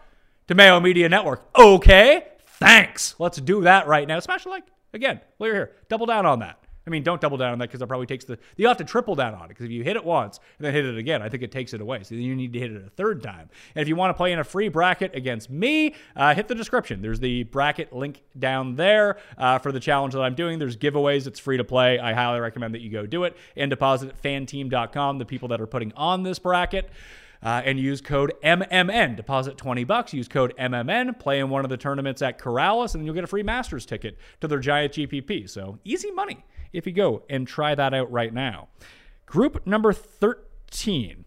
to 0.49 0.55
Mayo 0.55 0.81
Media 0.81 1.09
Network. 1.09 1.49
Okay? 1.59 2.27
Thanks. 2.63 3.15
Let's 3.19 3.41
do 3.41 3.63
that 3.63 3.87
right 3.87 4.07
now. 4.07 4.21
Smash 4.21 4.45
a 4.45 4.49
like. 4.49 4.65
Again, 4.95 5.21
while 5.39 5.49
you're 5.49 5.57
here, 5.57 5.73
double 5.89 6.07
down 6.07 6.27
on 6.27 6.41
that. 6.41 6.59
I 6.87 6.91
mean, 6.91 7.05
don't 7.05 7.21
double 7.21 7.37
down 7.37 7.53
on 7.53 7.59
that 7.61 7.69
because 7.69 7.79
that 7.81 7.87
probably 7.87 8.07
takes 8.07 8.25
the. 8.25 8.39
You 8.57 8.67
have 8.67 8.77
to 8.79 8.85
triple 8.85 9.15
down 9.15 9.35
on 9.35 9.45
it 9.45 9.49
because 9.49 9.67
if 9.67 9.71
you 9.71 9.85
hit 9.85 9.97
it 9.97 10.05
once 10.05 10.41
and 10.59 10.67
then 10.67 10.75
hit 10.75 10.85
it 10.85 10.99
again, 10.99 11.23
I 11.23 11.29
think 11.29 11.45
it 11.45 11.53
takes 11.53 11.75
it 11.75 11.81
away. 11.81 12.03
So 12.03 12.17
you 12.17 12.35
need 12.35 12.53
to 12.55 12.59
hit 12.59 12.73
it 12.73 12.85
a 12.85 12.91
third 12.91 13.23
time. 13.23 13.51
And 13.75 13.83
if 13.83 13.89
you 13.89 13.95
want 13.95 14.11
to 14.11 14.15
play 14.15 14.33
in 14.33 14.41
a 14.41 14.45
free 14.45 14.69
bracket 14.69 15.15
against 15.15 15.49
me, 15.49 15.95
uh, 16.17 16.35
hit 16.35 16.49
the 16.49 16.57
description. 16.57 17.01
There's 17.01 17.21
the 17.21 17.45
bracket 17.45 17.93
link 17.93 18.23
down 18.37 18.75
there 18.75 19.19
uh, 19.39 19.59
for 19.59 19.71
the 19.71 19.81
challenge 19.81 20.15
that 20.15 20.23
I'm 20.23 20.35
doing. 20.35 20.59
There's 20.59 20.77
giveaways. 20.77 21.27
It's 21.29 21.39
free 21.39 21.57
to 21.57 21.65
play. 21.65 22.01
I 22.01 22.15
highly 22.15 22.41
recommend 22.41 22.75
that 22.75 22.81
you 22.81 22.91
go 22.91 23.07
do 23.07 23.25
it 23.25 23.37
and 23.57 23.71
deposit 23.71 24.09
at 24.09 24.21
fanteam.com. 24.21 25.19
The 25.19 25.25
people 25.25 25.49
that 25.49 25.61
are 25.61 25.69
putting 25.69 25.93
on 25.93 26.25
this 26.25 26.41
bracket 26.41 26.91
uh, 27.43 27.63
and 27.65 27.79
use 27.79 28.01
code 28.01 28.33
MMN. 28.45 29.17
Deposit 29.17 29.57
20 29.57 29.85
bucks, 29.85 30.15
use 30.15 30.29
code 30.29 30.55
MMN, 30.59 31.19
play 31.19 31.41
in 31.41 31.51
one 31.51 31.65
of 31.65 31.71
the 31.71 31.77
tournaments 31.77 32.23
at 32.23 32.39
Corales, 32.39 32.95
and 32.95 33.05
you'll 33.05 33.15
get 33.15 33.25
a 33.25 33.29
free 33.29 33.43
Masters 33.43 33.85
ticket 33.85 34.19
to 34.41 34.49
their 34.49 34.59
Giant 34.59 34.93
GPP. 34.95 35.49
So 35.49 35.79
easy 35.85 36.11
money 36.11 36.45
if 36.73 36.87
you 36.87 36.93
go 36.93 37.23
and 37.29 37.47
try 37.47 37.75
that 37.75 37.93
out 37.95 38.11
right 38.11 38.33
now. 38.33 38.69
Group 39.27 39.67
number 39.67 39.93
13. 39.93 41.25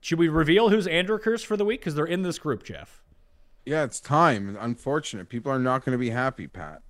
Should 0.00 0.18
we 0.18 0.28
reveal 0.28 0.68
who's 0.68 0.86
Andrew 0.86 1.18
Curse 1.18 1.42
for 1.42 1.56
the 1.56 1.64
week? 1.64 1.80
Because 1.80 1.94
they're 1.94 2.04
in 2.04 2.22
this 2.22 2.38
group, 2.38 2.62
Geoff. 2.62 3.02
Yeah, 3.64 3.82
it's 3.82 4.00
time. 4.00 4.56
Unfortunate. 4.60 5.28
People 5.28 5.50
are 5.50 5.58
not 5.58 5.84
going 5.84 5.92
to 5.92 5.98
be 5.98 6.10
happy, 6.10 6.46
Pat. 6.46 6.82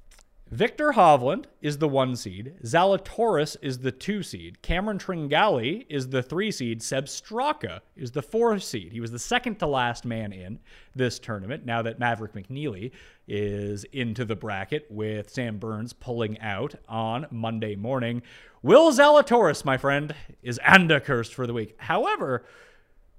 Viktor 0.53 0.93
Hovland 0.93 1.47
is 1.61 1.79
the 1.79 1.89
one 1.89 2.15
seed. 2.15 2.55
Zalatoris 2.63 3.57
is 3.63 3.81
the 3.81 3.91
two 3.91 4.23
seed. 4.23 4.63
Cameron 4.63 4.97
Tringale 4.97 5.85
is 5.89 6.11
the 6.11 6.23
three 6.23 6.53
seed. 6.53 6.85
Sepp 6.85 7.07
Straka 7.07 7.81
is 7.97 8.13
the 8.13 8.23
four 8.23 8.57
seed. 8.61 8.93
He 8.93 9.01
was 9.01 9.11
the 9.11 9.19
second 9.19 9.59
to 9.59 9.67
last 9.67 10.05
man 10.05 10.33
in 10.33 10.61
this 10.95 11.19
tournament. 11.19 11.67
Now 11.67 11.83
that 11.83 11.99
Maverick 11.99 12.33
McNealy 12.35 12.93
is 13.27 13.83
into 13.91 14.25
the 14.25 14.37
bracket 14.37 14.87
with 14.89 15.31
Sam 15.31 15.59
Burns 15.59 15.93
pulling 15.93 16.39
out 16.39 16.77
on 16.89 17.27
Monday 17.33 17.75
morning, 17.75 18.23
Will 18.63 18.93
Zalatoris, 18.93 19.65
my 19.65 19.77
friend, 19.77 20.15
is 20.45 20.61
anda 20.65 21.01
cursed 21.01 21.35
for 21.35 21.49
the 21.49 21.55
week. 21.55 21.75
However, 21.79 22.45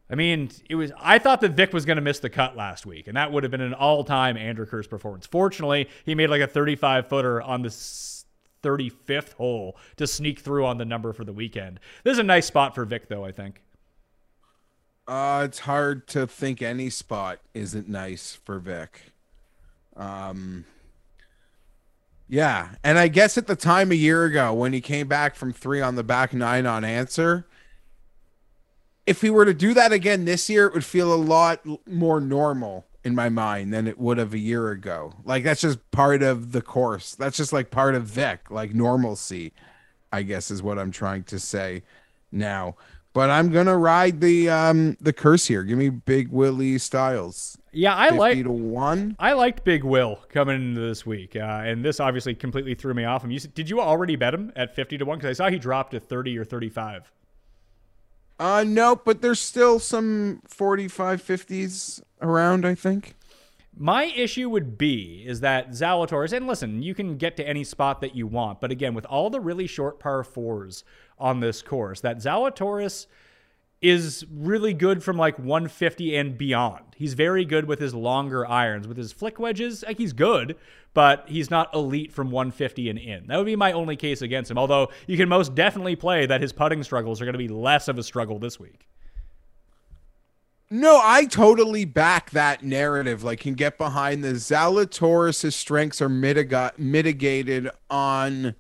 I 0.10 0.16
mean, 0.16 0.52
it 0.70 0.76
was. 0.76 0.92
I 1.00 1.20
thought 1.20 1.42
that 1.42 1.52
Vic 1.52 1.74
was 1.74 1.86
going 1.86 1.98
to 1.98 2.02
miss 2.02 2.20
the 2.20 2.30
cut 2.30 2.56
last 2.56 2.86
week, 2.86 3.08
and 3.08 3.18
that 3.18 3.32
would 3.32 3.44
have 3.44 3.52
been 3.52 3.62
an 3.62 3.74
all-time 3.74 4.38
Andrew 4.38 4.66
Curse 4.66 4.88
performance. 4.88 5.26
Fortunately, 5.26 5.90
he 6.06 6.16
made 6.16 6.30
like 6.30 6.42
a 6.42 6.48
35 6.48 7.10
footer 7.10 7.42
on 7.42 7.62
the 7.62 7.70
35th 7.70 9.34
hole 9.34 9.76
to 9.98 10.08
sneak 10.08 10.40
through 10.40 10.66
on 10.66 10.78
the 10.78 10.86
number 10.86 11.12
for 11.12 11.26
the 11.26 11.34
weekend. 11.34 11.80
This 12.04 12.14
is 12.14 12.20
a 12.20 12.24
nice 12.24 12.46
spot 12.46 12.74
for 12.74 12.86
Vic, 12.86 13.10
though. 13.10 13.26
I 13.26 13.32
think. 13.34 13.62
Uh, 15.08 15.44
it's 15.46 15.60
hard 15.60 16.08
to 16.08 16.28
think 16.28 16.62
any 16.62 16.90
spot 16.90 17.40
isn't 17.54 17.88
nice 17.88 18.34
for 18.34 18.60
Vic. 18.60 19.14
Um, 19.96 20.66
yeah, 22.30 22.76
and 22.84 22.98
I 22.98 23.08
guess 23.08 23.38
at 23.38 23.48
the 23.48 23.56
time 23.56 23.92
a 23.92 23.96
year 23.96 24.26
ago 24.26 24.54
when 24.54 24.74
he 24.74 24.82
came 24.82 25.08
back 25.08 25.36
from 25.36 25.54
three 25.54 25.82
on 25.82 25.96
the 25.96 26.04
back 26.04 26.34
nine 26.34 26.66
on 26.66 26.84
Ancer 26.84 27.46
if 29.08 29.24
we 29.24 29.30
were 29.30 29.46
to 29.46 29.54
do 29.54 29.74
that 29.74 29.92
again 29.92 30.26
this 30.26 30.50
year, 30.50 30.68
it 30.68 30.74
would 30.74 30.86
feel 30.86 31.14
a 31.14 31.16
lot 31.16 31.66
more 31.88 32.20
normal 32.20 32.86
in 33.04 33.16
my 33.16 33.30
mind 33.30 33.74
than 33.74 33.88
it 33.88 33.98
would 33.98 34.18
have 34.18 34.34
a 34.34 34.38
year 34.38 34.70
ago. 34.70 35.14
Like 35.24 35.46
that's 35.46 35.62
just 35.62 35.80
part 35.92 36.22
of 36.22 36.52
the 36.52 36.62
course. 36.62 37.16
That's 37.16 37.38
just 37.38 37.54
like 37.54 37.72
part 37.72 37.96
of 37.96 38.04
Vic, 38.04 38.52
like 38.52 38.76
normalcy, 38.76 39.54
I 40.12 40.24
guess 40.24 40.52
is 40.52 40.62
what 40.62 40.78
I'm 40.78 40.92
trying 40.92 41.24
to 41.24 41.40
say 41.40 41.84
now. 42.32 42.76
But 43.14 43.30
I'm 43.30 43.50
gonna 43.50 43.78
ride 43.78 44.20
the 44.22 44.50
um 44.50 44.98
the 45.00 45.14
curse 45.14 45.48
here. 45.48 45.64
Give 45.64 45.78
me 45.78 45.90
Big 45.90 46.28
Willie 46.28 46.78
Styles. 46.78 47.58
Yeah, 47.72 47.96
I 47.96 48.10
like 48.10 48.44
to 48.44 48.52
one. 48.52 49.16
I 49.18 49.34
liked 49.34 49.64
Big 49.64 49.84
Will 49.84 50.20
coming 50.30 50.56
into 50.56 50.82
this 50.82 51.06
week, 51.06 51.36
uh, 51.36 51.40
and 51.40 51.84
this 51.84 52.00
obviously 52.00 52.36
completely 52.36 52.76
threw 52.76 52.94
me 52.94 53.06
off. 53.06 53.24
him. 53.24 53.32
You, 53.32 53.40
did 53.40 53.70
you 53.70 53.80
already 53.80 54.18
bet 54.18 54.34
him 54.34 54.52
at 54.56 54.76
fifty 54.76 54.98
to 54.98 55.06
one? 55.06 55.18
Because 55.18 55.40
I 55.40 55.46
saw 55.46 55.50
he 55.50 55.58
dropped 55.58 55.92
to 55.92 56.00
thirty 56.00 56.38
or 56.38 56.44
thirty-five. 56.44 57.12
Uh, 58.40 58.64
no, 58.68 58.96
but 58.96 59.22
there's 59.22 59.40
still 59.40 59.80
some 59.80 60.42
45 60.48 61.24
50s 61.24 62.02
around, 62.22 62.66
I 62.66 62.76
think. 62.76 63.16
My 63.76 64.06
issue 64.06 64.50
would 64.50 64.78
be 64.78 65.24
is 65.26 65.42
that 65.42 65.70
Zalatoris, 65.70 66.34
and 66.34 66.48
listen, 66.48 66.82
you 66.82 66.96
can 66.96 67.18
get 67.18 67.38
to 67.38 67.48
any 67.48 67.64
spot 67.64 68.02
that 68.02 68.16
you 68.16 68.26
want, 68.26 68.60
but 68.60 68.72
again, 68.72 68.94
with 68.94 69.06
all 69.06 69.30
the 69.30 69.40
really 69.40 69.68
short 69.68 70.00
par 70.00 70.24
fours 70.24 70.84
on 71.20 71.40
this 71.40 71.62
course, 71.62 72.02
that 72.02 72.18
Zalatoris 72.18 73.06
is 73.82 74.26
really 74.32 74.74
good 74.74 75.04
from 75.04 75.18
like 75.18 75.38
150 75.38 76.16
and 76.16 76.38
beyond. 76.38 76.84
He's 76.96 77.14
very 77.14 77.46
good 77.46 77.66
with 77.66 77.80
his 77.80 77.94
longer 77.94 78.48
irons. 78.48 78.88
With 78.88 78.98
his 78.98 79.12
flick 79.12 79.38
wedges, 79.38 79.84
like 79.86 80.00
he's 80.00 80.14
good, 80.14 80.56
but 80.98 81.26
he's 81.28 81.52
not 81.52 81.72
elite 81.76 82.12
from 82.12 82.32
150 82.32 82.90
and 82.90 82.98
in. 82.98 83.28
That 83.28 83.38
would 83.38 83.46
be 83.46 83.56
my 83.56 83.72
only 83.72 83.96
case 83.96 84.24
against 84.24 84.50
him. 84.50 84.58
Although 84.58 84.90
you 85.06 85.16
can 85.16 85.30
most 85.30 85.54
definitely 85.54 85.96
play 85.96 86.26
that 86.26 86.42
his 86.42 86.52
putting 86.52 86.82
struggles 86.82 87.22
are 87.22 87.26
going 87.26 87.34
to 87.34 87.38
be 87.38 87.48
less 87.48 87.88
of 87.88 88.00
a 88.00 88.04
struggle 88.04 88.40
this 88.40 88.60
week. 88.60 88.88
No, 90.72 91.00
I 91.04 91.26
totally 91.26 91.86
back 91.86 92.32
that 92.32 92.64
narrative. 92.64 93.24
Like, 93.24 93.42
can 93.42 93.54
get 93.54 93.78
behind 93.78 94.24
the 94.24 94.30
Zalatoris' 94.30 95.54
strengths 95.54 96.02
are 96.02 96.10
mitiga- 96.10 96.76
mitigated 96.80 97.70
on 97.92 98.56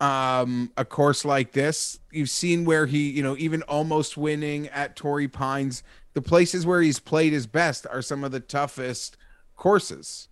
um 0.00 0.70
a 0.76 0.84
course 0.84 1.24
like 1.24 1.52
this 1.52 2.00
you've 2.12 2.28
seen 2.28 2.66
where 2.66 2.84
he 2.84 3.10
you 3.10 3.22
know 3.22 3.34
even 3.38 3.62
almost 3.62 4.18
winning 4.18 4.68
at 4.68 4.94
torrey 4.94 5.26
pines 5.26 5.82
the 6.12 6.20
places 6.20 6.66
where 6.66 6.82
he's 6.82 6.98
played 6.98 7.32
his 7.32 7.46
best 7.46 7.86
are 7.90 8.02
some 8.02 8.22
of 8.22 8.30
the 8.30 8.38
toughest 8.38 9.16
courses 9.56 10.28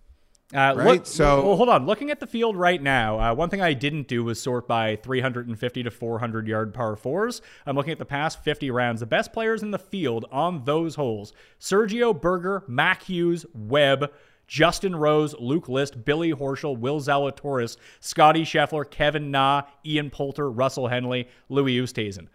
uh, 0.53 0.73
right 0.75 0.85
look, 0.85 1.05
so 1.05 1.43
well, 1.43 1.55
hold 1.57 1.69
on 1.69 1.85
looking 1.85 2.11
at 2.11 2.19
the 2.19 2.27
field 2.27 2.55
right 2.55 2.81
now 2.81 3.19
uh, 3.19 3.33
one 3.33 3.49
thing 3.49 3.61
i 3.61 3.73
didn't 3.73 4.07
do 4.07 4.23
was 4.23 4.39
sort 4.39 4.67
by 4.67 4.95
350 4.97 5.83
to 5.83 5.89
400 5.89 6.47
yard 6.47 6.73
par 6.73 6.95
fours 6.95 7.41
i'm 7.65 7.75
looking 7.75 7.91
at 7.91 7.97
the 7.97 8.05
past 8.05 8.43
50 8.43 8.69
rounds 8.69 8.99
the 8.99 9.07
best 9.07 9.33
players 9.33 9.63
in 9.63 9.71
the 9.71 9.79
field 9.79 10.25
on 10.31 10.63
those 10.65 10.95
holes 10.95 11.33
sergio 11.59 12.19
berger 12.19 12.63
mac 12.67 13.03
hughes 13.03 13.45
webb 13.53 14.11
Justin 14.47 14.95
Rose, 14.95 15.33
Luke 15.39 15.69
List, 15.69 16.05
Billy 16.05 16.31
Horschel, 16.31 16.77
Will 16.77 16.99
Zalatoris, 16.99 17.77
Scotty 17.99 18.43
Scheffler, 18.43 18.87
Kevin 18.87 19.31
Na, 19.31 19.63
Ian 19.83 20.11
Poulter, 20.11 20.51
Russell 20.51 20.87
Henley, 20.87 21.27
Louis 21.49 21.77
Oosthuizen. 21.79 22.27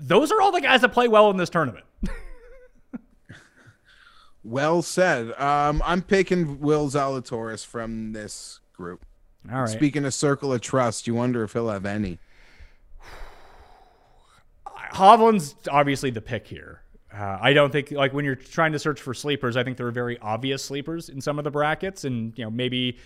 Those 0.00 0.30
are 0.32 0.40
all 0.40 0.52
the 0.52 0.60
guys 0.60 0.80
that 0.80 0.92
play 0.92 1.08
well 1.08 1.30
in 1.30 1.36
this 1.36 1.50
tournament. 1.50 1.84
well 4.48 4.82
said. 4.82 5.38
Um, 5.40 5.82
I'm 5.84 6.02
picking 6.02 6.60
Will 6.60 6.88
Zalatoris 6.88 7.64
from 7.64 8.12
this 8.12 8.60
group. 8.72 9.04
All 9.50 9.60
right. 9.60 9.68
Speaking 9.68 10.04
of 10.04 10.14
circle 10.14 10.52
of 10.52 10.60
trust, 10.60 11.06
you 11.06 11.14
wonder 11.14 11.42
if 11.42 11.52
he'll 11.52 11.68
have 11.68 11.86
any. 11.86 12.18
Hovland's 14.92 15.54
obviously 15.70 16.10
the 16.10 16.20
pick 16.20 16.46
here. 16.46 16.82
Uh, 17.12 17.38
I 17.40 17.52
don't 17.52 17.70
think 17.70 17.90
like 17.90 18.12
when 18.12 18.24
you're 18.24 18.34
trying 18.34 18.72
to 18.72 18.78
search 18.78 19.00
for 19.00 19.14
sleepers, 19.14 19.56
I 19.56 19.64
think 19.64 19.76
there 19.76 19.86
are 19.86 19.92
very 19.92 20.18
obvious 20.18 20.64
sleepers 20.64 21.08
in 21.08 21.20
some 21.20 21.38
of 21.38 21.44
the 21.44 21.50
brackets, 21.50 22.04
and 22.04 22.36
you 22.36 22.44
know 22.44 22.50
maybe 22.50 22.98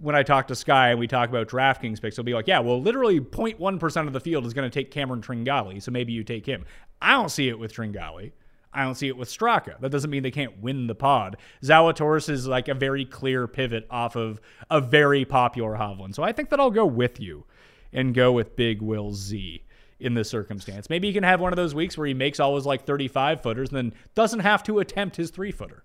when 0.00 0.14
I 0.14 0.22
talk 0.22 0.48
to 0.48 0.56
Sky 0.56 0.90
and 0.90 0.98
we 0.98 1.06
talk 1.06 1.28
about 1.28 1.48
DraftKings 1.48 2.00
picks, 2.00 2.16
he'll 2.16 2.24
be 2.24 2.34
like, 2.34 2.48
yeah, 2.48 2.58
well, 2.58 2.80
literally 2.82 3.20
0.1% 3.20 4.06
of 4.08 4.12
the 4.12 4.18
field 4.18 4.44
is 4.44 4.52
going 4.52 4.68
to 4.68 4.74
take 4.74 4.90
Cameron 4.90 5.22
Tringale, 5.22 5.80
so 5.80 5.92
maybe 5.92 6.12
you 6.12 6.24
take 6.24 6.44
him. 6.44 6.64
I 7.00 7.12
don't 7.12 7.28
see 7.28 7.48
it 7.48 7.56
with 7.56 7.72
Tringale. 7.72 8.32
I 8.74 8.84
don't 8.84 8.94
see 8.94 9.08
it 9.08 9.16
with 9.16 9.28
Straka. 9.28 9.78
That 9.80 9.90
doesn't 9.90 10.10
mean 10.10 10.22
they 10.22 10.30
can't 10.30 10.60
win 10.60 10.86
the 10.86 10.94
pod. 10.94 11.36
Zalatoris 11.62 12.28
is 12.28 12.46
like 12.46 12.68
a 12.68 12.74
very 12.74 13.04
clear 13.04 13.46
pivot 13.46 13.86
off 13.90 14.16
of 14.16 14.40
a 14.70 14.80
very 14.80 15.24
popular 15.24 15.76
Hovland. 15.76 16.14
So 16.14 16.22
I 16.22 16.32
think 16.32 16.50
that 16.50 16.60
I'll 16.60 16.70
go 16.70 16.86
with 16.86 17.20
you 17.20 17.44
and 17.92 18.14
go 18.14 18.32
with 18.32 18.56
Big 18.56 18.82
Will 18.82 19.12
Z 19.12 19.62
in 20.00 20.14
this 20.14 20.28
circumstance. 20.28 20.90
Maybe 20.90 21.08
he 21.08 21.14
can 21.14 21.22
have 21.22 21.40
one 21.40 21.52
of 21.52 21.56
those 21.56 21.74
weeks 21.74 21.96
where 21.96 22.06
he 22.06 22.14
makes 22.14 22.40
all 22.40 22.56
his 22.56 22.66
like 22.66 22.84
35 22.84 23.42
footers 23.42 23.68
and 23.70 23.76
then 23.76 23.94
doesn't 24.14 24.40
have 24.40 24.62
to 24.64 24.80
attempt 24.80 25.16
his 25.16 25.30
three 25.30 25.52
footer. 25.52 25.84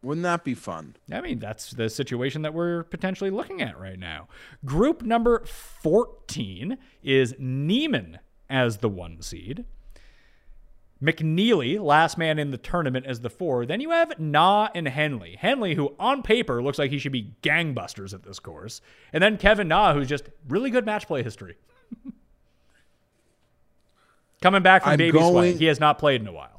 Wouldn't 0.00 0.22
that 0.22 0.44
be 0.44 0.54
fun? 0.54 0.94
I 1.12 1.20
mean, 1.20 1.40
that's 1.40 1.72
the 1.72 1.90
situation 1.90 2.42
that 2.42 2.54
we're 2.54 2.84
potentially 2.84 3.30
looking 3.30 3.60
at 3.60 3.78
right 3.78 3.98
now. 3.98 4.28
Group 4.64 5.02
number 5.02 5.44
14 5.44 6.78
is 7.02 7.34
Niemann 7.38 8.20
as 8.48 8.78
the 8.78 8.88
one 8.88 9.20
seed. 9.22 9.64
McNealy, 11.02 11.80
last 11.80 12.18
man 12.18 12.38
in 12.38 12.50
the 12.50 12.58
tournament 12.58 13.06
as 13.06 13.20
the 13.20 13.30
four. 13.30 13.64
Then 13.64 13.80
you 13.80 13.90
have 13.90 14.18
Na 14.18 14.68
and 14.74 14.88
Henley. 14.88 15.36
Henley, 15.38 15.74
who 15.74 15.94
on 15.98 16.22
paper 16.22 16.62
looks 16.62 16.78
like 16.78 16.90
he 16.90 16.98
should 16.98 17.12
be 17.12 17.34
gangbusters 17.42 18.12
at 18.12 18.24
this 18.24 18.40
course. 18.40 18.80
And 19.12 19.22
then 19.22 19.38
Kevin 19.38 19.68
Na, 19.68 19.94
who's 19.94 20.08
just 20.08 20.24
really 20.48 20.70
good 20.70 20.84
match 20.84 21.06
play 21.06 21.22
history. 21.22 21.56
Coming 24.42 24.62
back 24.62 24.82
from 24.82 24.92
I'm 24.92 24.98
baby 24.98 25.18
going-. 25.18 25.58
He 25.58 25.66
has 25.66 25.78
not 25.78 25.98
played 25.98 26.20
in 26.20 26.26
a 26.26 26.32
while. 26.32 26.58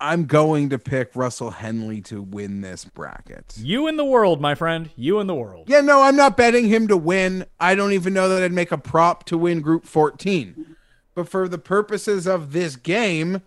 I'm 0.00 0.26
going 0.26 0.70
to 0.70 0.78
pick 0.78 1.14
Russell 1.14 1.50
Henley 1.50 2.00
to 2.02 2.20
win 2.20 2.60
this 2.60 2.84
bracket. 2.84 3.54
You 3.56 3.86
in 3.86 3.96
the 3.96 4.04
world, 4.04 4.40
my 4.40 4.54
friend. 4.54 4.90
You 4.96 5.20
in 5.20 5.26
the 5.28 5.34
world. 5.34 5.70
Yeah, 5.70 5.80
no, 5.80 6.02
I'm 6.02 6.16
not 6.16 6.36
betting 6.36 6.66
him 6.66 6.88
to 6.88 6.96
win. 6.96 7.46
I 7.60 7.74
don't 7.74 7.92
even 7.92 8.12
know 8.12 8.28
that 8.28 8.42
I'd 8.42 8.52
make 8.52 8.72
a 8.72 8.76
prop 8.76 9.24
to 9.26 9.38
win 9.38 9.60
Group 9.60 9.86
14. 9.86 10.73
But 11.14 11.28
for 11.28 11.48
the 11.48 11.58
purposes 11.58 12.26
of 12.26 12.52
this 12.52 12.76
game, 12.76 13.42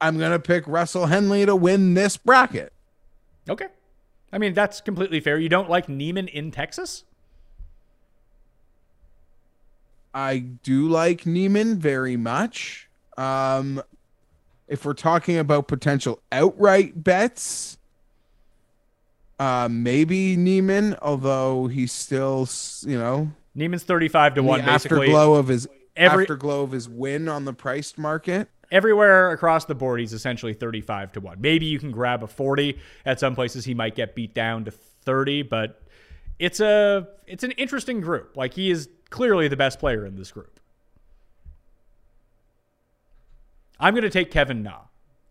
I'm 0.00 0.18
going 0.18 0.32
to 0.32 0.38
pick 0.38 0.66
Russell 0.66 1.06
Henley 1.06 1.44
to 1.44 1.54
win 1.54 1.94
this 1.94 2.16
bracket. 2.16 2.72
Okay. 3.48 3.66
I 4.32 4.38
mean, 4.38 4.54
that's 4.54 4.80
completely 4.80 5.20
fair. 5.20 5.38
You 5.38 5.48
don't 5.48 5.70
like 5.70 5.88
Niemann 5.88 6.28
in 6.28 6.50
Texas? 6.50 7.04
I 10.14 10.38
do 10.38 10.88
like 10.88 11.26
Niemann 11.26 11.78
very 11.78 12.16
much. 12.16 12.88
Um, 13.16 13.82
if 14.66 14.84
we're 14.84 14.94
talking 14.94 15.38
about 15.38 15.68
potential 15.68 16.20
outright 16.30 17.02
bets, 17.02 17.78
uh, 19.38 19.68
maybe 19.70 20.36
Niemann, 20.36 20.96
although 21.00 21.66
he's 21.66 21.92
still, 21.92 22.48
you 22.82 22.98
know, 22.98 23.30
Niemann's 23.54 23.84
35 23.84 24.34
to 24.36 24.42
1, 24.42 24.60
the 24.60 24.66
basically. 24.66 24.98
afterglow 24.98 25.34
of 25.34 25.48
his 25.48 25.66
every- 25.98 26.24
afterglow 26.24 26.62
of 26.62 26.72
his 26.72 26.88
win 26.88 27.28
on 27.28 27.44
the 27.44 27.52
priced 27.52 27.98
market. 27.98 28.48
Everywhere 28.70 29.30
across 29.30 29.64
the 29.64 29.74
board, 29.74 30.00
he's 30.00 30.12
essentially 30.12 30.52
35 30.52 31.12
to 31.12 31.20
1. 31.20 31.40
Maybe 31.40 31.64
you 31.66 31.78
can 31.78 31.90
grab 31.90 32.22
a 32.22 32.26
40. 32.26 32.78
At 33.06 33.18
some 33.18 33.34
places, 33.34 33.64
he 33.64 33.72
might 33.72 33.94
get 33.94 34.14
beat 34.14 34.34
down 34.34 34.66
to 34.66 34.70
30, 34.70 35.42
but 35.42 35.82
it's 36.38 36.60
a 36.60 37.08
it's 37.26 37.44
an 37.44 37.52
interesting 37.52 38.00
group. 38.00 38.36
Like 38.36 38.54
he 38.54 38.70
is 38.70 38.88
clearly 39.10 39.48
the 39.48 39.56
best 39.56 39.78
player 39.78 40.04
in 40.04 40.16
this 40.16 40.30
group. 40.30 40.60
I'm 43.80 43.94
going 43.94 44.02
to 44.02 44.10
take 44.10 44.30
Kevin 44.30 44.62
Na. 44.62 44.80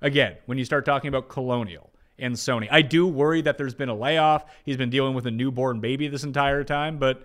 Again, 0.02 0.38
when 0.46 0.58
you 0.58 0.66
start 0.66 0.86
talking 0.86 1.10
about 1.10 1.28
Colonial 1.28 1.92
and 2.18 2.36
Sony, 2.36 2.68
I 2.72 2.82
do 2.82 3.08
worry 3.08 3.42
that 3.42 3.58
there's 3.58 3.74
been 3.74 3.90
a 3.90 3.96
layoff. 3.96 4.46
He's 4.64 4.78
been 4.78 4.90
dealing 4.90 5.14
with 5.14 5.26
a 5.26 5.32
newborn 5.32 5.80
baby 5.80 6.08
this 6.08 6.24
entire 6.24 6.64
time, 6.64 6.98
but 6.98 7.24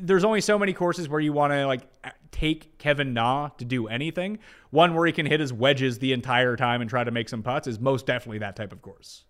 there's 0.00 0.24
only 0.24 0.40
so 0.40 0.58
many 0.58 0.72
courses 0.72 1.08
where 1.08 1.20
you 1.20 1.32
want 1.32 1.52
to 1.52 1.66
like 1.66 1.82
take 2.30 2.76
Kevin 2.78 3.14
Na 3.14 3.48
to 3.58 3.64
do 3.64 3.88
anything. 3.88 4.38
One 4.70 4.94
where 4.94 5.06
he 5.06 5.12
can 5.12 5.26
hit 5.26 5.40
his 5.40 5.52
wedges 5.52 5.98
the 5.98 6.12
entire 6.12 6.56
time 6.56 6.80
and 6.80 6.90
try 6.90 7.04
to 7.04 7.10
make 7.10 7.28
some 7.28 7.42
putts 7.42 7.66
is 7.66 7.78
most 7.80 8.06
definitely 8.06 8.38
that 8.38 8.56
type 8.56 8.72
of 8.72 8.82
course. 8.82 9.24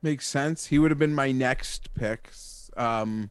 Makes 0.00 0.26
sense. 0.26 0.66
He 0.66 0.78
would 0.78 0.90
have 0.90 0.98
been 0.98 1.14
my 1.14 1.30
next 1.30 1.94
pick. 1.94 2.30
Um, 2.76 3.30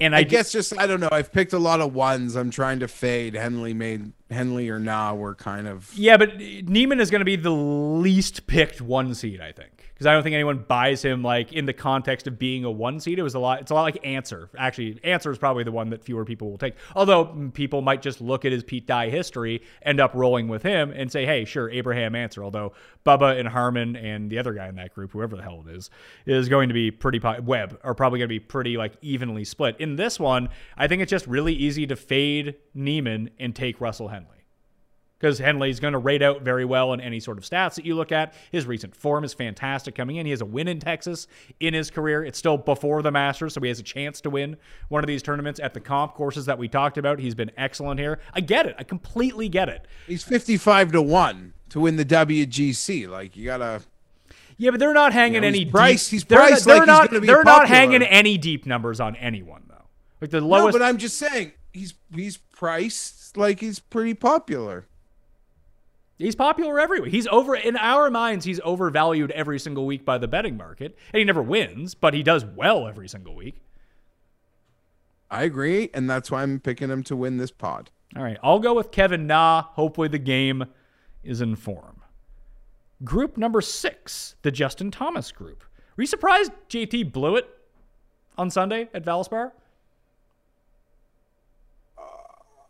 And 0.00 0.14
I, 0.14 0.18
I 0.18 0.22
guess 0.24 0.50
just 0.52 0.76
I 0.78 0.86
don't 0.86 1.00
know. 1.00 1.08
I've 1.12 1.32
picked 1.32 1.52
a 1.52 1.58
lot 1.58 1.80
of 1.80 1.94
ones. 1.94 2.34
I'm 2.36 2.50
trying 2.50 2.80
to 2.80 2.88
fade. 2.88 3.34
Henley 3.34 3.72
made 3.72 4.12
Henley 4.30 4.68
or 4.68 4.78
Na 4.78 5.14
were 5.14 5.34
kind 5.34 5.68
of 5.68 5.92
Yeah, 5.96 6.16
but 6.16 6.36
Niemann 6.38 7.00
is 7.00 7.10
going 7.10 7.20
to 7.20 7.24
be 7.24 7.36
the 7.36 7.50
least 7.50 8.46
picked 8.46 8.80
one 8.80 9.14
seed, 9.14 9.40
I 9.40 9.52
think, 9.52 9.79
because 10.00 10.06
I 10.06 10.14
don't 10.14 10.22
think 10.22 10.32
anyone 10.32 10.64
buys 10.66 11.02
him 11.02 11.22
like 11.22 11.52
in 11.52 11.66
the 11.66 11.74
context 11.74 12.26
of 12.26 12.38
being 12.38 12.64
a 12.64 12.70
one 12.70 13.00
seed. 13.00 13.18
It 13.18 13.22
was 13.22 13.34
a 13.34 13.38
lot. 13.38 13.60
It's 13.60 13.70
a 13.70 13.74
lot 13.74 13.82
like 13.82 13.98
Ancer. 14.02 14.48
Actually, 14.56 14.98
Ancer 15.04 15.30
is 15.30 15.36
probably 15.36 15.62
the 15.62 15.72
one 15.72 15.90
that 15.90 16.02
fewer 16.02 16.24
people 16.24 16.50
will 16.50 16.56
take. 16.56 16.72
Although 16.96 17.26
mm, 17.26 17.52
people 17.52 17.82
might 17.82 18.00
just 18.00 18.22
look 18.22 18.46
at 18.46 18.50
his 18.50 18.64
Pete 18.64 18.86
Dye 18.86 19.10
history, 19.10 19.60
end 19.82 20.00
up 20.00 20.14
rolling 20.14 20.48
with 20.48 20.62
him, 20.62 20.90
and 20.90 21.12
say, 21.12 21.26
"Hey, 21.26 21.44
sure, 21.44 21.68
Abraham 21.68 22.14
Ancer." 22.14 22.42
Although 22.42 22.72
Bubba 23.04 23.38
and 23.38 23.46
Harman 23.46 23.94
and 23.94 24.30
the 24.30 24.38
other 24.38 24.54
guy 24.54 24.68
in 24.68 24.76
that 24.76 24.94
group, 24.94 25.12
whoever 25.12 25.36
the 25.36 25.42
hell 25.42 25.62
it 25.68 25.76
is, 25.76 25.90
is 26.24 26.48
going 26.48 26.68
to 26.68 26.74
be 26.74 26.90
pretty 26.90 27.20
po- 27.20 27.42
Webb 27.42 27.78
are 27.84 27.94
probably 27.94 28.20
going 28.20 28.28
to 28.28 28.34
be 28.34 28.40
pretty 28.40 28.78
like 28.78 28.94
evenly 29.02 29.44
split. 29.44 29.76
In 29.80 29.96
this 29.96 30.18
one, 30.18 30.48
I 30.78 30.88
think 30.88 31.02
it's 31.02 31.10
just 31.10 31.26
really 31.26 31.52
easy 31.52 31.86
to 31.86 31.94
fade 31.94 32.54
Niemann 32.72 33.28
and 33.38 33.54
take 33.54 33.82
Russell 33.82 34.08
Henley 34.08 34.39
because 35.20 35.38
Henley's 35.38 35.80
going 35.80 35.92
to 35.92 35.98
rate 35.98 36.22
out 36.22 36.40
very 36.42 36.64
well 36.64 36.94
in 36.94 37.00
any 37.00 37.20
sort 37.20 37.36
of 37.36 37.44
stats 37.44 37.74
that 37.74 37.84
you 37.84 37.94
look 37.94 38.10
at. 38.10 38.32
His 38.50 38.66
recent 38.66 38.96
form 38.96 39.22
is 39.22 39.34
fantastic 39.34 39.94
coming 39.94 40.16
in. 40.16 40.24
He 40.24 40.30
has 40.30 40.40
a 40.40 40.46
win 40.46 40.66
in 40.66 40.80
Texas 40.80 41.26
in 41.60 41.74
his 41.74 41.90
career. 41.90 42.24
It's 42.24 42.38
still 42.38 42.56
before 42.56 43.02
the 43.02 43.10
Masters, 43.10 43.52
so 43.52 43.60
he 43.60 43.68
has 43.68 43.78
a 43.78 43.82
chance 43.82 44.22
to 44.22 44.30
win 44.30 44.56
one 44.88 45.04
of 45.04 45.08
these 45.08 45.22
tournaments 45.22 45.60
at 45.60 45.74
the 45.74 45.80
comp 45.80 46.14
courses 46.14 46.46
that 46.46 46.56
we 46.58 46.68
talked 46.68 46.96
about. 46.96 47.18
He's 47.18 47.34
been 47.34 47.50
excellent 47.58 48.00
here. 48.00 48.18
I 48.32 48.40
get 48.40 48.64
it. 48.64 48.74
I 48.78 48.82
completely 48.82 49.50
get 49.50 49.68
it. 49.68 49.86
he's 50.06 50.24
55 50.24 50.92
to 50.92 51.02
1 51.02 51.52
to 51.70 51.80
win 51.80 51.96
the 51.96 52.04
WGC. 52.04 53.06
Like 53.06 53.36
you 53.36 53.44
got 53.44 53.58
to 53.58 53.82
Yeah, 54.56 54.70
but 54.70 54.80
they're 54.80 54.94
not 54.94 55.12
hanging 55.12 55.42
know, 55.42 55.48
any 55.48 55.64
he's 55.64 55.70
priced- 55.70 56.10
he's 56.10 56.24
they're 56.24 56.38
priced 56.38 56.64
they're 56.64 56.78
like 56.78 56.88
he's 56.88 57.12
not, 57.12 57.22
They're 57.26 57.44
not 57.44 57.68
hanging 57.68 58.02
any 58.02 58.38
deep 58.38 58.64
numbers 58.64 59.00
on 59.00 59.16
anyone 59.16 59.64
though. 59.68 59.84
Like 60.22 60.30
the 60.30 60.40
lowest. 60.40 60.72
No, 60.74 60.78
but 60.78 60.82
I'm 60.82 60.96
just 60.96 61.18
saying 61.18 61.52
he's 61.74 61.92
he's 62.14 62.38
priced 62.38 63.36
like 63.36 63.60
he's 63.60 63.78
pretty 63.78 64.14
popular. 64.14 64.86
He's 66.20 66.36
popular 66.36 66.78
everywhere. 66.78 67.08
He's 67.08 67.26
over 67.28 67.56
in 67.56 67.78
our 67.78 68.10
minds. 68.10 68.44
He's 68.44 68.60
overvalued 68.60 69.30
every 69.30 69.58
single 69.58 69.86
week 69.86 70.04
by 70.04 70.18
the 70.18 70.28
betting 70.28 70.54
market, 70.54 70.96
and 71.14 71.18
he 71.18 71.24
never 71.24 71.42
wins, 71.42 71.94
but 71.94 72.12
he 72.12 72.22
does 72.22 72.44
well 72.44 72.86
every 72.86 73.08
single 73.08 73.34
week. 73.34 73.62
I 75.30 75.44
agree, 75.44 75.88
and 75.94 76.10
that's 76.10 76.30
why 76.30 76.42
I'm 76.42 76.60
picking 76.60 76.90
him 76.90 77.02
to 77.04 77.16
win 77.16 77.38
this 77.38 77.50
pod. 77.50 77.90
All 78.14 78.22
right, 78.22 78.36
I'll 78.42 78.58
go 78.58 78.74
with 78.74 78.90
Kevin 78.90 79.26
Na. 79.26 79.62
Hopefully, 79.62 80.08
the 80.08 80.18
game 80.18 80.66
is 81.24 81.40
in 81.40 81.56
form. 81.56 82.02
Group 83.02 83.38
number 83.38 83.62
six, 83.62 84.34
the 84.42 84.50
Justin 84.50 84.90
Thomas 84.90 85.32
group. 85.32 85.64
Were 85.96 86.02
you 86.02 86.06
surprised 86.06 86.52
JT 86.68 87.12
blew 87.12 87.36
it 87.36 87.48
on 88.36 88.50
Sunday 88.50 88.90
at 88.92 89.06
Valspar? 89.06 89.52
Uh, 91.96 92.02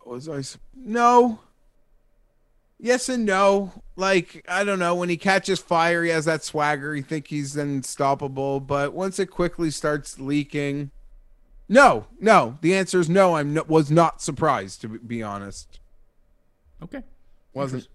was 0.06 0.28
I? 0.28 0.42
No. 0.76 1.40
Yes 2.82 3.08
and 3.08 3.24
no. 3.24 3.82
Like 3.96 4.44
I 4.48 4.64
don't 4.64 4.78
know. 4.78 4.94
When 4.94 5.08
he 5.08 5.16
catches 5.16 5.60
fire, 5.60 6.02
he 6.02 6.10
has 6.10 6.24
that 6.24 6.42
swagger. 6.42 6.96
You 6.96 7.02
think 7.02 7.26
he's 7.28 7.56
unstoppable, 7.56 8.60
but 8.60 8.94
once 8.94 9.18
it 9.18 9.26
quickly 9.26 9.70
starts 9.70 10.18
leaking, 10.18 10.90
no, 11.68 12.06
no. 12.18 12.58
The 12.62 12.74
answer 12.74 12.98
is 12.98 13.08
no. 13.08 13.36
I'm 13.36 13.54
no, 13.54 13.64
was 13.68 13.90
not 13.90 14.22
surprised 14.22 14.80
to 14.82 14.88
be 14.88 15.22
honest. 15.22 15.78
Okay. 16.82 17.02
Wasn't. 17.52 17.88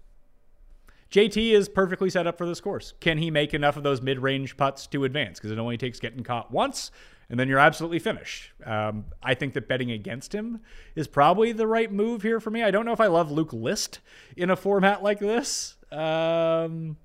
JT 1.10 1.52
is 1.52 1.68
perfectly 1.68 2.10
set 2.10 2.26
up 2.26 2.36
for 2.36 2.46
this 2.46 2.60
course. 2.60 2.94
Can 3.00 3.18
he 3.18 3.30
make 3.30 3.54
enough 3.54 3.76
of 3.76 3.82
those 3.82 4.00
mid 4.02 4.18
range 4.18 4.56
putts 4.56 4.86
to 4.88 5.04
advance? 5.04 5.38
Because 5.38 5.50
it 5.50 5.58
only 5.58 5.76
takes 5.76 5.98
getting 5.98 6.22
caught 6.22 6.50
once, 6.50 6.90
and 7.28 7.38
then 7.38 7.48
you're 7.48 7.58
absolutely 7.58 7.98
finished. 7.98 8.52
Um, 8.64 9.06
I 9.22 9.34
think 9.34 9.54
that 9.54 9.68
betting 9.68 9.90
against 9.90 10.34
him 10.34 10.60
is 10.94 11.08
probably 11.08 11.52
the 11.52 11.66
right 11.66 11.90
move 11.90 12.22
here 12.22 12.40
for 12.40 12.50
me. 12.50 12.62
I 12.62 12.70
don't 12.70 12.84
know 12.84 12.92
if 12.92 13.00
I 13.00 13.08
love 13.08 13.30
Luke 13.30 13.52
List 13.52 14.00
in 14.36 14.50
a 14.50 14.56
format 14.56 15.02
like 15.02 15.18
this. 15.18 15.76
Um, 15.90 16.96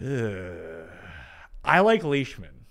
ugh. 0.00 0.88
I 1.64 1.80
like 1.80 2.04
Leishman. 2.04 2.64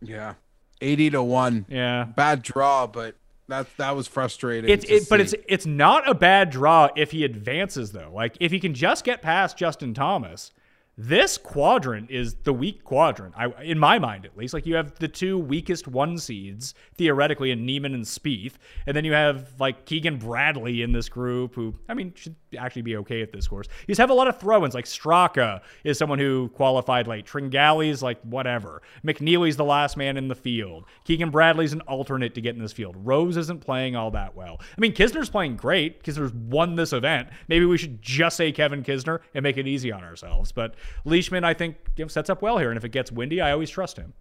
Yeah. 0.00 0.34
80 0.80 1.10
to 1.10 1.22
1. 1.22 1.66
Yeah. 1.68 2.04
Bad 2.04 2.42
draw, 2.42 2.86
but 2.86 3.16
that 3.48 3.66
that 3.76 3.94
was 3.94 4.08
frustrating. 4.08 4.70
It's 4.70 4.84
it, 4.86 5.08
but 5.08 5.20
it's 5.20 5.34
it's 5.46 5.66
not 5.66 6.08
a 6.08 6.14
bad 6.14 6.48
draw 6.50 6.88
if 6.96 7.10
he 7.10 7.24
advances 7.24 7.92
though. 7.92 8.10
Like 8.12 8.36
if 8.40 8.50
he 8.50 8.58
can 8.58 8.72
just 8.72 9.04
get 9.04 9.20
past 9.20 9.58
Justin 9.58 9.92
Thomas, 9.92 10.50
this 10.96 11.36
quadrant 11.36 12.10
is 12.10 12.34
the 12.44 12.52
weak 12.52 12.84
quadrant. 12.84 13.34
I 13.36 13.50
in 13.62 13.78
my 13.78 13.98
mind 13.98 14.24
at 14.24 14.36
least. 14.36 14.54
Like 14.54 14.66
you 14.66 14.76
have 14.76 14.94
the 14.98 15.08
two 15.08 15.38
weakest 15.38 15.88
one 15.88 16.18
seeds 16.18 16.74
theoretically 16.96 17.50
in 17.50 17.66
Niemann 17.66 17.94
and 17.94 18.04
Spieth, 18.04 18.54
and 18.86 18.96
then 18.96 19.04
you 19.04 19.12
have 19.12 19.54
like 19.58 19.86
Keegan 19.86 20.18
Bradley 20.18 20.82
in 20.82 20.92
this 20.92 21.08
group 21.08 21.54
who 21.54 21.74
I 21.88 21.94
mean 21.94 22.12
should 22.14 22.36
actually 22.56 22.82
be 22.82 22.96
okay 22.98 23.22
at 23.22 23.32
this 23.32 23.48
course. 23.48 23.66
You 23.80 23.86
just 23.88 24.00
have 24.00 24.10
a 24.10 24.14
lot 24.14 24.28
of 24.28 24.38
throw-ins. 24.38 24.74
Like 24.74 24.84
Straka 24.84 25.62
is 25.82 25.98
someone 25.98 26.20
who 26.20 26.48
qualified 26.50 27.08
late. 27.08 27.26
Tringale's 27.26 28.02
like 28.02 28.20
whatever. 28.22 28.82
McNealy's 29.04 29.56
the 29.56 29.64
last 29.64 29.96
man 29.96 30.16
in 30.16 30.28
the 30.28 30.34
field. 30.36 30.84
Keegan 31.04 31.30
Bradley's 31.30 31.72
an 31.72 31.80
alternate 31.82 32.34
to 32.34 32.40
get 32.40 32.54
in 32.54 32.62
this 32.62 32.72
field. 32.72 32.94
Rose 32.98 33.36
isn't 33.36 33.60
playing 33.60 33.96
all 33.96 34.12
that 34.12 34.36
well. 34.36 34.60
I 34.60 34.80
mean, 34.80 34.92
Kisner's 34.92 35.28
playing 35.28 35.56
great. 35.56 36.04
Kisner's 36.04 36.32
won 36.32 36.76
this 36.76 36.92
event. 36.92 37.28
Maybe 37.48 37.64
we 37.64 37.78
should 37.78 38.00
just 38.00 38.36
say 38.36 38.52
Kevin 38.52 38.84
Kisner 38.84 39.18
and 39.34 39.42
make 39.42 39.56
it 39.56 39.66
easy 39.66 39.90
on 39.90 40.04
ourselves. 40.04 40.52
But 40.52 40.76
Leishman, 41.04 41.44
I 41.44 41.54
think, 41.54 41.76
you 41.96 42.04
know, 42.04 42.08
sets 42.08 42.30
up 42.30 42.42
well 42.42 42.58
here. 42.58 42.70
And 42.70 42.76
if 42.76 42.84
it 42.84 42.90
gets 42.90 43.10
windy, 43.12 43.40
I 43.40 43.52
always 43.52 43.70
trust 43.70 43.96
him. 43.96 44.12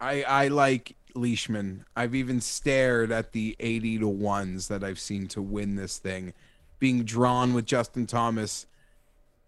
I 0.00 0.22
I 0.22 0.48
like 0.48 0.96
Leishman. 1.14 1.84
I've 1.96 2.14
even 2.14 2.40
stared 2.40 3.10
at 3.12 3.32
the 3.32 3.56
80 3.60 3.98
to 3.98 4.06
1s 4.06 4.68
that 4.68 4.82
I've 4.84 5.00
seen 5.00 5.26
to 5.28 5.42
win 5.42 5.76
this 5.76 5.98
thing 5.98 6.32
being 6.78 7.02
drawn 7.04 7.52
with 7.52 7.66
Justin 7.66 8.06
Thomas. 8.06 8.66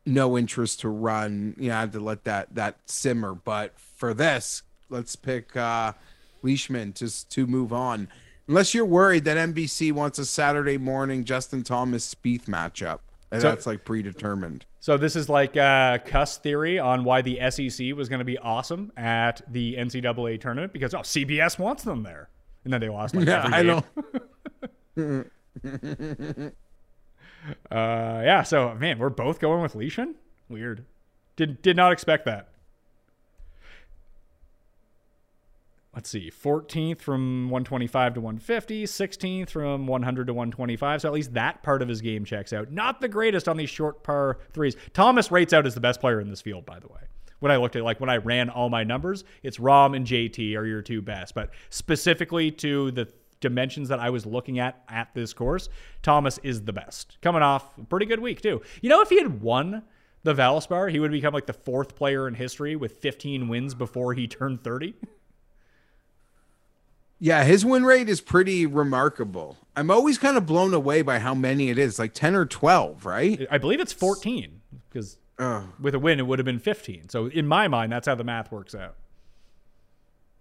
No 0.04 0.36
interest 0.36 0.80
to 0.80 0.88
run. 0.88 1.54
You 1.56 1.68
know, 1.68 1.76
I 1.76 1.80
had 1.80 1.92
to 1.92 2.00
let 2.00 2.24
that 2.24 2.54
that 2.54 2.76
simmer, 2.86 3.34
but 3.34 3.78
for 3.78 4.12
this, 4.12 4.62
let's 4.90 5.16
pick 5.16 5.56
uh 5.56 5.92
Leishman 6.42 6.92
just 6.92 7.30
to 7.30 7.46
move 7.46 7.72
on. 7.72 8.08
Unless 8.48 8.74
you're 8.74 8.84
worried 8.84 9.24
that 9.24 9.36
NBC 9.38 9.92
wants 9.92 10.18
a 10.18 10.26
Saturday 10.26 10.76
morning 10.76 11.24
Justin 11.24 11.62
Thomas 11.62 12.12
Spieth 12.12 12.46
matchup. 12.46 12.98
And 13.30 13.40
So- 13.40 13.48
that's 13.48 13.66
like 13.66 13.84
predetermined. 13.84 14.66
So 14.82 14.96
this 14.96 15.14
is 15.14 15.28
like 15.28 15.56
uh, 15.56 15.98
cuss 16.04 16.38
theory 16.38 16.80
on 16.80 17.04
why 17.04 17.22
the 17.22 17.38
SEC 17.50 17.94
was 17.94 18.08
going 18.08 18.18
to 18.18 18.24
be 18.24 18.36
awesome 18.36 18.90
at 18.96 19.40
the 19.46 19.76
NCAA 19.76 20.40
tournament 20.40 20.72
because 20.72 20.92
oh 20.92 20.98
CBS 20.98 21.56
wants 21.56 21.84
them 21.84 22.02
there, 22.02 22.28
and 22.64 22.72
then 22.72 22.80
they 22.80 22.88
lost. 22.88 23.14
Like, 23.14 23.28
Yeah, 23.28 23.42
I 23.44 23.62
know. 23.62 23.84
Uh, 27.72 28.22
yeah. 28.24 28.44
So 28.44 28.72
man, 28.76 29.00
we're 29.00 29.10
both 29.10 29.40
going 29.40 29.62
with 29.62 29.74
Leishman. 29.74 30.14
Weird. 30.48 30.84
Did 31.34 31.60
did 31.60 31.76
not 31.76 31.90
expect 31.90 32.24
that. 32.26 32.51
Let's 35.94 36.08
see, 36.08 36.30
14th 36.30 37.00
from 37.00 37.50
125 37.50 38.14
to 38.14 38.20
150, 38.22 38.84
16th 38.84 39.50
from 39.50 39.86
100 39.86 40.26
to 40.26 40.32
125. 40.32 41.02
So 41.02 41.08
at 41.08 41.12
least 41.12 41.34
that 41.34 41.62
part 41.62 41.82
of 41.82 41.88
his 41.88 42.00
game 42.00 42.24
checks 42.24 42.54
out. 42.54 42.72
Not 42.72 43.02
the 43.02 43.08
greatest 43.08 43.46
on 43.46 43.58
these 43.58 43.68
short 43.68 44.02
par 44.02 44.38
threes. 44.54 44.74
Thomas 44.94 45.30
rates 45.30 45.52
out 45.52 45.66
as 45.66 45.74
the 45.74 45.80
best 45.80 46.00
player 46.00 46.18
in 46.18 46.30
this 46.30 46.40
field, 46.40 46.64
by 46.64 46.78
the 46.78 46.88
way. 46.88 47.00
When 47.40 47.52
I 47.52 47.56
looked 47.56 47.76
at 47.76 47.82
like 47.82 48.00
when 48.00 48.08
I 48.08 48.16
ran 48.16 48.48
all 48.48 48.70
my 48.70 48.84
numbers, 48.84 49.24
it's 49.42 49.58
Rahm 49.58 49.94
and 49.94 50.06
JT 50.06 50.56
are 50.56 50.64
your 50.64 50.80
two 50.80 51.02
best. 51.02 51.34
But 51.34 51.50
specifically 51.68 52.50
to 52.52 52.90
the 52.92 53.12
dimensions 53.40 53.90
that 53.90 53.98
I 53.98 54.08
was 54.08 54.24
looking 54.24 54.60
at 54.60 54.82
at 54.88 55.12
this 55.12 55.34
course, 55.34 55.68
Thomas 56.02 56.38
is 56.42 56.62
the 56.62 56.72
best. 56.72 57.18
Coming 57.20 57.42
off 57.42 57.76
a 57.76 57.84
pretty 57.84 58.06
good 58.06 58.20
week 58.20 58.40
too. 58.40 58.62
You 58.80 58.88
know, 58.88 59.02
if 59.02 59.10
he 59.10 59.18
had 59.18 59.42
won 59.42 59.82
the 60.22 60.32
Valspar, 60.32 60.90
he 60.90 61.00
would 61.00 61.10
become 61.10 61.34
like 61.34 61.46
the 61.46 61.52
fourth 61.52 61.94
player 61.96 62.28
in 62.28 62.34
history 62.34 62.76
with 62.76 62.96
15 62.98 63.48
wins 63.48 63.74
before 63.74 64.14
he 64.14 64.26
turned 64.26 64.64
30. 64.64 64.94
Yeah, 67.24 67.44
his 67.44 67.64
win 67.64 67.84
rate 67.84 68.08
is 68.08 68.20
pretty 68.20 68.66
remarkable. 68.66 69.56
I'm 69.76 69.92
always 69.92 70.18
kind 70.18 70.36
of 70.36 70.44
blown 70.44 70.74
away 70.74 71.02
by 71.02 71.20
how 71.20 71.36
many 71.36 71.70
it 71.70 71.78
is, 71.78 71.96
like 71.96 72.14
10 72.14 72.34
or 72.34 72.44
12, 72.44 73.06
right? 73.06 73.46
I 73.48 73.58
believe 73.58 73.78
it's 73.78 73.92
14 73.92 74.60
because 74.88 75.18
Uh, 75.38 75.62
with 75.80 75.94
a 75.94 76.00
win 76.00 76.18
it 76.18 76.26
would 76.26 76.40
have 76.40 76.44
been 76.46 76.58
15. 76.58 77.10
So 77.10 77.26
in 77.26 77.46
my 77.46 77.68
mind, 77.68 77.92
that's 77.92 78.08
how 78.08 78.16
the 78.16 78.24
math 78.24 78.50
works 78.50 78.74
out. 78.74 78.96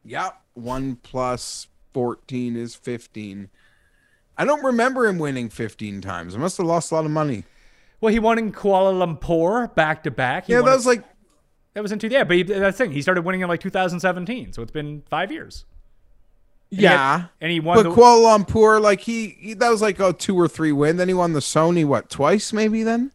yep. 0.04 0.42
1 0.56 0.96
plus 1.04 1.68
14 1.94 2.56
is 2.58 2.74
15. 2.74 3.52
I 4.36 4.44
don't 4.44 4.64
remember 4.64 5.06
him 5.06 5.20
winning 5.20 5.50
15 5.50 6.02
times. 6.02 6.34
I 6.36 6.40
must 6.40 6.58
have 6.58 6.66
lost 6.66 6.92
a 6.92 6.96
lot 6.96 7.06
of 7.06 7.12
money. 7.12 7.44
Well, 8.00 8.12
he 8.12 8.18
won 8.18 8.40
in 8.40 8.52
Kuala 8.52 8.92
Lumpur 8.92 9.74
back 9.76 10.02
to 10.06 10.10
back. 10.10 10.50
Yeah, 10.50 10.62
that 10.64 10.76
was 10.76 10.88
like 10.88 11.04
that 11.76 11.84
was 11.84 11.92
in 11.92 12.00
two. 12.00 12.08
Yeah, 12.08 12.24
but 12.24 12.38
he, 12.38 12.42
that's 12.44 12.76
the 12.80 12.86
thing. 12.86 12.92
He 12.92 13.04
started 13.04 13.22
winning 13.22 13.42
in 13.42 13.48
like 13.50 13.60
2017, 13.60 14.54
so 14.54 14.64
it's 14.64 14.72
been 14.72 15.04
five 15.12 15.32
years. 15.32 15.66
He 16.72 16.78
yeah. 16.84 17.18
had- 17.20 17.30
and 17.40 17.52
he 17.52 17.60
won 17.60 17.76
But 17.78 17.84
the- 17.84 17.92
Kuala 17.92 18.40
Lumpur, 18.46 18.82
like 18.82 19.02
he, 19.02 19.28
he, 19.40 19.54
that 19.56 19.70
was 19.70 19.82
like 19.82 20.00
a 20.00 20.14
two 20.14 20.36
or 20.40 20.48
three 20.48 20.72
win. 20.72 20.98
Then 20.98 21.08
he 21.10 21.14
won 21.14 21.34
the 21.34 21.40
Sony, 21.42 21.86
what, 21.86 22.10
twice 22.10 22.52
maybe 22.54 22.82
then? 22.84 23.12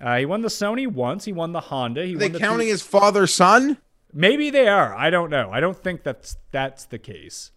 Uh, 0.00 0.16
he 0.18 0.26
won 0.26 0.42
the 0.42 0.48
Sony 0.48 0.86
once. 0.86 1.24
He 1.24 1.32
won 1.32 1.52
the 1.52 1.60
Honda. 1.60 2.04
He 2.04 2.14
Are 2.14 2.18
they 2.18 2.24
won 2.26 2.32
the 2.32 2.38
counting 2.40 2.66
two- 2.66 2.72
his 2.72 2.82
father 2.82 3.26
son? 3.26 3.78
Maybe 4.12 4.50
they 4.50 4.68
are. 4.68 4.94
I 4.94 5.10
don't 5.10 5.30
know. 5.30 5.50
I 5.52 5.60
don't 5.60 5.76
think 5.76 6.02
that's 6.02 6.36
that's 6.50 6.84
the 6.86 6.98
case. 6.98 7.50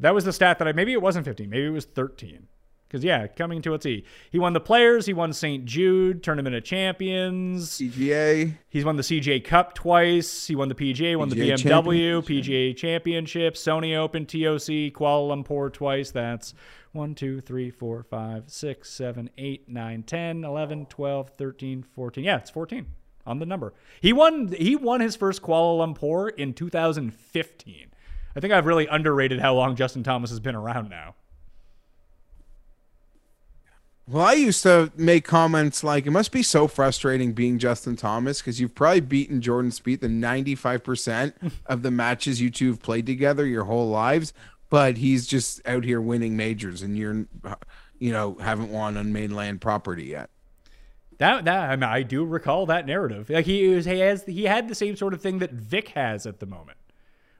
That 0.00 0.14
was 0.14 0.24
the 0.24 0.32
stat 0.32 0.58
that 0.58 0.68
I 0.68 0.72
maybe 0.72 0.92
it 0.92 1.00
wasn't 1.02 1.24
15. 1.24 1.48
Maybe 1.48 1.66
it 1.66 1.70
was 1.70 1.84
13. 1.86 2.46
Because 2.88 3.02
yeah, 3.02 3.26
coming 3.26 3.62
to 3.62 3.74
its 3.74 3.84
E, 3.84 4.04
he 4.30 4.38
won 4.38 4.52
the 4.52 4.60
Players. 4.60 5.06
He 5.06 5.12
won 5.12 5.32
St. 5.32 5.64
Jude 5.64 6.22
Tournament 6.22 6.54
of 6.54 6.64
Champions. 6.64 7.70
CGA. 7.70 8.54
He's 8.68 8.84
won 8.84 8.96
the 8.96 9.02
CJ 9.02 9.44
Cup 9.44 9.74
twice. 9.74 10.46
He 10.46 10.54
won 10.54 10.68
the 10.68 10.74
PGA, 10.74 11.16
won 11.16 11.28
the 11.28 11.36
BMW, 11.36 12.22
PGA 12.22 12.76
Championship, 12.76 13.54
Sony 13.54 13.96
Open, 13.96 14.24
TOC, 14.24 14.92
Kuala 14.92 15.44
Lumpur 15.44 15.72
twice. 15.72 16.12
That's 16.12 16.54
1, 16.92 17.14
2, 17.14 17.40
3, 17.40 17.70
4, 17.70 18.02
5, 18.02 18.44
6, 18.46 18.90
7, 18.90 19.30
8, 19.36 19.68
9, 19.68 20.02
10, 20.02 20.44
11, 20.44 20.86
12, 20.86 21.28
13, 21.30 21.82
14. 21.82 22.24
Yeah, 22.24 22.36
it's 22.36 22.50
14 22.50 22.86
on 23.26 23.38
the 23.38 23.46
number. 23.46 23.74
He 24.00 24.12
won 24.12 24.52
he 24.52 24.76
won 24.76 25.00
his 25.00 25.16
first 25.16 25.42
Kuala 25.42 25.94
Lumpur 25.94 26.34
in 26.36 26.54
2015. 26.54 27.88
I 28.34 28.40
think 28.40 28.52
I've 28.52 28.66
really 28.66 28.86
underrated 28.86 29.40
how 29.40 29.54
long 29.54 29.76
Justin 29.76 30.02
Thomas 30.02 30.30
has 30.30 30.40
been 30.40 30.54
around 30.54 30.88
now. 30.88 31.14
Well, 34.08 34.24
I 34.24 34.34
used 34.34 34.62
to 34.62 34.92
make 34.96 35.24
comments 35.24 35.82
like 35.82 36.06
it 36.06 36.12
must 36.12 36.30
be 36.30 36.44
so 36.44 36.68
frustrating 36.68 37.32
being 37.32 37.58
Justin 37.58 37.96
Thomas 37.96 38.40
because 38.40 38.60
you've 38.60 38.74
probably 38.74 39.00
beaten 39.00 39.40
Jordan 39.40 39.72
Spieth 39.72 40.04
in 40.04 40.20
95% 40.20 41.32
of 41.66 41.82
the 41.82 41.90
matches 41.90 42.40
you 42.40 42.48
two 42.50 42.68
have 42.68 42.80
played 42.80 43.04
together 43.04 43.44
your 43.44 43.64
whole 43.64 43.88
lives, 43.88 44.32
but 44.70 44.98
he's 44.98 45.26
just 45.26 45.60
out 45.66 45.82
here 45.82 46.00
winning 46.00 46.36
majors 46.36 46.82
and 46.82 46.96
you're, 46.96 47.26
you 47.98 48.12
know, 48.12 48.36
haven't 48.40 48.70
won 48.70 48.96
on 48.96 49.12
mainland 49.12 49.60
property 49.60 50.04
yet. 50.04 50.30
That 51.18 51.46
that 51.46 51.70
I, 51.70 51.74
mean, 51.74 51.84
I 51.84 52.02
do 52.02 52.24
recall 52.24 52.66
that 52.66 52.86
narrative. 52.86 53.28
Like 53.28 53.46
he 53.46 53.68
was, 53.68 53.86
he 53.86 53.98
has 54.00 54.24
he 54.24 54.44
had 54.44 54.68
the 54.68 54.74
same 54.74 54.96
sort 54.96 55.14
of 55.14 55.22
thing 55.22 55.38
that 55.38 55.50
Vic 55.50 55.88
has 55.90 56.26
at 56.26 56.40
the 56.40 56.46
moment, 56.46 56.76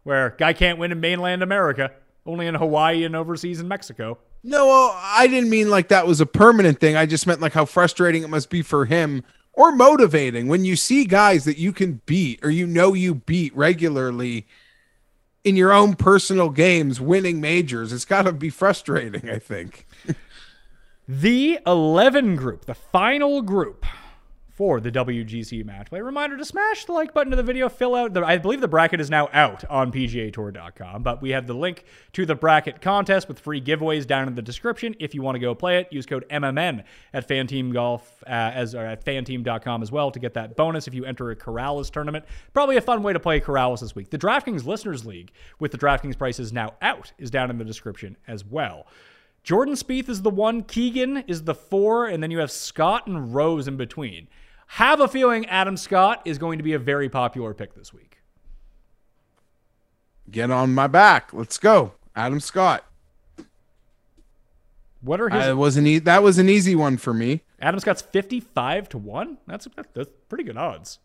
where 0.02 0.30
guy 0.38 0.55
can't 0.55 0.78
win 0.78 0.93
in 0.93 0.98
mainland 0.98 1.43
America, 1.43 1.93
only 2.24 2.47
in 2.47 2.55
Hawaii 2.55 3.05
and 3.05 3.14
overseas 3.14 3.60
in 3.60 3.68
Mexico. 3.68 4.18
No, 4.47 4.93
I 4.94 5.27
didn't 5.27 5.51
mean 5.51 5.70
like 5.70 5.89
that 5.89 6.06
was 6.06 6.20
a 6.20 6.27
permanent 6.27 6.78
thing. 6.78 6.94
I 6.97 7.05
just 7.05 7.27
meant 7.27 7.40
like 7.40 7.52
how 7.52 7.64
frustrating 7.64 8.23
it 8.23 8.31
must 8.31 8.48
be 8.48 8.62
for 8.62 8.85
him 8.85 9.24
or 9.52 9.73
motivating 9.73 10.47
when 10.47 10.64
you 10.64 10.77
see 10.77 11.05
guys 11.05 11.44
that 11.47 11.59
you 11.59 11.73
can 11.73 12.01
beat 12.06 12.44
or 12.44 12.51
you 12.51 12.64
know 12.64 12.94
you 12.94 13.16
beat 13.16 13.56
regularly 13.56 14.47
in 15.43 15.56
your 15.56 15.73
own 15.73 15.97
personal 15.97 16.51
games 16.51 17.01
winning 17.01 17.40
majors. 17.40 17.93
It's 17.93 18.05
got 18.05 18.23
to 18.23 18.32
be 18.32 18.48
frustrating, 18.48 19.28
I 19.28 19.39
think. 19.39 19.86
The 21.09 21.60
11 21.64 22.35
group, 22.35 22.64
the 22.64 22.74
final 22.74 23.40
group 23.40 23.86
for 24.57 24.81
the 24.81 24.91
WGC 24.91 25.65
match 25.66 25.91
play. 25.91 26.01
Reminder 26.01 26.39
to 26.39 26.45
smash 26.45 26.87
the 26.87 26.93
like 26.93 27.12
button 27.12 27.31
to 27.31 27.37
the 27.37 27.43
video, 27.43 27.69
fill 27.69 27.95
out 27.95 28.15
the 28.15 28.24
I 28.24 28.39
believe 28.39 28.62
the 28.62 28.69
bracket 28.69 29.03
is 29.03 29.11
now 29.11 29.28
out 29.35 29.65
on 29.66 29.93
PGAtour.com, 29.93 31.03
but 31.03 31.20
we 31.20 31.31
have 31.31 31.47
the 31.47 31.55
link 31.55 31.85
to 32.15 32.24
the 32.24 32.35
bracket 32.35 32.81
contest 32.81 33.28
with 33.28 33.39
free 33.39 33.61
giveaways 33.61 34.07
down 34.07 34.28
in 34.28 34.35
the 34.35 34.41
description. 34.41 34.97
If 34.99 35.15
you 35.15 35.20
want 35.20 35.35
to 35.35 35.41
go 35.41 35.55
play 35.55 35.78
it, 35.78 35.93
use 35.93 36.07
code 36.07 36.24
MMN 36.31 36.85
at 37.12 37.28
Fanteam 37.28 37.70
Golf 37.70 38.23
uh, 38.27 38.31
as 38.31 38.74
or 38.74 38.87
at 38.87 39.05
fanteam.com 39.05 39.83
as 39.83 39.93
well 39.93 40.11
to 40.11 40.19
get 40.19 40.33
that 40.35 40.57
bonus 40.57 40.89
if 40.89 40.95
you 40.95 41.05
enter 41.05 41.31
a 41.31 41.37
Corales 41.37 41.91
tournament. 41.91 42.24
Probably 42.55 42.78
a 42.78 42.81
fun 42.81 43.03
way 43.03 43.12
to 43.12 43.20
play 43.20 43.41
Corales 43.41 43.81
this 43.81 43.95
week. 43.95 44.09
The 44.09 44.19
DraftKings 44.19 44.65
Listeners 44.65 45.05
League 45.05 45.33
with 45.61 45.70
the 45.70 45.78
DraftKings 45.78 46.16
prices 46.16 46.51
now 46.55 46.73
out 46.81 47.12
is 47.19 47.31
down 47.31 47.51
in 47.51 47.59
the 47.59 47.65
description 47.65 48.16
as 48.27 48.43
well. 48.43 48.87
Jordan 49.45 49.74
Spieth 49.74 50.09
is 50.09 50.23
the 50.23 50.31
one, 50.31 50.62
Keegan 50.62 51.19
is 51.28 51.45
the 51.45 51.55
four, 51.55 52.07
and 52.07 52.20
then 52.20 52.33
you 52.33 52.39
have 52.39 52.51
Scott 52.51 53.07
and 53.07 53.33
Rose 53.35 53.69
in 53.69 53.77
between. 53.77 54.27
Have 54.66 55.01
a 55.01 55.09
feeling 55.09 55.47
Adam 55.47 55.76
Scott 55.76 56.22
is 56.24 56.38
going 56.38 56.59
to 56.59 56.64
be 56.64 56.72
a 56.72 56.78
very 56.78 57.09
popular 57.09 57.55
pick 57.55 57.74
this 57.74 57.94
week. 57.94 58.18
Get 60.30 60.51
on 60.51 60.74
my 60.74 60.86
back. 60.86 61.32
Let's 61.32 61.59
go. 61.59 61.93
Adam 62.14 62.40
Scott. 62.40 62.84
What 65.01 65.20
are 65.20 65.28
his 65.28 65.44
I 65.44 65.52
was 65.52 65.76
an 65.76 65.86
e- 65.86 65.98
that 66.01 66.22
was 66.22 66.38
an 66.38 66.48
easy 66.48 66.74
one 66.74 66.97
for 66.97 67.14
me. 67.14 67.43
Adam 67.60 67.78
Scott's 67.78 68.02
55 68.02 68.88
to 68.90 68.98
1? 68.98 69.38
That's 69.47 69.68
that's 69.94 70.10
pretty 70.28 70.44
good 70.44 70.56
odds. 70.56 70.98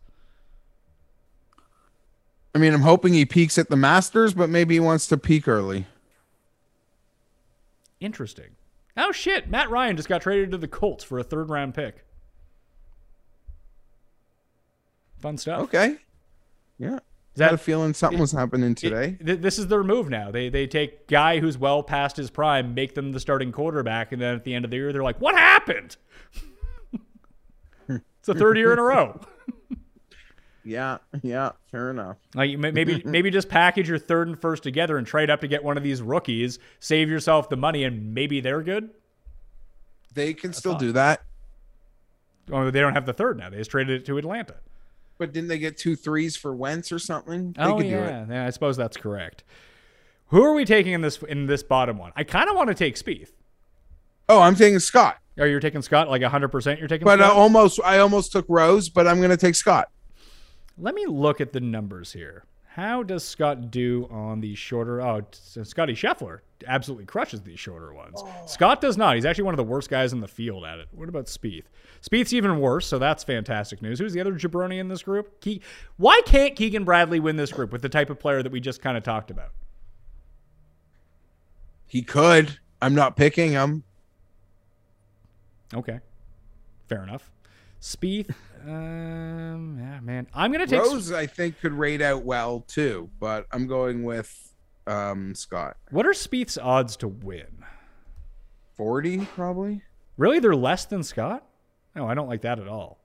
I 2.54 2.58
mean, 2.58 2.74
I'm 2.74 2.82
hoping 2.82 3.14
he 3.14 3.24
peaks 3.24 3.56
at 3.58 3.70
the 3.70 3.76
Masters, 3.76 4.34
but 4.34 4.50
maybe 4.50 4.74
he 4.74 4.80
wants 4.80 5.06
to 5.06 5.16
peak 5.16 5.48
early. 5.48 5.86
Interesting. 8.00 8.50
Oh 8.96 9.12
shit, 9.12 9.48
Matt 9.48 9.70
Ryan 9.70 9.96
just 9.96 10.08
got 10.08 10.20
traded 10.20 10.50
to 10.50 10.58
the 10.58 10.68
Colts 10.68 11.04
for 11.04 11.18
a 11.18 11.24
third 11.24 11.48
round 11.48 11.74
pick. 11.74 12.04
Fun 15.22 15.38
stuff. 15.38 15.60
Okay. 15.62 15.96
Yeah. 16.78 16.98
Is 17.34 17.40
I 17.40 17.44
had 17.44 17.52
that 17.52 17.54
a 17.54 17.58
feeling 17.58 17.94
something 17.94 18.18
was 18.18 18.32
happening 18.32 18.74
today. 18.74 19.16
Th- 19.24 19.40
this 19.40 19.58
is 19.58 19.68
their 19.68 19.82
move 19.82 20.10
now. 20.10 20.30
They 20.30 20.50
they 20.50 20.66
take 20.66 21.06
guy 21.06 21.38
who's 21.38 21.56
well 21.56 21.82
past 21.82 22.16
his 22.16 22.28
prime, 22.28 22.74
make 22.74 22.94
them 22.94 23.12
the 23.12 23.20
starting 23.20 23.52
quarterback, 23.52 24.12
and 24.12 24.20
then 24.20 24.34
at 24.34 24.44
the 24.44 24.52
end 24.52 24.66
of 24.66 24.70
the 24.70 24.76
year, 24.76 24.92
they're 24.92 25.02
like, 25.02 25.18
"What 25.18 25.34
happened?" 25.34 25.96
it's 27.88 28.26
the 28.26 28.34
third 28.34 28.58
year 28.58 28.74
in 28.74 28.78
a 28.78 28.82
row. 28.82 29.18
Yeah, 30.64 30.98
yeah, 31.22 31.52
fair 31.70 31.90
enough. 31.90 32.18
Like 32.34 32.58
maybe 32.58 33.02
maybe 33.06 33.30
just 33.30 33.48
package 33.48 33.88
your 33.88 33.98
third 33.98 34.28
and 34.28 34.38
first 34.38 34.62
together 34.62 34.98
and 34.98 35.06
trade 35.06 35.30
up 35.30 35.40
to 35.40 35.48
get 35.48 35.64
one 35.64 35.78
of 35.78 35.82
these 35.82 36.02
rookies, 36.02 36.58
save 36.80 37.08
yourself 37.08 37.48
the 37.48 37.56
money, 37.56 37.84
and 37.84 38.12
maybe 38.12 38.40
they're 38.40 38.62
good. 38.62 38.90
They 40.12 40.34
can 40.34 40.52
still 40.52 40.74
do 40.74 40.92
that. 40.92 41.22
Oh, 42.50 42.70
they 42.70 42.80
don't 42.80 42.92
have 42.92 43.06
the 43.06 43.14
third 43.14 43.38
now. 43.38 43.48
They 43.48 43.56
just 43.56 43.70
traded 43.70 44.02
it 44.02 44.06
to 44.06 44.18
Atlanta. 44.18 44.56
But 45.22 45.32
didn't 45.32 45.50
they 45.50 45.58
get 45.58 45.76
two 45.78 45.94
threes 45.94 46.36
for 46.36 46.52
Wentz 46.52 46.90
or 46.90 46.98
something? 46.98 47.52
They 47.52 47.62
oh 47.62 47.76
could 47.76 47.84
do 47.84 47.94
it. 47.96 48.10
yeah, 48.10 48.26
yeah. 48.28 48.44
I 48.44 48.50
suppose 48.50 48.76
that's 48.76 48.96
correct. 48.96 49.44
Who 50.30 50.42
are 50.42 50.52
we 50.52 50.64
taking 50.64 50.94
in 50.94 51.00
this 51.00 51.22
in 51.22 51.46
this 51.46 51.62
bottom 51.62 51.96
one? 51.96 52.10
I 52.16 52.24
kind 52.24 52.50
of 52.50 52.56
want 52.56 52.70
to 52.70 52.74
take 52.74 52.96
Spieth. 52.96 53.30
Oh, 54.28 54.40
I'm 54.40 54.56
taking 54.56 54.80
Scott. 54.80 55.18
Oh, 55.38 55.44
you're 55.44 55.60
taking 55.60 55.80
Scott 55.80 56.10
like 56.10 56.22
100%. 56.22 56.80
You're 56.80 56.88
taking 56.88 57.04
But 57.04 57.20
Scott? 57.20 57.36
almost 57.36 57.78
I 57.84 57.98
almost 57.98 58.32
took 58.32 58.46
Rose, 58.48 58.88
but 58.88 59.06
I'm 59.06 59.20
gonna 59.20 59.36
take 59.36 59.54
Scott. 59.54 59.90
Let 60.76 60.96
me 60.96 61.06
look 61.06 61.40
at 61.40 61.52
the 61.52 61.60
numbers 61.60 62.12
here. 62.12 62.42
How 62.74 63.02
does 63.02 63.22
Scott 63.24 63.70
do 63.70 64.08
on 64.10 64.40
the 64.40 64.54
shorter? 64.54 65.02
Oh, 65.02 65.22
Scotty 65.30 65.92
Scheffler 65.92 66.38
absolutely 66.66 67.04
crushes 67.04 67.42
these 67.42 67.60
shorter 67.60 67.92
ones. 67.92 68.14
Oh. 68.16 68.46
Scott 68.46 68.80
does 68.80 68.96
not. 68.96 69.14
He's 69.14 69.26
actually 69.26 69.44
one 69.44 69.52
of 69.54 69.58
the 69.58 69.64
worst 69.64 69.90
guys 69.90 70.12
in 70.14 70.20
the 70.20 70.28
field 70.28 70.64
at 70.64 70.78
it. 70.78 70.88
What 70.92 71.08
about 71.10 71.26
Spieth? 71.26 71.64
Spieth's 72.00 72.32
even 72.32 72.60
worse, 72.60 72.86
so 72.86 72.98
that's 72.98 73.24
fantastic 73.24 73.82
news. 73.82 73.98
Who's 73.98 74.14
the 74.14 74.20
other 74.20 74.32
jabroni 74.32 74.78
in 74.78 74.88
this 74.88 75.02
group? 75.02 75.40
Ke- 75.42 75.60
Why 75.98 76.22
can't 76.24 76.56
Keegan 76.56 76.84
Bradley 76.84 77.20
win 77.20 77.36
this 77.36 77.52
group 77.52 77.72
with 77.72 77.82
the 77.82 77.88
type 77.90 78.08
of 78.08 78.18
player 78.18 78.42
that 78.42 78.50
we 78.52 78.58
just 78.60 78.80
kind 78.80 78.96
of 78.96 79.02
talked 79.02 79.30
about? 79.30 79.50
He 81.86 82.00
could. 82.00 82.58
I'm 82.80 82.94
not 82.94 83.16
picking 83.16 83.52
him. 83.52 83.84
Okay, 85.74 86.00
fair 86.88 87.02
enough. 87.02 87.30
Spieth, 87.82 88.32
um, 88.64 89.76
yeah, 89.80 89.98
man, 90.00 90.28
I'm 90.32 90.52
gonna 90.52 90.68
take 90.68 90.80
Rose. 90.80 91.10
I 91.10 91.26
think 91.26 91.60
could 91.60 91.72
rate 91.72 92.00
out 92.00 92.22
well 92.22 92.60
too, 92.60 93.10
but 93.18 93.46
I'm 93.50 93.66
going 93.66 94.04
with 94.04 94.54
um, 94.86 95.34
Scott. 95.34 95.76
What 95.90 96.06
are 96.06 96.12
Spieth's 96.12 96.56
odds 96.56 96.96
to 96.98 97.08
win? 97.08 97.64
Forty, 98.76 99.26
probably. 99.34 99.82
Really, 100.16 100.38
they're 100.38 100.54
less 100.54 100.84
than 100.84 101.02
Scott? 101.02 101.44
No, 101.96 102.06
I 102.06 102.14
don't 102.14 102.28
like 102.28 102.42
that 102.42 102.60
at 102.60 102.68
all. 102.68 102.98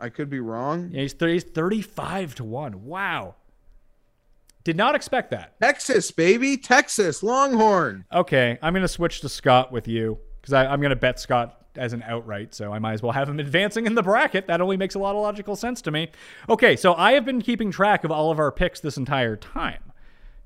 I 0.00 0.08
could 0.08 0.30
be 0.30 0.40
wrong. 0.40 0.90
Yeah, 0.90 1.02
he's, 1.02 1.12
30, 1.12 1.32
he's 1.34 1.44
35 1.44 2.34
to 2.36 2.44
1. 2.44 2.84
Wow. 2.84 3.36
Did 4.64 4.76
not 4.76 4.94
expect 4.94 5.30
that. 5.30 5.60
Texas, 5.60 6.10
baby. 6.10 6.56
Texas, 6.56 7.22
Longhorn. 7.22 8.04
Okay, 8.12 8.58
I'm 8.60 8.72
going 8.72 8.82
to 8.82 8.88
switch 8.88 9.20
to 9.20 9.28
Scott 9.28 9.70
with 9.70 9.86
you 9.86 10.18
because 10.44 10.52
I'm 10.52 10.80
going 10.82 10.90
to 10.90 10.96
bet 10.96 11.18
Scott 11.18 11.58
as 11.74 11.94
an 11.94 12.02
outright, 12.06 12.54
so 12.54 12.70
I 12.70 12.78
might 12.78 12.92
as 12.92 13.02
well 13.02 13.12
have 13.12 13.30
him 13.30 13.40
advancing 13.40 13.86
in 13.86 13.94
the 13.94 14.02
bracket. 14.02 14.46
That 14.46 14.60
only 14.60 14.76
makes 14.76 14.94
a 14.94 14.98
lot 14.98 15.16
of 15.16 15.22
logical 15.22 15.56
sense 15.56 15.80
to 15.82 15.90
me. 15.90 16.10
Okay, 16.50 16.76
so 16.76 16.92
I 16.94 17.12
have 17.12 17.24
been 17.24 17.40
keeping 17.40 17.70
track 17.70 18.04
of 18.04 18.10
all 18.10 18.30
of 18.30 18.38
our 18.38 18.52
picks 18.52 18.78
this 18.78 18.98
entire 18.98 19.36
time, 19.36 19.80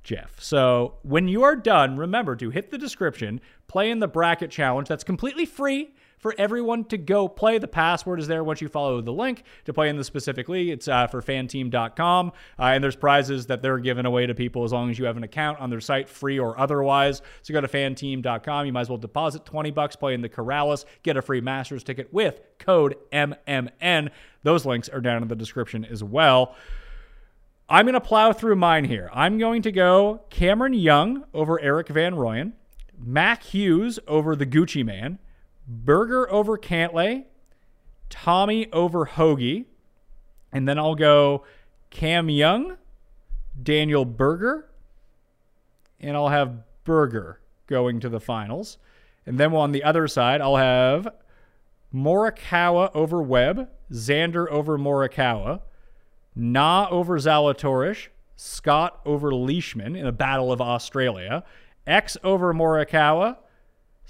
Geoff. 0.05 0.41
So 0.41 0.95
when 1.03 1.27
you 1.27 1.43
are 1.43 1.57
done, 1.57 1.97
remember 1.97 2.37
to 2.37 2.51
hit 2.51 2.71
the 2.71 2.79
description, 2.79 3.41
play 3.67 3.91
in 3.91 3.99
the 3.99 4.07
bracket 4.07 4.53
challenge. 4.53 4.87
That's 4.87 5.03
completely 5.03 5.45
free 5.45 5.91
for 6.19 6.35
everyone 6.37 6.85
to 6.85 6.99
go 6.99 7.29
play. 7.29 7.59
The 7.59 7.69
password 7.69 8.21
is 8.21 8.27
there 8.27 8.45
once 8.45 8.61
you 8.61 8.69
follow 8.69 9.01
the 9.01 9.13
link 9.13 9.45
to 9.65 9.73
play 9.73 9.89
in 9.89 9.97
the 9.97 10.05
specific 10.05 10.49
league. 10.49 10.69
It's 10.69 10.89
uh, 10.89 11.07
for 11.07 11.23
fanteam.com. 11.23 12.33
Uh, 12.59 12.63
and 12.63 12.85
there's 12.85 12.97
prizes 12.97 13.47
that 13.47 13.63
they're 13.63 13.79
giving 13.79 14.07
away 14.07 14.27
to 14.27 14.35
people 14.35 14.65
as 14.65 14.73
long 14.73 14.91
as 14.91 14.99
you 14.99 15.07
have 15.07 15.17
an 15.17 15.23
account 15.23 15.59
on 15.61 15.71
their 15.71 15.81
site, 15.81 16.09
free 16.09 16.39
or 16.39 16.59
otherwise. 16.59 17.23
So 17.43 17.55
go 17.55 17.61
to 17.61 17.69
fanteam.com. 17.69 18.67
You 18.67 18.73
might 18.73 18.83
as 18.83 18.89
well 18.89 18.99
deposit 18.99 19.45
20 19.45 19.71
bucks, 19.71 19.97
play 19.97 20.15
in 20.15 20.21
the 20.21 20.29
Corales, 20.29 20.85
get 21.03 21.17
a 21.17 21.23
free 21.23 21.41
Masters 21.41 21.85
ticket 21.85 22.13
with 22.13 22.41
code 22.59 22.97
MMN. 23.13 24.11
Those 24.43 24.67
links 24.67 24.89
are 24.89 25.01
down 25.01 25.23
in 25.23 25.29
the 25.29 25.37
description 25.37 25.85
as 25.85 26.03
well. 26.03 26.55
I'm 27.71 27.85
going 27.85 27.95
to 27.95 28.01
plow 28.01 28.33
through 28.33 28.57
mine 28.57 28.85
here. 28.85 29.11
I'm 29.13 29.39
going 29.39 29.61
to 29.63 29.73
go 29.73 30.23
Cameron 30.31 30.73
Young 30.73 31.25
over 31.35 31.61
Erik 31.61 31.89
Van 31.89 32.15
Rooyen, 32.15 32.53
Mac 32.99 33.43
Hughes 33.43 33.99
over 34.09 34.35
the 34.35 34.47
Gucci 34.47 34.85
Man, 34.85 35.19
Berger 35.69 36.31
over 36.33 36.57
Cantlay, 36.57 37.25
Tommy 38.09 38.73
over 38.73 39.05
Hoge, 39.05 39.67
and 40.51 40.67
then 40.67 40.79
I'll 40.79 40.95
go 40.95 41.45
Cam 41.91 42.31
Young, 42.31 42.79
Daniel 43.63 44.07
Berger, 44.07 44.71
and 46.01 46.17
I'll 46.17 46.29
have 46.29 46.65
Berger 46.85 47.41
going 47.67 48.01
to 48.01 48.09
the 48.09 48.21
finals. 48.21 48.79
And 49.27 49.39
then 49.39 49.55
on 49.55 49.73
the 49.73 49.85
other 49.85 50.09
side, 50.09 50.41
I'll 50.41 50.57
have 50.57 51.07
Morikawa 51.95 52.91
over 52.95 53.21
Webb, 53.21 53.69
Xander 53.93 54.49
over 54.49 54.79
Morikawa, 54.79 55.61
Na 56.35 56.89
over 56.91 57.19
Zalatoris, 57.19 58.09
Scott 58.37 59.01
over 59.05 59.35
Leishman 59.35 59.97
in 59.97 60.07
a 60.07 60.13
battle 60.13 60.51
of 60.51 60.61
Australia, 60.63 61.45
X 61.87 62.17
over 62.25 62.55
Morikawa, 62.55 63.37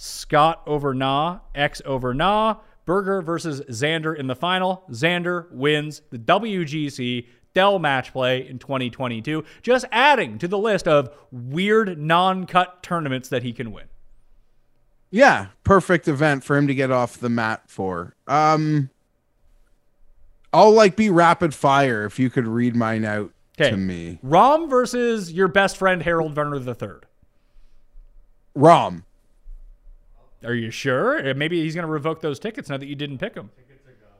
Scott 0.00 0.62
over 0.64 0.94
Na, 0.94 1.40
X 1.56 1.82
over 1.84 2.14
Na, 2.14 2.58
Berger 2.86 3.20
versus 3.20 3.60
Xander 3.62 4.16
in 4.16 4.28
the 4.28 4.36
final. 4.36 4.84
Xander 4.90 5.50
wins 5.50 6.02
the 6.10 6.18
WGC 6.18 7.26
Dell 7.52 7.80
Match 7.80 8.12
Play 8.12 8.46
in 8.46 8.60
2022, 8.60 9.44
just 9.60 9.84
adding 9.90 10.38
to 10.38 10.46
the 10.46 10.56
list 10.56 10.86
of 10.86 11.12
weird 11.32 11.98
non 11.98 12.46
cut 12.46 12.80
tournaments 12.80 13.28
that 13.30 13.42
he 13.42 13.52
can 13.52 13.72
win. 13.72 13.86
Yeah, 15.10 15.48
perfect 15.64 16.06
event 16.06 16.44
for 16.44 16.56
him 16.56 16.68
to 16.68 16.74
get 16.74 16.92
off 16.92 17.18
the 17.18 17.28
mat 17.28 17.62
for. 17.66 18.14
Um, 18.28 18.90
I'll 20.52 20.72
like 20.72 20.94
be 20.94 21.10
rapid 21.10 21.54
fire 21.54 22.04
if 22.04 22.20
you 22.20 22.30
could 22.30 22.46
read 22.46 22.76
mine 22.76 23.04
out 23.04 23.32
to 23.56 23.76
me. 23.76 24.20
Rahm 24.24 24.70
versus 24.70 25.32
your 25.32 25.48
best 25.48 25.76
friend 25.76 26.04
Harold 26.04 26.34
Varner 26.34 26.58
III. 26.58 27.00
Rahm. 28.56 29.02
Are 30.44 30.54
you 30.54 30.70
sure? 30.70 31.30
Uh, 31.30 31.34
maybe 31.34 31.62
he's 31.62 31.74
going 31.74 31.86
to 31.86 31.90
revoke 31.90 32.20
those 32.20 32.38
tickets 32.38 32.68
now 32.68 32.76
that 32.76 32.86
you 32.86 32.94
didn't 32.94 33.18
pick 33.18 33.34
them. 33.34 33.50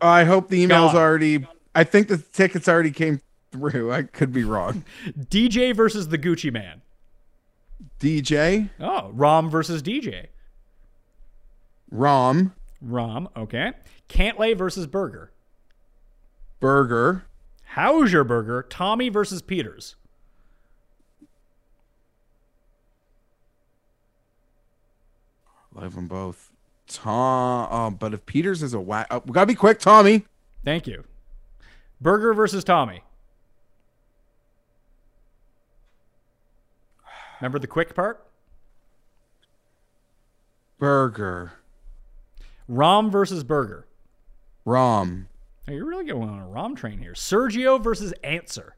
I 0.01 0.25
hope 0.25 0.49
the 0.49 0.63
email's 0.63 0.95
already. 0.95 1.47
I 1.75 1.85
think 1.85 2.09
the 2.09 2.19
tickets 2.19 2.69
already 2.69 2.91
came 2.91 3.21
through. 3.53 3.93
I 3.93 4.03
could 4.03 4.33
be 4.33 4.45
wrong. 4.45 4.85
DJ 5.19 5.75
versus 5.75 6.09
the 6.09 6.19
Gucci 6.19 6.53
Man. 6.53 6.83
DJ. 8.01 8.71
Oh, 8.81 9.13
Rahm 9.15 9.51
versus 9.51 9.83
DJ. 9.83 10.27
Rahm. 11.93 12.53
Rahm. 12.85 13.29
Okay. 13.37 13.73
Cantlay 14.09 14.57
versus 14.57 14.87
Berger. 14.87 15.33
Berger. 16.61 17.25
How's 17.65 18.13
your 18.13 18.25
Burger? 18.25 18.67
Tommy 18.69 19.09
versus 19.09 19.43
Pieters. 19.43 19.95
I 25.79 25.83
love 25.83 25.95
them 25.95 26.09
both. 26.09 26.51
Tom, 26.89 27.69
oh, 27.71 27.91
but 27.91 28.15
if 28.15 28.27
Pieters 28.27 28.63
is 28.63 28.75
a 28.75 28.81
whack, 28.81 29.07
oh, 29.11 29.23
we 29.25 29.33
gotta 29.33 29.47
be 29.47 29.55
quick, 29.55 29.79
Tommy. 29.79 30.25
Thank 30.65 30.87
you. 30.87 31.05
Berger 32.01 32.35
versus 32.35 32.65
Tommy. 32.65 33.03
Remember 37.41 37.59
the 37.59 37.67
quick 37.69 37.95
part? 37.95 38.27
Berger. 40.79 41.53
Rahm 42.69 43.11
versus 43.11 43.45
Berger. 43.45 43.87
Rahm. 44.67 45.27
Oh, 45.69 45.73
you're 45.73 45.87
really 45.87 46.07
going 46.07 46.29
on 46.29 46.41
a 46.41 46.47
Rahm 46.47 46.77
train 46.77 46.99
here. 46.99 47.13
Sergio 47.13 47.83
versus 47.83 48.13
Ancer. 48.25 48.77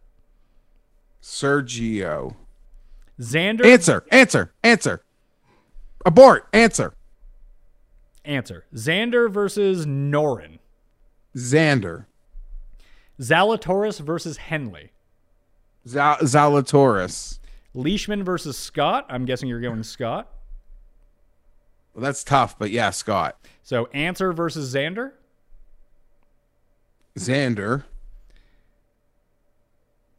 Sergio. 1.23 2.37
Xander. 3.19 3.65
Ancer. 3.65 4.05
Ancer. 4.11 4.53
Ancer. 4.63 5.03
Abort. 6.05 6.49
Ancer. 6.53 6.95
Ancer. 8.25 8.65
Xander 8.75 9.31
versus 9.31 9.87
Noren. 9.87 10.59
Xander. 11.37 12.07
Zalatoris 13.21 14.01
versus 14.01 14.37
Henley. 14.39 14.93
Zal- 15.87 16.19
Zalatoris. 16.19 17.39
Leishman 17.75 18.25
versus 18.25 18.59
Scott. 18.59 19.07
I'm 19.09 19.25
guessing 19.25 19.49
you're 19.49 19.61
going 19.61 19.83
Scott. 19.83 20.29
Well, 21.95 22.03
that's 22.03 22.25
tough, 22.25 22.59
but 22.59 22.71
yeah, 22.71 22.91
Scott. 22.91 23.37
So 23.63 23.87
Ancer 23.93 24.33
versus 24.33 24.75
Xander. 24.75 25.13
Xander. 27.19 27.85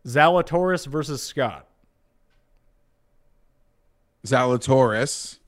Zalatoris 0.05 0.85
versus 0.87 1.21
Scott. 1.21 1.67
Zalatoris. 4.25 5.39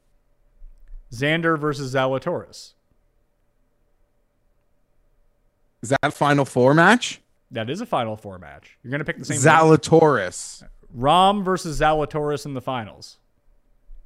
Xander 1.13 1.57
versus 1.59 1.93
Zalatoris. 1.93 2.73
Is 5.81 5.89
that 5.89 5.99
a 6.01 6.11
final 6.11 6.45
four 6.45 6.73
match? 6.73 7.21
That 7.51 7.69
is 7.69 7.81
a 7.81 7.85
final 7.85 8.17
four 8.17 8.39
match. 8.39 8.77
You're 8.81 8.89
going 8.89 8.99
to 8.99 9.05
pick 9.05 9.19
the 9.19 9.25
same. 9.25 9.37
Zalatoris. 9.37 10.63
Rahm 10.97 11.43
versus 11.43 11.79
Zalatoris 11.79 12.45
in 12.45 12.53
the 12.53 12.61
finals. 12.61 13.17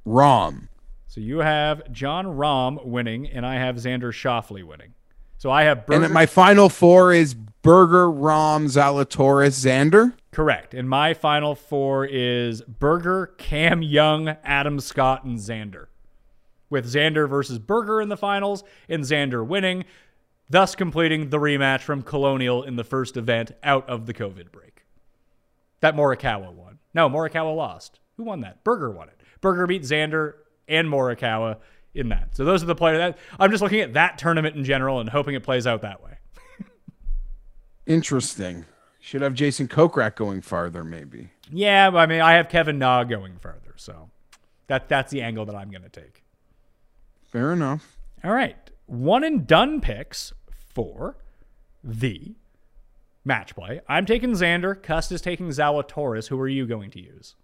Rahm. 0.06 0.68
So 1.06 1.20
you 1.20 1.38
have 1.38 1.90
Jon 1.90 2.26
Rahm 2.26 2.84
winning, 2.84 3.26
and 3.26 3.46
I 3.46 3.54
have 3.54 3.76
Xander 3.76 4.12
Schauffele 4.12 4.64
winning. 4.64 4.94
So 5.38 5.50
I 5.50 5.62
have 5.62 5.86
Berger. 5.86 6.04
And 6.04 6.12
my 6.12 6.26
final 6.26 6.68
four 6.68 7.12
is 7.12 7.34
Berger, 7.34 8.08
Rahm, 8.08 8.66
Zalatoris, 8.66 9.64
Xander. 9.64 10.14
Correct. 10.32 10.74
And 10.74 10.88
my 10.88 11.14
final 11.14 11.54
four 11.54 12.04
is 12.04 12.60
Berger, 12.62 13.28
Cam 13.38 13.82
Young, 13.82 14.28
Adam 14.44 14.80
Scott, 14.80 15.24
and 15.24 15.38
Xander 15.38 15.86
with 16.70 16.92
Xander 16.92 17.28
versus 17.28 17.58
Berger 17.58 18.00
in 18.00 18.08
the 18.08 18.16
finals 18.16 18.64
and 18.88 19.02
Xander 19.02 19.46
winning, 19.46 19.84
thus 20.50 20.74
completing 20.74 21.30
the 21.30 21.38
rematch 21.38 21.80
from 21.80 22.02
Colonial 22.02 22.62
in 22.62 22.76
the 22.76 22.84
first 22.84 23.16
event 23.16 23.52
out 23.62 23.88
of 23.88 24.06
the 24.06 24.14
COVID 24.14 24.50
break. 24.52 24.84
That 25.80 25.94
Morikawa 25.94 26.52
won. 26.52 26.78
No, 26.94 27.08
Morikawa 27.08 27.54
lost. 27.54 28.00
Who 28.16 28.24
won 28.24 28.40
that? 28.40 28.64
Berger 28.64 28.90
won 28.90 29.08
it. 29.08 29.20
Berger 29.40 29.66
beat 29.66 29.82
Xander 29.82 30.34
and 30.66 30.88
Morikawa 30.88 31.58
in 31.94 32.08
that. 32.08 32.34
So 32.36 32.44
those 32.44 32.62
are 32.62 32.66
the 32.66 32.74
players 32.74 32.98
that 32.98 33.18
I'm 33.38 33.50
just 33.50 33.62
looking 33.62 33.80
at 33.80 33.94
that 33.94 34.18
tournament 34.18 34.56
in 34.56 34.64
general 34.64 35.00
and 35.00 35.08
hoping 35.08 35.34
it 35.34 35.42
plays 35.42 35.66
out 35.66 35.82
that 35.82 36.02
way. 36.02 36.18
Interesting. 37.86 38.64
Should 39.00 39.22
have 39.22 39.34
Jason 39.34 39.68
Kokrak 39.68 40.16
going 40.16 40.42
farther, 40.42 40.84
maybe. 40.84 41.30
Yeah, 41.50 41.90
but 41.90 41.98
I 41.98 42.06
mean, 42.06 42.20
I 42.20 42.34
have 42.34 42.48
Kevin 42.48 42.78
Na 42.78 43.04
going 43.04 43.38
further, 43.38 43.74
so 43.76 44.10
that 44.66 44.88
that's 44.88 45.10
the 45.10 45.22
angle 45.22 45.46
that 45.46 45.54
I'm 45.54 45.70
going 45.70 45.82
to 45.82 45.88
take. 45.88 46.24
Fair 47.30 47.52
enough. 47.52 47.96
All 48.24 48.32
right, 48.32 48.56
one 48.86 49.22
and 49.22 49.46
done 49.46 49.80
picks 49.80 50.32
for 50.74 51.16
the 51.84 52.34
match 53.24 53.54
play. 53.54 53.80
I'm 53.88 54.06
taking 54.06 54.32
Xander. 54.32 54.80
Cust 54.82 55.12
is 55.12 55.20
taking 55.20 55.48
Zalatoris. 55.48 56.28
Who 56.28 56.40
are 56.40 56.48
you 56.48 56.66
going 56.66 56.90
to 56.92 57.00
use? 57.00 57.34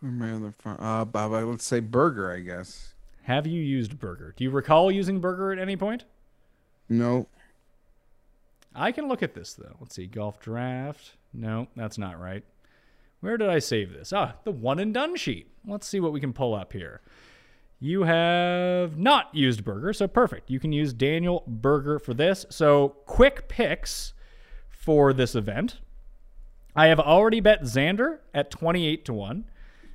My 0.00 0.32
other 0.32 0.52
fun, 0.58 0.76
uh, 0.78 1.06
Bob, 1.06 1.32
let's 1.32 1.64
say 1.64 1.80
Berger, 1.80 2.30
I 2.30 2.40
guess. 2.40 2.92
Have 3.22 3.46
you 3.46 3.62
used 3.62 3.98
Berger? 3.98 4.34
Do 4.36 4.44
you 4.44 4.50
recall 4.50 4.92
using 4.92 5.18
Berger 5.18 5.50
at 5.50 5.58
any 5.58 5.78
point? 5.78 6.04
No. 6.90 7.26
I 8.74 8.92
can 8.92 9.08
look 9.08 9.22
at 9.22 9.34
this 9.34 9.54
though. 9.54 9.76
Let's 9.80 9.94
see. 9.94 10.06
Golf 10.06 10.40
draft. 10.40 11.12
No, 11.32 11.68
that's 11.76 11.98
not 11.98 12.20
right. 12.20 12.44
Where 13.20 13.36
did 13.36 13.48
I 13.48 13.58
save 13.58 13.92
this? 13.92 14.12
Ah, 14.12 14.34
the 14.44 14.50
one 14.50 14.78
and 14.78 14.92
done 14.92 15.16
sheet. 15.16 15.50
Let's 15.66 15.86
see 15.86 16.00
what 16.00 16.12
we 16.12 16.20
can 16.20 16.32
pull 16.32 16.54
up 16.54 16.72
here. 16.72 17.00
You 17.80 18.02
have 18.04 18.98
not 18.98 19.34
used 19.34 19.64
Berger, 19.64 19.92
so 19.92 20.06
perfect. 20.06 20.50
You 20.50 20.60
can 20.60 20.72
use 20.72 20.92
Daniel 20.92 21.42
Berger 21.46 21.98
for 21.98 22.14
this. 22.14 22.46
So, 22.48 22.96
quick 23.06 23.48
picks 23.48 24.14
for 24.68 25.12
this 25.12 25.34
event. 25.34 25.78
I 26.76 26.86
have 26.86 27.00
already 27.00 27.40
bet 27.40 27.62
Xander 27.62 28.18
at 28.32 28.50
28 28.50 29.04
to 29.06 29.12
1. 29.12 29.44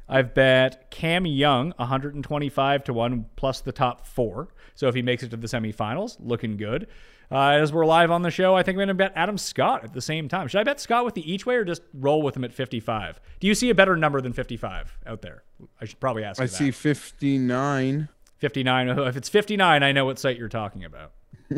I've 0.08 0.34
bet 0.34 0.90
Cam 0.90 1.26
Young 1.26 1.74
125 1.78 2.84
to 2.86 2.94
1 2.94 3.26
plus 3.36 3.62
the 3.62 3.72
top 3.72 4.08
four. 4.08 4.48
So 4.74 4.88
if 4.88 4.96
he 4.96 5.02
makes 5.02 5.22
it 5.22 5.30
to 5.30 5.38
the 5.38 5.48
semifinals, 5.48 6.18
looking 6.20 6.58
good. 6.58 6.88
Uh, 7.32 7.50
as 7.52 7.72
we're 7.72 7.86
live 7.86 8.10
on 8.10 8.24
the 8.24 8.32
show, 8.32 8.56
I 8.56 8.64
think 8.64 8.76
I'm 8.76 8.80
going 8.80 8.88
to 8.88 8.94
bet 8.96 9.14
Adam 9.16 9.38
Scott 9.38 9.84
at 9.84 9.94
the 9.94 10.02
same 10.02 10.28
time. 10.28 10.48
Should 10.48 10.62
I 10.62 10.64
bet 10.64 10.80
Scott 10.80 11.06
with 11.06 11.14
the 11.14 11.32
each 11.32 11.46
way 11.46 11.56
or 11.56 11.64
just 11.64 11.84
roll 11.94 12.24
with 12.24 12.36
him 12.36 12.44
at 12.44 12.52
55? 12.52 13.20
Do 13.40 13.46
you 13.46 13.54
see 13.54 13.70
a 13.70 13.76
better 13.76 13.96
number 13.96 14.20
than 14.20 14.34
55 14.34 14.98
out 15.06 15.22
there? 15.22 15.44
I 15.80 15.86
should 15.86 16.00
probably 16.00 16.24
ask. 16.24 16.42
I 16.42 16.46
that. 16.46 16.52
see 16.52 16.72
59. 16.72 18.10
59. 18.40 18.90
If 19.00 19.16
it's 19.16 19.30
59, 19.30 19.84
I 19.84 19.92
know 19.92 20.06
what 20.06 20.18
site 20.18 20.38
you're 20.38 20.50
talking 20.50 20.84
about. 20.84 21.12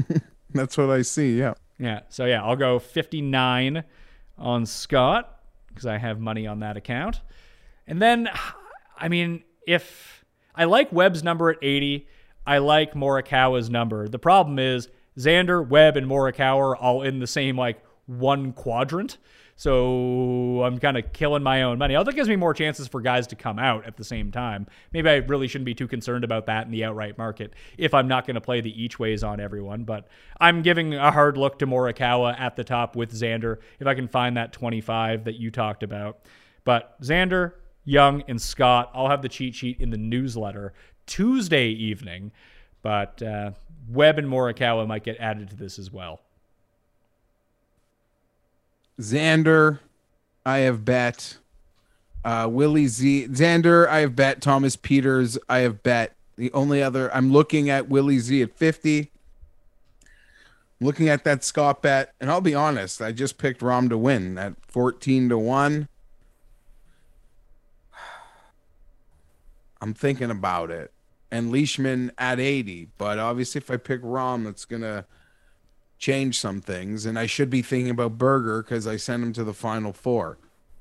That's 0.53 0.77
what 0.77 0.89
I 0.89 1.03
see. 1.03 1.39
Yeah. 1.39 1.53
Yeah. 1.79 2.01
So 2.09 2.25
yeah, 2.25 2.43
I'll 2.43 2.57
go 2.57 2.77
59 2.77 3.83
on 4.37 4.65
Scott 4.65 5.39
because 5.69 5.85
I 5.85 5.97
have 5.97 6.19
money 6.19 6.47
on 6.47 6.59
that 6.59 6.75
account. 6.75 7.21
And 7.87 8.01
then, 8.01 8.29
I 8.97 9.07
mean, 9.07 9.43
if 9.65 10.25
I 10.53 10.65
like 10.65 10.91
Webb's 10.91 11.23
number 11.23 11.49
at 11.49 11.57
80, 11.61 12.07
I 12.45 12.57
like 12.57 12.93
Morikawa's 12.93 13.69
number. 13.69 14.09
The 14.09 14.19
problem 14.19 14.59
is 14.59 14.89
Xander, 15.17 15.67
Webb, 15.67 15.97
and 15.97 16.07
Morikawa 16.07 16.57
are 16.57 16.75
all 16.75 17.01
in 17.01 17.19
the 17.19 17.27
same 17.27 17.57
like 17.57 17.83
one 18.05 18.53
quadrant. 18.53 19.17
So 19.55 20.63
I'm 20.63 20.79
kind 20.79 20.97
of 20.97 21.13
killing 21.13 21.43
my 21.43 21.61
own 21.61 21.77
money. 21.77 21.95
Although 21.95 22.09
that 22.09 22.15
gives 22.15 22.27
me 22.27 22.35
more 22.35 22.53
chances 22.53 22.87
for 22.87 22.99
guys 22.99 23.27
to 23.27 23.35
come 23.35 23.59
out 23.59 23.85
at 23.85 23.95
the 23.95 24.03
same 24.03 24.31
time. 24.31 24.65
Maybe 24.91 25.07
I 25.07 25.17
really 25.17 25.47
shouldn't 25.47 25.67
be 25.67 25.75
too 25.75 25.87
concerned 25.87 26.23
about 26.23 26.47
that 26.47 26.65
in 26.65 26.71
the 26.71 26.83
outright 26.83 27.15
market 27.17 27.53
if 27.77 27.93
I'm 27.93 28.07
not 28.07 28.25
going 28.25 28.35
to 28.35 28.41
play 28.41 28.61
the 28.61 28.83
each 28.83 28.97
ways 28.97 29.23
on 29.23 29.39
everyone. 29.39 29.83
But 29.83 30.07
I'm 30.39 30.63
giving 30.63 30.95
a 30.95 31.11
hard 31.11 31.37
look 31.37 31.59
to 31.59 31.67
Morikawa 31.67 32.39
at 32.39 32.55
the 32.55 32.63
top 32.63 32.95
with 32.95 33.13
Xander 33.13 33.57
if 33.79 33.85
I 33.85 33.93
can 33.93 34.07
find 34.07 34.35
that 34.37 34.51
25 34.51 35.25
that 35.25 35.35
you 35.35 35.51
talked 35.51 35.83
about. 35.83 36.25
But 36.63 36.99
Xander, 37.03 37.53
Young, 37.85 38.23
and 38.27 38.41
Scott. 38.41 38.89
I'll 38.93 39.09
have 39.09 39.21
the 39.21 39.29
cheat 39.29 39.55
sheet 39.55 39.79
in 39.79 39.89
the 39.89 39.97
newsletter 39.97 40.73
Tuesday 41.05 41.67
evening, 41.67 42.31
but 42.81 43.21
uh, 43.21 43.51
Webb 43.89 44.19
and 44.19 44.27
Morikawa 44.27 44.87
might 44.87 45.03
get 45.03 45.17
added 45.19 45.49
to 45.49 45.55
this 45.55 45.79
as 45.79 45.91
well. 45.91 46.21
Xander, 48.99 49.79
I 50.45 50.59
have 50.59 50.85
bet. 50.85 51.37
Uh, 52.23 52.47
Willie 52.49 52.87
Z. 52.87 53.27
Xander, 53.29 53.87
I 53.87 53.99
have 53.99 54.15
bet. 54.15 54.41
Thomas 54.41 54.75
Pieters, 54.75 55.37
I 55.49 55.59
have 55.59 55.81
bet. 55.83 56.15
The 56.37 56.51
only 56.53 56.81
other, 56.81 57.13
I'm 57.13 57.31
looking 57.31 57.69
at 57.69 57.89
Willie 57.89 58.19
Z 58.19 58.41
at 58.41 58.55
50. 58.55 59.11
Looking 60.79 61.09
at 61.09 61.23
that 61.25 61.43
Scott 61.43 61.83
bet, 61.83 62.13
and 62.19 62.31
I'll 62.31 62.41
be 62.41 62.55
honest, 62.55 63.01
I 63.01 63.11
just 63.11 63.37
picked 63.37 63.61
Rahm 63.61 63.89
to 63.89 63.97
win 63.97 64.37
at 64.39 64.53
14 64.67 65.29
to 65.29 65.37
1. 65.37 65.87
I'm 69.81 69.93
thinking 69.93 70.31
about 70.31 70.71
it. 70.71 70.91
And 71.31 71.51
Leishman 71.51 72.11
at 72.17 72.39
80. 72.39 72.89
But 72.97 73.17
obviously, 73.17 73.59
if 73.59 73.71
I 73.71 73.77
pick 73.77 74.01
Rahm, 74.01 74.43
that's 74.43 74.65
going 74.65 74.81
to 74.81 75.05
change 75.97 76.39
some 76.39 76.59
things. 76.59 77.05
And 77.05 77.17
I 77.17 77.25
should 77.25 77.49
be 77.49 77.61
thinking 77.61 77.91
about 77.91 78.17
Berger 78.17 78.61
because 78.63 78.85
I 78.85 78.97
sent 78.97 79.23
him 79.23 79.33
to 79.33 79.43
the 79.43 79.53
final 79.53 79.93
four. 79.93 80.37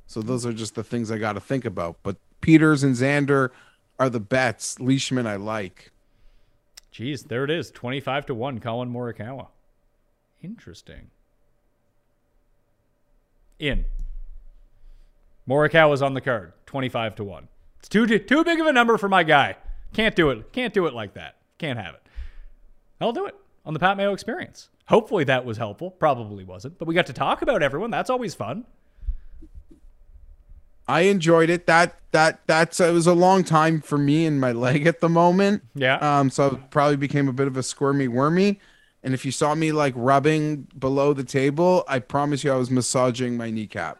So 0.07 0.21
those 0.21 0.45
are 0.45 0.53
just 0.53 0.75
the 0.75 0.83
things 0.83 1.11
I 1.11 1.19
got 1.19 1.35
to 1.35 1.41
think 1.41 1.65
about. 1.65 1.99
But 2.03 2.17
Pieters 2.43 2.83
and 2.83 2.97
Xander 2.97 3.51
are 3.99 4.11
the 4.11 4.19
bets. 4.19 4.81
Leishman, 4.81 5.27
I 5.27 5.37
like. 5.37 5.93
Jeez, 6.93 7.29
there 7.29 7.45
it 7.45 7.51
is 7.51 7.71
25 7.71 8.27
to 8.27 8.35
1, 8.35 8.59
Collin 8.59 8.93
Morikawa. 8.93 9.49
Interesting. 10.43 11.11
In. 13.59 13.85
Morikawa's 15.49 16.03
on 16.03 16.15
the 16.15 16.21
card, 16.21 16.55
25 16.67 17.15
to 17.17 17.25
1. 17.25 17.49
It's 17.79 17.89
too 17.89 18.07
too 18.07 18.45
big 18.45 18.59
of 18.61 18.67
a 18.67 18.73
number 18.73 18.99
for 18.99 19.09
my 19.09 19.23
guy. 19.23 19.57
Can't 19.93 20.15
do 20.15 20.31
it. 20.31 20.53
Can't 20.53 20.73
do 20.73 20.87
it 20.87 20.95
like 20.95 21.15
that. 21.15 21.37
Can't 21.59 21.79
have 21.79 21.95
it. 21.95 22.03
I'll 23.01 23.13
do 23.13 23.27
it 23.27 23.35
on 23.65 23.75
the 23.75 23.81
Pat 23.81 23.97
Mayo 23.97 24.13
experience. 24.13 24.69
Hopefully 24.87 25.25
that 25.25 25.45
was 25.45 25.57
helpful. 25.57 25.91
Probably 25.91 26.45
wasn't, 26.45 26.79
but 26.79 26.87
we 26.89 26.95
got 26.95 27.07
to 27.07 27.13
talk 27.13 27.43
about 27.43 27.63
everyone. 27.63 27.91
That's 27.91 28.11
always 28.11 28.35
fun. 28.35 28.65
I 30.89 31.03
enjoyed 31.03 31.51
it. 31.51 31.67
That 31.67 31.97
that 32.11 32.41
that's 32.47 32.81
it 32.81 32.93
was 32.93 33.07
a 33.07 33.15
long 33.15 33.45
time 33.45 33.81
for 33.81 33.97
me 33.97 34.27
and 34.27 34.41
my 34.41 34.51
leg 34.53 34.87
at 34.87 35.01
the 35.01 35.09
moment. 35.09 35.63
Yeah. 35.75 35.97
Um. 35.97 36.31
So 36.31 36.59
I 36.61 36.67
probably 36.67 36.97
became 36.97 37.29
a 37.29 37.33
bit 37.33 37.47
of 37.47 37.57
a 37.57 37.63
squirmy 37.63 38.09
wormy. 38.09 38.59
And 39.03 39.15
if 39.15 39.25
you 39.25 39.33
saw 39.33 39.55
me 39.55 39.73
like 39.73 39.95
rubbing 39.97 40.67
below 40.79 41.15
the 41.15 41.25
table, 41.25 41.85
I 41.89 42.01
promise 42.01 42.45
you 42.45 42.53
I 42.53 42.57
was 42.57 42.71
massaging 42.71 43.37
my 43.37 43.51
kneecap. 43.51 43.99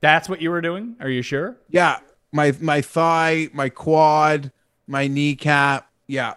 That's 0.00 0.28
what 0.28 0.40
you 0.40 0.50
were 0.50 0.60
doing? 0.60 0.94
Are 1.00 1.08
you 1.08 1.22
sure? 1.22 1.56
Yeah, 1.70 1.98
my 2.30 2.54
my 2.60 2.82
thigh, 2.82 3.48
my 3.52 3.70
quad, 3.70 4.52
my 4.88 5.06
kneecap. 5.06 5.88
Yeah. 6.06 6.34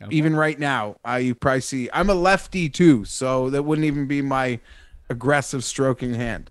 Okay. 0.00 0.14
Even 0.14 0.36
right 0.36 0.58
now, 0.58 0.96
I 1.04 1.18
you 1.18 1.34
probably 1.34 1.60
see 1.60 1.90
I'm 1.92 2.08
a 2.08 2.14
lefty 2.14 2.68
too, 2.68 3.04
so 3.04 3.50
that 3.50 3.64
wouldn't 3.64 3.84
even 3.84 4.06
be 4.06 4.22
my 4.22 4.60
aggressive 5.10 5.64
stroking 5.64 6.14
hand. 6.14 6.50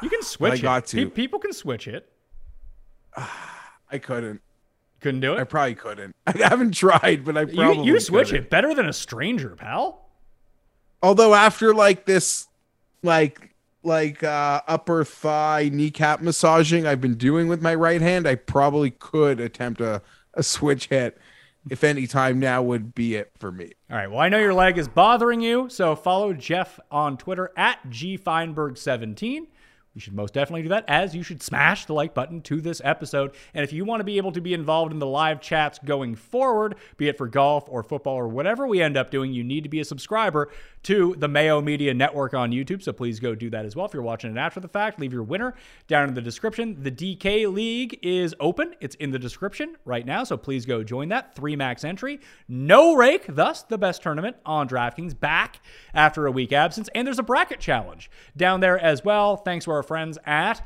You 0.00 0.08
can 0.08 0.22
switch 0.22 0.52
I 0.52 0.56
it. 0.56 0.62
got 0.62 0.86
to. 0.88 1.10
People 1.10 1.40
can 1.40 1.52
switch 1.52 1.88
it. 1.88 2.08
I 3.90 3.98
couldn't. 3.98 4.40
Couldn't 5.00 5.20
do 5.20 5.34
it. 5.34 5.40
I 5.40 5.44
probably 5.44 5.74
couldn't. 5.74 6.14
I 6.26 6.34
haven't 6.38 6.72
tried, 6.72 7.24
but 7.24 7.36
I 7.36 7.44
probably 7.46 7.84
you, 7.84 7.94
you 7.94 8.00
switch 8.00 8.28
couldn't. 8.28 8.44
it 8.44 8.50
better 8.50 8.74
than 8.74 8.86
a 8.86 8.92
stranger, 8.92 9.50
pal. 9.56 10.08
Although 11.02 11.34
after 11.34 11.74
like 11.74 12.06
this, 12.06 12.46
like 13.02 13.54
like 13.86 14.22
uh, 14.22 14.60
upper 14.66 15.04
thigh 15.04 15.70
kneecap 15.72 16.20
massaging 16.20 16.86
I've 16.86 17.00
been 17.00 17.16
doing 17.16 17.48
with 17.48 17.62
my 17.62 17.74
right 17.74 18.02
hand, 18.02 18.26
I 18.26 18.34
probably 18.34 18.90
could 18.90 19.40
attempt 19.40 19.80
a, 19.80 20.02
a 20.34 20.42
switch 20.42 20.88
hit. 20.88 21.18
If 21.68 21.82
any 21.82 22.06
time 22.06 22.38
now 22.38 22.62
would 22.62 22.94
be 22.94 23.16
it 23.16 23.32
for 23.40 23.50
me. 23.50 23.72
All 23.90 23.96
right. 23.96 24.08
Well, 24.08 24.20
I 24.20 24.28
know 24.28 24.38
your 24.38 24.54
leg 24.54 24.78
is 24.78 24.86
bothering 24.86 25.40
you, 25.40 25.68
so 25.68 25.96
follow 25.96 26.32
Geoff 26.32 26.78
on 26.92 27.16
Twitter 27.16 27.50
at 27.56 27.82
gfienberg17. 27.90 29.46
You 29.96 30.00
should 30.00 30.12
most 30.12 30.34
definitely 30.34 30.62
do 30.62 30.68
that, 30.68 30.84
as 30.88 31.16
you 31.16 31.22
should 31.22 31.42
smash 31.42 31.86
the 31.86 31.94
like 31.94 32.12
button 32.12 32.42
to 32.42 32.60
this 32.60 32.82
episode. 32.84 33.34
And 33.54 33.64
if 33.64 33.72
you 33.72 33.86
want 33.86 34.00
to 34.00 34.04
be 34.04 34.18
able 34.18 34.30
to 34.32 34.42
be 34.42 34.52
involved 34.52 34.92
in 34.92 34.98
the 34.98 35.06
live 35.06 35.40
chats 35.40 35.78
going 35.82 36.16
forward, 36.16 36.74
be 36.98 37.08
it 37.08 37.16
for 37.16 37.26
golf 37.26 37.64
or 37.66 37.82
football 37.82 38.14
or 38.14 38.28
whatever 38.28 38.66
we 38.66 38.82
end 38.82 38.98
up 38.98 39.10
doing, 39.10 39.32
you 39.32 39.42
need 39.42 39.62
to 39.62 39.70
be 39.70 39.80
a 39.80 39.86
subscriber 39.86 40.50
to 40.86 41.16
the 41.18 41.26
Mayo 41.26 41.60
Media 41.60 41.92
Network 41.92 42.32
on 42.32 42.52
YouTube. 42.52 42.80
So 42.80 42.92
please 42.92 43.18
go 43.18 43.34
do 43.34 43.50
that 43.50 43.64
as 43.64 43.74
well. 43.74 43.86
If 43.86 43.92
you're 43.92 44.04
watching 44.04 44.30
it 44.30 44.38
after 44.38 44.60
the 44.60 44.68
fact, 44.68 45.00
leave 45.00 45.12
your 45.12 45.24
winner 45.24 45.56
down 45.88 46.08
in 46.08 46.14
the 46.14 46.22
description. 46.22 46.80
The 46.80 46.92
DK 46.92 47.52
League 47.52 47.98
is 48.02 48.36
open, 48.38 48.72
it's 48.80 48.94
in 48.94 49.10
the 49.10 49.18
description 49.18 49.76
right 49.84 50.06
now. 50.06 50.22
So 50.22 50.36
please 50.36 50.64
go 50.64 50.84
join 50.84 51.08
that. 51.08 51.34
Three 51.34 51.56
max 51.56 51.82
entry, 51.82 52.20
no 52.46 52.94
rake, 52.94 53.24
thus 53.28 53.62
the 53.62 53.76
best 53.76 54.00
tournament 54.00 54.36
on 54.46 54.68
DraftKings 54.68 55.18
back 55.18 55.60
after 55.92 56.24
a 56.26 56.30
week 56.30 56.52
absence. 56.52 56.88
And 56.94 57.04
there's 57.04 57.18
a 57.18 57.24
bracket 57.24 57.58
challenge 57.58 58.08
down 58.36 58.60
there 58.60 58.78
as 58.78 59.04
well. 59.04 59.36
Thanks 59.36 59.64
to 59.64 59.72
our 59.72 59.82
friends 59.82 60.18
at 60.24 60.64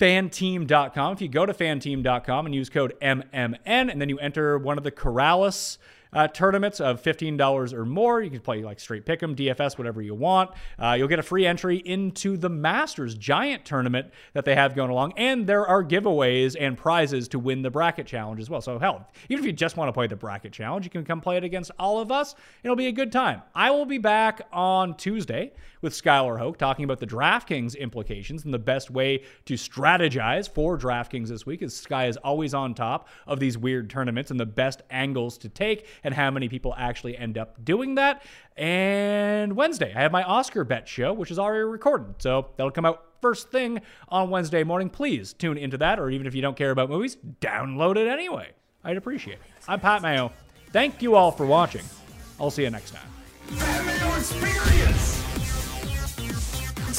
fanteam.com. 0.00 1.12
If 1.14 1.20
you 1.20 1.28
go 1.28 1.44
to 1.44 1.52
fanteam.com 1.52 2.46
and 2.46 2.54
use 2.54 2.70
code 2.70 2.94
MMN 3.02 3.58
and 3.64 4.00
then 4.00 4.08
you 4.08 4.20
enter 4.20 4.56
one 4.56 4.78
of 4.78 4.84
the 4.84 4.92
Corales 4.92 5.78
uh, 6.12 6.28
tournaments 6.28 6.80
of 6.80 7.02
$15 7.02 7.72
or 7.72 7.84
more. 7.84 8.22
You 8.22 8.30
can 8.30 8.40
play 8.40 8.62
like 8.62 8.80
straight 8.80 9.04
pick'em, 9.04 9.34
DFS, 9.34 9.78
whatever 9.78 10.00
you 10.02 10.14
want. 10.14 10.50
Uh, 10.78 10.94
you'll 10.98 11.08
get 11.08 11.18
a 11.18 11.22
free 11.22 11.46
entry 11.46 11.76
into 11.76 12.36
the 12.36 12.48
Masters 12.48 13.14
giant 13.14 13.64
tournament 13.64 14.08
that 14.32 14.44
they 14.44 14.54
have 14.54 14.74
going 14.74 14.90
along. 14.90 15.12
And 15.16 15.46
there 15.46 15.66
are 15.66 15.84
giveaways 15.84 16.56
and 16.58 16.76
prizes 16.76 17.28
to 17.28 17.38
win 17.38 17.62
the 17.62 17.70
bracket 17.70 18.06
challenge 18.06 18.40
as 18.40 18.50
well. 18.50 18.60
So, 18.60 18.78
hell, 18.78 19.08
even 19.28 19.44
if 19.44 19.46
you 19.46 19.52
just 19.52 19.76
want 19.76 19.88
to 19.88 19.92
play 19.92 20.06
the 20.06 20.16
bracket 20.16 20.52
challenge, 20.52 20.84
you 20.84 20.90
can 20.90 21.04
come 21.04 21.20
play 21.20 21.36
it 21.36 21.44
against 21.44 21.70
all 21.78 22.00
of 22.00 22.10
us. 22.10 22.34
It'll 22.62 22.76
be 22.76 22.88
a 22.88 22.92
good 22.92 23.12
time. 23.12 23.42
I 23.54 23.70
will 23.70 23.86
be 23.86 23.98
back 23.98 24.42
on 24.52 24.96
Tuesday 24.96 25.52
with 25.80 25.92
Skylar 25.92 26.38
Hoke 26.38 26.58
talking 26.58 26.84
about 26.84 26.98
the 26.98 27.06
DraftKings 27.06 27.78
implications 27.78 28.44
and 28.44 28.52
the 28.52 28.58
best 28.58 28.90
way 28.90 29.22
to 29.46 29.54
strategize 29.54 30.48
for 30.48 30.78
DraftKings 30.78 31.28
this 31.28 31.46
week. 31.46 31.62
As 31.62 31.74
Sky 31.74 32.06
is 32.06 32.16
always 32.18 32.54
on 32.54 32.74
top 32.74 33.08
of 33.26 33.40
these 33.40 33.56
weird 33.56 33.90
tournaments 33.90 34.30
and 34.30 34.38
the 34.38 34.46
best 34.46 34.82
angles 34.90 35.38
to 35.38 35.48
take 35.48 35.86
and 36.04 36.14
how 36.14 36.30
many 36.30 36.48
people 36.48 36.74
actually 36.76 37.16
end 37.16 37.38
up 37.38 37.64
doing 37.64 37.94
that. 37.96 38.22
And 38.56 39.54
Wednesday, 39.56 39.92
I 39.94 40.00
have 40.00 40.12
my 40.12 40.22
Oscar 40.24 40.64
bet 40.64 40.88
show, 40.88 41.12
which 41.12 41.30
is 41.30 41.38
already 41.38 41.64
recorded. 41.64 42.14
So 42.18 42.48
that'll 42.56 42.72
come 42.72 42.84
out 42.84 43.04
first 43.20 43.50
thing 43.50 43.80
on 44.08 44.30
Wednesday 44.30 44.64
morning. 44.64 44.90
Please 44.90 45.32
tune 45.32 45.58
into 45.58 45.76
that, 45.78 45.98
or 45.98 46.10
even 46.10 46.26
if 46.26 46.34
you 46.34 46.42
don't 46.42 46.56
care 46.56 46.70
about 46.70 46.88
movies, 46.88 47.16
download 47.40 47.96
it 47.96 48.08
anyway. 48.08 48.50
I'd 48.84 48.96
appreciate 48.96 49.34
it. 49.34 49.40
I'm 49.66 49.80
Pat 49.80 50.02
Mayo. 50.02 50.32
Thank 50.72 51.02
you 51.02 51.14
all 51.14 51.30
for 51.30 51.46
watching. 51.46 51.84
I'll 52.40 52.50
see 52.50 52.62
you 52.62 52.70
next 52.70 52.92
time. 52.92 53.08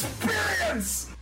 Experience! 0.01 1.18